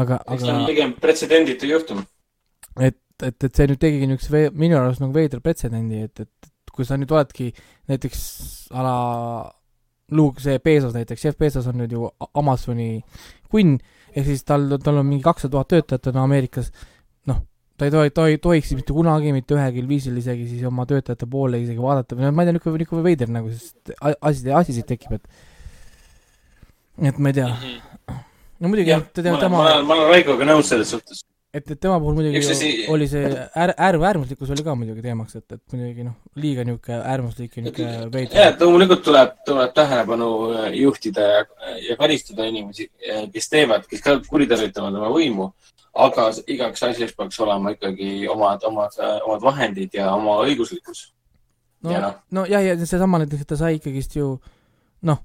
aga, 0.00 0.20
see 0.32 0.48
on 0.48 0.56
aga 0.56 0.72
pigem 0.72 0.96
pretsedenditu 0.98 1.70
juhtum. 1.70 2.02
et, 2.80 2.98
et, 3.22 3.36
et 3.36 3.54
see 3.54 3.70
nüüd 3.70 3.82
tegigi 3.82 4.10
niisuguse 4.10 4.50
minu 4.58 4.80
arust 4.80 5.04
nagu 5.04 5.14
veidra 5.14 5.42
pretsedendi, 5.44 6.02
et, 6.08 6.26
et 6.26 6.52
kui 6.74 6.86
sa 6.88 6.98
nüüd 6.98 7.10
oledki 7.14 7.50
näiteks 7.90 8.20
a 8.74 8.84
la 8.86 8.98
Luke, 10.10 10.42
see 10.42 10.58
Bezos 10.58 10.94
näiteks, 10.96 11.24
Jeff 11.24 11.38
Bezos 11.38 11.68
on 11.70 11.78
nüüd 11.78 11.92
ju 11.94 12.08
Amazoni 12.34 12.96
kunn, 13.50 13.76
ehk 14.10 14.26
siis 14.26 14.42
tal, 14.46 14.66
tal 14.82 14.98
on 14.98 15.06
mingi 15.06 15.22
kakssada 15.22 15.52
tuhat 15.54 15.70
töötajat 15.70 16.10
on 16.10 16.24
Ameerikas, 16.24 16.72
ta 17.80 17.88
ei 17.88 17.92
tohi, 17.94 18.10
tohi, 18.12 18.38
tohiks 18.44 18.74
mitte 18.76 18.92
kunagi 18.92 19.32
mitte 19.32 19.56
ühelgi 19.56 19.86
viisil 19.88 20.18
isegi 20.20 20.44
siis 20.50 20.66
oma 20.68 20.84
töötajate 20.88 21.28
poole 21.30 21.62
isegi 21.62 21.80
vaadata 21.80 22.18
või 22.18 22.26
noh, 22.26 22.34
ma 22.36 22.44
ei 22.44 22.50
tea, 22.50 22.56
niisugune, 22.58 22.82
niisugune 22.82 23.06
veider 23.06 23.32
nagu, 23.32 23.52
sest 23.54 23.94
asi, 24.20 24.52
asi 24.60 24.76
siit 24.76 24.88
tekib, 24.90 25.16
et 25.16 27.08
et 27.08 27.16
ma 27.18 27.32
ei 27.32 27.38
tea, 27.40 27.48
no 28.60 28.68
muidugi, 28.68 28.92
jah, 28.92 29.00
ma 29.00 29.22
olen, 29.32 29.40
tema 29.46 29.56
ma, 29.56 29.64
olen, 29.64 29.88
ma 29.88 29.96
olen 29.96 30.12
Raikoga 30.12 30.48
nõus 30.50 30.68
selles 30.74 30.92
suhtes. 30.92 31.22
et, 31.56 31.64
et 31.64 31.80
tema 31.80 31.96
puhul 32.02 32.18
muidugi 32.18 32.42
asi- 32.52 32.84
oli 32.92 33.08
see 33.08 33.24
äär-, 33.32 33.72
äär-, 33.72 34.00
äärmuslikkus 34.10 34.52
oli 34.52 34.66
ka 34.66 34.76
muidugi 34.76 35.06
teemaks, 35.06 35.40
et, 35.40 35.56
et 35.56 35.78
muidugi 35.78 36.04
noh, 36.10 36.18
liiga 36.36 36.68
niisugune 36.68 37.00
äärmuslik 37.14 37.56
ja 37.56 37.64
niisugune 37.64 37.96
jah, 37.96 38.06
veider. 38.12 38.44
et 38.44 38.60
loomulikult 38.66 39.06
tuleb, 39.08 39.32
tuleb 39.48 39.72
tähelepanu 39.80 40.30
äh, 40.52 40.68
juhtida 40.82 41.32
ja, 41.32 41.42
ja 41.88 41.96
karistada 42.04 42.52
inimesi, 42.52 42.90
kes 43.32 43.52
teevad, 43.56 43.88
kes 43.88 44.04
kuritarvitavad 44.28 45.00
oma 45.00 45.08
võimu. 45.16 45.48
Aga 45.94 46.28
igaks 46.46 46.82
asjaks 46.86 47.16
peaks 47.16 47.40
olema 47.40 47.72
ikkagi 47.74 48.28
omad, 48.30 48.62
omad, 48.68 48.94
omad 49.24 49.42
vahendid 49.42 49.94
ja 49.94 50.12
oma 50.14 50.38
õiguslikkus. 50.44 51.10
no 51.84 51.92
ja, 51.92 52.00
noh, 52.04 52.14
no 52.30 52.46
jah, 52.46 52.62
ja 52.64 52.76
seesama 52.78 53.18
näiteks, 53.22 53.42
et 53.42 53.50
ta 53.50 53.58
sai 53.58 53.78
ikkagist 53.78 54.16
ju 54.16 54.36
noh, 55.08 55.22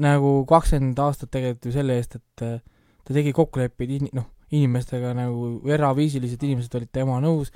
nagu 0.00 0.36
kakskümmend 0.48 0.98
aastat 1.02 1.32
tegelikult 1.34 1.70
ju 1.70 1.74
selle 1.74 1.98
eest, 1.98 2.18
et 2.20 2.46
äh, 2.46 2.58
ta 3.04 3.16
tegi 3.16 3.34
kokkuleppeid 3.36 3.94
in-, 3.98 4.10
noh, 4.14 4.30
inimestega 4.54 5.14
nagu 5.16 5.54
eraviisilised 5.70 6.42
inimesed 6.46 6.74
olid 6.78 6.92
tema 6.94 7.18
nõus, 7.22 7.50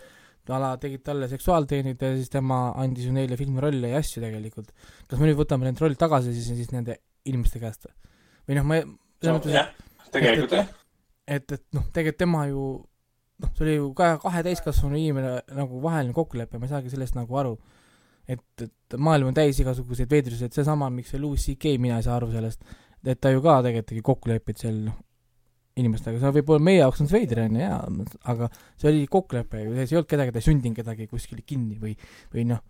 ala 0.48 0.70
tegid 0.80 1.02
talle 1.04 1.28
seksuaalteenid 1.28 2.00
ja 2.00 2.14
siis 2.16 2.30
tema 2.32 2.70
andis 2.80 3.04
ju 3.04 3.12
neile 3.12 3.36
filmirolle 3.36 3.90
ja 3.92 3.98
asju 4.00 4.22
tegelikult. 4.22 4.70
kas 5.04 5.20
me 5.20 5.28
nüüd 5.28 5.36
võtame 5.36 5.68
need 5.68 5.80
rollid 5.82 6.00
tagasi 6.00 6.32
siis, 6.32 6.48
siis 6.56 6.70
nende 6.72 6.96
inimeste 7.28 7.60
käest 7.60 7.84
või? 7.84 7.92
või 8.48 8.56
noh, 8.56 8.68
ma, 8.70 8.78
selles 9.20 9.36
mõttes, 9.36 9.52
jah, 9.52 9.68
tegelikult 10.14 10.56
jah. 10.56 10.70
et, 11.28 11.52
et 11.52 11.64
noh, 11.76 11.88
tegelikult 11.92 12.22
tema 12.24 12.44
ju 12.48 12.68
noh, 13.42 13.50
see 13.54 13.64
oli 13.66 13.74
ju 13.76 13.90
ka 13.96 14.12
kahe 14.22 14.44
täiskasvanu 14.46 14.98
inimene 14.98 15.34
nagu 15.56 15.82
vaheline 15.82 16.16
kokkulepe, 16.16 16.58
ma 16.58 16.68
ei 16.68 16.72
saagi 16.72 16.92
sellest 16.92 17.18
nagu 17.18 17.40
aru. 17.40 17.56
et, 18.28 18.44
et 18.60 18.96
maailm 19.00 19.30
on 19.30 19.36
täis 19.36 19.56
igasuguseid 19.62 20.10
veidrusi, 20.10 20.44
et 20.44 20.56
seesama, 20.56 20.90
miks 20.92 21.14
see 21.14 21.20
Louis 21.20 21.40
CK, 21.40 21.78
mina 21.80 21.96
ei 21.96 22.04
saa 22.04 22.18
aru 22.18 22.28
sellest, 22.34 22.64
et 23.00 23.20
ta 23.20 23.30
ju 23.32 23.40
ka 23.40 23.60
tegelikult 23.64 23.88
tegi 23.88 24.02
kokkuleppeid 24.04 24.60
seal 24.60 24.82
noh, 24.88 24.98
inimestega, 25.80 26.20
see 26.20 26.34
võib-olla 26.36 26.64
meie 26.66 26.82
jaoks 26.82 27.00
on 27.04 27.08
see 27.08 27.22
veider, 27.22 27.44
on 27.46 27.56
ju, 27.56 27.62
jaa, 27.62 27.78
aga 28.34 28.50
see 28.74 28.90
oli 28.90 29.06
kokkulepe 29.08 29.62
ju, 29.62 29.76
see 29.78 29.86
ei 29.94 30.00
olnud 30.00 30.10
kedagi, 30.10 30.34
ta 30.34 30.42
ei 30.42 30.48
sundinud 30.48 30.82
kedagi 30.82 31.08
kuskile 31.08 31.44
kinni 31.46 31.78
või, 31.80 31.94
või 32.34 32.44
noh, 32.50 32.60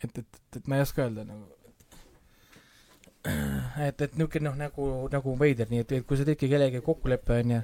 et, 0.00 0.10
et, 0.10 0.24
et, 0.24 0.58
et 0.58 0.66
ma 0.66 0.80
ei 0.80 0.86
oska 0.86 1.04
öelda 1.04 1.28
nagu 1.28 1.52
et, 3.24 4.02
et 4.02 4.16
niisugune 4.18 4.48
noh, 4.48 4.56
nagu, 4.58 4.86
nagu 5.12 5.34
veider, 5.40 5.70
nii 5.70 5.84
et, 5.84 5.94
et 6.00 6.06
kui 6.08 6.18
sa 6.18 6.26
teedki 6.26 6.50
kellegi 6.50 6.82
kokkuleppe, 6.84 7.38
on 7.44 7.54
ju, 7.54 7.60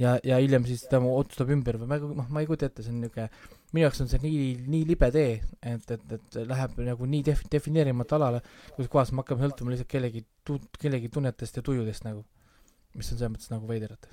ja, 0.00 0.16
ja 0.24 0.38
hiljem 0.40 0.66
siis 0.68 0.84
ta 0.90 1.00
otsustab 1.00 1.50
ümber 1.54 1.78
või 1.80 1.90
ma 1.90 1.98
ei, 1.98 2.12
noh, 2.20 2.28
ma 2.32 2.42
ei 2.42 2.48
kujuta 2.48 2.70
ette, 2.70 2.84
see 2.84 2.92
on 2.94 3.02
niisugune, 3.04 3.26
minu 3.74 3.84
jaoks 3.86 4.02
on 4.04 4.10
see 4.10 4.22
nii, 4.24 4.46
nii 4.72 4.86
libe 4.88 5.10
tee, 5.14 5.34
et, 5.72 5.92
et, 5.96 6.14
et 6.16 6.38
läheb 6.48 6.78
nagu 6.86 7.10
nii 7.14 7.24
def-, 7.26 7.44
defineerimata 7.52 8.16
alale, 8.18 8.40
kus 8.76 8.88
kohas 8.92 9.12
me 9.12 9.22
hakkame 9.22 9.44
sõltuma 9.46 9.74
lihtsalt 9.74 9.90
kellegi 9.92 10.24
tu-, 10.46 10.62
kellegi 10.80 11.12
tunnetest 11.12 11.60
ja 11.60 11.66
tujudest 11.66 12.06
nagu, 12.08 12.24
mis 12.96 13.12
on 13.12 13.20
selles 13.20 13.34
mõttes 13.36 13.52
nagu 13.52 13.70
veider, 13.70 13.94
et 13.98 14.10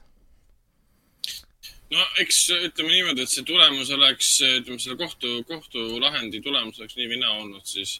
no 1.94 2.04
eks 2.22 2.44
ütleme 2.58 2.92
niimoodi, 2.92 3.24
et 3.24 3.32
see 3.32 3.48
tulemus 3.48 3.92
oleks, 3.96 4.36
ütleme 4.60 4.84
selle 4.84 5.00
kohtu, 5.00 5.40
kohtulahendi 5.48 6.44
tulemus 6.44 6.82
oleks 6.82 7.00
nii 7.00 7.10
või 7.14 7.24
naa 7.24 7.40
olnud 7.40 7.66
siis 7.68 7.98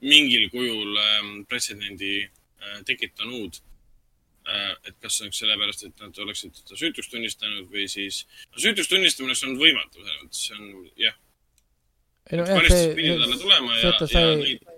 mingil 0.00 0.48
kujul 0.50 0.96
ähm, 0.96 1.34
pretsedendi 1.48 2.14
äh, 2.24 2.78
tekitanud 2.88 3.60
äh,. 3.60 3.69
Et 4.50 4.96
kas 5.00 5.16
see 5.16 5.26
oleks 5.26 5.42
sellepärast, 5.44 5.86
et 5.86 6.04
nad 6.04 6.22
oleksid 6.24 6.54
teda 6.62 6.78
süütuks 6.80 7.10
tunnistanud 7.12 7.68
või 7.70 7.86
siis, 7.90 8.24
no 8.50 8.62
süütuks 8.62 8.90
tunnistamine 8.90 9.32
oleks 9.32 9.44
olnud 9.46 9.62
võimatu, 9.62 10.06
see 10.36 10.56
on 10.58 10.88
jah, 10.98 11.18
ei 12.30 12.40
no 12.40 12.46
jah, 12.48 12.66
see, 12.70 12.94
ja, 13.04 13.16
vaata, 13.20 14.06
ja 14.06 14.10
sai- 14.10 14.42
neid 14.42 14.68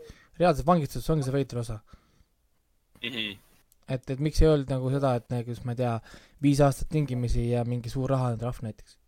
reaalses 0.41 0.67
vangistuses 0.67 1.11
ongi 1.13 1.27
see 1.27 1.35
veider 1.35 1.63
osa. 1.63 1.79
mm. 3.03 3.09
-hmm. 3.11 3.39
et, 3.89 4.11
et 4.11 4.21
miks 4.21 4.43
ei 4.43 4.49
olnud 4.49 4.71
nagu 4.71 4.91
seda, 4.91 5.15
et 5.19 5.31
näiteks 5.31 5.65
ma 5.65 5.77
ei 5.77 5.81
tea, 5.83 5.95
viis 6.43 6.61
aastat 6.61 6.89
tingimisi 6.89 7.49
ja 7.51 7.65
mingi 7.65 7.91
suur 7.91 8.11
rahaline 8.11 8.41
trahv 8.41 8.63
näiteks. 8.63 8.99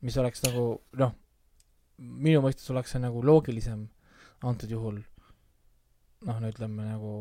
mis 0.00 0.16
oleks 0.18 0.42
nagu 0.42 0.82
noh, 0.98 1.14
minu 1.98 2.42
mõistes 2.42 2.70
oleks 2.70 2.90
see 2.92 3.02
nagu 3.02 3.22
loogilisem 3.26 3.88
antud 4.42 4.70
juhul. 4.70 5.02
noh, 6.26 6.40
no 6.40 6.48
ütleme 6.48 6.86
nagu 6.86 7.12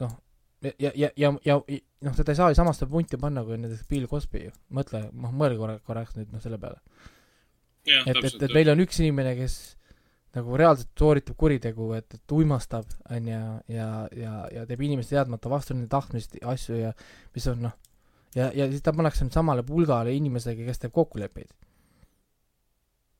noh, 0.00 0.18
ja, 0.62 0.92
ja, 0.94 1.08
ja, 1.16 1.32
ja, 1.44 1.56
noh, 2.04 2.14
seda 2.16 2.32
ei 2.32 2.38
saa 2.38 2.54
samasse 2.56 2.88
punti 2.90 3.18
panna 3.20 3.44
kui 3.46 3.58
näiteks 3.60 3.86
Bill 3.88 4.08
Cosby 4.10 4.46
ju, 4.46 4.54
mõtle, 4.76 5.06
noh 5.12 5.34
mõelge 5.34 5.60
korra, 5.60 5.76
korraks 5.86 6.16
nüüd 6.18 6.32
noh 6.34 6.42
selle 6.42 6.60
peale. 6.60 6.80
et, 7.86 8.16
et, 8.16 8.34
et. 8.34 8.50
meil 8.54 8.72
on 8.72 8.82
üks 8.84 9.00
inimene, 9.00 9.34
kes 9.38 9.58
nagu 10.36 10.58
reaalselt 10.60 10.92
sooritab 10.98 11.38
kuritegu, 11.40 11.90
et, 11.96 12.06
et 12.14 12.34
uimastab, 12.36 12.90
on 13.10 13.30
ju, 13.32 13.40
ja, 13.74 13.88
ja, 14.14 14.34
ja 14.54 14.66
teeb 14.68 14.84
inimeste 14.86 15.16
teadmata 15.16 15.50
vastu 15.50 15.74
nende 15.74 15.90
tahtmist 15.90 16.36
asju 16.52 16.78
ja 16.78 16.92
mis 17.34 17.48
on 17.50 17.64
noh, 17.66 17.74
ja, 18.36 18.50
ja 18.54 18.68
siis 18.70 18.84
ta 18.86 18.94
pannakse 18.94 19.26
samale 19.34 19.64
pulgale 19.66 20.14
inimesega, 20.14 20.68
kes 20.68 20.84
teeb 20.84 20.94
kokkuleppeid. 20.94 21.50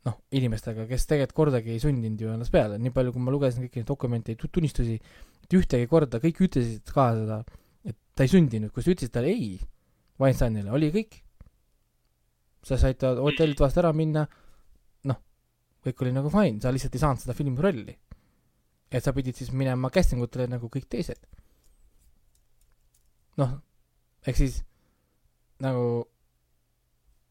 noh, 0.07 0.17
inimestega, 0.37 0.87
kes 0.89 1.05
tegelikult 1.11 1.37
kordagi 1.37 1.75
ei 1.75 1.81
sundinud 1.83 2.23
ju 2.23 2.33
ennast 2.33 2.53
peale, 2.55 2.79
nii 2.81 2.93
palju, 2.95 3.13
kui 3.15 3.25
ma 3.25 3.33
lugesin 3.35 3.67
kõiki 3.67 3.83
neid 3.83 3.89
dokumente, 3.91 4.37
tunnistusi, 4.41 4.97
et 5.45 5.57
ühtegi 5.59 5.89
korda 5.91 6.21
kõik 6.23 6.41
ütlesid 6.47 6.93
ka 6.95 7.11
seda, 7.19 7.41
et 7.85 7.99
ta 8.17 8.25
ei 8.25 8.33
sundinud, 8.33 8.73
kui 8.73 8.85
sa 8.85 8.95
ütlesid 8.95 9.13
talle 9.13 9.33
ei 9.35 9.59
Weinsteinile, 10.21 10.73
oli 10.77 10.91
kõik. 10.93 11.21
sa 12.65 12.77
said 12.77 13.01
hotellilt 13.01 13.61
vast 13.61 13.79
ära 13.81 13.89
minna, 13.97 14.27
noh, 15.09 15.17
kõik 15.85 16.03
oli 16.05 16.11
nagu 16.13 16.29
fine, 16.33 16.61
sa 16.61 16.73
lihtsalt 16.73 16.97
ei 16.97 17.01
saanud 17.01 17.23
seda 17.23 17.37
filmi 17.37 17.61
rolli. 17.61 17.97
et 18.91 19.05
sa 19.05 19.13
pidid 19.15 19.37
siis 19.37 19.53
minema 19.53 19.89
casting 19.91 20.21
utele 20.23 20.49
nagu 20.49 20.69
kõik 20.69 20.89
teised. 20.89 21.21
noh, 23.37 23.61
ehk 24.27 24.37
siis 24.37 24.63
nagu 25.61 26.05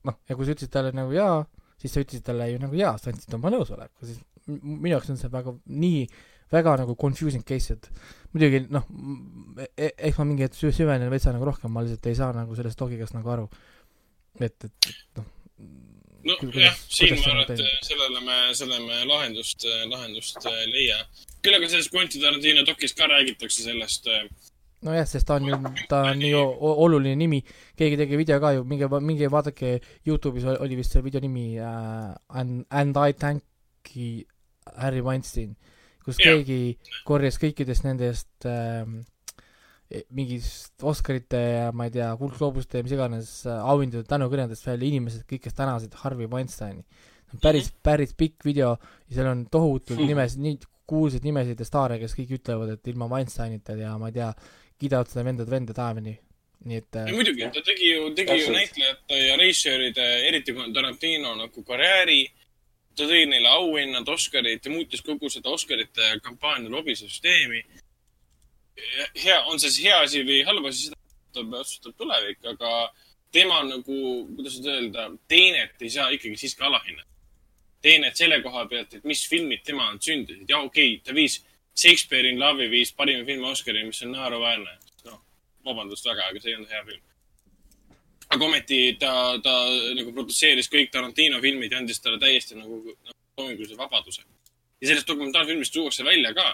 noh, 0.06 0.16
ja 0.30 0.36
kui 0.36 0.46
sa 0.46 0.54
ütlesid 0.56 0.72
talle 0.74 0.94
nagu 0.96 1.14
jaa, 1.14 1.44
siis 1.80 1.94
sa 1.94 2.04
ütlesid 2.04 2.26
talle 2.28 2.50
ju 2.52 2.60
nagu 2.62 2.78
jaa, 2.78 2.98
sa 3.00 3.14
andsid 3.14 3.34
oma 3.38 3.52
nõusoleku, 3.54 4.08
siis 4.08 4.20
minu 4.50 4.94
jaoks 4.96 5.14
on 5.14 5.20
see 5.22 5.32
väga 5.32 5.56
nii 5.68 6.04
väga 6.52 6.76
nagu 6.82 6.96
confusing 6.98 7.46
case, 7.46 7.76
et 7.78 7.90
muidugi 8.34 8.64
noh, 8.74 8.86
eks 9.78 10.18
ma 10.18 10.26
mingi 10.26 10.46
hetk 10.48 10.58
sü- 10.58 10.74
süvenen 10.76 11.12
veitsa 11.14 11.34
nagu 11.36 11.46
rohkem, 11.50 11.72
ma 11.74 11.84
lihtsalt 11.86 12.10
ei 12.10 12.18
saa 12.18 12.32
nagu 12.36 12.58
sellest 12.58 12.82
loogikast 12.82 13.18
nagu 13.18 13.34
aru. 13.36 13.46
et, 14.40 14.66
et, 14.66 14.90
noh. 15.20 15.28
nojah, 16.26 16.78
siin 16.90 17.16
ma 17.20 17.34
arvan, 17.34 17.54
et 17.54 17.86
sellele 17.86 18.22
me, 18.26 18.38
sellele 18.58 18.86
me 18.86 19.02
lahendust, 19.10 19.66
lahendust 19.94 20.46
ei 20.52 20.70
leia. 20.74 21.00
küll 21.44 21.58
aga 21.58 21.70
selles 21.72 21.92
Quentin 21.94 22.22
Tarantino 22.26 22.66
dokis 22.68 22.98
ka 22.98 23.08
räägitakse 23.08 23.64
sellest, 23.64 24.10
nojah, 24.86 25.06
sest 25.08 25.28
ta 25.28 25.36
on 25.36 25.48
ju, 25.50 25.58
ta 25.92 26.02
on 26.12 26.20
nii 26.22 26.34
oluline 26.60 27.16
nimi, 27.20 27.42
keegi 27.78 27.98
tegi 28.00 28.18
video 28.20 28.40
ka 28.40 28.54
ju, 28.56 28.64
minge, 28.64 28.88
minge 29.04 29.28
vaadake 29.32 29.80
Youtube'is 30.08 30.46
oli- 30.56 30.78
vist 30.80 30.92
see 30.96 31.02
video 31.04 31.20
nimi 31.22 31.58
äh, 31.60 32.14
And, 32.30 32.66
And 32.70 32.96
I 32.98 33.14
thank 33.14 33.44
you, 33.96 34.24
Harry 34.78 35.02
Weinstein, 35.02 35.56
kus 36.06 36.18
Jah. 36.20 36.38
keegi 36.40 36.78
korjas 37.06 37.38
kõikidest 37.42 37.84
nendest 37.88 38.46
ähm, 38.48 39.02
mingist 40.14 40.84
Oscarite 40.86 41.40
ja 41.42 41.70
ma 41.74 41.88
ei 41.90 41.94
tea, 41.96 42.10
kuldgloobuste 42.20 42.78
ja 42.80 42.86
mis 42.86 42.94
iganes 42.94 43.32
äh, 43.50 43.58
auhindade 43.72 44.06
tänukõnedest 44.10 44.68
välja 44.70 44.88
inimesed, 44.92 45.24
kõik, 45.30 45.42
kes 45.48 45.58
tänasid 45.58 45.96
Harvey 46.04 46.30
Weinsteini. 46.30 46.84
päris, 47.42 47.72
päris 47.84 48.14
pikk 48.18 48.46
video 48.46 48.76
ja 49.10 49.16
seal 49.20 49.28
on 49.32 49.46
tohutult 49.52 50.00
nimesid, 50.02 50.40
nii 50.46 50.60
kuulsaid 50.90 51.26
nimesid 51.26 51.60
ja 51.62 51.66
staare, 51.68 52.00
kes 52.02 52.16
kõik 52.18 52.32
ütlevad, 52.40 52.72
et 52.74 52.88
ilma 52.90 53.06
Weinsteinita 53.12 53.76
ja 53.78 53.92
ma 54.02 54.08
ei 54.10 54.16
tea, 54.16 54.30
kiidavad 54.80 55.12
seda 55.12 55.26
vendade 55.28 55.52
venda 55.52 55.76
taevani. 55.76 56.18
nii 56.60 56.76
et 56.82 56.96
äh, 57.00 57.08
ja 57.08 57.16
muidugi, 57.16 57.46
ta 57.56 57.62
tegi 57.64 57.94
ju, 57.94 58.10
tegi 58.16 58.34
ju 58.36 58.40
Täpselt. 58.40 58.56
näitlejate 58.58 59.18
ja 59.18 59.36
režissööride, 59.40 60.08
eriti 60.28 60.56
Tarantino 60.74 61.36
nagu 61.36 61.64
karjääri. 61.64 62.26
ta 62.96 63.06
tõi 63.08 63.26
neile 63.32 63.48
auhinnad, 63.48 64.08
Oscarid 64.12 64.66
ja 64.66 64.72
muutis 64.72 65.02
kogu 65.02 65.30
seda 65.30 65.50
Oscarite 65.50 66.20
kampaania 66.24 66.70
lobisüsteemi. 66.70 67.64
hea, 69.24 69.44
on 69.46 69.60
see 69.60 69.70
siis 69.70 69.86
hea 69.86 70.00
asi 70.02 70.24
või 70.24 70.44
halb 70.48 70.66
asi, 70.66 70.90
seda 70.90 71.00
otsustab, 71.00 71.54
otsustab 71.54 71.96
tulevik, 71.98 72.44
aga 72.46 72.94
tema 73.32 73.64
nagu, 73.64 74.28
kuidas 74.36 74.60
nüüd 74.60 74.72
öelda, 74.74 75.10
teenet 75.28 75.82
ei 75.82 75.90
saa 75.90 76.10
ikkagi 76.10 76.38
siiski 76.38 76.64
alahinnata. 76.64 77.08
teenet 77.82 78.18
selle 78.18 78.42
koha 78.44 78.66
pealt, 78.68 78.94
et 78.94 79.04
mis 79.04 79.22
filmid 79.30 79.64
tema 79.64 79.86
on 79.90 80.00
sündinud 80.02 80.50
ja 80.50 80.60
okei 80.60 80.96
okay,, 80.96 81.04
ta 81.06 81.14
viis 81.16 81.40
Shakespeare 81.78 82.30
in 82.30 82.40
Love'i 82.40 82.70
viis 82.72 82.92
parima 82.96 83.26
filmi 83.26 83.48
Oscari, 83.48 83.84
mis 83.86 84.02
on 84.04 84.12
naeruväärne. 84.16 84.78
noh, 85.06 85.22
vabandust 85.66 86.06
väga, 86.06 86.28
aga 86.30 86.42
see 86.42 86.52
ei 86.52 86.58
olnud 86.58 86.74
hea 86.74 86.84
film. 86.86 87.06
aga 88.30 88.46
ometi 88.46 88.82
ta, 89.00 89.14
ta 89.44 89.54
nagu 89.98 90.12
produtseeris 90.14 90.70
kõik 90.70 90.92
Tarantino 90.92 91.40
filmid 91.42 91.72
ja 91.72 91.80
andis 91.80 92.00
talle 92.00 92.20
täiesti 92.20 92.56
nagu, 92.56 92.84
nagu 92.86 93.18
loomingulise 93.38 93.78
vabaduse. 93.78 94.22
ja 94.82 94.88
sellest 94.88 95.08
dokumentaalfilmist 95.08 95.74
tuuakse 95.74 96.04
välja 96.04 96.34
ka, 96.34 96.48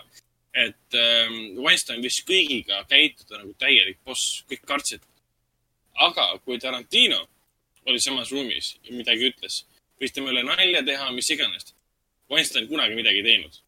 et 0.55 0.95
ähm, 0.95 1.59
Weinstein 1.59 2.01
võis 2.03 2.21
kõigiga 2.27 2.83
käituda 2.89 3.41
nagu 3.41 3.53
täielik 3.59 3.99
boss, 4.03 4.43
kõik 4.49 4.63
kartsid. 4.65 5.01
aga 5.95 6.27
kui 6.45 6.59
Tarantino 6.59 7.27
oli 7.85 7.99
samas 7.99 8.31
ruumis 8.31 8.75
ja 8.83 8.95
midagi 8.95 9.29
ütles, 9.29 9.63
võis 10.01 10.13
tema 10.13 10.31
üle 10.33 10.43
nalja 10.43 10.81
teha, 10.83 11.11
mis 11.15 11.29
iganes. 11.31 11.73
Weinstein 12.31 12.67
kunagi 12.67 12.97
midagi 12.97 13.21
ei 13.21 13.27
teinud. 13.27 13.59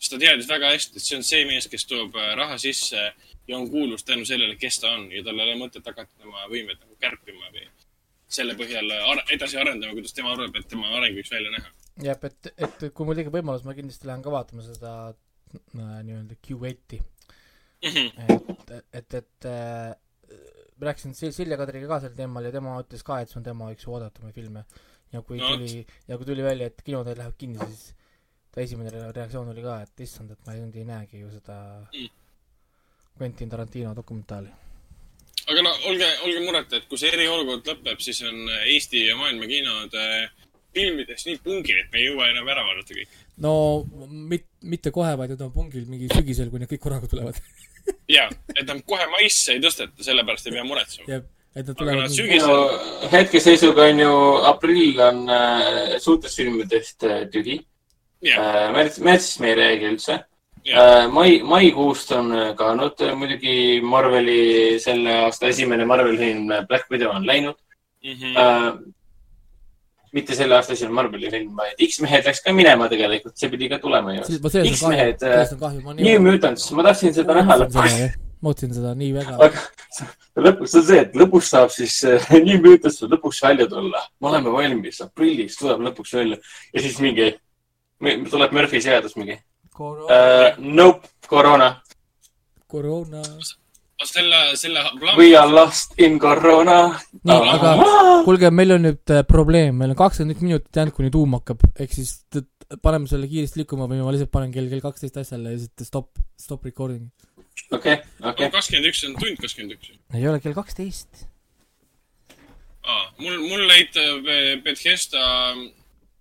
Sest 0.00 0.14
ta 0.14 0.18
teadis 0.22 0.48
väga 0.48 0.70
hästi, 0.72 0.96
et 0.96 1.04
see 1.04 1.18
on 1.18 1.26
see 1.26 1.44
mees, 1.48 1.68
kes 1.68 1.84
toob 1.90 2.16
äh, 2.16 2.32
raha 2.38 2.56
sisse 2.58 3.02
ja 3.48 3.56
on 3.58 3.68
kuulus 3.70 4.04
tänu 4.08 4.24
sellele, 4.28 4.56
kes 4.56 4.80
ta 4.80 4.94
on 4.96 5.10
ja 5.12 5.22
tal 5.26 5.38
ei 5.38 5.46
ole 5.50 5.58
mõtet 5.60 5.84
hakata 5.86 6.10
tema 6.22 6.46
võimeid 6.48 6.80
nagu 6.80 6.96
kärpima 7.02 7.50
või 7.52 7.66
selle 8.30 8.54
põhjal 8.58 8.90
ar 8.96 9.24
edasi 9.34 9.58
arendama, 9.58 9.92
kuidas 9.96 10.14
tema 10.14 10.32
arvab, 10.36 10.54
et 10.56 10.68
tema 10.70 10.88
areng 10.96 11.16
võiks 11.18 11.32
välja 11.34 11.50
näha. 11.56 11.72
jah, 12.06 12.20
et, 12.30 12.52
et 12.56 12.84
kui 12.94 13.06
mul 13.08 13.18
tekib 13.18 13.34
võimalus, 13.34 13.64
ma 13.66 13.74
kindlasti 13.76 14.06
lähen 14.08 14.22
ka 14.24 14.32
vaatama 14.32 14.62
seda 14.64 14.92
äh, 15.10 15.96
nii-öelda 16.06 16.38
Q8-i, 16.46 17.00
et, 17.82 18.72
et, 19.00 19.14
et 19.20 19.48
äh, 19.50 19.90
rääkisin 20.80 21.12
Sil- 21.18 21.34
Silja 21.36 21.58
Kadriga 21.60 21.90
ka 21.90 22.00
sel 22.06 22.14
teemal 22.16 22.46
ja 22.46 22.52
tema 22.54 22.76
ütles 22.80 23.02
ka, 23.04 23.18
et 23.20 23.28
see 23.32 23.40
on 23.40 23.46
tema 23.50 23.68
üks 23.74 23.88
oodatumaid 23.90 24.36
filme. 24.36 24.64
ja 25.12 25.20
kui 25.26 25.40
No 25.42 25.50
tuli, 25.56 25.82
ja 26.08 26.16
kui 26.16 26.28
tuli 26.28 26.44
välja, 26.46 26.70
et 26.70 26.82
kinod 26.86 27.08
lähevad 27.10 27.36
kinni, 27.40 27.58
siis 27.66 27.90
ta 28.50 28.60
esimene 28.64 28.90
re- 28.90 29.12
reaktsioon 29.12 29.52
oli 29.52 29.62
ka, 29.62 29.80
et 29.84 30.02
issand, 30.06 30.30
et 30.34 30.46
ma 30.46 30.54
ei, 30.56 30.64
ei 30.74 30.84
näegi 30.88 31.22
ju 31.22 31.30
seda 31.36 31.60
Mm. 31.92 32.08
Quentin 33.20 33.48
Tarantino 33.48 33.94
dokumentaali. 33.94 34.48
aga 35.50 35.62
no 35.62 35.70
olge, 35.90 36.06
olge 36.24 36.40
mureta, 36.44 36.76
et 36.76 36.86
kui 36.88 36.98
see 37.00 37.10
eriolukord 37.12 37.66
lõpeb, 37.66 37.98
siis 38.00 38.20
on 38.22 38.46
Eesti 38.64 39.06
ja 39.06 39.16
maailma 39.18 39.48
kinod 39.50 39.96
filmidest 40.74 41.26
nii 41.26 41.40
pungil, 41.42 41.80
et 41.82 41.90
me 41.92 41.98
ei 42.00 42.06
jõua 42.10 42.28
enam 42.30 42.48
ära 42.52 42.62
vaadata 42.66 42.94
kõike. 42.94 43.24
no 43.44 43.52
mit-, 44.30 44.48
mitte 44.62 44.92
kohe, 44.94 45.16
vaid 45.18 45.34
nad 45.34 45.42
on 45.46 45.52
pungil 45.54 45.88
mingi 45.90 46.10
sügisel, 46.12 46.50
kui 46.52 46.62
need 46.62 46.70
kõik 46.70 46.84
korraga 46.84 47.10
tulevad. 47.10 47.40
ja, 48.16 48.28
et 48.54 48.66
nad 48.68 48.82
kohe 48.86 49.06
maisse 49.16 49.56
ei 49.56 49.62
tõsteta, 49.64 50.06
sellepärast 50.06 50.46
ei 50.48 50.56
pea 50.56 50.66
muretsema. 50.68 51.08
ja, 51.10 51.20
et 51.54 51.66
nad 51.66 51.74
tulevad 51.76 52.04
nad 52.04 52.14
nii 52.14 52.20
sügis- 52.20 52.46
no 52.46 53.08
hetkeseisuga 53.16 53.88
on 53.90 54.04
ju 54.04 54.14
aprill 54.52 55.02
on 55.08 55.24
äh, 55.34 55.98
suurtest 55.98 56.38
filmidest 56.42 57.08
äh, 57.08 57.24
tühi 57.32 57.58
jah, 58.22 58.40
äh,. 58.40 58.66
märts, 58.74 59.00
märtsis 59.00 59.40
me 59.40 59.52
ei 59.52 59.58
räägi 59.62 59.90
üldse 59.94 60.18
jah, 60.64 60.84
äh,. 60.84 61.08
mai, 61.12 61.40
maikuust 61.42 62.12
on 62.12 62.30
ka 62.56 62.72
olnud 62.74 63.00
muidugi 63.16 63.80
Marveli 63.82 64.78
selle 64.82 65.18
aasta 65.24 65.48
esimene 65.52 65.84
Marveli 65.88 66.18
film 66.18 66.50
äh, 66.50 66.64
Black 66.68 66.90
Widow 66.90 67.14
on 67.16 67.26
läinud 67.26 67.56
Mhm. 68.04 68.36
äh,. 68.36 68.72
mitte 70.12 70.34
selle 70.34 70.56
aasta 70.56 70.72
esimene 70.72 70.94
Marveli 70.94 71.30
film, 71.30 71.50
vaid 71.56 71.82
X-mehed 71.86 72.24
läks 72.26 72.40
ka 72.42 72.52
minema 72.56 72.88
tegelikult, 72.90 73.36
see 73.38 73.50
pidi 73.52 73.68
ka 73.70 73.78
tulema 73.78 74.14
ju. 74.16 74.24
X-mehed, 74.72 75.22
New 76.00 76.24
Mutants, 76.24 76.64
ma 76.74 76.82
tahtsin 76.88 77.14
seda 77.14 77.36
näha 77.36 77.58
lõpuks. 77.60 77.98
ma 78.40 78.50
ootasin 78.50 78.72
seda 78.74 78.94
nii 78.96 79.12
väga. 79.18 79.36
aga 79.36 79.60
lõpuks 80.48 80.74
on 80.80 80.86
see, 80.88 80.98
et 81.04 81.14
lõpuks 81.22 81.52
saab 81.52 81.70
siis 81.76 82.00
äh, 82.08 82.26
New 82.48 82.58
Mutants 82.64 82.98
saab 83.02 83.14
lõpuks 83.14 83.42
välja 83.44 83.68
tulla. 83.70 84.02
me 84.18 84.32
oleme 84.32 84.56
valmis, 84.56 84.98
aprillis 85.04 85.60
tuleb 85.60 85.84
lõpuks 85.90 86.16
välja 86.18 86.40
ja 86.72 86.86
siis 86.88 86.98
mingi, 87.04 87.30
tuleb 88.30 88.52
Murphy 88.56 88.80
seadus 88.80 89.16
mingi 89.16 89.36
uh,. 89.80 90.58
Nope, 90.58 91.08
koroona. 91.26 91.80
koroona. 92.68 93.22
selle, 94.04 94.56
selle 94.56 94.80
We 95.16 95.36
are 95.36 95.50
lost 95.50 95.98
in 95.98 96.18
koroona. 96.18 97.00
nii, 97.24 97.48
aga 97.54 97.74
kuulge, 98.24 98.50
meil 98.50 98.76
on 98.76 98.86
nüüd 98.88 99.12
äh, 99.12 99.24
probleem, 99.28 99.76
meil 99.80 99.92
on 99.94 99.98
kakskümmend 99.98 100.40
minutit 100.44 100.76
jäänud, 100.76 100.96
kuni 100.96 101.10
tuum 101.12 101.36
hakkab, 101.38 101.64
ehk 101.78 101.92
siis 101.96 102.18
paneme 102.82 103.10
selle 103.10 103.28
kiiresti 103.30 103.62
liikuma 103.62 103.88
või 103.90 104.00
ma 104.04 104.12
lihtsalt 104.14 104.32
panen 104.32 104.52
kell, 104.54 104.70
kell 104.70 104.84
kaksteist 104.84 105.18
asjale 105.20 105.56
ja 105.56 105.60
siis 105.62 105.88
stop, 105.88 106.12
stop 106.40 106.64
recording. 106.68 107.10
okei, 107.70 107.98
okei. 108.22 108.50
kakskümmend 108.52 108.92
üks 108.92 109.04
on 109.08 109.18
tund 109.18 109.42
kakskümmend 109.42 109.76
üks. 109.76 109.92
ei 110.14 110.28
ole 110.30 110.40
kell 110.44 110.56
kaksteist. 110.56 111.26
aa, 112.86 113.04
mul, 113.18 113.36
mul 113.48 113.68
näitab 113.68 114.28
eh, 114.30 114.56
Bethesda 114.64 115.26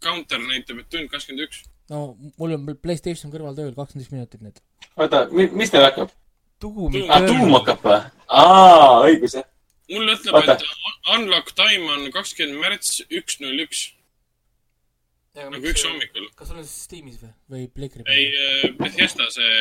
counter 0.04 0.42
näitab, 0.42 0.82
et 0.82 0.90
tund 0.92 1.12
kakskümmend 1.12 1.48
üks. 1.48 1.64
No 1.90 2.02
mul 2.40 2.56
on 2.56 2.66
Playstation 2.82 3.34
kõrval 3.34 3.56
tööl 3.58 3.76
üks 3.78 4.12
minutit 4.14 4.42
nüüd. 4.46 4.60
oota, 4.96 5.26
mis 5.32 5.74
teil 5.74 5.86
hakkab? 5.88 6.12
tuum 6.62 6.98
aa, 7.08 7.22
tuum 7.26 7.56
hakkab 7.58 7.86
või? 7.86 8.02
aa, 8.42 9.00
õigus 9.08 9.38
jah. 9.40 9.48
mul 9.94 10.14
ütleb, 10.16 10.52
et 10.54 10.68
unlock 11.16 11.54
time 11.58 11.90
on 11.96 12.10
kakskümmend 12.16 12.62
märts 12.62 13.00
üks 13.08 13.40
null 13.44 13.66
üks, 13.66 13.86
nagu 15.40 15.72
üks 15.74 15.86
hommikul. 15.88 16.30
kas 16.36 16.52
sul 16.52 16.62
on 16.62 16.68
siis 16.68 16.86
Steamis 16.90 17.18
või, 17.24 17.34
või 17.54 17.68
Playcri 17.74 18.06
ei, 18.12 18.76
Bethesda 18.80 19.30
see 19.34 19.56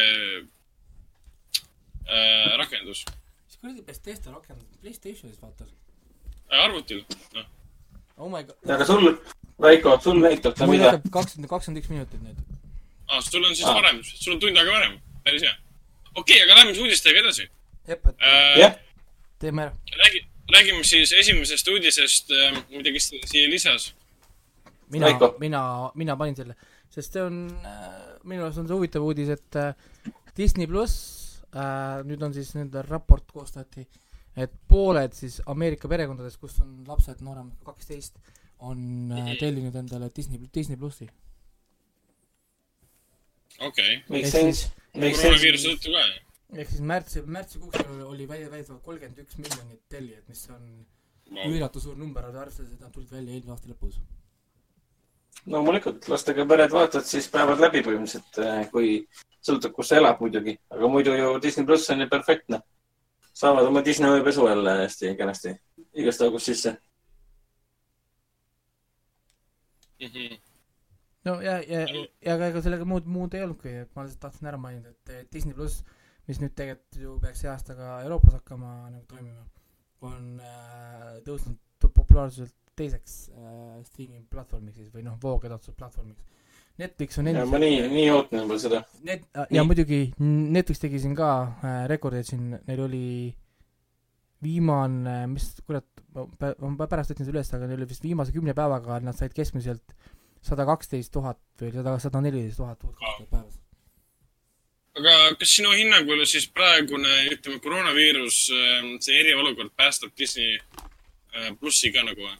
äh, 2.09 2.53
rakendus 2.61 3.05
mis 3.49 3.61
kuradi 3.61 3.83
Bethesda 3.83 4.33
rakendus, 4.33 4.79
Playstationis 4.83 5.41
vaata. 5.43 5.65
äh,, 6.51 6.65
arvutil, 6.65 7.05
noh. 7.35 7.47
oh 8.17 8.31
my 8.31 8.45
god. 8.45 8.71
aga 8.71 8.85
sul, 8.85 9.15
Raiko, 9.59 9.99
sul 10.03 10.21
näitab 10.23 10.55
ta 10.55 10.67
mul 10.67 10.79
mida? 10.79 10.97
kakskümmend, 11.11 11.51
kakskümmend 11.51 11.83
üks 11.83 11.91
minutit 11.91 12.23
nüüd. 12.23 12.43
aa, 13.09 13.21
sul 13.21 13.45
on 13.45 13.55
siis 13.55 13.67
Aa. 13.67 13.75
varem, 13.81 14.03
sul 14.07 14.37
on 14.37 14.43
tund 14.43 14.59
aega 14.59 14.75
varem, 14.75 14.99
päris 15.27 15.47
hea. 15.47 15.55
okei 16.15 16.21
okay,, 16.21 16.45
aga 16.45 16.61
lähme 16.61 16.75
siis 16.75 16.85
uudistega 16.87 17.25
edasi 17.25 17.49
jep, 17.89 18.07
et 18.07 18.17
äh,. 18.23 18.59
jah, 18.61 18.77
teeme 19.43 19.67
ära. 19.67 19.77
räägi, 20.03 20.25
räägime 20.55 20.85
siis 20.85 21.13
esimesest 21.13 21.69
uudisest 21.69 22.31
äh,, 22.31 22.59
mida 22.71 22.93
kes 22.95 23.11
siia 23.25 23.51
lisas. 23.51 23.93
mina 24.93 25.13
mina, 25.39 25.63
mina 25.95 26.17
panin 26.17 26.37
selle, 26.37 26.57
sest 26.95 27.17
see 27.17 27.25
on 27.25 27.47
äh,, 27.65 27.87
minu 28.25 28.45
arust 28.45 28.63
on 28.63 28.69
see 28.69 28.77
huvitav 28.77 29.05
uudis, 29.05 29.33
et 29.33 29.59
äh, 29.59 29.73
Disney 30.37 30.69
pluss 30.71 31.41
äh,, 31.55 32.05
nüüd 32.09 32.23
on 32.23 32.35
siis 32.37 32.55
nende 32.57 32.83
raport 32.87 33.27
koostati, 33.33 33.87
et 34.39 34.53
pooled 34.69 35.17
siis 35.17 35.41
Ameerika 35.47 35.91
perekondadest, 35.91 36.41
kus 36.41 36.61
on 36.63 36.83
lapsed 36.89 37.25
nooremad 37.25 37.57
kui 37.59 37.73
kaksteist, 37.73 38.21
on 38.59 39.13
äh, 39.13 39.35
tellinud 39.41 39.75
endale 39.77 40.11
Disney, 40.17 40.41
Disney 40.55 40.77
plussi. 40.77 41.09
okei 43.59 44.03
okay., 44.09 45.13
koroonaviiruse 45.13 45.75
tõttu 45.75 45.93
ka, 45.95 46.03
jah? 46.03 46.29
ehk 46.57 46.71
siis 46.73 46.85
märtsi, 46.93 47.23
märtsikuuks 47.27 47.83
oli- 48.07 48.29
välja 48.29 48.51
väidetavalt 48.51 48.85
kolmkümmend 48.85 49.19
üks 49.25 49.39
miljonit 49.39 49.83
tellijat, 49.89 50.29
mis 50.29 50.47
on 50.55 50.87
üüratu 51.49 51.81
suur 51.81 51.97
number, 51.97 52.25
arvestades, 52.25 52.73
et 52.73 52.81
nad 52.81 52.93
tulid 52.93 53.11
välja 53.13 53.35
eelmise 53.35 53.53
aasta 53.53 53.69
lõpus. 53.69 54.01
loomulikult, 55.47 56.09
lastega 56.09 56.47
pered 56.47 56.73
vaatavad 56.73 57.07
siis 57.07 57.29
päevad 57.33 57.61
läbi 57.61 57.83
põhimõtteliselt, 57.85 58.71
kui 58.73 59.07
sõltub, 59.45 59.73
kus 59.77 59.89
sa 59.89 60.01
elad 60.01 60.21
muidugi, 60.21 60.57
aga 60.71 60.89
muidu 60.89 61.15
ju 61.15 61.39
Disney 61.43 61.67
pluss 61.67 61.91
on 61.91 62.01
ju 62.01 62.09
perfektne. 62.09 62.61
saavad 63.39 63.67
oma 63.67 63.85
Disney 63.85 64.11
ööpesu 64.11 64.49
jälle 64.49 64.71
hästi 64.83 65.15
kenasti 65.17 65.55
igast 65.95 66.23
august 66.23 66.47
sisse. 66.47 66.77
No 71.27 71.39
ja, 71.43 71.59
ja, 71.63 71.85
ja 71.87 72.35
ega 72.35 72.51
ega 72.53 72.63
sellega 72.65 72.87
muud, 72.89 73.09
muud 73.11 73.35
ei 73.35 73.45
olnudki, 73.47 73.75
et 73.85 73.95
ma 73.97 74.07
lihtsalt 74.07 74.23
tahtsin 74.27 74.51
ära 74.51 74.61
mainida, 74.61 74.95
et 74.95 75.33
Disney 75.33 75.57
pluss, 75.57 75.83
mis 76.29 76.41
nüüd 76.43 76.55
tegelikult 76.59 77.01
ju 77.03 77.17
peaks 77.23 77.45
see 77.45 77.51
aasta 77.53 77.77
ka 77.79 77.99
Euroopas 78.07 78.39
hakkama 78.39 78.73
nagu 78.93 79.05
toimima, 79.11 79.45
on 80.09 80.39
äh, 80.45 81.19
tõusnud 81.27 81.59
populaarsuselt 81.83 82.55
teiseks 82.79 83.19
äh, 83.35 83.79
streaming 83.87 84.27
platvormiks 84.31 84.79
siis 84.79 84.91
või 84.95 85.05
noh, 85.07 85.19
voogedastuse 85.23 85.75
Netflix 86.79 87.19
on 87.19 87.27
ja 87.27 87.33
endiselt 87.33 87.51
ma 87.51 87.59
nii, 87.59 87.79
nii 87.91 88.11
ootan 88.15 88.45
juba 88.45 88.59
seda. 88.63 88.85
Net-, 89.07 89.27
ja 89.51 89.65
muidugi 89.67 90.13
Netflix 90.23 90.83
tegi 90.85 91.01
siin 91.03 91.17
ka 91.19 91.31
äh, 91.43 91.81
rekordeid 91.91 92.29
siin, 92.29 92.53
neil 92.69 92.85
oli 92.85 93.09
viimane, 94.43 95.27
mis 95.33 95.49
kurat, 95.67 95.87
ma 96.15 96.87
pärast 96.87 97.13
võtsin 97.13 97.27
selle 97.27 97.41
üles, 97.41 97.51
aga 97.55 97.67
neil 97.67 97.81
oli 97.81 97.91
vist 97.91 98.05
viimase 98.07 98.35
kümne 98.35 98.55
päevaga 98.57 99.01
nad 99.03 99.19
said 99.19 99.35
keskmiselt 99.37 99.97
sada 100.45 100.67
kaksteist 100.69 101.13
tuhat 101.15 101.41
või 101.61 101.73
sada, 101.75 101.97
sada 102.03 102.23
neliteist 102.23 102.61
tuhat 102.61 102.85
uut 102.87 102.99
päevas. 103.31 103.59
aga 104.99 105.15
kas 105.41 105.55
sinu 105.59 105.73
hinnangul 105.75 106.25
siis 106.27 106.49
praegune, 106.55 107.15
ütleme, 107.35 107.61
koroonaviirus, 107.65 108.43
see 109.05 109.23
eriolukord 109.23 109.75
päästab 109.79 110.15
Disney 110.19 110.59
äh, 110.59 111.51
plussi 111.59 111.93
ka 111.95 112.07
nagu 112.07 112.23
või? 112.23 112.37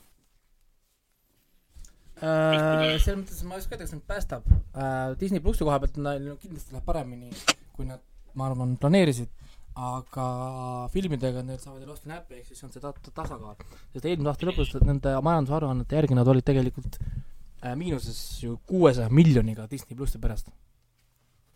Äh, 2.19 2.97
selles 2.99 3.21
mõttes 3.21 3.43
ma 3.47 3.59
ei 3.59 3.63
oska 3.63 3.77
öelda, 3.77 3.85
kas 3.87 3.95
neid 3.95 4.07
päästab 4.11 4.47
äh,. 4.51 5.19
Disney 5.21 5.43
plussi 5.43 5.67
koha 5.67 5.79
pealt 5.83 5.99
neil 6.03 6.33
kindlasti 6.43 6.75
läheb 6.75 6.87
paremini, 6.87 7.31
kui 7.77 7.87
nad, 7.87 8.03
ma 8.39 8.49
arvan, 8.51 8.75
planeerisid, 8.81 9.31
aga 9.79 10.27
filmidega 10.93 11.43
need 11.47 11.61
saavad 11.63 11.81
jälle 11.85 11.93
osta 11.95 12.09
näppe, 12.11 12.35
ehk 12.41 12.47
siis 12.51 12.65
on 12.67 12.73
see 12.75 12.81
ta- 12.83 12.93
ta- 12.93 13.13
tasakaal. 13.15 13.55
sest 13.93 14.05
eelmise 14.11 14.29
aasta 14.33 14.47
lõpus 14.49 14.73
nende 14.83 15.13
majandusaruannete 15.23 15.95
järgi 16.01 16.15
nad 16.19 16.27
olid 16.33 16.45
tegelikult 16.45 16.99
äh, 16.99 17.77
miinuses 17.79 18.43
ju 18.43 18.57
kuuesaja 18.67 19.09
miljoniga 19.11 19.69
Disney 19.71 19.95
plussi 19.97 20.19
pärast. 20.19 20.51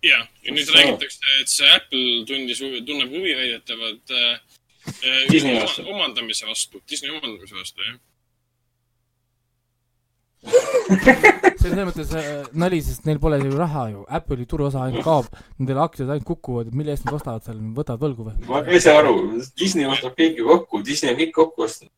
jah, 0.03 0.27
ja 0.45 0.53
nüüd 0.55 0.71
räägitakse, 0.75 1.21
et 1.41 1.49
see 1.51 1.69
Apple 1.75 2.25
tundis, 2.31 2.59
tunneb 2.87 3.11
huvi 3.11 3.35
väidetavalt 3.41 4.11
äh, 4.11 4.39
äh, 4.87 5.27
Disney 5.31 5.57
oma- 5.57 5.67
vastu. 5.67 5.83
omandamise 5.91 6.47
vastu, 6.47 6.83
Disney 6.91 7.11
omandamise 7.11 7.55
vastu, 7.59 7.81
jah. 7.91 7.99
see 11.63 11.71
on 11.71 11.77
selles 11.77 11.89
mõttes 11.89 12.13
äh, 12.19 12.29
nali, 12.59 12.79
sest 12.85 13.07
neil 13.07 13.21
pole 13.23 13.39
ju 13.43 13.53
raha 13.57 13.87
ju, 13.93 14.05
Apple'i 14.19 14.47
turuosa 14.49 14.85
ainult 14.87 15.05
kaob, 15.07 15.29
nendel 15.61 15.81
aktsiad 15.85 16.11
ainult 16.11 16.29
kukuvad, 16.29 16.73
mille 16.77 16.95
eest 16.95 17.07
nad 17.07 17.17
ostavad 17.19 17.45
seal, 17.47 17.61
võtavad 17.77 18.03
võlgu 18.03 18.29
või? 18.29 18.37
ma 18.49 18.63
ei 18.69 18.83
saa 18.83 19.01
aru, 19.03 19.17
Disney 19.59 19.89
ostab 19.89 20.17
kõiki 20.19 20.47
kokku, 20.47 20.83
Disney 20.87 21.15
on 21.15 21.21
kõik 21.21 21.35
kokku 21.39 21.67
ostnud. 21.67 21.93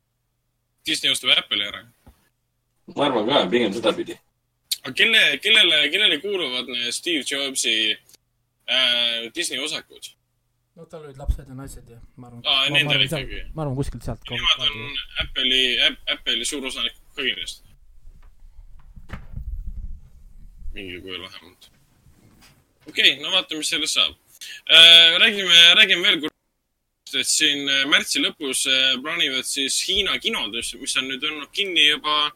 Disney 0.85 1.13
ostab 1.15 1.33
Apple'i 1.37 1.69
ära. 1.69 1.85
ma 2.97 3.07
arvan 3.09 3.31
ka, 3.31 3.45
pigem 3.53 3.73
sedapidi. 3.77 4.19
aga 4.83 4.93
kelle, 5.01 5.23
kellele, 5.45 5.87
kellele 5.95 6.21
kuuluvad 6.21 6.69
Steve 6.93 7.25
Jobsi 7.25 7.79
äh, 7.95 9.33
Disney 9.35 9.63
osakud? 9.65 10.13
no 10.75 10.89
tal 10.91 11.05
olid 11.07 11.19
lapsed 11.19 11.49
ja 11.49 11.55
naised 11.55 11.89
ja 11.89 12.01
ma 12.17 12.29
arvan. 12.29 12.43
Aa, 12.45 12.65
nendel 12.75 13.07
ikkagi. 13.07 13.45
ma 13.55 13.63
arvan 13.65 13.79
kuskilt 13.79 14.05
sealt. 14.07 14.27
Nemad 14.31 14.67
on 14.67 14.99
Apple'i, 15.23 15.63
Apple'i 16.17 16.49
suur 16.49 16.67
osanik 16.67 16.99
ka 17.15 17.23
kindlasti. 17.23 17.75
Mingil 20.75 21.01
kujul 21.03 21.23
vähemalt. 21.23 21.71
okei 22.87 23.13
okay,, 23.13 23.23
no 23.23 23.33
vaatame, 23.35 23.63
mis 23.63 23.73
sellest 23.75 23.99
saab 23.99 24.15
äh,. 24.69 25.19
räägime, 25.23 25.59
räägime 25.81 26.03
veel 26.09 26.21
kord, 26.21 26.33
et 27.15 27.31
siin 27.31 27.69
äh, 27.69 27.85
märtsi 27.91 28.23
lõpus 28.25 28.67
äh, 28.71 28.97
plaanivad 29.03 29.47
siis 29.49 29.79
Hiina 29.89 30.19
kinodes, 30.19 30.75
mis 30.81 30.97
on 30.99 31.09
nüüd 31.11 31.25
olnud 31.31 31.53
kinni 31.55 31.89
juba 31.89 32.33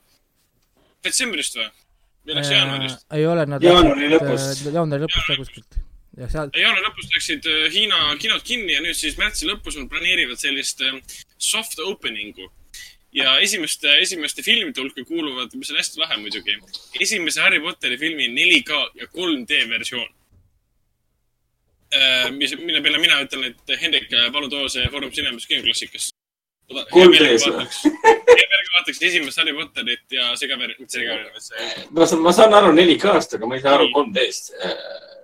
detsembrist 1.05 1.59
või? 1.59 1.69
või 2.29 2.39
läks 2.39 2.53
jaanuarist? 2.53 3.05
ei 3.17 3.27
ole, 3.27 3.47
nad 3.49 3.65
Jaanuari 3.65 4.11
lõpust. 4.15 4.65
jaanuari 4.69 5.07
lõpus 5.07 5.27
ka 5.27 5.39
kuskilt. 5.41 5.81
ja 6.19 6.29
seal, 6.33 6.53
jaanuari 6.55 6.87
lõpus 6.87 7.11
läksid 7.15 7.49
äh, 7.51 7.65
Hiina 7.75 8.05
kinod 8.23 8.45
kinni 8.47 8.77
ja 8.77 8.85
nüüd 8.85 8.99
siis 8.99 9.19
märtsi 9.21 9.49
lõpus 9.49 9.79
nad 9.81 9.91
planeerivad 9.93 10.41
sellist 10.41 10.83
äh, 10.85 11.01
soft 11.39 11.81
opening'u. 11.85 12.51
Ja 13.13 13.39
esimeste, 13.41 13.95
esimeste 14.03 14.43
filmide 14.43 14.81
hulka 14.81 15.05
kuuluvad, 15.05 15.55
mis 15.57 15.71
on 15.73 15.81
hästi 15.81 16.01
lahe 16.03 16.19
muidugi, 16.21 16.59
esimese 17.01 17.41
Harry 17.41 17.61
Potteri 17.61 17.99
filmi 17.99 18.29
4K 18.35 18.83
ja 19.01 19.07
3D 19.15 19.69
versioon. 19.71 20.09
mis, 22.37 22.53
mille 22.61 22.83
peale 22.85 22.99
mina 23.01 23.21
ütlen, 23.25 23.45
et 23.49 23.81
Hendrik, 23.81 24.11
palun 24.33 24.51
too 24.51 24.69
see 24.69 24.85
Foorum 24.93 25.11
Cinemas 25.11 25.47
kinoklassikas. 25.49 26.11
3D-s 26.69 27.47
või? 27.49 27.65
vaataks 28.79 29.01
esimest 29.03 29.41
Harry 29.41 29.55
Potterit 29.57 30.13
ja 30.13 30.35
segaver-, 30.37 30.75
mitte 30.79 30.99
segaver-, 30.99 31.31
ma 31.97 32.07
saan, 32.07 32.23
ma 32.23 32.33
saan 32.37 32.55
aru 32.55 32.75
4K-st, 32.77 33.39
aga 33.39 33.49
ma 33.49 33.57
ei 33.57 33.63
saa 33.65 33.75
aru 33.79 33.89
3D-st. 33.95 34.53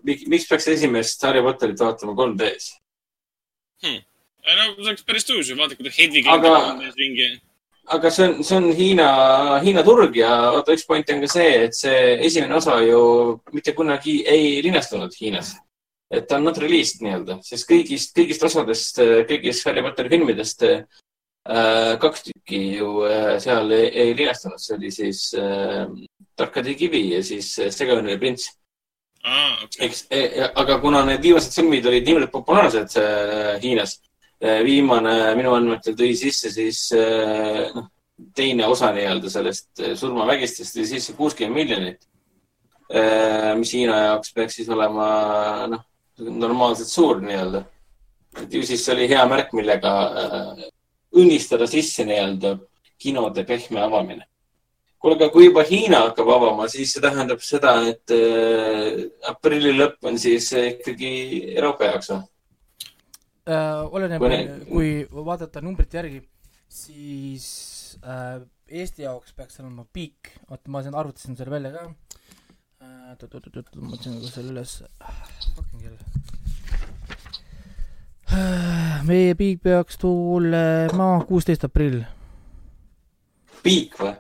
miks, 0.08 0.24
miks 0.32 0.48
peaks 0.48 0.68
esimest 0.72 1.22
Harry 1.28 1.42
Potterit 1.44 1.80
vaatama 1.84 2.16
3D-s? 2.18 2.70
Äh, 3.84 4.00
no 4.56 4.70
see 4.72 4.86
oleks 4.88 5.04
päris 5.08 5.28
tõus 5.28 5.50
ju, 5.50 5.56
vaata 5.60 5.76
kuidas 5.78 5.96
Hedvig 6.00 6.28
Aga- 6.28 6.92
ringi. 6.96 7.28
Aga 7.86 8.10
see 8.10 8.24
on, 8.28 8.42
see 8.44 8.56
on 8.56 8.70
Hiina, 8.72 9.08
Hiina 9.64 9.82
turg 9.84 10.16
ja 10.16 10.30
vaata, 10.54 10.74
üks 10.76 10.86
point 10.88 11.10
on 11.12 11.20
ka 11.24 11.30
see, 11.30 11.50
et 11.66 11.76
see 11.76 12.16
esimene 12.26 12.56
osa 12.56 12.78
ju 12.84 13.00
mitte 13.52 13.74
kunagi 13.76 14.22
ei 14.30 14.60
linastunud 14.64 15.12
Hiinas. 15.20 15.54
et 16.14 16.28
ta 16.28 16.36
on 16.36 16.44
not 16.46 16.58
released 16.62 17.00
nii-öelda, 17.02 17.40
sest 17.42 17.66
kõigist, 17.66 18.12
kõigist 18.14 18.44
osadest, 18.46 19.00
kõigist 19.28 19.64
Harry 19.66 19.82
Potteri 19.82 20.12
filmidest 20.12 20.62
äh, 20.68 20.84
kaks 22.00 22.28
tükki 22.28 22.60
ju 22.78 22.90
äh, 23.08 23.32
seal 23.42 23.72
ei, 23.74 23.88
ei 24.02 24.12
linastunud, 24.16 24.60
see 24.62 24.76
oli 24.76 24.92
siis 24.94 25.24
äh, 25.38 25.88
Tarkade 26.36 26.74
kivi 26.78 27.08
ja 27.14 27.22
siis 27.24 27.50
äh, 27.58 27.72
Segaööne 27.74 28.18
prints. 28.20 28.46
aa, 29.24 29.64
okei. 29.64 29.88
eks, 29.88 30.06
aga 30.54 30.78
kuna 30.80 31.04
need 31.08 31.24
viimased 31.24 31.56
filmid 31.56 31.86
olid 31.90 32.06
niivõrd 32.06 32.30
populaarsed 32.30 32.96
äh, 33.00 33.56
Hiinas, 33.64 33.98
viimane 34.44 35.34
minu 35.38 35.54
andmetel 35.56 35.96
tõi 35.96 36.12
sisse 36.18 36.50
siis 36.52 36.86
äh, 36.96 37.70
noh, 37.74 37.86
teine 38.36 38.66
osa 38.70 38.90
nii-öelda 38.94 39.30
sellest 39.32 39.80
äh, 39.80 39.94
surmavägistest 39.98 40.76
tõi 40.76 40.84
sisse 40.90 41.14
kuuskümmend 41.18 41.60
miljonit. 41.62 42.02
mis 43.56 43.70
Hiina 43.72 43.94
jaoks 43.96 44.34
peaks 44.36 44.58
siis 44.58 44.68
olema 44.68 45.06
noh, 45.72 45.80
normaalselt 46.20 46.90
suur 46.90 47.22
nii-öelda. 47.24 47.62
et 48.42 48.52
ju 48.52 48.60
siis 48.62 48.84
see 48.84 48.92
oli 48.92 49.08
hea 49.08 49.24
märk, 49.26 49.54
millega 49.56 49.92
õnnistada 51.16 51.66
sisse 51.66 52.04
nii-öelda 52.04 52.58
kinode 53.00 53.46
pehme 53.48 53.80
avamine. 53.80 54.26
kuule, 54.98 55.16
aga 55.16 55.30
kui 55.32 55.46
juba 55.46 55.64
Hiina 55.64 56.02
hakkab 56.04 56.28
avama, 56.36 56.68
siis 56.68 56.92
see 56.92 57.00
tähendab 57.00 57.40
seda, 57.40 57.72
et 57.88 58.12
aprilli 59.32 59.72
lõpp 59.78 60.04
on 60.04 60.20
siis 60.20 60.52
ikkagi 60.52 61.16
Euroopa 61.56 61.88
jaoks 61.88 62.12
või? 62.12 62.22
äh,. 63.48 63.94
oleneb 63.94 64.22
Kui, 64.68 65.06
kui 65.10 65.24
vaadata 65.26 65.62
numbrite 65.64 65.98
järgi, 66.00 66.20
siis 66.68 67.46
äh, 68.04 68.40
Eesti 68.68 69.04
jaoks 69.04 69.34
peaks 69.36 69.60
olema 69.60 69.84
piik, 69.92 70.32
oota, 70.48 70.70
ma 70.72 70.80
siin 70.82 70.96
arvutasin 70.96 71.36
selle 71.36 71.52
välja 71.52 71.70
ka 71.74 71.84
äh,. 71.86 73.12
oot-oot-oot, 73.14 73.76
ma 73.82 73.96
ka 74.00 74.32
selle 74.32 74.54
üles. 74.54 74.72
fucking 75.56 75.82
hell. 75.84 75.98
meie 79.08 79.34
piik 79.38 79.62
peaks 79.62 80.00
tulema 80.00 81.08
kuusteist 81.28 81.68
aprill, 81.68 82.02
piik 83.62 83.98
või? 84.00 84.14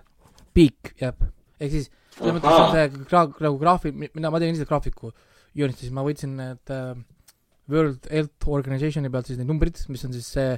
piik 0.54 0.94
jah, 1.00 1.16
ehk 1.58 1.72
siis 1.72 1.90
selles 2.14 2.36
mõttes 2.36 2.60
on 2.60 2.70
see 2.76 2.86
gra-, 3.08 3.26
nagu 3.42 3.58
graafik, 3.58 3.96
mina, 3.96 4.30
ma 4.30 4.38
tegin 4.38 4.54
ise 4.54 4.68
graafiku, 4.68 5.10
joonistasin, 5.58 5.94
ma 5.96 6.04
võtsin 6.06 6.36
need 6.38 6.74
äh, 6.74 6.94
World 7.72 8.08
Health 8.10 8.48
Organization'i 8.52 9.10
pealt 9.12 9.30
siis 9.30 9.38
need 9.40 9.48
numbrid, 9.48 9.78
mis 9.88 10.04
on 10.04 10.12
siis 10.16 10.26
see 10.36 10.56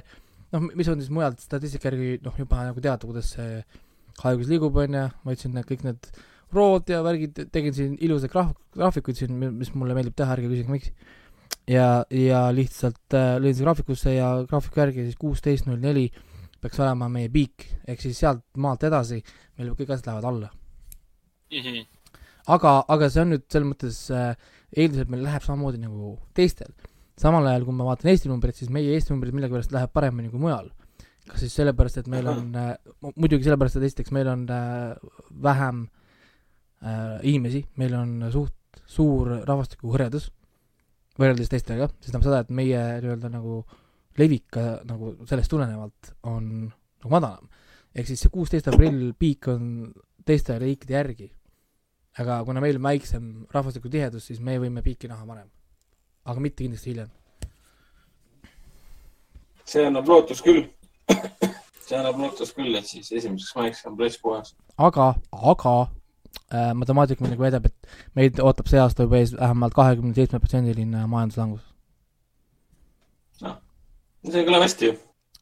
noh, 0.53 0.69
mis 0.75 0.87
on 0.91 1.01
siis 1.01 1.11
mujalt 1.13 1.43
statistika 1.43 1.91
järgi 1.91 2.17
noh, 2.23 2.35
juba 2.39 2.63
nagu 2.67 2.83
teada, 2.83 3.07
kuidas 3.07 3.33
see 3.35 3.61
haigus 4.23 4.49
liigub, 4.49 4.75
onju, 4.81 5.05
ma 5.23 5.31
võtsin 5.31 5.53
need 5.55 5.67
kõik 5.69 5.85
need 5.85 6.09
rood 6.55 6.89
ja 6.89 7.01
värgid, 7.05 7.47
tegin 7.53 7.75
siin 7.75 7.95
ilusaid 8.03 8.31
graaf-, 8.33 8.55
graafikuid 8.75 9.19
siin, 9.19 9.35
mis 9.59 9.73
mulle 9.75 9.97
meeldib 9.97 10.15
teha, 10.17 10.37
ärge 10.37 10.49
küsige 10.51 10.71
miks. 10.71 10.91
ja, 11.67 12.05
ja 12.13 12.47
lihtsalt 12.55 13.17
äh, 13.17 13.35
lõin 13.41 13.53
selle 13.53 13.67
graafikusse 13.67 14.15
ja 14.15 14.31
graafiku 14.47 14.83
järgi 14.85 15.07
siis 15.09 15.19
kuusteist 15.19 15.67
null 15.67 15.83
neli 15.83 16.07
peaks 16.61 16.79
olema 16.81 17.09
meie 17.11 17.29
piik, 17.29 17.67
ehk 17.87 18.01
siis 18.01 18.19
sealt 18.23 18.43
maalt 18.57 18.83
edasi 18.87 19.19
meil 19.57 19.75
kõik 19.77 19.91
asjad 19.93 20.11
lähevad 20.11 20.29
alla. 20.31 20.51
Mhm. 21.53 21.83
aga, 22.55 22.71
aga 22.87 23.09
see 23.11 23.21
on 23.23 23.33
nüüd 23.35 23.43
selles 23.51 23.67
mõttes 23.67 23.99
äh, 24.11 24.31
eeldusel, 24.75 25.05
et 25.05 25.11
meil 25.11 25.23
läheb 25.27 25.43
samamoodi 25.43 25.79
nagu 25.83 26.15
teistel. 26.35 26.71
Samal 27.17 27.47
ajal, 27.49 27.65
kui 27.65 27.75
ma 27.75 27.87
vaatan 27.87 28.11
Eesti 28.13 28.29
numbreid, 28.31 28.57
siis 28.57 28.71
meie 28.73 28.93
Eesti 28.95 29.13
numbrid 29.13 29.35
millegipärast 29.35 29.73
läheb 29.73 29.93
paremini 29.93 30.29
kui 30.33 30.41
mujal. 30.41 30.69
kas 31.27 31.41
siis 31.43 31.57
sellepärast, 31.59 31.97
et 31.99 32.07
meil 32.07 32.27
on 32.31 32.53
äh,, 32.55 32.75
muidugi 33.15 33.43
sellepärast, 33.43 33.79
et 33.79 33.89
esiteks 33.89 34.13
meil 34.15 34.29
on 34.31 34.45
äh, 34.47 34.93
vähem 35.43 35.81
äh, 36.79 37.17
inimesi, 37.27 37.65
meil 37.75 37.97
on 37.99 38.29
suht 38.31 38.79
suur 38.87 39.41
rahvastikuhõredus 39.43 40.29
võrreldes 41.17 41.51
teistega, 41.51 41.89
see 41.99 42.11
tähendab 42.11 42.27
seda, 42.27 42.41
et 42.45 42.53
meie 42.53 42.81
nii-öelda 43.01 43.31
nagu 43.33 43.61
levik 44.17 44.47
ka 44.53 44.65
nagu 44.87 45.15
sellest 45.29 45.51
tulenevalt 45.51 46.13
on 46.29 46.45
nagu 46.69 47.11
madalam. 47.13 47.49
ehk 47.95 48.07
siis 48.07 48.21
see 48.23 48.33
kuusteist 48.33 48.69
aprill 48.69 49.13
piik 49.17 49.47
on 49.51 49.91
teiste 50.25 50.57
riikide 50.59 50.93
järgi. 50.93 51.31
aga 52.21 52.43
kuna 52.45 52.61
meil 52.61 52.79
on 52.79 52.83
väiksem 52.83 53.25
rahvastikutihedus, 53.53 54.25
siis 54.25 54.39
me 54.39 54.57
võime 54.61 54.81
piiki 54.81 55.07
näha 55.07 55.25
varem. 55.27 55.49
Aga 56.27 56.43
mitte 56.43 56.63
kindlasti 56.63 56.91
hiljem. 56.91 57.11
see 59.67 59.85
annab 59.87 60.07
lootust 60.07 60.43
küll. 60.45 60.65
see 61.87 61.99
annab 61.99 62.19
lootust 62.21 62.55
küll, 62.57 62.75
et 62.79 62.87
siis 62.87 63.11
esimeseks 63.11 63.55
maiks 63.55 63.85
on 63.87 63.95
plats 63.99 64.19
puhas. 64.23 64.53
aga, 64.89 65.07
aga 65.53 65.75
äh, 66.51 66.73
matemaatika 66.81 67.23
muidugi 67.23 67.47
väidab, 67.47 67.69
et 67.71 67.91
meid 68.19 68.43
ootab 68.43 68.71
see 68.71 68.83
aasta 68.83 69.07
juba 69.07 69.21
ees 69.21 69.33
vähemalt 69.37 69.75
kahekümne 69.77 70.15
seitsme 70.17 70.41
protsendiline 70.43 71.07
majanduslangus. 71.13 71.63
see 74.27 74.43
kõlab 74.43 74.67
hästi 74.67 74.91
ju, 74.91 74.99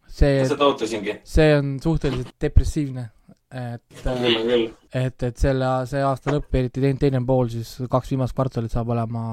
see, 0.07 0.39
seda 0.53 0.69
ootasingi. 0.69 1.19
see 1.35 1.51
on 1.57 1.75
suhteliselt 1.81 2.33
depressiivne, 2.41 3.09
et 3.49 4.07
äh, 4.13 4.69
et, 5.05 5.23
et 5.29 5.37
selle, 5.41 5.73
see 5.89 6.05
aasta 6.05 6.37
lõpp, 6.37 6.53
eriti 6.61 6.81
teine, 6.81 7.01
teine 7.01 7.25
pool, 7.25 7.49
siis 7.53 7.77
kaks 7.89 8.13
viimast 8.13 8.37
kvartalit 8.37 8.73
saab 8.73 8.93
olema 8.93 9.25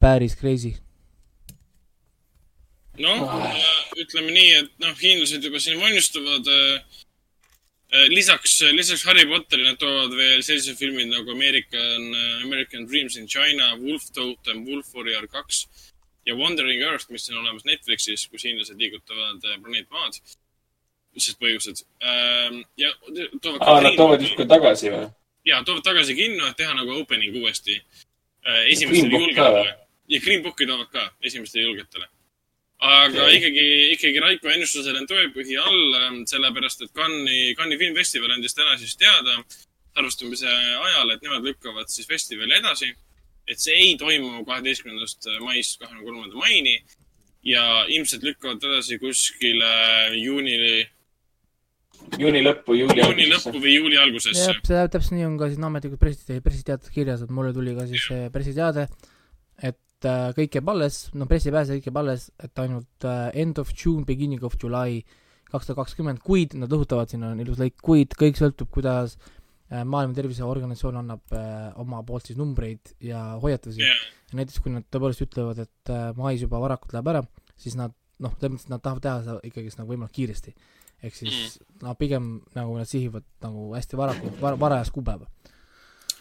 päris 0.00 0.36
crazy. 0.38 0.74
noh, 2.98 3.26
ütleme 3.98 4.32
nii, 4.34 4.54
et 4.62 4.72
noh, 4.82 4.96
hiinlased 4.98 5.44
juba 5.44 5.60
siin 5.62 5.78
valmistuvad. 5.80 6.48
lisaks, 8.12 8.58
lisaks 8.76 9.04
Harry 9.08 9.24
Potterile 9.30 9.70
nad 9.70 9.78
toovad 9.80 10.12
veel 10.18 10.42
sellised 10.44 10.76
filmid 10.76 11.08
nagu 11.08 11.30
American, 11.32 12.10
American 12.44 12.84
Dreams 12.86 13.16
in 13.16 13.26
China, 13.26 13.76
Wolf 13.80 14.10
Totem, 14.12 14.66
Wolf 14.66 14.90
Warrior 14.94 15.26
kaks 15.26 15.64
ja 16.28 16.34
Wandering 16.36 16.82
Earth, 16.82 17.10
mis 17.10 17.30
on 17.30 17.38
olemas 17.40 17.64
Netflixis, 17.64 18.26
kus 18.28 18.44
hiinlased 18.44 18.76
liigutavad 18.76 19.44
äh, 19.44 19.56
planeet 19.62 19.88
Maad. 19.90 20.20
siis 21.18 21.34
põhjused. 21.40 21.80
ja 22.76 22.92
toovad 23.42 23.62
aa, 23.64 23.80
nad 23.82 23.96
toovad 23.96 24.22
justkui 24.22 24.46
tagasi 24.46 24.92
või? 24.92 25.08
ja 25.48 25.62
toovad 25.66 25.82
tagasi 25.86 26.14
kinno, 26.14 26.46
et 26.46 26.56
teha 26.60 26.76
nagu 26.76 27.00
opening 27.00 27.34
uuesti. 27.40 27.80
Ka 28.44 28.58
julgetele. 28.62 29.87
Ja 30.08 30.20
Green 30.24 30.42
Booki 30.42 30.66
toovad 30.66 30.90
ka 30.92 31.10
esimestele 31.22 31.64
julgetele. 31.64 32.08
aga 32.78 33.24
Okei. 33.24 33.36
ikkagi, 33.36 33.64
ikkagi 33.96 34.20
Raiko 34.22 34.50
ennustusel 34.54 35.00
on 35.00 35.08
tõepõhi 35.10 35.56
all, 35.58 35.96
sellepärast 36.30 36.84
et 36.86 36.92
Cannes'i, 36.94 37.56
Cannes'i 37.58 37.80
filmfestival 37.80 38.36
andis 38.36 38.54
täna 38.54 38.76
siis 38.78 38.94
teada 38.96 39.34
salvestamise 39.98 40.46
ajal, 40.86 41.10
et 41.10 41.24
nemad 41.26 41.46
lükkavad 41.46 41.90
siis 41.90 42.06
festivali 42.06 42.54
edasi. 42.60 42.94
et 43.48 43.56
see 43.56 43.72
ei 43.72 43.92
toimu 43.96 44.42
kaheteistkümnendast 44.44 45.24
maist 45.40 45.78
kahekümne 45.80 46.04
kolmanda 46.04 46.36
maini 46.36 46.74
ja 47.48 47.86
ilmselt 47.88 48.26
lükkavad 48.26 48.64
edasi 48.68 48.98
kuskile 49.00 49.70
juuni, 50.20 50.84
juuni 52.20 52.42
lõppu, 52.44 52.76
juuli 52.76 53.00
juuni 53.00 53.28
lõppu 53.32 53.54
või 53.56 53.72
juuli 53.72 53.96
algusesse 53.96 54.50
jah, 54.50 54.60
see 54.68 54.82
täpselt 54.92 55.16
nii 55.16 55.24
on 55.30 55.38
ka 55.40 55.48
siin 55.48 55.64
ametlikult 55.64 56.02
pressi, 56.02 56.42
pressiteates 56.44 56.92
kirjas, 56.92 57.24
et 57.24 57.32
mulle 57.32 57.54
tuli 57.56 57.72
ka 57.78 57.88
siis 57.88 58.04
pressiteade, 58.34 58.84
et 59.98 60.08
äh, 60.08 60.28
kõik 60.36 60.58
jääb 60.58 60.68
alles, 60.70 61.08
no 61.18 61.26
pressipääs 61.30 61.72
kõik 61.74 61.88
jääb 61.90 62.02
alles, 62.02 62.28
et 62.38 62.62
ainult 62.62 63.06
äh, 63.08 63.30
end 63.34 63.58
of 63.58 63.72
June, 63.74 64.06
beginning 64.06 64.44
of 64.46 64.54
July 64.62 65.02
kaks 65.48 65.68
tuhat 65.68 65.80
kakskümmend, 65.80 66.20
kuid 66.24 66.54
nad 66.60 66.72
õhutavad, 66.72 67.10
siin 67.10 67.24
on 67.26 67.40
ilus 67.42 67.58
lõik, 67.60 67.78
kuid 67.82 68.14
kõik 68.20 68.38
sõltub, 68.38 68.70
kuidas 68.74 69.16
äh, 69.16 69.82
Maailma 69.82 70.16
Terviseorganisatsioon 70.16 71.00
annab 71.02 71.36
äh, 71.36 71.70
oma 71.80 72.02
poolt 72.06 72.28
siis 72.28 72.38
numbreid 72.38 72.92
ja 73.04 73.24
hoiatusi 73.42 73.82
yeah.. 73.82 74.02
näiteks 74.36 74.60
kui 74.64 74.74
nad 74.74 74.86
tõepoolest 74.92 75.24
ütlevad, 75.24 75.62
et 75.64 75.94
äh, 75.94 76.10
mais 76.18 76.44
juba 76.44 76.60
varakult 76.62 76.94
läheb 76.94 77.10
ära, 77.14 77.24
siis 77.58 77.78
nad 77.80 77.96
noh, 78.22 78.34
selles 78.36 78.54
mõttes, 78.54 78.68
nad 78.72 78.84
tahavad 78.84 79.04
teha 79.04 79.22
seda 79.24 79.48
ikkagist 79.48 79.80
nagu 79.80 79.92
võimalikult 79.92 80.18
kiiresti. 80.18 80.54
ehk 81.06 81.14
siis 81.14 81.34
mm. 81.34 81.80
nad 81.86 81.98
pigem 81.98 82.30
nagu 82.56 82.76
nad 82.76 82.88
sihivad 82.90 83.24
nagu 83.44 83.70
hästi 83.76 83.98
varakult 84.00 84.40
var,, 84.42 84.58
varajast 84.60 84.94
kuupäeva. 84.94 85.28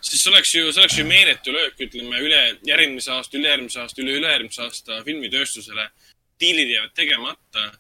Siis 0.02 0.22
see 0.24 0.32
oleks 0.32 0.54
ju, 0.56 0.72
see 0.72 0.84
oleks 0.84 0.98
ju 1.00 1.06
meeletu 1.08 1.54
löök, 1.54 1.82
ütleme 1.88 2.22
üle 2.24 2.42
järgmise 2.68 3.12
aasta, 3.16 3.38
ülejärgmise 3.40 3.82
aasta, 3.84 4.02
üle-üle-järgmise 4.04 4.64
aasta 4.66 5.02
filmitööstusele. 5.08 5.90
diilid 6.40 6.70
jäävad 6.70 6.94
tegemata. 6.94 7.72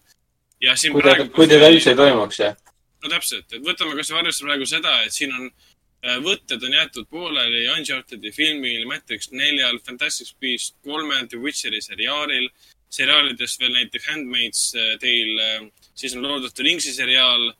ja 0.61 0.75
siin 0.75 0.93
kui 0.93 1.03
ta, 1.05 1.15
kui 1.29 1.47
teda 1.47 1.69
üldse 1.69 1.93
ei 1.93 1.95
toimuks, 1.95 2.39
jah. 2.39 2.55
no 3.03 3.09
täpselt, 3.09 3.51
et 3.53 3.61
võtame 3.65 3.97
kasvõi 3.99 4.19
arvesse 4.19 4.45
praegu 4.45 4.65
seda, 4.65 5.01
et 5.03 5.13
siin 5.13 5.33
on 5.33 5.45
äh, 5.49 6.17
võtted 6.23 6.63
on 6.63 6.73
jäetud 6.73 7.09
pooleli 7.09 7.67
Uncharted'i 7.75 8.31
filmil, 8.33 8.87
Matrix 8.89 9.29
neljal, 9.31 9.77
Fantastic 9.85 10.33
Beast 10.41 10.75
kolmel, 10.83 11.27
The 11.27 11.37
Witcheri 11.37 11.81
seriaalil. 11.81 12.49
seriaalidest 12.89 13.59
veel 13.59 13.73
näiteks 13.73 14.05
Handmaid's 14.07 14.71
Tale, 14.99 15.71
siis 15.93 16.15
on 16.15 16.23
Lord 16.23 16.45
of 16.45 16.53
the 16.53 16.63
Ringsi 16.63 16.93
seriaal, 16.93 17.51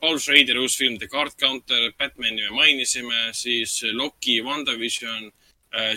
Paul 0.00 0.16
Schraderi 0.18 0.58
uus 0.62 0.76
film 0.80 0.96
The 0.96 1.08
Card 1.08 1.34
Counter, 1.36 1.90
Batman'i 1.98 2.46
me 2.46 2.54
mainisime, 2.56 3.26
siis 3.36 3.82
Loki, 3.92 4.38
WandaVision, 4.42 5.30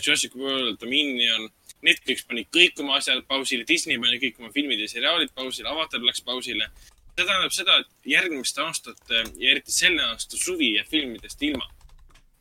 Jurassic 0.03 0.35
World, 0.35 0.79
Dominion. 0.81 1.47
Netflix 1.79 2.25
pani 2.27 2.43
kõik 2.51 2.79
oma 2.83 2.97
asjad 2.99 3.21
pausile, 3.27 3.63
Disney 3.63 3.95
pani 4.03 4.19
kõik 4.19 4.41
oma 4.41 4.49
filmid 4.51 4.81
ja 4.83 4.87
seriaalid 4.91 5.31
pausile, 5.31 5.69
Avatar 5.71 6.03
läks 6.03 6.19
pausile. 6.27 6.67
see 7.15 7.25
tähendab 7.27 7.51
seda, 7.55 7.77
et 7.79 8.11
järgmiste 8.11 8.61
aastate 8.63 9.23
ja 9.39 9.51
eriti 9.51 9.71
selle 9.71 10.03
aasta 10.03 10.37
suvi 10.37 10.73
jääb 10.75 10.87
filmidest 10.87 11.41
ilma. 11.43 11.65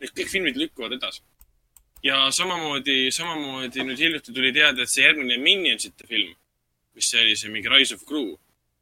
Need 0.00 0.10
kõik 0.14 0.30
filmid 0.30 0.58
lükkuvad 0.58 0.92
edasi. 0.98 1.22
ja 2.02 2.30
samamoodi, 2.30 3.10
samamoodi 3.10 3.82
nüüd 3.86 3.98
hiljuti 3.98 4.32
tuli 4.34 4.52
teada, 4.52 4.82
et 4.82 4.90
see 4.90 5.02
järgmine 5.02 5.38
Minionsite 5.42 6.06
film, 6.06 6.34
mis 6.94 7.14
oli, 7.14 7.36
see 7.36 7.50
mingi 7.50 7.68
Rise 7.68 7.94
of 7.94 8.04
Gru, 8.06 8.38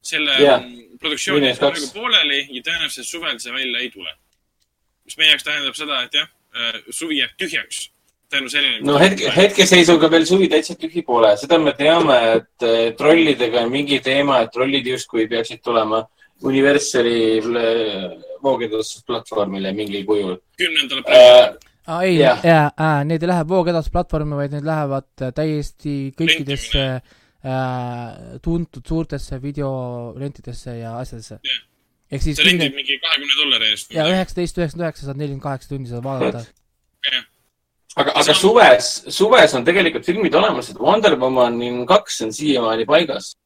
selle 0.06 0.38
yeah. 0.42 0.62
produktsioon 1.00 1.40
Minions 1.40 1.58
jääb 1.58 1.66
kaks. 1.66 1.90
praegu 1.90 2.00
pooleli 2.00 2.40
ja 2.50 2.62
tõenäoliselt 2.70 3.10
suvel 3.10 3.42
see 3.42 3.52
välja 3.54 3.82
ei 3.82 3.90
tule. 3.90 4.14
mis 5.04 5.18
meie 5.18 5.34
jaoks 5.34 5.44
tähendab 5.46 5.76
seda, 5.78 6.00
et 6.02 6.16
jah, 6.18 6.32
suvi 6.90 7.20
jääb 7.20 7.36
tühjaks 7.38 7.86
tänu 8.30 8.48
sellele. 8.48 8.80
no 8.80 8.98
hetke, 8.98 9.30
hetkeseisuga 9.36 10.10
veel 10.10 10.26
suvi 10.26 10.48
täitsa 10.50 10.76
tühi 10.78 11.02
pole, 11.06 11.32
seda 11.40 11.58
me 11.62 11.72
teame, 11.78 12.16
et 12.38 12.66
eh, 12.66 12.92
trollidega 12.98 13.64
on 13.64 13.72
mingi 13.72 14.00
teema, 14.04 14.40
et 14.44 14.52
trollid 14.54 14.86
justkui 14.94 15.28
peaksid 15.30 15.62
tulema 15.64 16.02
Universali 16.46 17.20
eh, 17.38 18.08
voogedusplatvormile 18.44 19.72
mingil 19.76 20.04
kujul 20.08 20.34
kümnendal 20.60 21.04
aprillil 21.04 21.46
äh,. 21.46 21.70
aa 21.86 22.00
ei 22.02 22.18
yeah., 22.18 22.42
jaa 22.44 22.66
äh,, 22.72 22.98
need 23.08 23.22
ei 23.22 23.32
lähe 23.32 23.46
voogedastusplatvormi, 23.52 24.40
vaid 24.42 24.58
need 24.58 24.66
lähevad 24.66 25.08
äh, 25.22 25.32
täiesti 25.34 25.96
kõikidesse 26.18 26.84
äh, 26.96 27.14
tuntud 28.42 28.82
suurtesse 28.88 29.38
videolentidesse 29.42 30.78
ja 30.78 30.96
asjadesse 30.98 31.38
Jah. 31.44 31.62
ehk 32.10 32.22
siis 32.22 32.36
see 32.38 32.46
rendib 32.48 32.74
mingi 32.74 32.98
kahekümne 33.02 33.36
dollari 33.42 33.70
eest. 33.70 33.92
ja 33.94 34.06
üheksateist, 34.10 34.58
üheksakümmend 34.58 34.86
üheksa 34.88 35.06
saad 35.06 35.20
nelikümmend 35.20 35.42
kaheksa 35.44 35.68
tundi 35.68 35.90
saad 35.90 36.04
vaadata. 36.04 36.44
aga, 37.96 38.12
aga 38.22 38.34
suves, 38.34 38.90
suves 39.08 39.54
on 39.54 39.64
tegelikult 39.64 40.04
filmid 40.08 40.34
olemas, 40.34 40.70
et 40.70 40.80
Wonder 40.80 41.18
Woman 41.20 41.86
kaks 41.86 42.20
on 42.26 42.32
siiamaani 42.32 42.86
paigas. 42.86 43.36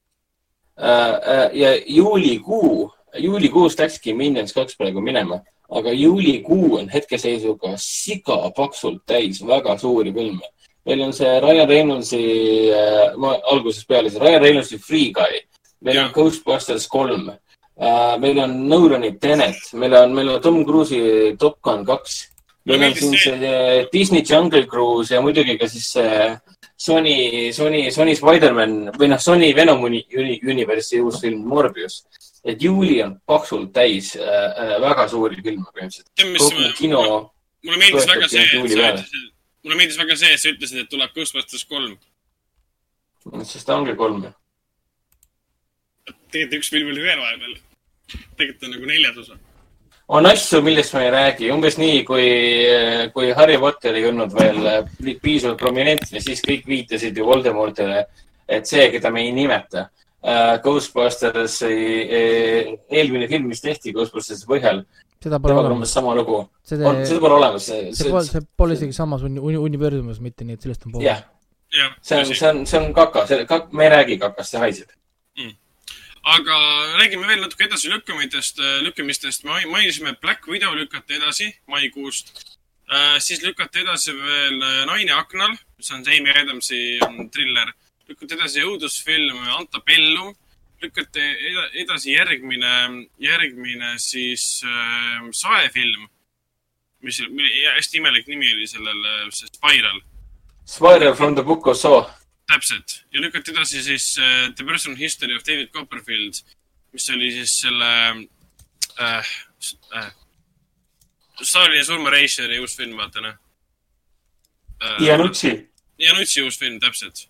ja 1.52 1.74
juulikuu, 1.86 2.92
juulikuus 3.18 3.78
läkski 3.78 4.14
Minions 4.14 4.52
kaks 4.56 4.76
praegu 4.80 5.00
minema, 5.04 5.42
aga 5.70 5.92
juulikuu 5.92 6.78
on 6.78 6.88
hetkeseisuga 6.88 7.74
sigapaksult 7.76 9.02
täis 9.06 9.42
väga 9.46 9.76
suuri 9.78 10.12
filme. 10.12 10.48
Meil 10.90 11.04
on 11.06 11.12
see 11.14 11.30
Ryan 11.44 11.68
Reynoldsi, 11.70 12.22
ma 13.22 13.36
algusest 13.52 13.86
peale, 13.88 14.10
see 14.10 14.18
Ryan 14.22 14.42
Reynoldsi 14.42 14.80
Free 14.82 15.12
Guy, 15.14 15.38
meil 15.86 16.02
on 16.02 16.08
Jah. 16.10 16.16
Ghostbusters 16.16 16.88
kolm, 16.90 17.30
meil 18.20 18.42
on 18.42 18.58
Nolani 18.68 19.14
Tenet, 19.22 19.70
meil 19.78 19.94
on, 20.02 20.14
meil 20.18 20.34
on 20.34 20.42
Tom 20.42 20.60
Cruise'i 20.66 21.36
Top 21.38 21.60
Gun 21.64 21.86
kaks 21.88 22.26
meil 22.68 22.82
on 22.84 22.94
siin 22.94 23.14
see- 23.16 23.38
see 23.40 23.88
Disney 23.92 24.22
Jungle 24.22 24.66
Cruise 24.66 25.14
ja 25.14 25.20
muidugi 25.24 25.58
ka 25.58 25.68
siis 25.68 25.86
see 25.92 26.38
Sony, 26.76 27.52
Sony, 27.52 27.90
Sony 27.92 28.14
Spider-man 28.16 28.90
või 28.96 29.08
noh, 29.12 29.18
Sony 29.20 29.52
Venom 29.56 29.82
uni, 29.84 30.00
uni, 30.16 30.38
Universe'i 30.44 31.00
uus 31.00 31.20
film 31.20 31.44
Morbius. 31.48 32.04
et 32.44 32.62
juuli 32.62 33.02
on 33.04 33.18
paksult 33.28 33.68
täis 33.72 34.14
äh, 34.16 34.22
äh, 34.24 34.80
väga 34.80 35.04
suuri 35.08 35.42
filme 35.44 35.64
põhimõtteliselt. 35.76 36.72
kino, 36.78 37.02
mulle 37.64 37.76
meeldis 37.82 38.06
väga 38.08 38.28
see, 38.28 38.40
et 38.40 38.48
sa 38.48 38.56
ütlesid, 38.56 39.26
mulle 39.64 39.76
meeldis 39.76 39.98
väga 40.00 40.16
see, 40.16 40.32
et 40.34 40.42
sa 40.42 40.52
ütlesid, 40.52 40.84
et 40.84 40.90
tuleb 40.92 41.12
Ghostbusters 41.16 41.66
kolm. 41.68 41.98
sest 43.44 43.66
ta 43.66 43.76
ongi 43.76 43.96
kolm. 43.96 44.24
tegelikult 46.30 46.58
üks 46.60 46.72
film 46.72 46.90
oli 46.92 47.04
veel 47.04 47.20
vahepeal. 47.20 47.54
tegelikult 48.36 48.68
on 48.68 48.74
nagu 48.76 48.90
neljas 48.90 49.20
osa. 49.24 49.38
on 50.08 50.26
asju, 50.26 50.62
millest 50.66 50.94
me 50.94 51.04
ei 51.04 51.14
räägi, 51.14 51.52
umbes 51.52 51.78
nii, 51.78 52.02
kui, 52.04 52.26
kui 53.14 53.32
Harry 53.36 53.58
Potter 53.58 53.94
ei 53.94 54.08
olnud 54.08 54.34
veel 54.34 54.66
äh, 54.66 55.16
piisavalt 55.22 55.60
prominentne, 55.60 56.20
siis 56.20 56.42
kõik 56.46 56.66
viitasid 56.66 57.16
ju 57.16 57.26
Voldemortile, 57.26 58.04
et 58.48 58.66
see, 58.66 58.90
keda 58.90 59.10
me 59.10 59.26
ei 59.26 59.32
nimeta. 59.32 59.88
Ghostbusters, 60.60 61.54
eelmine 61.64 63.24
film, 63.30 63.46
mis 63.48 63.62
tehti 63.64 63.94
Ghostbustersi 63.96 64.44
põhjal, 64.44 64.82
seda 65.20 65.40
pole 65.40 65.54
on 65.54 65.66
olemas, 65.66 65.92
sama 65.92 66.14
lugu. 66.16 66.38
seda 66.64 66.88
on, 66.88 67.02
seda 67.06 67.20
pole 67.20 67.36
olemas. 67.36 67.66
see 67.68 68.08
pole, 68.08 68.24
see 68.24 68.46
pole 68.56 68.76
isegi 68.78 68.96
samas 68.96 69.24
uni-, 69.26 69.42
uni-, 69.42 69.60
universumis 69.60 70.20
mitte, 70.24 70.46
nii 70.48 70.56
et 70.56 70.64
sellest 70.64 70.86
on 70.86 70.94
pool 70.94 71.04
jah, 71.04 71.24
jah, 71.76 71.96
see 72.00 72.20
on, 72.20 72.30
see 72.30 72.48
on, 72.48 72.62
see 72.70 72.80
on 72.80 72.94
kaka, 72.96 73.26
see, 73.28 73.44
me 73.76 73.86
ei 73.86 73.92
räägi 73.92 74.16
kakast, 74.22 74.54
see 74.54 74.62
haiseb. 74.62 74.94
aga 76.36 76.56
räägime 77.00 77.28
veel 77.28 77.44
natuke 77.44 77.64
edasi 77.64 77.92
lükkamistest, 77.92 78.60
lükkamistest. 78.86 79.44
mainisime, 79.44 80.14
et 80.14 80.20
Black 80.20 80.48
Widow 80.48 80.74
lükati 80.76 81.16
edasi 81.20 81.50
maikuust. 81.66 82.32
siis 83.18 83.42
lükati 83.44 83.84
edasi 83.84 84.12
veel 84.16 84.62
äh, 84.62 84.84
Naine 84.86 85.12
aknal, 85.14 85.52
mis 85.78 85.90
on 85.94 86.04
see 86.04 86.18
Amy 86.18 86.32
Adamsi 86.34 86.98
mm, 86.98 87.30
triller. 87.30 87.72
lükati 88.08 88.34
edasi 88.34 88.64
õudusfilm 88.66 89.44
Antebellum. 89.58 90.34
Lükati 90.82 91.20
eda- 91.20 91.70
edasi 91.82 92.12
järgmine, 92.12 92.72
järgmine 93.18 93.94
siis 93.98 94.62
äh, 94.64 95.26
saefilm, 95.32 96.08
mis, 97.02 97.20
hästi 97.74 98.00
imelik 98.00 98.26
nimi 98.28 98.48
oli 98.54 98.66
sellel, 98.68 99.04
see 99.32 99.48
Spiral 99.48 100.00
Spiral 100.64 101.14
from 101.14 101.34
the 101.34 101.42
book 101.42 101.66
of 101.66 101.76
Saw. 101.76 102.04
täpselt 102.46 103.04
ja 103.12 103.20
lükati 103.20 103.52
edasi 103.52 103.82
siis 103.82 104.16
uh, 104.18 104.48
The 104.54 104.64
Personal 104.64 104.98
History 104.98 105.36
of 105.36 105.44
David 105.46 105.70
Copperfield, 105.72 106.42
mis 106.92 107.10
oli 107.10 107.30
siis 107.32 107.60
selle 107.60 107.92
äh, 109.00 109.30
äh, 109.96 110.10
Stalini 111.42 111.84
surmareisijari 111.84 112.58
uus 112.60 112.76
film, 112.76 112.96
vaata 112.96 113.20
noh 113.20 113.34
äh,. 114.82 115.02
Janutsi. 115.06 115.52
Janutsi 115.98 116.42
uus 116.42 116.58
film, 116.58 116.80
täpselt. 116.80 117.26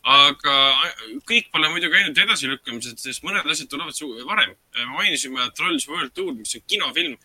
Aga 0.00 0.54
kõik 1.28 1.50
pole 1.52 1.68
muidugi 1.72 1.98
ainult 1.98 2.18
edasilükkamised, 2.22 3.00
sest 3.02 3.24
mõned 3.26 3.44
asjad 3.44 3.68
tulevad 3.68 4.24
varem. 4.28 4.54
mainisime 4.96 5.50
Trolls 5.56 5.88
World 5.88 6.14
Tour, 6.16 6.32
mis 6.34 6.54
on 6.56 6.64
kinofilm, 6.66 7.16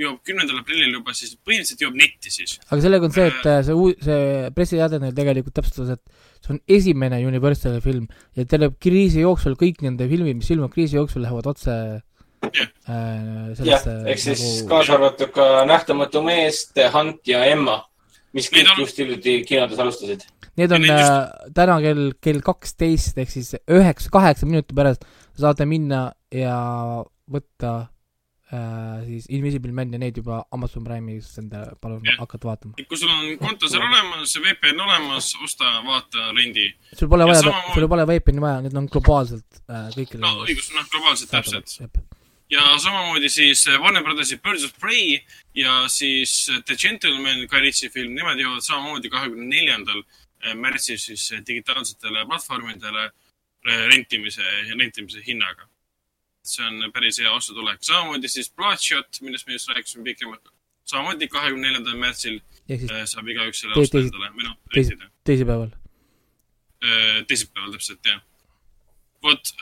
jõuab 0.00 0.20
kümnendal 0.24 0.60
aprillil 0.62 0.94
juba 0.94 1.14
siis, 1.16 1.34
põhimõtteliselt 1.44 1.84
jõuab 1.84 1.98
netti 2.00 2.32
siis. 2.32 2.56
aga 2.68 2.80
sellega 2.84 3.08
on 3.08 3.14
see, 3.14 3.26
et 3.30 3.48
äh, 3.50 3.58
see 3.66 3.76
uu-, 3.76 3.96
see 4.04 4.52
pressiteade 4.56 5.00
neil 5.02 5.16
tegelikult 5.16 5.56
täpsustas, 5.58 5.96
et 5.96 6.44
see 6.44 6.54
on 6.54 6.62
esimene 6.78 7.20
Universali 7.26 7.82
film 7.84 8.06
ja 8.38 8.46
terve 8.48 8.70
kriisi 8.80 9.24
jooksul 9.24 9.58
kõik 9.60 9.82
nende 9.84 10.08
filmid, 10.10 10.40
mis 10.40 10.52
ilmuvad 10.54 10.72
kriisi 10.76 10.98
jooksul, 11.00 11.26
lähevad 11.26 11.50
otse 11.52 11.74
Jah. 12.40 12.70
äh, 12.88 13.50
jah 13.52 13.56
sellesse, 13.58 13.94
ehk 14.08 14.22
siis 14.22 14.44
kaasa 14.68 14.94
arvatud 14.96 15.28
ka 15.34 15.66
Nähtamatu 15.68 16.22
mees, 16.24 16.70
The 16.72 16.88
Hunt 16.94 17.28
ja 17.28 17.42
Emma, 17.44 17.82
mis 18.32 18.50
Need 18.52 18.66
kõik 18.66 18.72
on- 18.76 18.82
just 18.84 18.98
hiljuti 18.98 19.36
kinodes 19.48 19.78
alustasid. 19.78 20.26
Need 20.56 20.72
on 20.72 20.80
need 20.82 20.90
äh, 20.90 20.98
just- 20.98 21.54
täna 21.54 21.78
kell, 21.82 22.10
kell 22.20 22.40
kaksteist 22.44 23.18
ehk 23.18 23.30
siis 23.30 23.54
üheksa, 23.70 24.10
kaheksa 24.12 24.46
minuti 24.46 24.74
pärast 24.74 25.04
saate 25.38 25.64
minna 25.66 26.12
ja 26.34 26.56
võtta 27.30 27.70
äh, 28.52 29.04
siis 29.06 29.26
Invisible 29.30 29.72
Man 29.72 29.92
ja 29.94 29.98
neid 30.02 30.16
juba 30.18 30.40
Amazon 30.52 30.84
Prime'is 30.84 31.30
enda, 31.38 31.64
palun 31.80 32.02
hakata 32.18 32.48
vaatama. 32.50 32.74
kui 32.88 32.98
sul 32.98 33.08
on 33.14 33.36
konto 33.38 33.68
seal 33.70 33.82
olemas, 33.86 34.34
VPN 34.42 34.80
olemas, 34.86 35.32
osta, 35.44 35.70
vaata, 35.86 36.30
rendi. 36.36 36.66
sul 36.98 37.08
pole 37.08 37.22
Ja 37.26 37.30
vaja, 37.32 37.42
samamoodi- 37.46 37.74
sul 37.78 37.88
pole 37.88 38.06
VPN-i 38.10 38.40
vaja, 38.46 38.60
need 38.66 38.74
on 38.76 38.86
globaalselt 38.90 39.62
äh, 39.70 39.86
kõikidele 39.96 40.26
no 40.26 40.44
õigus, 40.46 40.72
noh, 40.74 40.86
globaalselt 40.92 41.30
täpselt. 41.30 41.76
Jep. 41.80 42.02
Ja 42.50 42.78
samamoodi 42.78 43.28
siis 43.28 43.68
äh, 43.68 43.80
Warner 43.80 44.02
Brothersi 44.02 44.36
Birds 44.36 44.64
of 44.64 44.72
Prey 44.80 45.20
ja 45.54 45.88
siis 45.88 46.48
äh, 46.50 46.62
The 46.64 46.76
Gentleman, 46.76 47.46
Guy 47.48 47.60
Ritchie 47.60 47.90
film, 47.90 48.14
nemad 48.14 48.40
jõuavad 48.40 48.66
samamoodi 48.66 49.10
kahekümne 49.10 49.46
neljandal 49.54 50.02
märtsil 50.56 50.96
siis 50.96 51.26
digitaalsetele 51.46 52.22
platvormidele 52.24 53.10
rentimise, 53.90 54.46
rentimise 54.70 55.20
hinnaga. 55.26 55.66
see 56.42 56.64
on 56.64 56.92
päris 56.92 57.18
hea 57.20 57.30
ostutulek. 57.30 57.82
samamoodi 57.84 58.28
siis 58.28 58.48
Bloodshot, 58.56 59.20
millest 59.20 59.46
me 59.46 59.52
just 59.52 59.68
rääkisime 59.68 60.04
pikemalt. 60.04 60.48
samamoodi 60.84 61.28
kahekümne 61.28 61.66
neljandal 61.68 61.98
märtsil 62.00 62.40
saab 63.04 63.28
igaüks 63.28 63.60
selle 63.60 63.76
osta 63.76 64.00
endale 64.00 64.32
või 64.32 64.48
noh, 64.48 64.56
rentida. 64.74 65.10
teisipäeval. 65.24 65.68
teisipäeval 67.28 67.76
täpselt, 67.76 68.00
jah. 68.06 68.22
vot, 69.22 69.52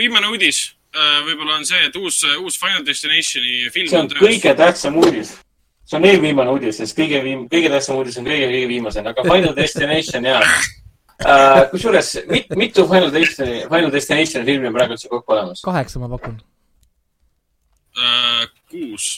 viimane 0.00 0.32
uudis 0.32 0.70
võib-olla 0.92 1.56
on 1.56 1.64
see, 1.66 1.80
et 1.88 1.96
uus, 1.96 2.20
uus 2.42 2.58
Final 2.60 2.84
Destinationi 2.86 3.70
film 3.72 3.88
see 3.88 4.00
on 4.00 4.10
kõige 4.18 4.54
tähtsam 4.58 4.98
uudis. 5.00 5.34
see 5.88 5.98
on 5.98 6.06
eelviimane 6.08 6.52
uudis, 6.52 6.78
sest 6.82 6.96
kõige 6.98 7.22
viim-, 7.24 7.46
kõige 7.52 7.72
tähtsam 7.72 7.96
uudis 8.00 8.18
on 8.20 8.28
kõige, 8.28 8.48
kõige 8.52 8.68
viimasena, 8.68 9.14
aga 9.14 9.24
Final 9.24 9.56
Destination 9.56 10.28
ja 10.28 10.40
uh,. 10.42 11.68
kusjuures 11.72 12.12
mit, 12.28 12.52
mitu 12.60 12.86
Final 12.90 13.12
Destination, 13.14 13.68
Final 13.72 13.92
Destination 13.92 14.44
filmi 14.48 14.68
on 14.68 14.76
praegu 14.76 14.98
üldse 14.98 15.12
kokku 15.12 15.36
olemas? 15.36 15.64
kaheksa 15.64 16.02
ma 16.02 16.10
pakun. 16.12 16.36
äh, 17.96 18.44
kuus. 18.70 19.08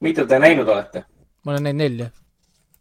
mitu 0.00 0.26
te 0.26 0.40
näinud 0.40 0.68
olete? 0.68 1.04
ma 1.44 1.52
olen 1.52 1.68
näinud 1.68 1.84
nelja. 1.84 2.10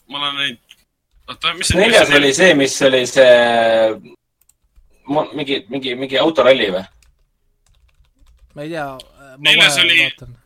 ma 0.07 0.23
olen 0.23 0.41
neid, 0.41 0.79
oota, 1.27 1.53
mis 1.59 1.73
see 1.73 1.83
neljas 1.83 2.15
oli 2.15 2.33
see, 2.33 2.53
mis 2.55 2.81
oli 2.87 3.05
see 3.09 3.31
mingi, 5.35 5.65
mingi, 5.69 5.95
mingi 5.99 6.23
autoralli 6.23 6.71
või? 6.71 6.87
Ma 8.55 8.61
ei 8.63 8.69
tea. 8.69 8.87
Neljas 9.45 9.77
oli- 9.81 9.97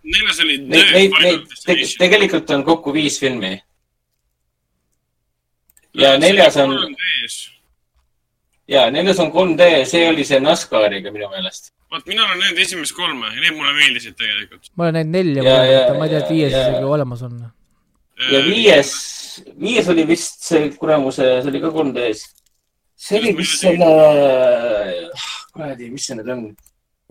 neljas 0.03 0.39
oli 0.43 0.57
Neid, 0.57 1.11
neid, 1.21 1.41
Destination. 1.49 1.97
tegelikult 1.99 2.49
on 2.55 2.63
kokku 2.65 2.93
viis 2.93 3.19
filmi. 3.21 3.51
ja 5.93 6.17
neljas 6.21 6.57
on, 6.57 6.73
ja 8.69 8.89
neljas 8.93 9.19
on 9.19 9.31
3D, 9.33 9.85
see 9.89 10.07
oli 10.09 10.23
see 10.25 10.39
NASCARiga 10.39 11.11
minu 11.11 11.29
meelest. 11.33 11.71
vaat 11.91 12.05
mina 12.07 12.25
olen 12.25 12.37
näinud 12.39 12.59
esimest 12.61 12.93
kolme 12.97 13.25
ja 13.33 13.41
need 13.41 13.55
mulle 13.57 13.73
meeldisid 13.73 14.15
tegelikult. 14.17 14.69
ma 14.75 14.83
olen 14.87 14.93
näinud 14.99 15.15
nelja 15.17 15.43
Ja, 15.43 15.63
ja, 15.65 15.93
ma 15.97 16.05
ei 16.05 16.09
tea, 16.13 16.19
et 16.23 16.29
viies 16.29 16.53
isegi 16.53 16.83
olemas 16.85 17.21
on. 17.25 17.39
ja 18.31 18.41
viies, 18.45 18.91
viies 19.59 19.89
oli 19.89 20.07
vist 20.07 20.43
see 20.49 20.69
kuramuse, 20.77 21.23
see 21.41 21.49
oli 21.51 21.61
ka 21.61 21.71
3D-s. 21.77 22.25
see 22.95 23.19
oli 23.19 23.33
vist 23.37 23.59
selle, 23.61 23.93
kuradi, 25.53 25.89
mis 25.93 26.05
see 26.09 26.17
nüüd 26.19 26.29
on? 26.37 26.43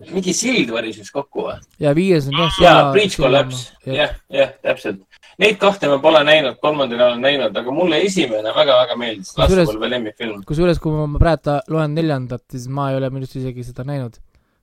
Mingi 0.07 0.33
sild 0.35 0.71
varises 0.71 1.11
kokku 1.11 1.45
või? 1.49 1.57
ja 1.83 1.91
viies 1.95 2.29
on 2.29 2.37
jah. 2.37 2.59
jaa, 2.63 2.83
Breach 2.95 3.19
Collapse, 3.19 3.73
jah, 3.83 4.15
jah, 4.31 4.53
täpselt. 4.63 5.01
Neid 5.39 5.59
kahte 5.59 5.89
ma 5.91 5.99
pole 6.03 6.21
näinud, 6.27 6.57
kolmandat 6.63 6.99
olen 6.99 7.21
näinud, 7.23 7.55
aga 7.61 7.73
mulle 7.75 7.99
esimene 8.03 8.53
väga-väga 8.55 8.95
meeldis. 8.99 9.33
Lastepõlve 9.39 9.91
lemmikfilm. 9.91 10.41
kusjuures, 10.47 10.79
kui 10.83 10.95
ma 10.95 11.21
praegu 11.21 11.57
loen 11.71 11.95
neljandat, 11.95 12.45
siis 12.51 12.67
ma 12.71 12.89
ei 12.91 12.99
ole 12.99 13.11
minu 13.11 13.27
arust 13.27 13.39
isegi 13.39 13.67
seda 13.67 13.87
näinud. 13.87 14.19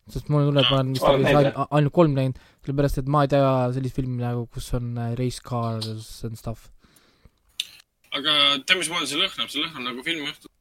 sest 0.07 0.29
mulle 0.31 0.47
tuleb, 0.47 0.69
ma 0.71 0.77
olen 0.79 0.93
vist 0.95 1.07
ainult, 1.09 1.57
ainult 1.67 1.93
kolm 1.93 2.13
näinud, 2.15 2.37
sellepärast 2.63 3.01
et 3.03 3.09
ma 3.11 3.25
ei 3.25 3.31
tea 3.33 3.53
sellist 3.75 3.97
filmi 3.97 4.21
nagu, 4.23 4.45
kus 4.55 4.69
on 4.79 4.93
äh, 5.03 5.15
race 5.19 5.43
cars 5.43 6.23
and 6.29 6.39
stuff. 6.39 6.69
aga 8.15 8.37
tead, 8.63 8.79
mismoodi 8.79 9.11
see 9.11 9.19
lõhnab, 9.19 9.51
see 9.51 9.65
lõhnab 9.65 9.91
nagu 9.91 10.05
filmiõhtu. 10.07 10.53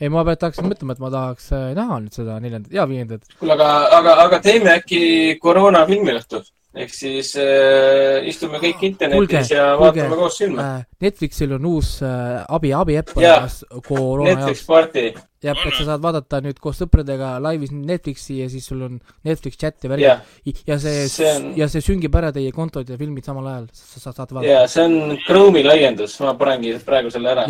ei, 0.00 0.08
ma 0.10 0.24
hakkasin 0.24 0.66
mõtlema, 0.70 0.96
et 0.96 1.02
ma 1.02 1.10
tahaks 1.12 1.52
äh, 1.54 1.68
näha 1.76 2.00
nüüd 2.02 2.16
seda 2.16 2.38
neljandat 2.42 2.72
ja 2.74 2.88
viiendat. 2.90 3.28
kuule, 3.38 3.54
aga, 3.58 3.68
aga, 3.98 4.16
aga 4.26 4.40
teeme 4.44 4.74
äkki 4.78 5.38
koroona 5.42 5.84
filmiõhtu. 5.88 6.42
ehk 6.72 6.94
siis 6.96 7.34
äh, 7.36 8.22
istume 8.30 8.56
kõik 8.56 8.80
internetis 8.88 9.18
Kuulge, 9.20 9.40
ja 9.52 9.74
vaatame 9.76 10.16
koos 10.16 10.38
filme. 10.40 10.62
Äh, 10.64 10.86
Netflixil 11.04 11.52
on 11.58 11.66
uus 11.68 11.90
äh, 12.02 12.44
abi, 12.48 12.72
abiäpp 12.72 13.12
olemas 13.16 13.58
koroona 13.84 14.30
Netflix 14.30 14.62
jaoks. 14.62 14.70
party. 14.70 15.04
jah, 15.44 15.60
et 15.66 15.76
sa 15.76 15.84
saad 15.90 16.02
vaadata 16.02 16.40
nüüd 16.46 16.58
koos 16.64 16.80
sõpradega 16.80 17.34
laivis 17.44 17.74
Netflixi 17.76 18.38
ja 18.40 18.48
siis 18.48 18.66
sul 18.66 18.86
on 18.88 18.96
Netflix 19.28 19.60
chat 19.60 19.84
ja 19.84 19.92
värgid 19.92 20.06
jah, 20.08 20.24
ja 20.66 20.78
see, 20.80 21.04
See 21.12 21.28
on- 21.36 21.52
ja 21.60 21.68
see 21.68 21.84
süngib 21.84 22.16
ära 22.16 22.32
teie 22.32 22.50
kontod 22.56 22.88
ja 22.88 22.96
filmid 22.96 23.28
samal 23.28 23.52
ajal, 23.52 23.68
sa 23.76 24.00
sa 24.00 24.16
saad 24.16 24.32
ja 24.32 24.40
vaadata. 24.40 24.66
see 24.72 24.88
on 24.88 25.18
Chrome'i 25.28 25.62
laiendus, 25.68 26.18
ma 26.24 26.34
panengi 26.40 26.72
praegu 26.86 27.12
selle 27.12 27.36
ära. 27.36 27.46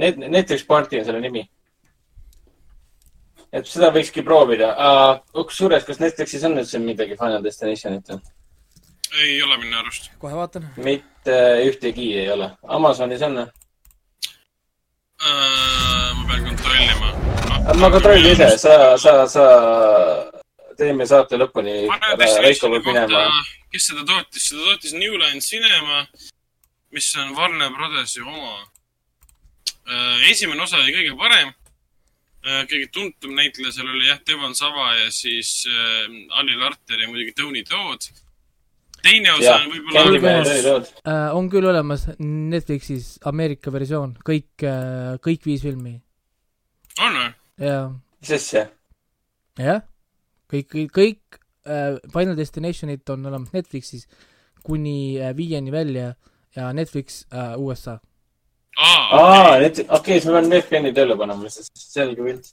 Net-, 0.00 0.16
Netflix 0.16 0.64
party 0.64 1.02
on 1.02 1.04
selle 1.04 1.20
nimi. 1.20 1.44
Et 3.52 3.66
seda 3.68 3.92
võikski 3.94 4.24
proovida. 4.24 4.74
kusjuures, 5.32 5.84
kas 5.84 6.00
Netflixis 6.00 6.44
on 6.44 6.58
üldse 6.58 6.80
midagi 6.82 7.16
Final 7.16 7.42
Destinationit 7.44 8.12
või? 8.12 8.20
ei 9.22 9.42
ole 9.42 9.56
minu 9.58 9.78
arust. 9.78 10.10
kohe 10.18 10.34
vaatan. 10.34 10.68
mitte 10.76 11.38
ühtegi 11.68 12.12
ei 12.22 12.30
ole. 12.30 12.50
Amazonis 12.62 13.22
on 13.22 13.40
või? 13.40 13.46
Äh, 15.18 16.14
ma 16.14 16.26
pean 16.28 16.44
kontrollima. 16.46 17.12
ma 17.80 17.90
kontrollin 17.90 18.32
ise, 18.32 18.50
sa, 18.58 18.96
sa, 18.98 19.14
sa, 19.26 19.46
teeme 20.78 21.06
saate 21.06 21.38
lõpuni. 21.40 21.86
Kes 23.72 23.90
seda 23.90 24.04
tootis, 24.06 24.48
seda 24.48 24.64
tootis 24.70 24.94
New 24.96 25.18
Line 25.20 25.42
Cinema, 25.44 26.04
mis 26.94 27.08
on 27.20 27.34
Warner 27.36 27.72
Brothersi 27.74 28.22
oma. 28.22 28.58
esimene 30.30 30.62
osa 30.62 30.76
oli 30.76 30.92
kõige 30.92 31.16
parem. 31.18 31.52
Kõige 32.70 32.88
tuntum 32.94 33.34
näitleja 33.36 33.72
seal 33.74 33.90
oli 33.90 34.06
jah, 34.08 34.20
Devon 34.26 34.54
Sava 34.56 34.92
ja 34.96 35.10
siis 35.14 35.66
äh, 35.68 36.06
Ali 36.38 36.56
Larter 36.58 37.02
ja 37.02 37.08
muidugi 37.10 37.34
Tony 37.36 37.64
Todd. 37.66 38.08
teine 39.02 39.32
osa 39.32 39.44
jah 39.44 39.66
on, 39.66 39.74
võib-olla, 39.74 40.78
äh, 41.02 41.36
on 41.36 41.50
küll 41.50 41.68
olemas 41.70 42.08
Netflixis 42.18 43.18
Ameerika 43.26 43.72
versioon, 43.74 44.16
kõik 44.26 44.64
äh,, 44.66 45.18
kõik 45.24 45.46
viis 45.46 45.62
filmi. 45.66 45.98
on 47.00 47.20
või? 47.20 47.28
ja, 47.66 47.76
mis 48.22 48.34
asja? 48.38 48.68
jah, 49.58 49.82
kõik, 50.50 50.70
kõik, 50.72 50.90
kõik 50.94 51.40
äh, 51.66 51.98
Final 52.14 52.38
Destinationid 52.38 53.06
on 53.14 53.26
olemas 53.26 53.54
Netflixis 53.54 54.08
kuni 54.62 55.18
äh, 55.20 55.34
viieni 55.36 55.72
välja 55.72 56.14
ja 56.56 56.72
Netflix 56.72 57.24
äh, 57.32 57.58
USA. 57.58 57.98
aa, 58.76 59.56
okei 59.56 59.84
okay,, 59.88 60.20
siis 60.20 60.30
ma 60.30 60.38
pean 60.38 60.50
VPN-i 60.52 60.94
tööle 60.96 61.16
panema, 61.18 61.50
sest 61.52 61.72
selge 61.80 62.24
pilt. 62.24 62.50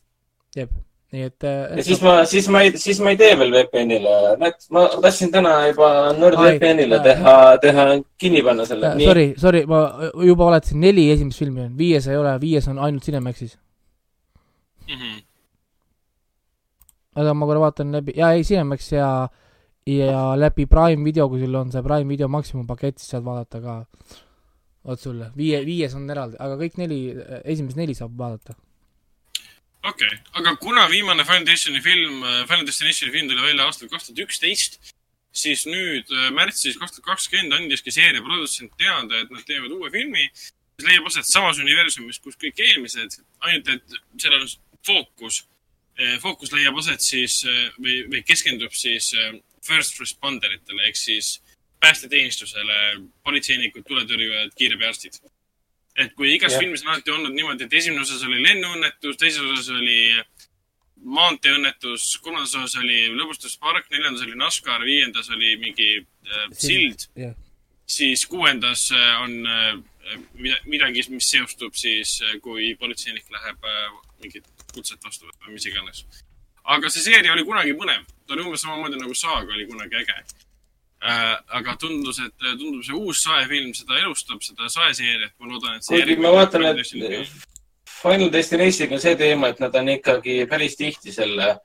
jep, 0.55 0.71
nii 1.13 1.27
et 1.27 1.47
äh, 1.47 1.59
ja 1.79 1.85
siis 1.89 2.01
ma, 2.05 2.15
siis 2.29 2.47
ma 2.53 2.63
ei, 2.65 2.73
siis 2.81 3.01
ma 3.03 3.13
ei 3.13 3.19
tee 3.19 3.33
veel 3.39 3.53
VPN-ile. 3.53 4.15
näed, 4.41 4.57
ma 4.75 4.87
tahtsin 4.95 5.33
täna 5.33 5.53
juba 5.69 5.91
NordVPN-ile 6.17 6.99
äh, 7.01 7.05
teha, 7.09 7.35
teha, 7.63 7.85
kinni 8.21 8.43
panna 8.45 8.65
selle 8.69 8.93
äh,. 8.93 9.05
sorry, 9.05 9.27
sorry, 9.41 9.65
ma 9.69 9.85
juba 10.13 10.49
valetasin, 10.51 10.81
neli 10.81 11.09
esimest 11.13 11.43
filmi 11.43 11.67
on, 11.67 11.77
viies 11.77 12.09
ei 12.09 12.19
ole, 12.19 12.35
viies 12.41 12.67
on 12.71 12.81
ainult 12.81 13.05
Cinemaxis. 13.05 13.57
Mhm. 14.85 15.23
aga 17.15 17.33
ma 17.33 17.47
korra 17.47 17.67
vaatan 17.69 17.95
läbi, 17.99 18.13
jaa 18.17 18.35
ei, 18.37 18.43
Cinemax 18.43 18.91
ja 18.93 19.09
ja 19.85 20.33
läbi 20.39 20.65
Prime 20.65 21.03
video, 21.05 21.29
kui 21.29 21.39
sul 21.39 21.55
on 21.55 21.71
see 21.71 21.83
Prime 21.85 22.09
video 22.09 22.27
maksimumpakett, 22.27 22.97
siis 22.97 23.13
saad 23.13 23.25
vaadata 23.25 23.61
ka 23.61 23.75
vot 24.85 25.01
sulle, 25.01 25.31
viie, 25.37 25.61
viies 25.65 25.95
on 25.97 26.09
eraldi, 26.09 26.37
aga 26.41 26.57
kõik 26.59 26.79
neli, 26.81 26.99
esimesed 27.43 27.79
neli 27.79 27.95
saab 27.97 28.17
vaadata. 28.19 28.57
okei 29.83 30.11
okay., 30.11 30.19
aga 30.41 30.55
kuna 30.61 30.87
viimane 30.91 31.25
Final 31.25 31.47
Destination 31.47 31.85
film, 31.85 32.21
Final 32.49 32.67
Destination 32.69 33.11
film 33.11 33.31
tuli 33.31 33.47
välja 33.47 33.65
aastal 33.65 33.89
kaks 33.89 34.09
tuhat 34.09 34.27
üksteist, 34.27 34.79
siis 35.35 35.65
nüüd 35.67 36.11
äh, 36.13 36.29
märtsis 36.35 36.77
kaks 36.79 36.97
tuhat 36.97 37.09
kakskümmend 37.11 37.55
andiski 37.57 37.93
seeria 37.93 38.23
produtsent 38.23 38.75
teada, 38.79 39.23
et 39.23 39.33
nad 39.33 39.43
teevad 39.47 39.73
uue 39.75 39.91
filmi, 39.93 40.29
mis 40.77 40.87
leiab 40.87 41.09
aset 41.09 41.27
samas 41.27 41.59
universumis, 41.63 42.21
kus 42.23 42.37
kõik 42.39 42.61
eelmised, 42.63 43.19
ainult 43.47 43.73
et 43.75 43.99
seal 44.21 44.37
on 44.39 44.47
fookus. 44.85 45.43
fookus 46.19 46.51
leiab 46.51 46.75
aset 46.81 47.01
siis 47.01 47.41
äh, 47.47 47.67
või, 47.79 48.01
või 48.11 48.23
keskendub 48.27 48.73
siis 48.75 49.13
äh, 49.15 49.37
first 49.63 49.99
responder 49.99 50.51
itele 50.51 50.89
ehk 50.89 50.99
siis 50.99 51.37
päästeteenistusele, 51.85 52.81
politseinikud, 53.23 53.85
tuletõrjujad, 53.87 54.53
kiirabiarstid. 54.57 55.21
et 55.95 56.11
kui 56.11 56.33
igas 56.35 56.51
Jah. 56.51 56.59
filmis 56.59 56.81
on 56.83 56.89
alati 56.91 57.11
olnud 57.13 57.31
niimoodi, 57.31 57.63
et 57.63 57.73
esimeses 57.73 58.17
osas 58.17 58.27
oli 58.27 58.41
lennuõnnetus, 58.43 59.15
teises 59.15 59.39
osas 59.41 59.69
oli 59.77 59.99
maanteeõnnetus, 61.17 62.17
kolmandas 62.23 62.55
osas 62.59 62.75
oli 62.81 63.05
lõbustuspark, 63.15 63.87
neljandas 63.93 64.25
oli 64.25 64.35
NASCAR, 64.35 64.83
viiendas 64.83 65.29
oli 65.31 65.55
mingi 65.61 65.89
äh, 66.01 66.47
sild, 66.51 67.07
jah, 67.15 67.35
siis 67.87 68.25
kuuendas 68.25 68.89
äh, 68.91 69.21
on 69.21 69.47
äh, 69.47 70.17
mida- 70.33 70.61
midagi, 70.65 71.05
mis 71.13 71.29
seostub 71.31 71.77
siis, 71.79 72.17
kui 72.41 72.73
politseinik 72.79 73.29
läheb 73.31 73.69
äh, 73.71 73.91
mingit 74.23 74.49
kutset 74.73 75.03
vastu 75.03 75.29
võtma, 75.29 75.53
mis 75.53 75.67
iganes. 75.69 76.03
aga 76.63 76.89
see 76.89 77.05
seeria 77.05 77.33
oli 77.33 77.45
kunagi 77.45 77.75
põnev, 77.77 78.03
ta 78.25 78.33
oli 78.33 78.43
umbes 78.47 78.65
samamoodi 78.65 78.99
nagu 78.99 79.15
Saaga 79.15 79.53
oli 79.53 79.67
kunagi 79.69 80.01
äge 80.01 80.17
äh,. 80.17 80.44
Aga 81.01 81.75
tundus, 81.79 82.19
et 82.19 82.33
äh, 82.45 82.55
tundub 82.57 82.83
see 82.85 82.95
uus 82.95 83.21
saefilm 83.25 83.73
seda 83.77 83.99
elustab, 83.99 84.41
seda 84.41 84.69
saeseeriat, 84.71 85.35
ma 85.39 85.51
loodan, 85.51 85.77
et 85.77 85.85
see 85.85 86.01
kuigi 86.01 86.17
ma 86.21 86.33
vaatan, 86.33 86.65
et 86.71 87.45
Final 87.95 88.31
Destination'iga 88.33 88.97
on 88.97 89.01
see 89.01 89.15
teema, 89.17 89.49
et 89.53 89.61
nad 89.63 89.75
on 89.75 89.89
ikkagi 89.89 90.43
päris 90.49 90.75
tihti 90.77 91.13
selle 91.15 91.55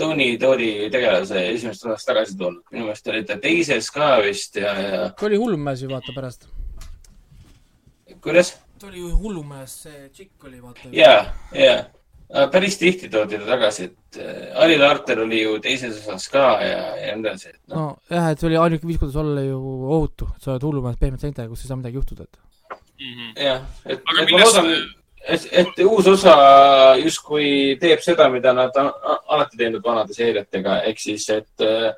Tony 0.00 0.38
Toodi 0.40 0.88
tegelase 0.92 1.44
esimesest 1.52 1.86
osast 1.86 2.08
tagasi 2.08 2.36
toonud. 2.40 2.64
minu 2.72 2.88
meelest 2.88 3.08
oli 3.12 3.22
ta 3.28 3.36
teises 3.40 3.90
ka 3.92 4.10
vist 4.24 4.56
ja, 4.56 4.72
ja 4.80 5.00
kui 5.18 5.28
oli 5.28 5.40
Hullumäes 5.42 5.82
ju 5.82 5.90
vaata 5.90 6.12
pärast. 6.16 6.48
kuidas? 8.20 8.54
ta 8.78 8.88
oli 8.88 8.98
ju 9.04 9.16
Hullumäes, 9.16 9.82
see 9.82 10.08
tšikk 10.08 10.44
oli 10.48 10.62
vaata. 10.62 10.88
ja, 10.92 11.34
ja 11.54 11.84
päris 12.30 12.78
tihti 12.78 13.08
toodi 13.10 13.38
ta 13.40 13.46
tagasi, 13.48 13.88
et 13.90 14.20
äh, 14.22 14.62
Ari 14.62 14.78
Laarter 14.78 15.24
oli 15.24 15.42
ju 15.42 15.56
teises 15.62 15.98
osas 15.98 16.28
ka 16.30 16.44
ja, 16.62 16.78
ja 17.00 17.16
nii 17.16 17.26
edasi, 17.26 17.50
et 17.50 17.74
noh. 17.74 17.96
nojah, 18.10 18.30
et 18.30 18.40
see 18.40 18.48
oli 18.50 18.60
ainuke 18.60 18.86
viis, 18.86 19.00
kuidas 19.02 19.18
olla 19.18 19.42
ju 19.42 19.58
ohutu, 19.96 20.30
et 20.36 20.46
sa 20.46 20.54
oled 20.54 20.68
Hullumäes 20.68 21.00
pehmelt 21.00 21.24
seintega, 21.24 21.50
kus 21.50 21.64
ei 21.64 21.72
saa 21.72 21.80
midagi 21.80 21.98
juhtuda, 21.98 22.28
et. 22.28 22.40
Mhm. 23.00 23.32
jah, 23.34 23.66
et, 23.84 23.98
aga 23.98 24.22
et 24.22 24.30
ma 24.30 24.36
millest 24.36 24.60
loodan, 24.60 24.70
et, 25.34 25.48
et 25.62 25.82
uus 25.86 26.12
osa 26.14 26.36
justkui 27.00 27.50
teeb 27.82 28.04
seda, 28.04 28.28
mida 28.30 28.54
nad 28.54 28.78
on 28.78 28.92
alati 29.34 29.58
teinud 29.58 29.84
vanade 29.84 30.14
seeriatega, 30.14 30.80
ehk 30.92 31.02
siis, 31.02 31.26
et 31.34 31.66
äh, 31.66 31.90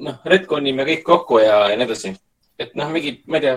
noh, 0.00 0.20
retconime 0.24 0.88
kõik 0.88 1.04
kokku 1.04 1.44
ja, 1.44 1.66
ja 1.70 1.76
nii 1.76 1.90
edasi. 1.90 2.16
et 2.58 2.72
noh, 2.78 2.88
mingi, 2.88 3.18
ma 3.28 3.36
ei 3.36 3.48
tea, 3.50 3.56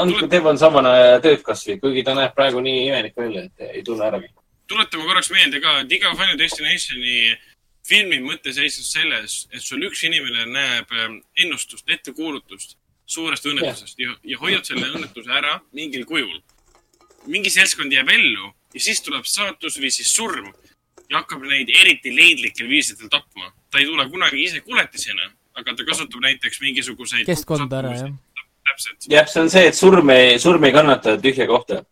andke 0.00 0.32
Devon 0.32 0.58
Savana 0.58 0.96
tööd 1.20 1.42
kasvõi, 1.44 1.76
kuigi 1.82 2.04
ta 2.06 2.16
näeb 2.16 2.32
praegu 2.32 2.62
nii 2.64 2.86
imelik 2.88 3.16
välja, 3.16 3.44
et 3.50 3.72
ei 3.74 3.82
tunne 3.84 4.08
äragi. 4.08 4.30
Tuletame 4.70 5.06
korraks 5.08 5.30
meelde 5.34 5.60
ka, 5.62 5.80
et 5.82 5.96
iga 5.98 6.12
Final 6.14 6.38
Destinationi 6.38 7.34
filmi 7.86 8.20
mõte 8.22 8.52
seisneb 8.54 8.86
selles, 8.86 9.40
et 9.50 9.64
sul 9.64 9.82
üks 9.88 10.04
inimene 10.06 10.46
näeb 10.52 10.94
ähm, 10.94 11.18
ennustust, 11.42 11.88
ettekuulutust 11.90 12.76
suurest 13.10 13.46
õnnetusest 13.50 13.98
ja, 13.98 14.14
ja 14.22 14.38
hoiab 14.38 14.66
selle 14.66 14.92
õnnetuse 14.94 15.32
ära 15.34 15.58
mingil 15.76 16.06
kujul. 16.06 16.38
mingi 17.26 17.50
seltskond 17.52 17.92
jääb 17.92 18.08
ellu 18.08 18.52
ja 18.74 18.80
siis 18.80 19.02
tuleb 19.04 19.26
saatus 19.28 19.78
või 19.80 19.90
siis 19.92 20.12
surm 20.14 20.52
ja 21.10 21.18
hakkab 21.18 21.42
neid 21.50 21.70
eriti 21.80 22.14
leidlikel 22.14 22.68
viisidel 22.70 23.10
tapma. 23.10 23.52
ta 23.70 23.78
ei 23.78 23.86
tule 23.86 24.06
kunagi 24.10 24.44
ise 24.44 24.60
kuletisena, 24.60 25.30
aga 25.58 25.74
ta 25.74 25.84
kasutab 25.84 26.22
näiteks 26.22 26.60
mingisuguseid. 26.60 27.26
keskkonda 27.26 27.82
ära, 27.82 27.94
jah. 27.98 28.12
täpselt, 28.70 29.08
jah, 29.10 29.26
see 29.28 29.42
on 29.42 29.50
see, 29.50 29.66
et 29.72 29.78
surm 29.78 30.14
ei, 30.14 30.38
surm 30.38 30.64
ei 30.64 30.76
kannata 30.76 31.16
tühja 31.18 31.46
kohta. 31.50 31.82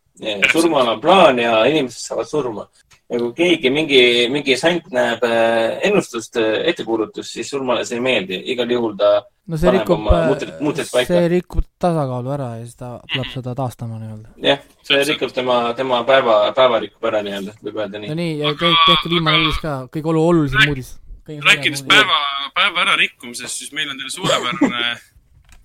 Surmal 0.53 0.89
on 0.95 1.01
plaan 1.01 1.39
ja 1.39 1.65
inimesed 1.71 2.01
saavad 2.11 2.27
surma. 2.29 2.69
ja 3.09 3.19
kui 3.19 3.33
keegi, 3.33 3.71
mingi, 3.73 4.01
mingi 4.29 4.57
sant 4.61 4.91
näeb 4.93 5.23
äh, 5.25 5.79
ennustust, 5.89 6.37
ettekuulutust, 6.37 7.33
siis 7.33 7.49
surmale 7.51 7.85
see 7.89 7.97
ei 7.97 8.05
meeldi. 8.05 8.43
igal 8.53 8.71
juhul 8.71 8.97
ta 9.01 9.23
no 9.49 9.57
see 9.57 9.71
rikub 9.73 10.03
paika. 10.09 11.05
see 11.09 11.29
rikub 11.33 11.65
tasakaalu 11.81 12.33
ära 12.37 12.49
ja 12.59 12.65
siis 12.67 12.77
ta 12.77 12.91
tuleb 13.13 13.31
seda 13.33 13.55
taastama 13.57 13.97
nii-öelda. 14.03 14.29
jah, 14.45 14.59
see 14.85 15.05
rikub 15.09 15.33
tema, 15.33 15.61
tema 15.79 16.03
päeva, 16.05 16.37
päeva 16.57 16.81
rikub 16.85 17.05
ära 17.11 17.23
nii-öelda, 17.25 17.57
võib 17.65 17.81
öelda 17.81 17.99
no 18.03 18.09
nii. 18.11 18.15
nii, 18.23 18.39
ja 18.43 18.53
te- 18.61 18.75
tehke 18.87 19.13
viimane 19.15 19.41
uudis 19.45 19.61
ka, 19.65 19.77
kõige 19.95 20.13
olu- 20.13 20.27
olulisem 20.33 20.69
uudis. 20.69 20.97
rääkides 21.29 21.83
päeva, 21.89 22.19
päeva 22.57 22.85
ärarikkumisest, 22.85 23.57
siis 23.63 23.73
meil 23.73 23.89
on 23.89 23.97
teile 23.97 24.11
suurepärane, 24.13 24.97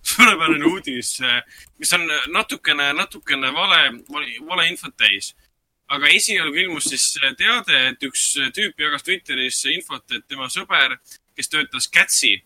suurepärane 0.04 0.66
uudis, 0.68 1.16
mis 1.80 1.94
on 1.96 2.06
natukene, 2.34 2.92
natukene 2.98 3.52
vale, 3.56 3.82
vale 4.50 4.70
infot 4.70 4.96
täis. 4.98 5.34
aga 5.94 6.08
esialgu 6.10 6.56
ilmus 6.58 6.88
siis 6.90 7.04
teade, 7.38 7.80
et 7.90 8.04
üks 8.08 8.22
tüüp 8.56 8.80
jagas 8.80 9.04
Twitteris 9.04 9.60
infot, 9.70 10.04
et 10.16 10.24
tema 10.28 10.48
sõber, 10.50 10.96
kes 11.36 11.50
töötas 11.52 11.90
Catsi, 11.92 12.38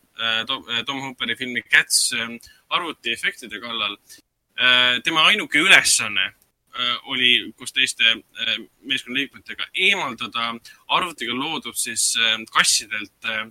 Tom 0.86 1.02
Hooperi 1.02 1.36
filmi 1.38 1.62
Cats 1.62 2.12
äh, 2.14 2.34
arvutiefektide 2.70 3.60
kallal, 3.62 3.98
tema 5.04 5.28
ainuke 5.30 5.60
ülesanne 5.62 6.26
äh, 6.78 6.96
oli 7.06 7.54
koos 7.58 7.74
teiste 7.74 8.04
äh, 8.04 8.56
meeskonnaliikmetega 8.82 9.68
eemaldada 9.74 10.56
arvutiga 10.88 11.36
loodud 11.38 11.78
siis 11.78 12.16
äh, 12.18 12.40
kassidelt 12.52 13.30
äh, 13.30 13.46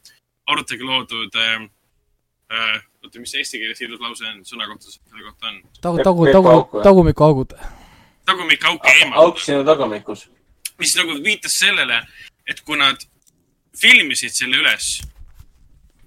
arvutiga 0.46 0.84
loodud 0.84 1.38
äh, 1.38 1.68
äh, 2.50 2.80
oota, 3.06 3.22
mis 3.22 3.34
eesti 3.38 3.60
keeles 3.62 3.82
ilus 3.86 4.02
lause 4.02 4.28
on, 4.28 4.40
sõna 4.48 4.68
kohta 4.70 4.92
selle 4.92 5.26
kohta 5.26 5.50
on? 5.50 5.60
tagu, 5.80 6.04
tagu, 6.04 6.30
tagu 6.34 6.82
tagumikuaugud. 6.86 7.56
tagumikauke 8.28 8.94
eemaldada, 9.00 9.24
auk 9.24 9.42
sinu 9.42 9.64
tagamikus. 9.66 10.26
mis 10.78 10.96
nagu 10.98 11.18
viitas 11.24 11.58
sellele, 11.62 12.02
et 12.46 12.60
kui 12.66 12.78
nad 12.80 13.06
filmisid 13.76 14.34
selle 14.34 14.58
üles 14.62 14.96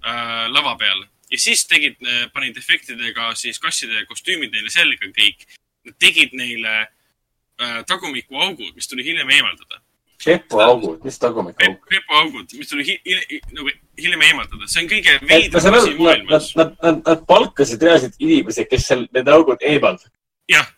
äh, 0.04 0.46
lava 0.52 0.76
peal 0.82 1.08
ja 1.32 1.40
siis 1.40 1.66
tegid, 1.70 2.00
panid 2.34 2.58
efektidega 2.58 3.34
siis 3.38 3.60
kasside 3.62 4.06
kostüümid 4.10 4.54
neile 4.54 4.72
selga 4.74 5.12
kõik, 5.14 5.46
nad 5.86 5.98
tegid 6.02 6.34
neile 6.38 6.76
äh, 6.82 7.80
tagumikuaugud, 7.90 8.74
mis 8.76 8.90
tuli 8.90 9.06
hiljem 9.06 9.30
eemaldada. 9.38 9.84
Pepu 10.20 10.60
augud, 10.60 11.04
mis 11.06 11.20
tagumikuauk? 11.22 11.86
pepuaugud, 11.90 12.58
mis 12.60 12.72
tuli 12.72 12.88
hi 12.88 12.98
hi 13.06 13.40
nagu 13.56 13.72
hiljem 14.04 14.24
eemaldada, 14.30 14.68
see 14.72 14.84
on 14.84 14.90
kõige 14.92 15.16
veidram 15.30 15.78
asi 15.80 15.96
maailmas 16.00 16.50
nad, 16.56 16.72
nad, 16.72 16.84
nad, 16.86 17.02
nad 17.08 17.26
palkasid 17.30 17.84
reaalselt 17.86 18.18
inimesi, 18.20 18.66
kes 18.70 18.88
seal 18.90 19.06
need 19.16 19.32
augud 19.32 19.64
eemaldavad. 19.66 20.14
jah, 20.52 20.70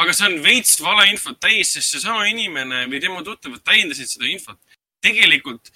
aga 0.00 0.16
see 0.16 0.28
on 0.30 0.36
veits 0.44 0.76
valeinfot 0.82 1.40
täis, 1.42 1.72
sest 1.76 1.96
seesama 1.96 2.26
inimene 2.30 2.84
või 2.90 3.00
tema 3.02 3.22
tuttavad 3.26 3.62
täiendasid 3.64 4.10
seda 4.16 4.30
infot. 4.30 4.60
tegelikult 5.04 5.72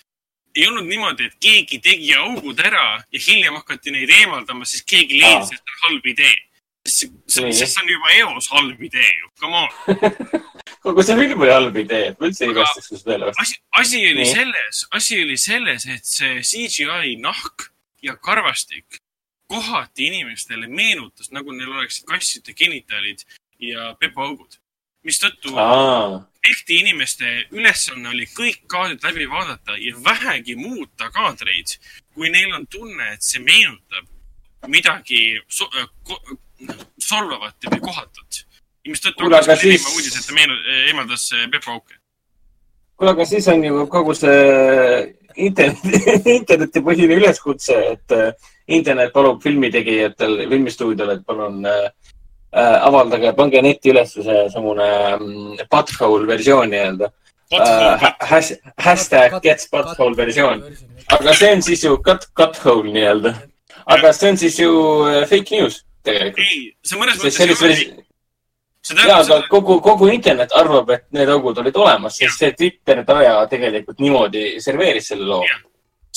ei 0.57 0.67
olnud 0.67 0.89
niimoodi, 0.89 1.29
et 1.29 1.39
keegi 1.43 1.79
tegi 1.85 2.13
augud 2.19 2.59
ära 2.65 2.99
ja 3.13 3.21
hiljem 3.23 3.59
hakati 3.61 3.95
neid 3.95 4.11
eemaldama, 4.11 4.67
siis 4.67 4.83
keegi 4.83 5.21
leidis, 5.21 5.53
et 5.53 5.61
see 5.61 5.75
on 5.77 5.83
halb 5.87 6.13
idee. 6.15 6.37
Nii. 6.89 7.53
see 7.53 7.69
on 7.83 7.91
juba 7.91 8.15
eos 8.17 8.49
halb 8.55 8.83
idee 8.83 9.11
ju, 9.21 9.31
come 9.41 9.67
on. 9.67 9.69
kogu 10.85 11.03
see 11.07 11.17
film 11.19 11.43
oli 11.45 11.53
halb 11.55 11.77
idee, 11.83 12.13
et 12.13 12.21
ma 12.21 12.31
üldse 12.31 12.47
ei 12.47 12.55
vastaks, 12.57 12.89
kui 12.91 13.01
sa 13.01 13.11
tõele 13.11 13.29
vastad. 13.29 13.43
asi, 13.45 13.59
asi 13.83 14.05
oli 14.13 14.23
Nii. 14.23 14.33
selles, 14.39 14.85
asi 15.01 15.21
oli 15.25 15.37
selles, 15.41 15.87
et 15.97 16.09
see 16.09 16.41
CGI 16.53 17.19
nahk 17.23 17.69
ja 18.03 18.17
karvastik 18.17 19.01
kohati 19.49 20.07
inimestele 20.07 20.69
meenutas, 20.69 21.31
nagu 21.33 21.53
neil 21.57 21.73
oleksid 21.73 22.05
kasside 22.09 22.55
genitaalid 22.55 23.25
ja 23.59 23.95
pepuaugud. 24.01 24.59
mistõttu 25.09 25.55
aa, 25.57 26.19
ehti 26.45 26.81
inimeste 26.83 27.29
ülesanne 27.55 28.11
oli 28.11 28.27
kõik 28.35 28.65
kaadrid 28.69 29.05
läbi 29.07 29.29
vaadata 29.31 29.77
ja 29.81 29.95
vähegi 30.05 30.57
muuta 30.59 31.09
kaadreid, 31.15 31.79
kui 32.13 32.29
neil 32.35 32.53
on 32.53 32.67
tunne, 32.67 33.13
et 33.15 33.23
see 33.23 33.41
meenutab 33.41 34.11
midagi 34.67 35.39
so 35.49 35.71
solvavat 36.99 37.69
või 37.71 37.81
kohatut. 37.81 38.43
Kuule, 38.89 39.37
aga 39.37 39.45
hakkas 39.45 39.61
siis- 39.61 39.73
levima 39.75 39.97
uudis, 39.97 40.19
et 40.19 40.27
ta 40.27 40.35
meenu-, 40.35 40.61
eemaldas 40.89 41.33
eh, 41.33 41.47
pepuauke. 41.53 41.95
kuule, 42.97 43.11
aga 43.11 43.25
siis 43.25 43.49
on 43.49 43.65
ju 43.65 43.87
kogu 43.87 44.15
see 44.15 45.15
internet, 45.37 45.85
internetipõhine 46.41 47.19
üleskutse, 47.21 47.77
et 47.95 48.15
äh, 48.17 48.33
internet 48.69 49.13
palub 49.15 49.43
filmitegijatel, 49.43 50.43
filmistuudiol, 50.51 51.15
et 51.15 51.25
palun 51.27 51.65
äh, 51.67 51.87
äh, 52.53 52.77
avaldage, 52.89 53.33
pange 53.39 53.63
netti 53.65 53.93
üles 53.93 54.15
see 54.17 54.43
samune 54.53 54.89
mm, 55.19 55.69
butthole 55.71 56.29
versioon 56.29 56.73
nii-öelda 56.75 57.13
äh,. 57.55 58.09
Has, 58.29 58.53
hashtag 58.77 59.39
gets 59.43 59.71
butthole 59.73 60.17
versioon. 60.17 60.65
aga 61.09 61.35
see 61.35 61.53
on 61.55 61.63
siis 61.65 61.85
ju 61.85 61.97
cut, 62.05 62.29
cuthole 62.37 62.93
nii-öelda. 62.93 63.35
aga 63.87 64.13
see 64.13 64.35
on 64.35 64.43
siis 64.43 64.59
ju 64.61 64.75
äh, 65.09 65.23
fake 65.29 65.57
news 65.57 65.83
tegelikult. 66.05 66.45
ei, 66.45 66.69
see 66.85 67.01
mõnes 67.01 67.23
mõttes 67.23 67.41
ei 67.41 67.49
ole 67.49 67.57
see 67.63 68.08
jaa, 68.97 69.21
aga 69.21 69.41
kogu, 69.49 69.81
kogu 69.85 70.09
internet 70.13 70.53
arvab, 70.57 70.91
et 70.91 71.05
need 71.13 71.29
augud 71.29 71.59
olid 71.59 71.77
olemas, 71.77 72.17
sest 72.19 72.39
see 72.39 72.53
Twitter 72.53 73.05
taja 73.05 73.47
tegelikult 73.51 73.99
niimoodi 74.01 74.61
serveeris 74.61 75.09
selle 75.13 75.25
loo. 75.29 75.43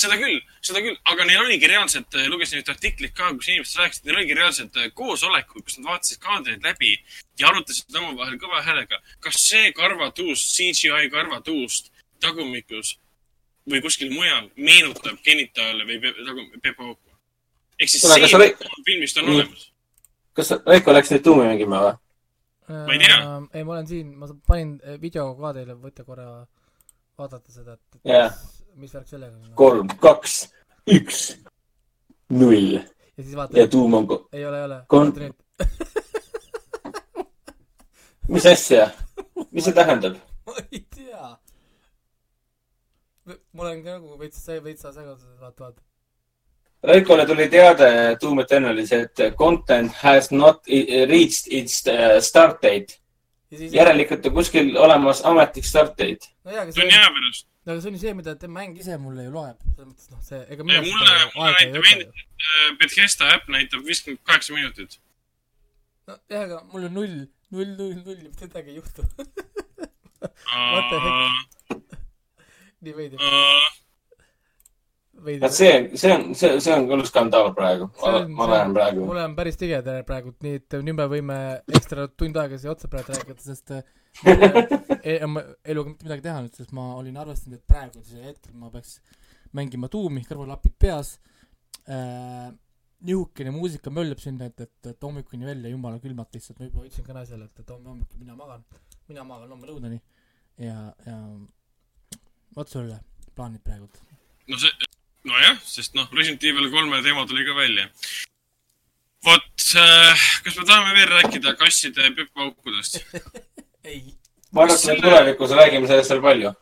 Seda 0.01 0.15
küll, 0.17 0.37
seda 0.63 0.79
küll, 0.81 0.95
aga 1.11 1.25
neil 1.27 1.41
oligi 1.43 1.67
reaalselt, 1.67 2.15
lugesin 2.31 2.61
ühte 2.61 2.71
artiklit 2.71 3.11
ka, 3.13 3.27
kus 3.37 3.49
inimesed 3.51 3.77
rääkisid, 3.81 4.05
neil 4.07 4.15
oligi 4.21 4.37
reaalselt 4.39 4.77
äh, 4.79 4.87
koosolekud, 4.97 5.63
kus 5.67 5.77
nad 5.77 5.89
vaatasid 5.91 6.19
kaadreid 6.23 6.63
läbi 6.63 6.93
ja 7.39 7.47
arutasid 7.51 7.95
omavahel 7.99 8.39
kõva 8.41 8.63
häälega, 8.65 8.97
kas 9.19 9.35
see 9.49 9.71
karvatuust, 9.77 10.55
CGI 10.55 11.09
karvatuust 11.11 11.91
tagumikus 12.23 12.95
või 13.69 13.81
kuskil 13.83 14.09
mujal 14.15 14.47
meenutab 14.57 15.19
genitaale 15.25 15.85
või 15.85 15.99
pe- 16.01 16.15
tagum- 16.25 16.49
pepuauku. 16.63 17.09
ehk 17.79 17.89
siis 17.89 18.01
sa 18.01 18.15
see 18.15 18.37
lõi- 18.39 18.55
filmist 18.85 19.17
on 19.17 19.25
Nii. 19.25 19.35
olemas. 19.35 19.67
kas 20.33 20.49
Veiko 20.65 20.93
läks 20.93 21.11
nüüd 21.11 21.23
tuumi 21.23 21.45
mängima 21.51 21.81
või? 21.83 21.93
Ma 22.71 22.95
ei 22.95 22.99
tea. 23.03 23.19
ei, 23.53 23.63
ma 23.67 23.75
olen 23.77 23.87
siin, 23.89 24.15
ma 24.17 24.29
panin 24.47 24.73
eh, 24.83 24.97
video 25.01 25.31
ka 25.39 25.53
teile, 25.57 25.75
võite 25.79 26.05
korra 26.07 26.27
vaadata 27.19 27.53
seda, 27.53 27.75
et, 27.77 27.99
et 27.99 28.13
Jaa. 28.13 28.31
mis, 28.79 28.93
värk 28.95 29.09
sellega 29.11 29.35
on. 29.35 29.53
kolm, 29.59 29.91
kaks, 30.01 30.39
üks, 30.89 31.21
null 32.31 32.79
ja 33.21 33.23
siis 33.23 33.35
vaata 33.35 33.59
ja, 33.59 33.67
tuum 33.67 33.93
on, 33.93 34.07
ei 34.33 34.45
ole, 34.45 34.59
ei 34.59 34.65
ole. 34.65 34.79
Kon- 34.87 35.13
mis 38.31 38.45
asja, 38.45 38.89
mis 39.51 39.67
see 39.67 39.75
tähendab? 39.77 40.17
ma 40.47 40.57
ei 40.71 40.81
tea. 40.95 41.37
ma 43.27 43.63
olen 43.67 43.83
ka 43.83 43.97
nagu 43.99 44.17
veits, 44.19 44.41
veits 44.63 44.87
segaduses, 44.87 45.37
vaata, 45.39 45.67
vaata. 45.67 45.90
Veikole 46.87 47.25
tuli 47.29 47.45
teade 47.49 47.87
Doom 48.21 48.39
Eternalis, 48.41 48.91
et 48.91 49.21
content 49.37 49.93
has 50.01 50.31
not 50.31 50.65
reached 50.67 51.51
its 51.53 51.83
uh, 51.87 52.17
start 52.19 52.61
date. 52.61 52.97
ja 53.51 53.57
siis. 53.57 53.73
järelikult 53.73 54.25
on 54.25 54.33
kuskil 54.33 54.77
olemas 54.79 55.21
ametlik 55.27 55.65
start 55.67 55.97
date. 55.99 56.31
nojah, 56.43 56.63
aga 56.63 56.71
see 56.71 56.85
on 56.85 56.93
hea 56.95 57.09
pärast. 57.17 57.47
aga 57.67 57.75
see 57.81 57.89
on 57.91 57.97
ju 57.97 58.01
see, 58.01 58.13
mida 58.17 58.35
te 58.39 58.47
mäng 58.47 58.79
ise 58.79 58.97
mulle 58.97 59.27
ju 59.27 59.33
loeb. 59.35 59.59
selles 59.75 59.89
mõttes, 59.91 60.09
noh, 60.13 60.23
see, 60.25 60.39
ega 60.55 60.65
mulle, 60.65 60.81
mina 60.87 61.17
mulle 61.35 61.51
ei 61.51 61.69
näitab 61.69 61.85
ju. 61.85 61.91
endiselt, 61.91 62.79
Bethesda 62.79 63.29
äpp 63.35 63.51
näitab 63.57 63.85
viiskümmend 63.85 64.23
kaheksa 64.31 64.57
minutit. 64.57 64.97
nojah, 66.07 66.45
aga 66.47 66.61
mul 66.71 66.87
on 66.89 66.97
null, 66.97 67.17
null, 67.51 67.75
null, 67.75 67.97
null, 68.07 68.25
mitte 68.25 68.49
midagi 68.49 68.73
ei 68.73 68.79
juhtu. 68.81 69.05
What 70.73 70.89
the 70.89 71.03
heck? 71.05 71.99
nii 72.87 72.97
veider, 72.97 73.29
veider 75.25 75.47
et. 75.47 75.55
see, 75.55 75.73
see 75.99 76.11
on, 76.13 76.27
see, 76.37 76.59
see 76.63 76.75
on 76.75 76.87
küll 76.89 77.05
skandaal 77.07 77.51
praegu. 77.57 77.87
ma, 78.01 78.21
ma 78.39 78.47
lähen 78.51 78.75
praegu. 78.75 79.05
mul 79.09 79.21
on 79.23 79.35
päris 79.37 79.59
tige 79.59 79.81
praegu, 80.07 80.33
nii 80.45 80.59
et 80.61 80.77
nüüd 80.81 80.97
me 80.99 81.07
võime 81.11 81.39
ekstra 81.79 82.07
tund 82.17 82.39
aega 82.41 82.59
siia 82.61 82.73
otsa 82.73 82.89
praegu 82.91 83.15
rääkida, 83.15 83.45
sest 83.45 83.73
äh, 83.77 83.83
mul 84.25 84.45
ei 85.01 85.17
ole 85.17 85.23
oma 85.27 85.45
eluga 85.73 85.93
mitte 85.93 86.07
midagi 86.07 86.25
teha 86.27 86.43
nüüd, 86.45 86.57
sest 86.57 86.75
ma 86.77 86.87
olin 86.97 87.19
arvestanud, 87.21 87.59
et 87.59 87.67
praegusel 87.69 88.25
hetkel 88.27 88.57
ma 88.59 88.71
peaks 88.73 88.97
mängima 89.57 89.89
tuumi, 89.91 90.25
kõrvalapid 90.27 90.75
peas 90.79 91.15
äh,. 91.87 92.51
nihukene 93.01 93.49
muusika 93.49 93.89
möllab 93.89 94.19
sinna, 94.21 94.45
et, 94.51 94.59
et, 94.61 94.89
et 94.91 95.05
hommikuni 95.07 95.47
välja 95.47 95.71
jumala 95.71 95.97
külmalt 96.03 96.35
lihtsalt, 96.37 96.59
ma 96.59 96.67
juba 96.67 96.83
ütlesin 96.85 97.05
ka 97.07 97.15
naisele, 97.17 97.47
et, 97.49 97.63
et 97.63 97.71
homme 97.73 97.89
hommikul 97.89 98.21
mina 98.21 98.35
magan, 98.37 98.61
mina 99.09 99.23
magan 99.25 99.55
homme 99.55 99.69
lõunani 99.71 99.97
ja, 100.61 100.91
ja 101.07 101.15
vot 102.55 102.69
sulle 102.69 102.99
plaanid 103.35 103.63
praegult. 103.65 103.97
no 104.47 104.59
see, 104.61 104.90
nojah, 105.27 105.59
sest 105.65 105.95
noh, 105.97 106.09
Resident 106.17 106.43
Evil 106.49 106.71
kolme 106.73 107.01
teema 107.05 107.25
tuli 107.29 107.45
ka 107.47 107.55
välja. 107.57 107.89
vot 109.25 109.67
äh,, 109.77 110.25
kas 110.45 110.57
me 110.57 110.65
tahame 110.65 110.95
veel 110.97 111.13
rääkida 111.17 111.53
kasside 111.59 112.09
pepuaukudest? 112.17 113.03
ei, 113.89 114.01
ma 114.51 114.65
arvan, 114.65 114.77
et 114.77 114.87
me 114.87 114.97
tulevikus 115.05 115.55
räägime 115.59 115.87
sellest 115.91 116.15
veel 116.15 116.25
palju. 116.25 116.53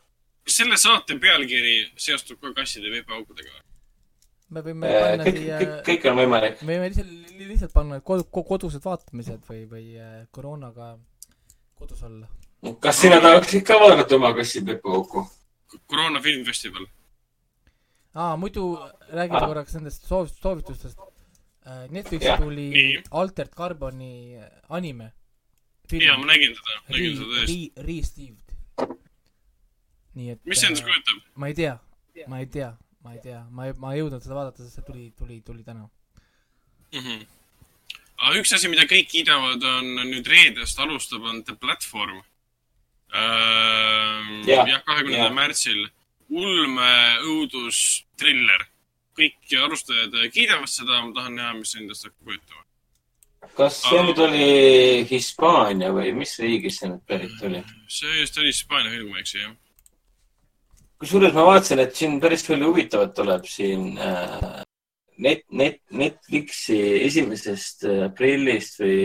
kas 0.44 0.60
selle 0.62 0.76
saate 0.80 1.16
pealkiri 1.22 1.76
seostub 1.96 2.40
ka 2.40 2.52
kasside 2.60 2.92
veebiaukudega? 2.92 3.62
me 4.50 4.64
võime 4.66 4.90
Äh, 4.90 5.00
panna 5.06 5.26
kõik, 5.26 5.40
siia 5.40 5.58
kõik, 5.86 6.06
on 6.10 6.20
võimalik. 6.20 6.62
me 6.66 6.76
võime 6.76 6.90
lihtsalt, 6.90 7.34
lihtsalt 7.40 7.74
panna 7.74 8.00
kod-, 8.04 8.26
kodused 8.34 8.84
vaatamised 8.84 9.44
või, 9.48 9.64
või 9.70 9.84
äh, 9.96 10.14
koroonaga 10.34 10.94
kodus 11.78 12.02
olla. 12.06 12.28
kas 12.82 13.04
sina 13.06 13.20
tahaksid 13.24 13.64
ka 13.66 13.78
vaadata 13.80 14.18
oma 14.18 14.34
kassi 14.36 14.64
Pepu 14.66 14.96
Auku? 14.98 15.28
koroona 15.86 16.20
filmfestival. 16.20 16.86
aa, 18.14 18.36
muidu 18.36 18.78
räägime 19.12 19.38
Ah. 19.40 19.46
korraks 19.48 19.74
nendest 19.74 20.04
soov-, 20.10 20.32
soovitustest. 20.42 20.98
Netflixi 21.90 22.26
Jah. 22.26 22.38
tuli 22.40 22.70
Nii. 22.70 23.02
Altered 23.10 23.52
Carboni 23.54 24.36
anime. 24.68 25.12
ja 25.92 26.16
ma 26.18 26.26
nägin 26.26 26.54
teda, 26.56 26.76
nägin 26.88 27.16
seda 27.16 27.26
tõesti. 27.34 27.56
Re-, 27.76 27.84
re-Steved. 27.86 28.48
nii 30.14 30.30
et. 30.30 30.40
mis 30.44 30.58
see 30.60 30.66
endast 30.70 30.84
kujutab? 30.86 31.20
ma 31.34 31.46
ei 31.50 31.54
tea, 31.54 31.74
ma 32.26 32.38
ei 32.40 32.46
tea, 32.46 32.70
ma 33.04 33.12
ei 33.12 33.20
tea, 33.22 33.42
ma 33.50 33.66
ei, 33.66 33.74
ma 33.78 33.92
ei 33.94 34.00
jõudnud 34.00 34.22
seda 34.24 34.34
vaadata, 34.38 34.62
sest 34.64 34.74
see 34.80 34.86
tuli, 34.88 35.04
tuli, 35.18 35.40
tuli 35.46 35.62
täna. 35.66 35.86
mm. 36.92 36.98
-hmm. 37.04 37.26
aga 38.16 38.40
üks 38.40 38.54
asi, 38.56 38.68
mida 38.72 38.82
kõik 38.90 39.08
kiidavad, 39.12 39.62
on 39.62 39.94
nüüd 40.10 40.26
reedest 40.26 40.78
alustab, 40.78 41.22
on 41.22 41.44
The 41.44 41.54
Platform 41.54 42.22
äh,. 43.14 44.46
Jah, 44.46 44.82
kahekümnendal 44.86 45.32
märtsil. 45.34 45.88
ulme, 46.30 46.90
õudus, 47.26 48.04
triller. 48.18 48.66
kõik 49.20 49.52
alustajad 49.58 50.14
kiidavad 50.32 50.70
seda, 50.70 51.00
ma 51.04 51.12
tahan 51.12 51.34
näha, 51.36 51.54
mis 51.58 51.74
endast 51.76 52.06
hakkab 52.06 52.30
kujutama. 52.30 52.62
kas 53.56 53.80
see 53.82 53.98
Aa. 53.98 54.04
nüüd 54.06 54.20
oli 54.24 54.46
Hispaania 55.10 55.90
või 55.92 56.12
mis 56.16 56.36
riigist 56.40 56.80
see 56.80 56.88
nüüd 56.92 57.02
pärit 57.08 57.42
oli? 57.44 57.62
see 57.88 58.20
just 58.20 58.38
oli 58.38 58.52
Hispaania 58.54 58.94
film, 58.94 59.12
eks 59.20 59.34
ju, 59.34 59.42
jah. 59.42 59.54
kusjuures 61.02 61.36
ma 61.36 61.46
vaatasin, 61.50 61.84
et 61.84 61.96
siin 61.96 62.20
päris 62.22 62.46
palju 62.46 62.70
huvitavat 62.70 63.14
tuleb 63.16 63.48
siin 63.50 63.98
äh, 63.98 64.62
net, 65.18 65.44
net, 65.50 65.80
Netflixi 65.90 66.78
esimesest 67.04 67.84
äh, 67.88 68.04
aprillist 68.08 68.80
või 68.80 69.00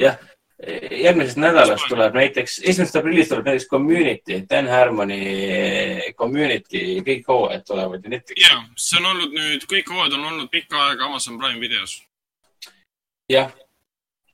jah, 0.00 0.16
järgmisest 0.90 1.38
nädalast 1.40 1.88
tuleb 1.88 2.14
näiteks, 2.14 2.58
esimesest 2.64 2.96
aprillist 2.96 3.30
tuleb 3.32 3.46
näiteks 3.48 3.68
Community, 3.68 4.40
Dan 4.50 4.68
Harmoni 4.68 5.20
Community, 6.18 7.00
kõik 7.06 7.28
hooajad 7.28 7.64
tulevad 7.66 8.04
ju 8.04 8.12
Netflixi. 8.12 8.44
ja, 8.44 8.60
see 8.76 9.00
on 9.00 9.08
olnud 9.12 9.36
nüüd, 9.36 9.64
kõik 9.70 9.88
hooajad 9.92 10.16
on 10.18 10.26
olnud 10.32 10.50
pikka 10.52 10.82
aega 10.88 11.06
Amazon 11.06 11.38
Prime 11.40 11.60
videos. 11.60 12.02
jah, 13.30 13.52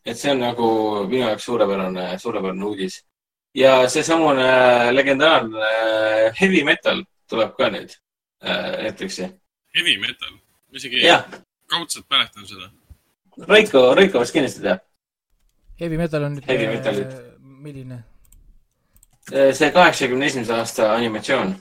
et 0.05 0.19
see 0.19 0.33
on 0.33 0.43
nagu 0.43 0.71
minu 1.07 1.29
jaoks 1.29 1.47
suurepärane, 1.47 2.09
suurepärane 2.19 2.65
uudis. 2.65 3.05
ja 3.55 3.89
seesamune 3.89 4.49
legendaarne 4.93 5.63
äh, 5.69 6.41
heavy 6.41 6.65
metal 6.65 7.05
tuleb 7.31 7.55
ka 7.57 7.71
nüüd 7.71 7.95
äh, 8.43 8.83
Netflixi. 8.83 9.31
Heavy 9.77 9.99
metal, 10.03 10.35
ma 10.73 10.83
isegi 10.83 11.07
jah, 11.07 11.23
kaudselt 11.71 12.11
mäletan 12.11 12.51
seda. 12.51 12.73
Raiko, 13.47 13.93
Raiko 13.95 14.19
vast 14.19 14.35
kindlasti 14.35 14.65
teab. 14.65 14.86
Heavy 15.81 15.97
Metal 16.01 16.29
on 16.29 16.39
nüüd 16.39 16.47
Heavy 16.49 16.69
äh, 16.73 17.17
milline 17.43 18.03
see 19.27 19.73
kaheksakümne 19.75 20.27
esimese 20.27 20.55
aasta 20.55 20.93
animatsioon, 20.95 21.55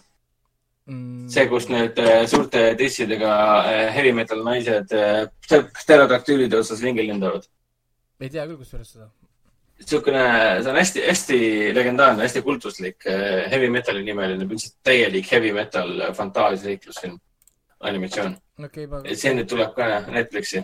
mm,? 0.86 1.28
see, 1.34 1.48
kus 1.50 1.68
need 1.72 1.98
äh, 2.02 2.26
suurte 2.30 2.64
dissidega 2.78 3.34
äh, 3.66 3.90
heavy 3.96 4.14
metal 4.14 4.44
naised 4.46 4.94
äh, 4.94 5.26
pterodaktüülide 5.82 6.60
otsas 6.60 6.84
ringi 6.86 7.08
lendavad. 7.08 7.48
ei 8.22 8.30
tea 8.30 8.46
küll, 8.46 8.60
kusjuures 8.62 8.92
seda. 8.94 9.10
niisugune, 9.82 10.22
see 10.62 10.72
on 10.72 10.80
hästi-hästi 10.82 11.40
legendaarne, 11.76 12.28
hästi 12.28 12.46
kultuslik 12.46 13.10
äh, 13.10 13.50
heavy 13.52 13.72
metali 13.74 14.06
nimeline, 14.06 14.46
põhimõtteliselt 14.46 14.78
täielik 14.86 15.34
heavy 15.34 15.56
metal 15.58 15.98
äh, 15.98 16.14
fantaasiaseiklusfilm, 16.22 17.18
animatsioon. 17.90 18.38
okay,, 18.62 18.86
ma 18.92 19.02
see 19.10 19.34
nüüd 19.34 19.50
tuleb 19.50 19.74
ka 19.78 19.90
Netflixi. 20.06 20.62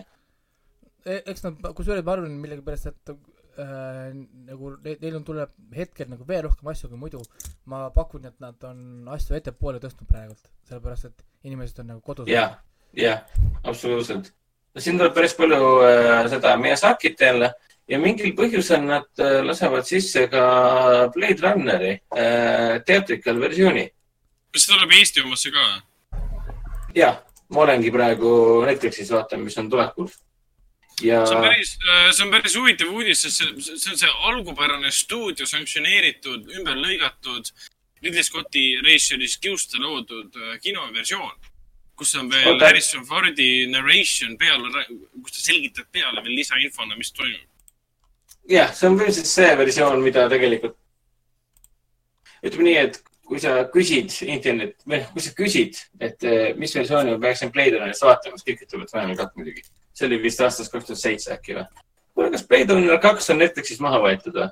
E- 1.02 1.22
eks 1.26 1.42
nad, 1.42 1.58
kusjuures 1.74 2.06
ma 2.06 2.14
arvan 2.14 2.38
millegipärast, 2.38 2.92
et 2.94 3.16
äh, 3.58 4.12
nagu 4.48 4.74
ne- 4.84 4.96
neil 5.00 5.16
on, 5.18 5.24
tuleb 5.24 5.52
hetkel 5.76 6.10
nagu 6.10 6.26
veel 6.28 6.44
rohkem 6.46 6.70
asju 6.72 6.90
kui 6.92 6.98
muidu. 6.98 7.22
ma 7.66 7.88
pakun, 7.90 8.26
et 8.26 8.38
nad 8.40 8.64
on 8.64 9.08
asju 9.16 9.36
ettepoole 9.36 9.80
tõstnud 9.82 10.08
praegult, 10.08 10.50
sellepärast 10.68 11.10
et 11.10 11.24
inimesed 11.44 11.82
on 11.82 11.92
nagu 11.94 12.00
kodus. 12.00 12.28
jah, 12.28 12.58
jah, 12.96 13.24
absoluutselt. 13.64 14.32
siin 14.78 14.98
tuleb 14.98 15.14
päris 15.14 15.34
palju 15.34 15.68
äh, 15.86 16.28
seda 16.32 16.56
Miyazakit 16.56 17.20
jälle 17.20 17.52
ja 17.88 17.98
mingil 17.98 18.34
põhjusel 18.38 18.84
nad 18.86 19.08
äh, 19.20 19.40
lasevad 19.44 19.86
sisse 19.88 20.26
ka 20.32 20.44
Blade 21.14 21.42
Runneri 21.42 21.92
äh, 22.16 22.80
theatrical 22.86 23.40
versiooni. 23.40 23.88
kas 24.52 24.66
see 24.66 24.74
tuleb 24.74 24.98
Eesti 24.98 25.24
omasse 25.26 25.52
ka? 25.52 25.66
jah, 26.96 27.22
ma 27.52 27.64
olengi 27.66 27.92
praegu 27.92 28.32
Netflixis 28.66 29.10
vaatan, 29.12 29.42
mis 29.46 29.58
on 29.58 29.70
tulekul. 29.70 30.08
Ja 31.00 31.22
see 31.26 31.36
on 31.36 31.46
päris, 31.46 31.76
see 32.12 32.24
on 32.26 32.32
päris 32.34 32.56
huvitav 32.58 32.90
uudis, 32.92 33.22
sest 33.24 33.40
see, 33.40 33.76
see 33.76 33.92
on 33.94 34.00
see 34.00 34.10
algupärane 34.30 34.90
stuudio 34.94 35.46
sanktsioneeritud, 35.48 36.50
ümber 36.58 36.76
lõigatud 36.78 37.52
Ridley 38.02 38.26
Scotti 38.26 38.64
režissööris 38.82 39.38
Kiuste 39.38 39.78
loodud 39.78 40.34
äh, 40.34 40.56
kinoversioon, 40.62 41.36
kus 41.98 42.16
on 42.18 42.30
veel 42.32 42.56
Oota. 42.56 42.66
Harrison 42.66 43.06
Fordi 43.06 43.68
narration 43.70 44.34
peale, 44.40 44.84
kus 45.22 45.36
ta 45.36 45.46
selgitab 45.46 45.88
peale 45.94 46.24
veel 46.24 46.34
lisainfona, 46.40 46.98
mis 46.98 47.14
toimub. 47.14 47.48
jah, 48.50 48.74
see 48.74 48.90
on 48.90 48.98
põhimõtteliselt 48.98 49.30
see 49.30 49.56
versioon, 49.60 50.02
mida 50.02 50.26
tegelikult, 50.30 50.76
ütleme 52.42 52.68
nii, 52.68 52.78
et 52.88 53.02
kui 53.32 53.38
sa 53.40 53.54
küsid 53.72 54.12
internet, 54.26 54.74
või 54.88 54.98
kui 55.12 55.22
sa 55.24 55.30
küsid, 55.36 55.78
et 56.02 56.26
eh, 56.26 56.50
mis 56.58 56.74
versiooni 56.74 57.14
ma 57.14 57.22
peaksin 57.22 57.52
Blade 57.54 57.78
Runnerist 57.78 58.04
vaatama, 58.04 58.36
siis 58.36 58.48
kõik 58.50 58.66
ütlevad 58.66 58.90
Final 58.92 59.16
Cut 59.20 59.38
muidugi. 59.38 59.62
See 59.94 60.08
oli 60.08 60.18
vist 60.22 60.40
aastast 60.40 60.72
kaks 60.72 60.88
tuhat 60.88 61.00
seitse 61.00 61.32
äkki 61.34 61.56
või? 61.58 61.66
kuule, 62.14 62.30
kas 62.34 62.44
Blade 62.48 62.74
Runner 62.74 62.98
kaks 63.02 63.30
on 63.32 63.40
Netflixis 63.42 63.80
maha 63.84 64.00
võetud 64.04 64.36
või? 64.36 64.48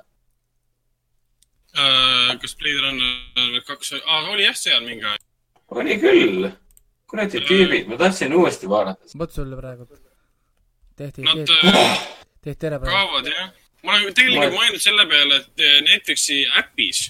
Äh, 1.77 2.33
kas 2.41 2.55
Blade 2.59 2.81
Runner 2.85 3.61
kaks, 3.67 3.93
oli 4.33 4.43
jah 4.45 4.57
seal 4.57 4.83
mingi 4.85 5.07
aeg. 5.07 5.21
oli 5.71 5.97
küll. 6.01 6.51
kuradi 7.11 7.41
tüübid, 7.47 7.87
ma 7.91 7.97
tahtsin 7.99 8.33
uuesti 8.35 8.69
vaadata. 8.69 9.17
vot 9.17 9.31
sulle 9.31 9.57
praegu. 9.59 9.87
tehti, 10.95 11.21
Nad 11.21 11.45
tehti, 11.45 11.67
äh, 11.67 12.07
tehti 12.41 12.67
ära 12.67 12.79
praegu. 12.79 12.97
kaovad 12.97 13.31
jah. 13.31 13.51
ma 13.83 13.95
olen 13.97 14.13
tegelikult 14.13 14.53
Ma- 14.53 14.59
mõelnud 14.61 14.83
selle 14.83 15.07
peale, 15.07 15.41
et 15.41 15.83
Netflixi 15.87 16.45
äpis 16.59 17.09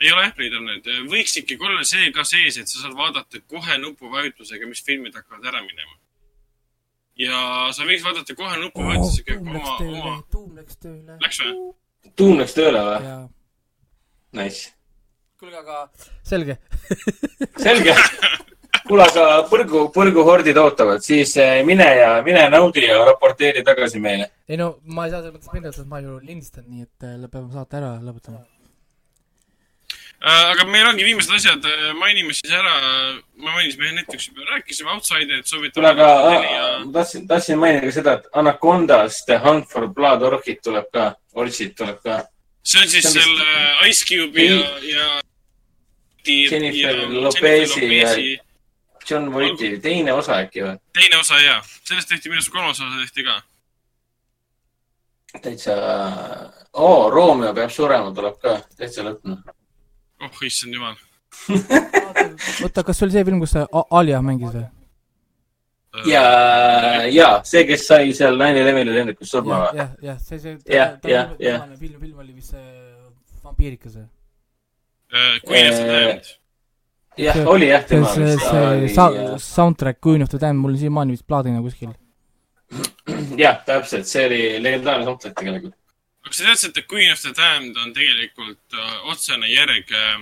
ei 0.00 0.12
ole 0.12 0.26
Apple'id 0.30 0.54
on 0.56 0.64
need, 0.64 0.86
võiks 1.12 1.34
ikkagi 1.36 1.66
olla 1.66 1.84
see 1.84 2.12
ka 2.16 2.24
sees, 2.24 2.56
et 2.56 2.68
sa 2.68 2.84
saad 2.84 2.94
vaadata 2.96 3.40
kohe 3.52 3.76
nupuvajutusega, 3.82 4.68
mis 4.68 4.80
filmid 4.84 5.16
hakkavad 5.16 5.50
ära 5.52 5.60
minema. 5.64 5.99
Ja 7.20 7.40
sa 7.76 7.86
võiks 7.88 8.04
vaadata 8.06 8.36
kohe 8.36 8.58
nupuvajutusega 8.62 9.36
tuum 9.38 9.56
oma 9.56 9.76
oma,, 9.86 10.16
tuum 10.32 10.58
läks 10.58 10.78
tööle. 10.80 11.16
läks 11.20 11.40
või? 11.44 11.54
tuum 12.16 12.40
läks 12.40 12.56
tööle 12.56 12.84
või? 12.86 13.00
jaa. 13.08 13.22
Nice. 14.40 14.70
kuulge, 15.40 15.58
aga 15.60 15.82
selge. 16.26 16.56
selge. 17.64 17.96
kuule, 18.86 19.04
aga 19.04 19.26
põrgu, 19.50 19.84
põrguhordid 19.94 20.58
ootavad, 20.62 21.04
siis 21.04 21.34
eh, 21.42 21.60
mine 21.66 21.86
ja, 21.98 22.12
mine 22.26 22.46
naudi 22.52 22.86
ja 22.86 23.02
raporteeri 23.10 23.64
tagasi 23.66 24.00
meile. 24.02 24.30
ei 24.48 24.60
no 24.60 24.72
ma 24.84 25.06
ei 25.06 25.14
saa 25.14 25.24
selles 25.24 25.36
mõttes 25.36 25.52
minna, 25.56 25.74
sest 25.76 25.90
ma 25.90 26.00
ju 26.04 26.16
lindistan, 26.22 26.66
nii 26.70 26.88
et 26.88 27.08
äh, 27.08 27.28
peame 27.28 27.52
saate 27.54 27.80
ära 27.82 27.96
lõpetama. 28.00 28.44
Äh, 30.20 30.50
aga 30.52 30.64
meil 30.68 30.84
ongi 30.84 31.04
viimased 31.06 31.32
asjad, 31.32 31.64
mainime 31.96 32.34
siis 32.36 32.52
ära, 32.52 32.72
ma 33.40 33.54
mainisin 33.54 33.80
meie 33.80 33.94
Netflixi 33.96 34.34
peale, 34.36 34.50
rääkisime 34.50 34.90
Outsiderit, 34.92 35.46
kuule, 35.48 35.70
soovitame. 35.72 35.88
aga 35.88 36.08
ah, 36.28 36.74
ma 36.84 36.92
tahtsin, 36.98 37.22
tahtsin 37.30 37.56
mainida 37.58 37.86
ka 37.88 37.94
seda, 37.96 38.12
et 38.18 38.26
Anacondas 38.36 39.22
The 39.24 39.38
Hunt 39.40 39.70
for 39.72 39.86
Blood 39.88 40.20
Orchid 40.28 40.60
tuleb 40.66 40.90
ka, 40.92 41.06
Orchid 41.40 41.72
tuleb 41.78 42.02
ka. 42.04 42.18
see 42.62 42.82
on 42.82 42.88
siis 42.92 43.06
see 43.08 43.22
on 43.22 43.30
vist- 43.30 43.40
selle 43.40 43.88
Ice 43.88 44.04
Cube'i 44.04 44.48
ja, 44.50 44.66
ja. 44.90 45.06
Jennifer 46.50 47.00
Lopezi 47.08 47.88
ja- 47.96 48.44
John 49.10 49.32
Voighti 49.32 49.78
teine 49.80 50.12
osa 50.12 50.36
äkki 50.44 50.60
või? 50.66 50.74
teine 50.92 51.16
osa 51.16 51.38
ja, 51.40 51.62
sellest 51.88 52.08
tehti 52.12 52.28
minu 52.28 52.42
arust 52.42 52.52
kolmas 52.52 52.80
osa 52.80 53.00
tehti 53.00 53.24
ka. 53.24 53.38
täitsa, 55.42 55.74
oo, 56.72 57.08
Romeo 57.10 57.54
peab 57.54 57.70
surema, 57.72 58.12
tuleb 58.14 58.36
ka, 58.42 58.58
täitsa 58.76 59.02
lõpuni. 59.08 59.38
Oh 60.20 60.42
issand 60.46 60.74
jumal. 60.74 60.96
oota, 62.64 62.82
kas 62.84 62.98
see 62.98 63.06
oli 63.06 63.12
see 63.16 63.24
film, 63.28 63.40
kus 63.42 63.52
see 63.56 63.64
A- 63.72 63.86
Alia 64.00 64.20
mängis 64.24 64.52
või? 64.54 64.66
ja, 66.06 66.22
ja 67.10 67.28
see, 67.46 67.64
kes 67.66 67.86
sai 67.88 68.12
seal 68.14 68.36
Nine 68.38 68.60
Eleven'i 68.62 68.92
lennukis 68.94 69.30
surma 69.32 69.62
või? 69.64 69.78
jah, 69.80 69.88
jah, 70.06 70.18
see, 70.22 70.38
see. 70.42 70.56
Jah, 70.70 70.92
jah, 71.06 71.32
jah. 71.42 71.64
film, 71.80 71.96
film 72.02 72.18
oli 72.24 72.34
vist 72.36 72.54
see 72.54 72.66
vampiirikas 73.44 73.96
või? 73.98 74.06
Queen 75.46 75.66
of 75.72 75.80
the 75.80 75.86
Eh, 75.88 76.04
Damned. 76.06 76.28
jah, 77.18 77.40
oli 77.50 77.66
jah 77.72 77.82
see, 77.82 77.96
tema 77.96 78.12
see, 78.14 78.36
see 78.38 78.94
sa-, 78.94 79.38
soundtrack 79.42 79.98
Queen 80.00 80.22
of 80.22 80.30
the 80.30 80.38
Damned, 80.38 80.62
mul 80.62 80.76
on 80.76 80.78
siiamaani 80.84 81.16
vist 81.16 81.26
plaadina 81.26 81.62
kuskil. 81.64 81.90
jah, 83.40 83.58
täpselt, 83.66 84.06
see 84.06 84.26
oli 84.28 84.40
legendaarne 84.62 85.04
soundtrack 85.08 85.34
tegelikult. 85.40 85.74
Aga 86.30 86.38
sa 86.38 86.46
teadsid, 86.46 86.76
et 86.78 86.86
Queen 86.86 87.10
of 87.10 87.20
the 87.22 87.32
Damned 87.34 87.76
on 87.76 87.92
tegelikult 87.94 88.74
äh, 88.78 88.90
otsene 89.10 89.48
järg 89.50 89.90
äh, 89.90 90.20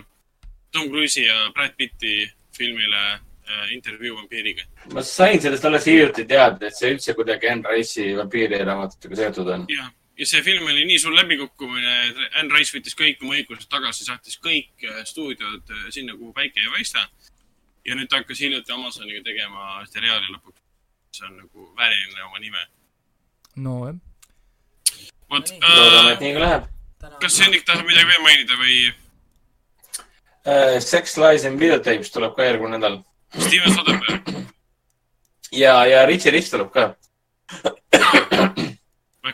Tom 0.72 0.88
Cruise'i 0.88 1.26
ja 1.26 1.50
Brad 1.52 1.74
Pitti 1.76 2.24
filmile 2.56 3.02
äh, 3.12 3.74
Intervjuu 3.74 4.16
vampiiriga. 4.16 4.64
ma 4.94 5.02
sain 5.04 5.40
sellest 5.40 5.64
alles 5.68 5.86
hiljuti 5.86 6.24
teada, 6.24 6.66
et 6.66 6.76
see 6.76 6.94
üldse 6.94 7.14
kuidagi 7.18 7.50
Anne 7.52 7.68
Rice'i 7.68 8.16
vampiiriraamatutega 8.16 9.20
seotud 9.20 9.52
on. 9.52 9.68
jah, 9.68 9.92
ja 10.16 10.30
see 10.32 10.42
film 10.46 10.64
oli 10.72 10.86
nii 10.88 10.98
suur 11.04 11.16
läbikukkumine, 11.18 11.94
et 12.08 12.40
Anne 12.40 12.56
Rice 12.56 12.78
võttis 12.78 12.96
kõik 12.96 13.20
oma 13.20 13.36
õigused 13.36 13.68
tagasi, 13.68 14.08
saatis 14.08 14.40
kõik 14.40 14.88
stuudiod 15.12 15.76
sinna, 15.92 16.16
kuhu 16.16 16.32
päike 16.32 16.64
ei 16.64 16.72
paista. 16.72 17.04
ja 17.84 18.00
nüüd 18.00 18.08
ta 18.08 18.22
hakkas 18.22 18.40
hiljuti 18.40 18.72
Amazoniga 18.72 19.20
tegema 19.28 19.84
seriaali 19.92 20.32
lõpuks. 20.32 20.64
see 21.12 21.28
on 21.28 21.36
nagu 21.44 21.72
vääriline 21.76 22.30
oma 22.32 22.38
nime. 22.40 22.68
nojah. 23.56 24.07
Vot 25.32 25.52
No, 25.58 25.74
loodame, 25.74 26.12
et 26.12 26.18
äh, 26.18 26.24
nii 26.24 26.34
ka 26.36 26.44
läheb. 26.46 26.70
kas 27.22 27.40
Hendrik 27.44 27.66
tahab 27.68 27.86
midagi 27.86 28.10
veel 28.12 28.24
mainida 28.26 28.58
või 28.60 28.80
Uh, 30.48 30.80
Sex 30.80 31.18
Lies 31.18 31.44
and 31.44 31.60
Videotapes 31.60 32.08
tuleb 32.14 32.32
ka 32.36 32.44
järgmine 32.46 32.78
nädal 32.78 32.94
Steven 33.36 33.74
Soderbergh? 33.74 34.30
ja, 35.52 35.74
ja 35.84 36.06
Richie 36.08 36.32
Rich 36.32 36.48
tuleb 36.54 36.70
ka, 36.72 36.94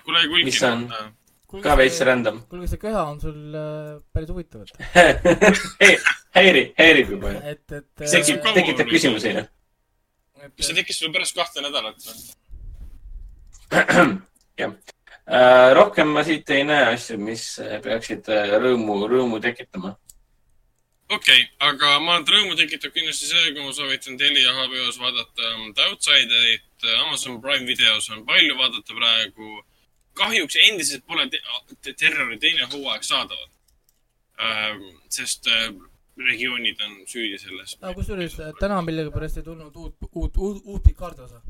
kulgi. 0.02 0.42
Mis 0.48 0.58
on? 0.66 0.88
ka 1.62 1.76
veits 1.78 2.00
random. 2.08 2.40
kuulge, 2.50 2.66
see 2.72 2.80
köha 2.82 3.04
on 3.12 3.20
sul 3.22 3.54
äh, 3.54 4.00
päris 4.16 4.32
huvitav, 4.32 4.64
et, 4.98 6.08
häirib, 6.34 6.72
häirib 6.80 7.14
juba. 7.14 7.36
et, 7.52 7.62
et. 7.68 7.86
tekib, 8.00 8.42
tekitab 8.56 8.90
küsimusi. 8.90 9.36
kas 9.38 10.66
see 10.66 10.80
tekkis 10.80 10.98
sul 11.04 11.14
pärast 11.14 11.38
kahte 11.38 11.62
nädalat 11.62 12.08
või? 12.08 12.18
jah. 14.58 14.74
Äh, 15.24 15.72
rohkem 15.72 16.10
ma 16.12 16.20
siit 16.24 16.50
ei 16.52 16.64
näe 16.68 16.90
asju, 16.92 17.16
mis 17.16 17.44
peaksid 17.84 18.26
äh, 18.28 18.58
rõõmu, 18.60 18.98
rõõmu 19.08 19.38
tekitama. 19.40 19.94
okei 21.08 21.16
okay,, 21.16 21.46
aga 21.68 21.94
ma 22.00 22.18
arvan, 22.18 22.26
et 22.26 22.32
rõõmu 22.34 22.58
tekitab 22.58 22.92
kindlasti 22.92 23.30
see, 23.30 23.54
kui 23.54 23.64
ma 23.64 23.72
soovitan 23.72 24.18
Telia 24.20 24.52
HBO-s 24.52 25.00
vaadata 25.00 25.54
The 25.78 25.88
Outsiderit. 25.88 26.68
Amazon 27.06 27.40
Prime 27.40 27.64
videos 27.64 28.10
on 28.12 28.26
palju 28.28 28.58
vaadata 28.58 28.98
praegu. 28.98 29.64
kahjuks 30.14 30.56
endiselt 30.68 31.06
pole 31.06 31.24
te 31.30 31.40
te 31.82 31.92
terrori 31.92 32.36
teine 32.38 32.68
hooaeg 32.70 33.02
saadaval 33.02 33.48
ähm,. 34.38 34.84
sest 35.08 35.48
äh, 35.48 35.72
regioonid 36.28 36.80
on 36.84 37.00
süüdi 37.06 37.38
selles. 37.38 37.78
aga 37.80 37.94
kusjuures 37.94 38.38
äh, 38.40 38.52
täna 38.60 38.82
millegipärast 38.82 39.40
ei 39.40 39.48
tulnud 39.48 39.76
uut, 39.76 39.96
uut, 40.12 40.36
uut, 40.36 40.62
uut 40.64 40.82
Picardi 40.82 41.22
osa. 41.22 41.40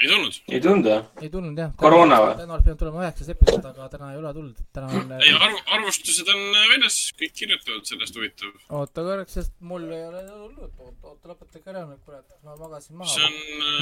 Ei 0.00 0.08
tulnud? 0.08 0.38
ei 0.48 0.60
tundu? 0.60 0.94
ei 1.20 1.30
tulnud 1.32 1.58
jah. 1.60 1.72
Koroona 1.80 2.20
või? 2.24 2.32
täna 2.38 2.54
oleks 2.56 2.64
pidanud 2.64 2.80
tulema 2.82 3.04
üheksas 3.04 3.32
episood, 3.34 3.66
aga 3.72 3.88
täna 3.92 4.12
ei 4.14 4.20
ole 4.22 4.32
tulnud. 4.38 4.62
täna 4.76 4.88
on. 5.00 5.12
ei, 5.18 5.34
arv, 5.34 5.58
arvustused 5.76 6.32
on 6.32 6.40
äh, 6.54 6.70
väljas, 6.72 6.96
kõik 7.20 7.36
kirjutavad 7.42 7.90
sellest 7.90 8.16
huvitav. 8.16 8.54
oota 8.80 9.04
korraks, 9.06 9.36
sest 9.38 9.54
mul 9.60 9.84
ei 9.90 10.06
ole 10.08 10.24
tulnud. 10.28 10.72
oota, 10.78 11.12
oota, 11.12 11.32
lõpetage 11.32 11.74
ära 11.74 11.84
nüüd, 11.90 12.00
kurat. 12.06 12.26
ma 12.46 12.56
magasin 12.62 13.00
maha. 13.00 13.12
see 13.12 13.28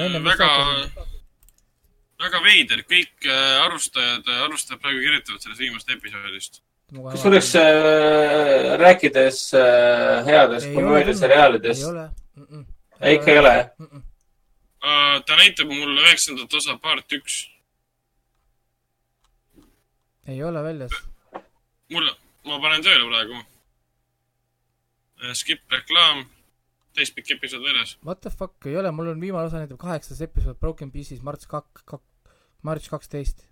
on 0.08 0.18
äh, 0.18 0.22
väga 0.26 0.50
väga 2.18 2.42
veider, 2.42 2.82
kõik 2.88 3.28
äh, 3.30 3.60
arvustajad, 3.66 4.26
arvustajad 4.48 4.82
praegu 4.82 5.04
kirjutavad 5.04 5.44
sellest 5.44 5.62
viimasest 5.62 5.94
episoodist. 5.94 6.60
kusjuures 6.98 7.54
äh, 7.60 8.74
rääkides 8.80 9.40
äh, 9.54 10.26
headest 10.26 10.74
komöödiaseriaalidest 10.74 11.84
ei, 11.84 11.90
ole 11.92 13.16
ikka 13.18 13.30
ei 13.30 13.38
ole 13.38 13.54
jah? 13.54 13.72
Mm 13.78 13.86
-mm. 13.86 14.07
Uh, 14.78 15.18
ta 15.26 15.34
näitab 15.36 15.72
mulle 15.72 16.04
üheksandat 16.04 16.52
osa 16.54 16.76
part 16.78 17.12
üks. 17.12 17.48
ei 20.28 20.42
ole 20.44 20.62
väljas. 20.62 20.92
mulle, 21.90 22.12
ma 22.46 22.60
panen 22.62 22.84
tööle 22.84 23.08
praegu. 23.08 23.40
Skip 25.34 25.72
reklaam, 25.74 26.22
täispikk 26.94 27.32
episood 27.34 27.64
väljas. 27.66 27.96
What 28.06 28.22
the 28.22 28.30
fuck, 28.30 28.54
ei 28.70 28.76
ole, 28.78 28.92
mul 28.94 29.10
on 29.14 29.20
viimane 29.20 29.50
osa 29.50 29.64
näitab 29.64 29.80
kaheksas 29.82 30.22
episood 30.22 30.60
Broken 30.62 30.94
Pieces, 30.94 31.24
märts 31.26 31.50
kak-, 31.50 31.82
kak-, 31.82 32.32
märts 32.62 32.86
kaksteist. 32.92 33.42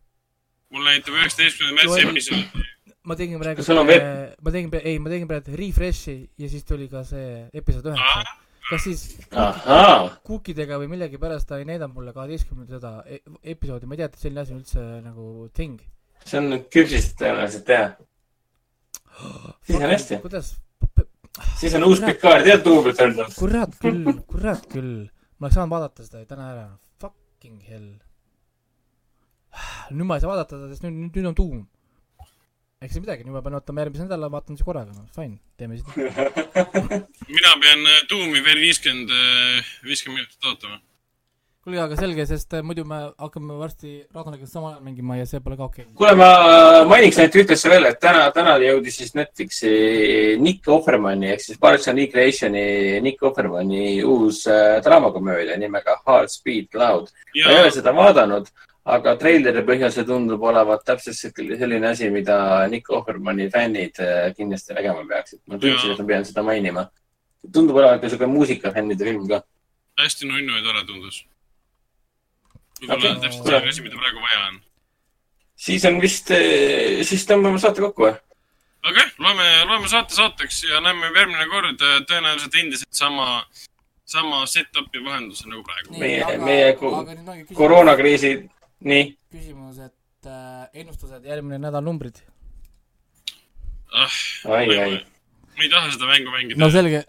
mul 0.70 0.86
näitab 0.86 1.18
üheksateistkümnenda 1.18 1.82
märtsi 1.82 2.06
episood. 2.06 2.64
ma 3.02 3.18
tegin 3.18 3.42
praegu 3.42 3.66
ma 3.66 4.50
tegin, 4.54 4.70
ei, 4.82 4.98
ma 5.02 5.10
tegin 5.10 5.28
praegu 5.30 5.58
refresh'i 5.58 6.20
ja 6.38 6.48
siis 6.54 6.64
tuli 6.64 6.86
ka 6.92 7.02
see 7.08 7.48
episood 7.50 7.90
üheksa. 7.90 8.36
Kas 8.66 8.82
siis 8.86 9.02
kuukidega 10.26 10.78
või 10.80 10.90
millegipärast 10.90 11.48
ta 11.48 11.60
ei 11.60 11.66
näidanud 11.68 11.94
mulle 11.94 12.14
kaheteistkümnendat 12.16 12.80
seda 12.80 12.92
e- 13.06 13.22
episoodi, 13.54 13.86
ma 13.86 13.94
ei 13.94 14.02
tea, 14.02 14.08
et 14.10 14.18
selline 14.20 14.42
asi 14.42 14.54
on 14.54 14.62
üldse 14.62 14.86
nagu 15.04 15.26
thing. 15.54 15.82
see 16.26 16.40
on 16.40 16.62
küpsist 16.74 17.14
tõenäoliselt 17.20 17.70
jah. 17.70 17.92
siis 19.66 19.78
on 19.78 19.86
hästi, 19.90 20.18
kuidas, 20.24 20.50
siis 21.60 21.76
on 21.78 21.86
uus 21.86 22.02
Picard 22.02 22.48
ja 22.50 22.58
duubel 22.64 22.96
tulnud. 22.98 23.36
kurat 23.38 23.78
küll, 23.82 24.10
kurat 24.26 24.66
küll, 24.72 25.06
ma 25.38 25.46
oleks 25.46 25.60
saanud 25.60 25.76
vaadata 25.76 26.08
seda 26.08 26.24
ju 26.24 26.30
täna 26.32 26.50
ära, 26.54 26.66
fucking 27.02 27.62
hell. 27.70 27.88
nüüd 29.94 30.10
ma 30.10 30.18
ei 30.18 30.26
saa 30.26 30.34
vaadata 30.34 30.58
seda, 30.58 30.72
sest 30.74 30.88
nüüd, 30.88 30.98
nüüd, 31.04 31.20
nüüd 31.20 31.30
on 31.30 31.38
tuum. 31.38 31.64
Eks 32.84 32.92
see 32.92 33.00
midagi, 33.00 33.24
nüüd 33.24 33.32
ma 33.32 33.40
pean 33.44 33.56
ootama 33.56 33.84
järgmise 33.84 34.04
nädala, 34.04 34.28
vaatan 34.32 34.58
siis 34.58 34.66
korraga, 34.66 34.92
no 34.92 35.06
fine, 35.16 35.38
teeme 35.56 35.78
siis 35.78 35.86
mina 37.36 37.54
pean 37.62 37.86
äh, 37.88 38.02
Doomi 38.10 38.42
veel 38.44 38.60
viiskümmend, 38.60 39.14
viiskümmend 39.86 40.20
minutit 40.20 40.50
ootama. 40.50 40.76
kuulge, 41.64 41.80
aga 41.80 41.96
selge, 41.96 42.26
sest 42.28 42.52
äh, 42.52 42.60
muidu 42.66 42.84
me 42.84 42.98
hakkame 43.16 43.56
varsti 43.62 43.94
Radoniga 44.12 44.48
samal 44.50 44.74
ajal 44.74 44.84
mängima 44.90 45.16
ja 45.16 45.24
see 45.30 45.40
pole 45.40 45.56
ka 45.56 45.70
okei 45.70 45.86
okay.. 45.86 45.96
kuule, 46.02 46.12
ma 46.20 46.28
mainiks 46.92 47.22
ainult 47.22 47.40
ühtesse 47.40 47.72
veel, 47.72 47.88
et 47.88 48.00
täna, 48.02 48.28
täna 48.36 48.58
jõudis 48.60 49.00
siis 49.00 49.16
Netflixi 49.16 49.72
Nick 50.44 50.68
Offermani 50.76 51.32
ehk 51.32 51.46
siis 51.46 51.62
Parks 51.62 51.88
and 51.88 52.04
Recreationi 52.04 52.66
Nick 53.08 53.24
Offermani 53.24 53.86
uus 54.04 54.44
äh, 54.52 54.82
draamakomöödia 54.84 55.56
nimega 55.64 55.96
Hard 56.04 56.28
Speed 56.28 56.68
Cloud. 56.76 57.08
ma 57.40 57.56
ei 57.56 57.64
ole 57.64 57.72
seda 57.72 57.96
vaadanud, 57.96 58.52
aga 58.86 59.14
treileri 59.18 59.62
põhjal 59.66 59.90
see 59.94 60.06
tundub 60.06 60.42
olevat 60.46 60.84
täpselt 60.86 61.18
selline 61.18 61.88
asi, 61.90 62.10
mida 62.14 62.36
Nick 62.70 62.90
Offermani 62.94 63.48
fännid 63.50 63.98
äh, 64.02 64.28
kindlasti 64.36 64.76
nägema 64.76 65.02
peaksid. 65.08 65.40
ma 65.46 65.58
tundsin, 65.58 65.94
et 65.94 66.02
ma 66.02 66.06
pean 66.12 66.28
seda 66.28 66.44
mainima. 66.46 66.86
tundub 67.52 67.80
olevat 67.82 68.00
ka 68.00 68.12
siuke 68.12 68.26
muusikafännide 68.30 69.04
film 69.10 69.26
ka. 69.28 69.42
hästi 70.02 70.30
nunnu 70.30 70.58
ja 70.58 70.62
tore 70.68 70.84
tundus. 70.86 71.24
võib-olla 72.80 73.16
okay. 73.16 73.24
täpselt 73.26 73.50
selline 73.50 73.74
asi, 73.74 73.82
mida 73.88 73.98
praegu 73.98 74.22
vaja 74.28 74.46
on. 74.52 74.62
siis 75.66 75.84
on 75.90 76.00
vist, 76.00 76.30
siis 77.10 77.26
tõmbame 77.26 77.58
saate 77.58 77.82
kokku 77.82 78.06
või? 78.06 78.16
okei 78.86 79.02
okay,, 79.02 79.14
loeme, 79.18 79.52
loeme 79.64 79.88
saate 79.88 80.14
saateks 80.14 80.64
ja 80.70 80.80
näeme 80.80 81.10
järgmine 81.10 81.48
kord 81.50 81.82
äh, 81.82 82.02
tõenäoliselt 82.06 82.60
endiselt 82.62 82.94
sama, 82.94 83.46
sama 84.06 84.44
set-up'i 84.46 85.02
vahendusel 85.04 85.50
nagu 85.50 85.66
praegu. 85.66 85.98
Meie- 85.98 86.38
meie 86.38 86.76
ko- 86.78 87.02
koroonakriisi, 87.54 88.36
nii. 88.36 88.55
küsimus, 89.32 89.78
et 89.80 90.26
äh, 90.28 90.68
ennustused, 90.82 91.24
järgmine 91.24 91.58
nädal 91.62 91.84
numbrid. 91.84 92.18
ah,. 93.92 94.16
ai, 94.52 94.66
ai. 94.78 94.96
ma 95.56 95.62
ei 95.64 95.70
taha 95.72 95.90
seda 95.94 96.08
mängu 96.10 96.30
mängida 96.34 96.60
no 96.60 96.68
selge, 96.70 97.04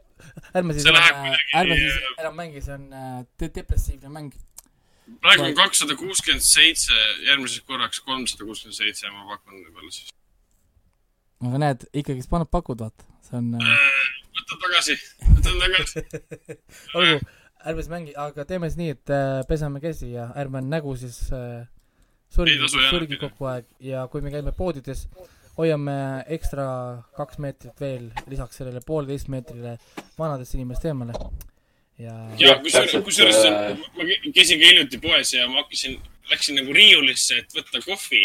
ärme 0.55 0.73
siis 0.73 0.85
kuidagi- 0.87 1.39
ärme 1.59 1.77
siis 1.79 1.97
enam 2.21 2.35
mängi, 2.39 2.61
see 2.63 2.73
on 2.77 2.85
äh, 2.93 3.25
de- 3.39 3.51
depressiivne 3.55 4.09
mäng. 4.13 4.31
praegu 5.21 5.43
on 5.49 5.55
kakssada 5.57 5.95
kuuskümmend 5.99 6.45
seitse, 6.45 6.93
järgmiseks 7.27 7.65
korraks 7.67 7.99
kolmsada 8.05 8.45
kuuskümmend 8.47 8.77
seitse, 8.77 9.09
ma 9.11 9.25
pakun 9.33 9.59
võib-olla 9.65 9.91
siis. 9.91 10.13
aga 11.43 11.63
näed, 11.65 11.87
ikkagist 11.93 12.29
paned, 12.31 12.49
pakud, 12.51 12.79
vaata, 12.85 13.03
see 13.27 13.37
on 13.41 13.51
äh,, 13.59 14.05
võtan 14.39 14.63
tagasi, 14.63 14.95
võtan 15.35 15.59
tagasi. 15.65 16.05
olgu, 16.97 17.19
ärme 17.67 17.81
siis 17.83 17.89
mängi, 17.91 18.13
aga 18.15 18.45
teeme 18.47 18.69
siis 18.69 18.77
nii, 18.79 18.93
et 18.95 19.11
äh, 19.13 19.41
peseme 19.49 19.81
käsi 19.83 20.11
ja 20.13 20.29
ärme 20.39 20.61
nägu 20.63 20.95
siis 20.99 21.17
äh, 21.35 21.65
surgi 22.33 22.57
surgi 22.89 23.17
kogu 23.21 23.45
aeg 23.51 23.65
ja 23.83 24.05
kui 24.11 24.21
me 24.21 24.31
käime 24.33 24.51
poodides, 24.55 25.05
hoiame 25.57 25.97
ekstra 26.37 26.67
kaks 27.17 27.39
meetrit 27.43 27.79
veel 27.81 28.09
lisaks 28.31 28.59
sellele 28.61 28.81
poolteist 28.85 29.27
meetrile 29.33 29.77
vanadest 30.19 30.53
inimest 30.57 30.85
eemale 30.85 31.13
ja 31.97 32.13
ja 32.37 32.51
Jah, 32.51 32.59
kusjuures, 32.61 32.93
kusjuures 33.07 33.39
äh, 33.49 33.71
ma 33.97 34.03
kä- 34.05 34.19
käisin 34.35 34.59
ka 34.61 34.67
hiljuti 34.69 34.99
poes 35.01 35.33
ja 35.33 35.47
ma 35.49 35.63
hakkasin, 35.63 35.97
läksin 36.31 36.59
nagu 36.59 36.73
riiulisse, 36.75 37.39
et 37.41 37.55
võtta 37.57 37.81
kohvi. 37.85 38.23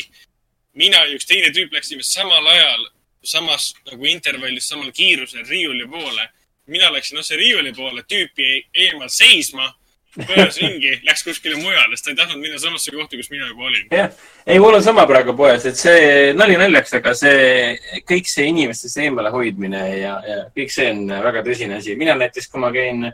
mina 0.74 1.00
ja 1.06 1.14
üks 1.16 1.26
teine 1.28 1.48
tüüp 1.56 1.72
läksime 1.72 2.02
samal 2.04 2.46
ajal, 2.52 2.84
samas 3.24 3.72
nagu 3.90 4.04
intervallis, 4.08 4.68
samal 4.68 4.90
kiirusel 4.92 5.44
riiuli 5.48 5.86
poole. 5.88 6.28
Mina 6.66 6.92
läksin 6.92 7.18
otse 7.18 7.36
riiuli 7.36 7.72
poole, 7.76 8.04
tüüp 8.08 8.38
jäi 8.38 8.60
eemal 8.86 9.10
seisma, 9.12 9.68
pööras 10.12 10.58
ringi, 10.60 10.92
läks 11.06 11.24
kuskile 11.24 11.56
mujale, 11.56 11.96
sest 11.96 12.06
ta 12.06 12.12
ei 12.12 12.18
tahtnud 12.20 12.42
minna 12.42 12.60
samasse 12.60 12.92
kohta, 12.92 13.16
kus 13.16 13.30
mina 13.32 13.48
juba 13.48 13.68
olin. 13.70 13.86
jah, 13.90 14.10
ei, 14.46 14.58
mul 14.60 14.76
on 14.76 14.84
sama 14.84 15.06
praegu 15.08 15.34
poes, 15.36 15.64
et 15.68 15.78
see 15.80 16.32
nali 16.36 16.58
naljaks, 16.60 16.96
aga 17.00 17.14
see 17.16 18.02
kõik 18.08 18.28
see 18.30 18.48
inimestest 18.52 19.00
eemale 19.02 19.32
hoidmine 19.34 19.82
ja, 19.96 20.16
ja 20.28 20.40
kõik 20.56 20.74
see 20.74 20.90
on 20.92 21.06
väga 21.28 21.44
tõsine 21.46 21.78
asi. 21.80 21.96
mina 21.98 22.16
näiteks, 22.20 22.50
kui 22.52 22.60
ma 22.62 22.72
käin, 22.74 23.08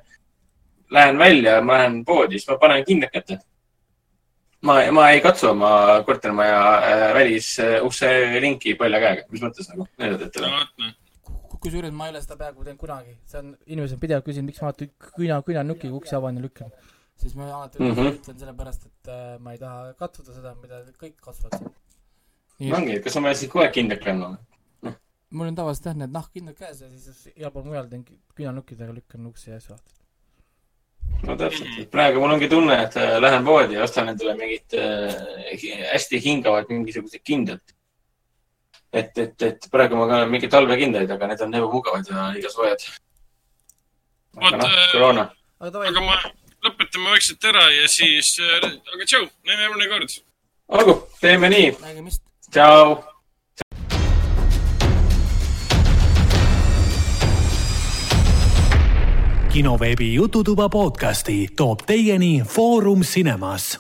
lähen 0.94 1.20
välja, 1.20 1.60
ma 1.62 1.82
lähen 1.82 2.02
poodi, 2.08 2.40
siis 2.40 2.50
ma 2.50 2.58
panen 2.58 2.84
kindlad 2.88 3.14
kätte. 3.14 3.40
ma, 4.66 4.80
ma 4.92 5.10
ei 5.14 5.22
katsu 5.22 5.52
oma 5.52 6.02
kortermaja 6.06 6.62
äh, 6.78 7.10
välisukse 7.14 8.40
linki 8.42 8.74
palja 8.74 9.00
käega, 9.04 9.28
mis 9.30 9.44
mõttes 9.44 9.70
nagu, 9.70 9.86
näidad 10.02 10.26
ette 10.26 10.42
no 10.42 10.50
või? 10.50 10.64
vot 10.64 10.82
noh, 10.82 10.96
kusjuures 11.64 11.94
ma 11.94 12.09
ei 12.09 12.14
ole 12.14 12.22
seda 12.24 12.39
peaaegu 12.40 12.64
teinud 12.66 12.80
kunagi, 12.80 13.16
see 13.30 13.40
on, 13.43 13.51
inimesed 13.66 13.98
on 13.98 14.05
pidevalt 14.05 14.28
küsinud, 14.28 14.48
miks 14.51 14.62
ma 14.62 14.70
alati 14.70 14.90
küna, 15.10 15.40
künanukiga 15.47 15.98
uksi 16.01 16.16
avan 16.18 16.40
ja 16.40 16.44
lükkan. 16.44 16.72
siis 17.18 17.35
ma 17.35 17.48
alati 17.48 17.82
mm. 17.82 17.94
-hmm. 17.94 18.18
ütlen 18.20 18.39
sellepärast, 18.39 18.86
et 18.86 19.12
äh, 19.14 19.39
ma 19.40 19.52
ei 19.52 19.59
taha 19.59 19.93
katsuda 19.98 20.35
seda, 20.35 20.55
mida 20.62 20.82
kõik 21.02 21.16
katsuvad 21.20 21.59
siin. 21.59 22.74
ongi, 22.74 23.01
kas 23.05 23.12
sa 23.12 23.24
pead 23.26 23.40
siis 23.43 23.52
kogu 23.52 23.64
aeg 23.64 23.74
kindlaks 23.78 24.05
kandma? 24.05 24.36
mul 25.30 25.51
on 25.51 25.55
tavaliselt 25.55 25.90
jah 25.90 25.97
need 26.02 26.12
nahkkindad 26.14 26.56
käes 26.56 26.80
ja 26.80 26.89
siis 26.89 27.32
igal 27.36 27.52
pool 27.52 27.64
mujal 27.68 27.89
teen 27.89 28.05
künanukkidega 28.35 28.94
lükkan 28.97 29.26
uksi 29.26 29.51
ja 29.51 29.60
siis 29.60 29.98
no 31.26 31.36
täpselt, 31.39 31.74
et 31.82 31.90
praegu 31.90 32.20
mul 32.22 32.35
ongi 32.36 32.48
tunne, 32.51 32.76
et 32.85 32.97
äh, 33.01 33.16
lähen 33.22 33.44
poodi 33.47 33.76
ja 33.76 33.85
ostan 33.86 34.12
endale 34.12 34.36
mingit 34.39 34.76
äh, 34.78 35.82
hästi 35.93 36.20
hingavat 36.24 36.70
mingisugused 36.72 37.24
kindad. 37.24 37.62
et, 38.93 39.19
et, 39.19 39.43
et 39.43 39.69
praegu 39.73 39.98
ma 39.98 40.06
kannan 40.09 40.31
mingeid 40.32 40.52
talvekindaid, 40.52 41.10
aga 41.10 41.31
need 41.31 41.44
on 41.44 41.59
ebamugavad 41.60 42.09
ja 42.10 42.28
liiga 42.35 42.52
soojad. 42.52 42.86
aga 44.39 44.56
Vot, 44.56 44.56
noh 44.56 45.27
äh,, 45.27 45.28
aga 45.60 45.70
davai 45.74 45.90
aga, 45.90 46.06
ma 46.06 46.16
lõpetame 46.65 47.12
vaikselt 47.16 47.44
ära 47.51 47.69
ja 47.74 47.90
siis, 47.90 48.36
aga 48.62 49.05
tšau, 49.05 49.28
näeme 49.47 49.69
järgmine 49.69 49.93
kord. 49.93 50.19
olgu, 50.81 50.98
teeme 51.20 51.52
nii. 51.52 51.70
tšau. 52.51 52.98
kinoveebi 59.59 60.15
Jututuba 60.15 60.69
podcasti 60.69 61.48
toob 61.56 61.81
teieni 61.86 62.43
Foorum 62.47 63.01
Cinemas. 63.01 63.78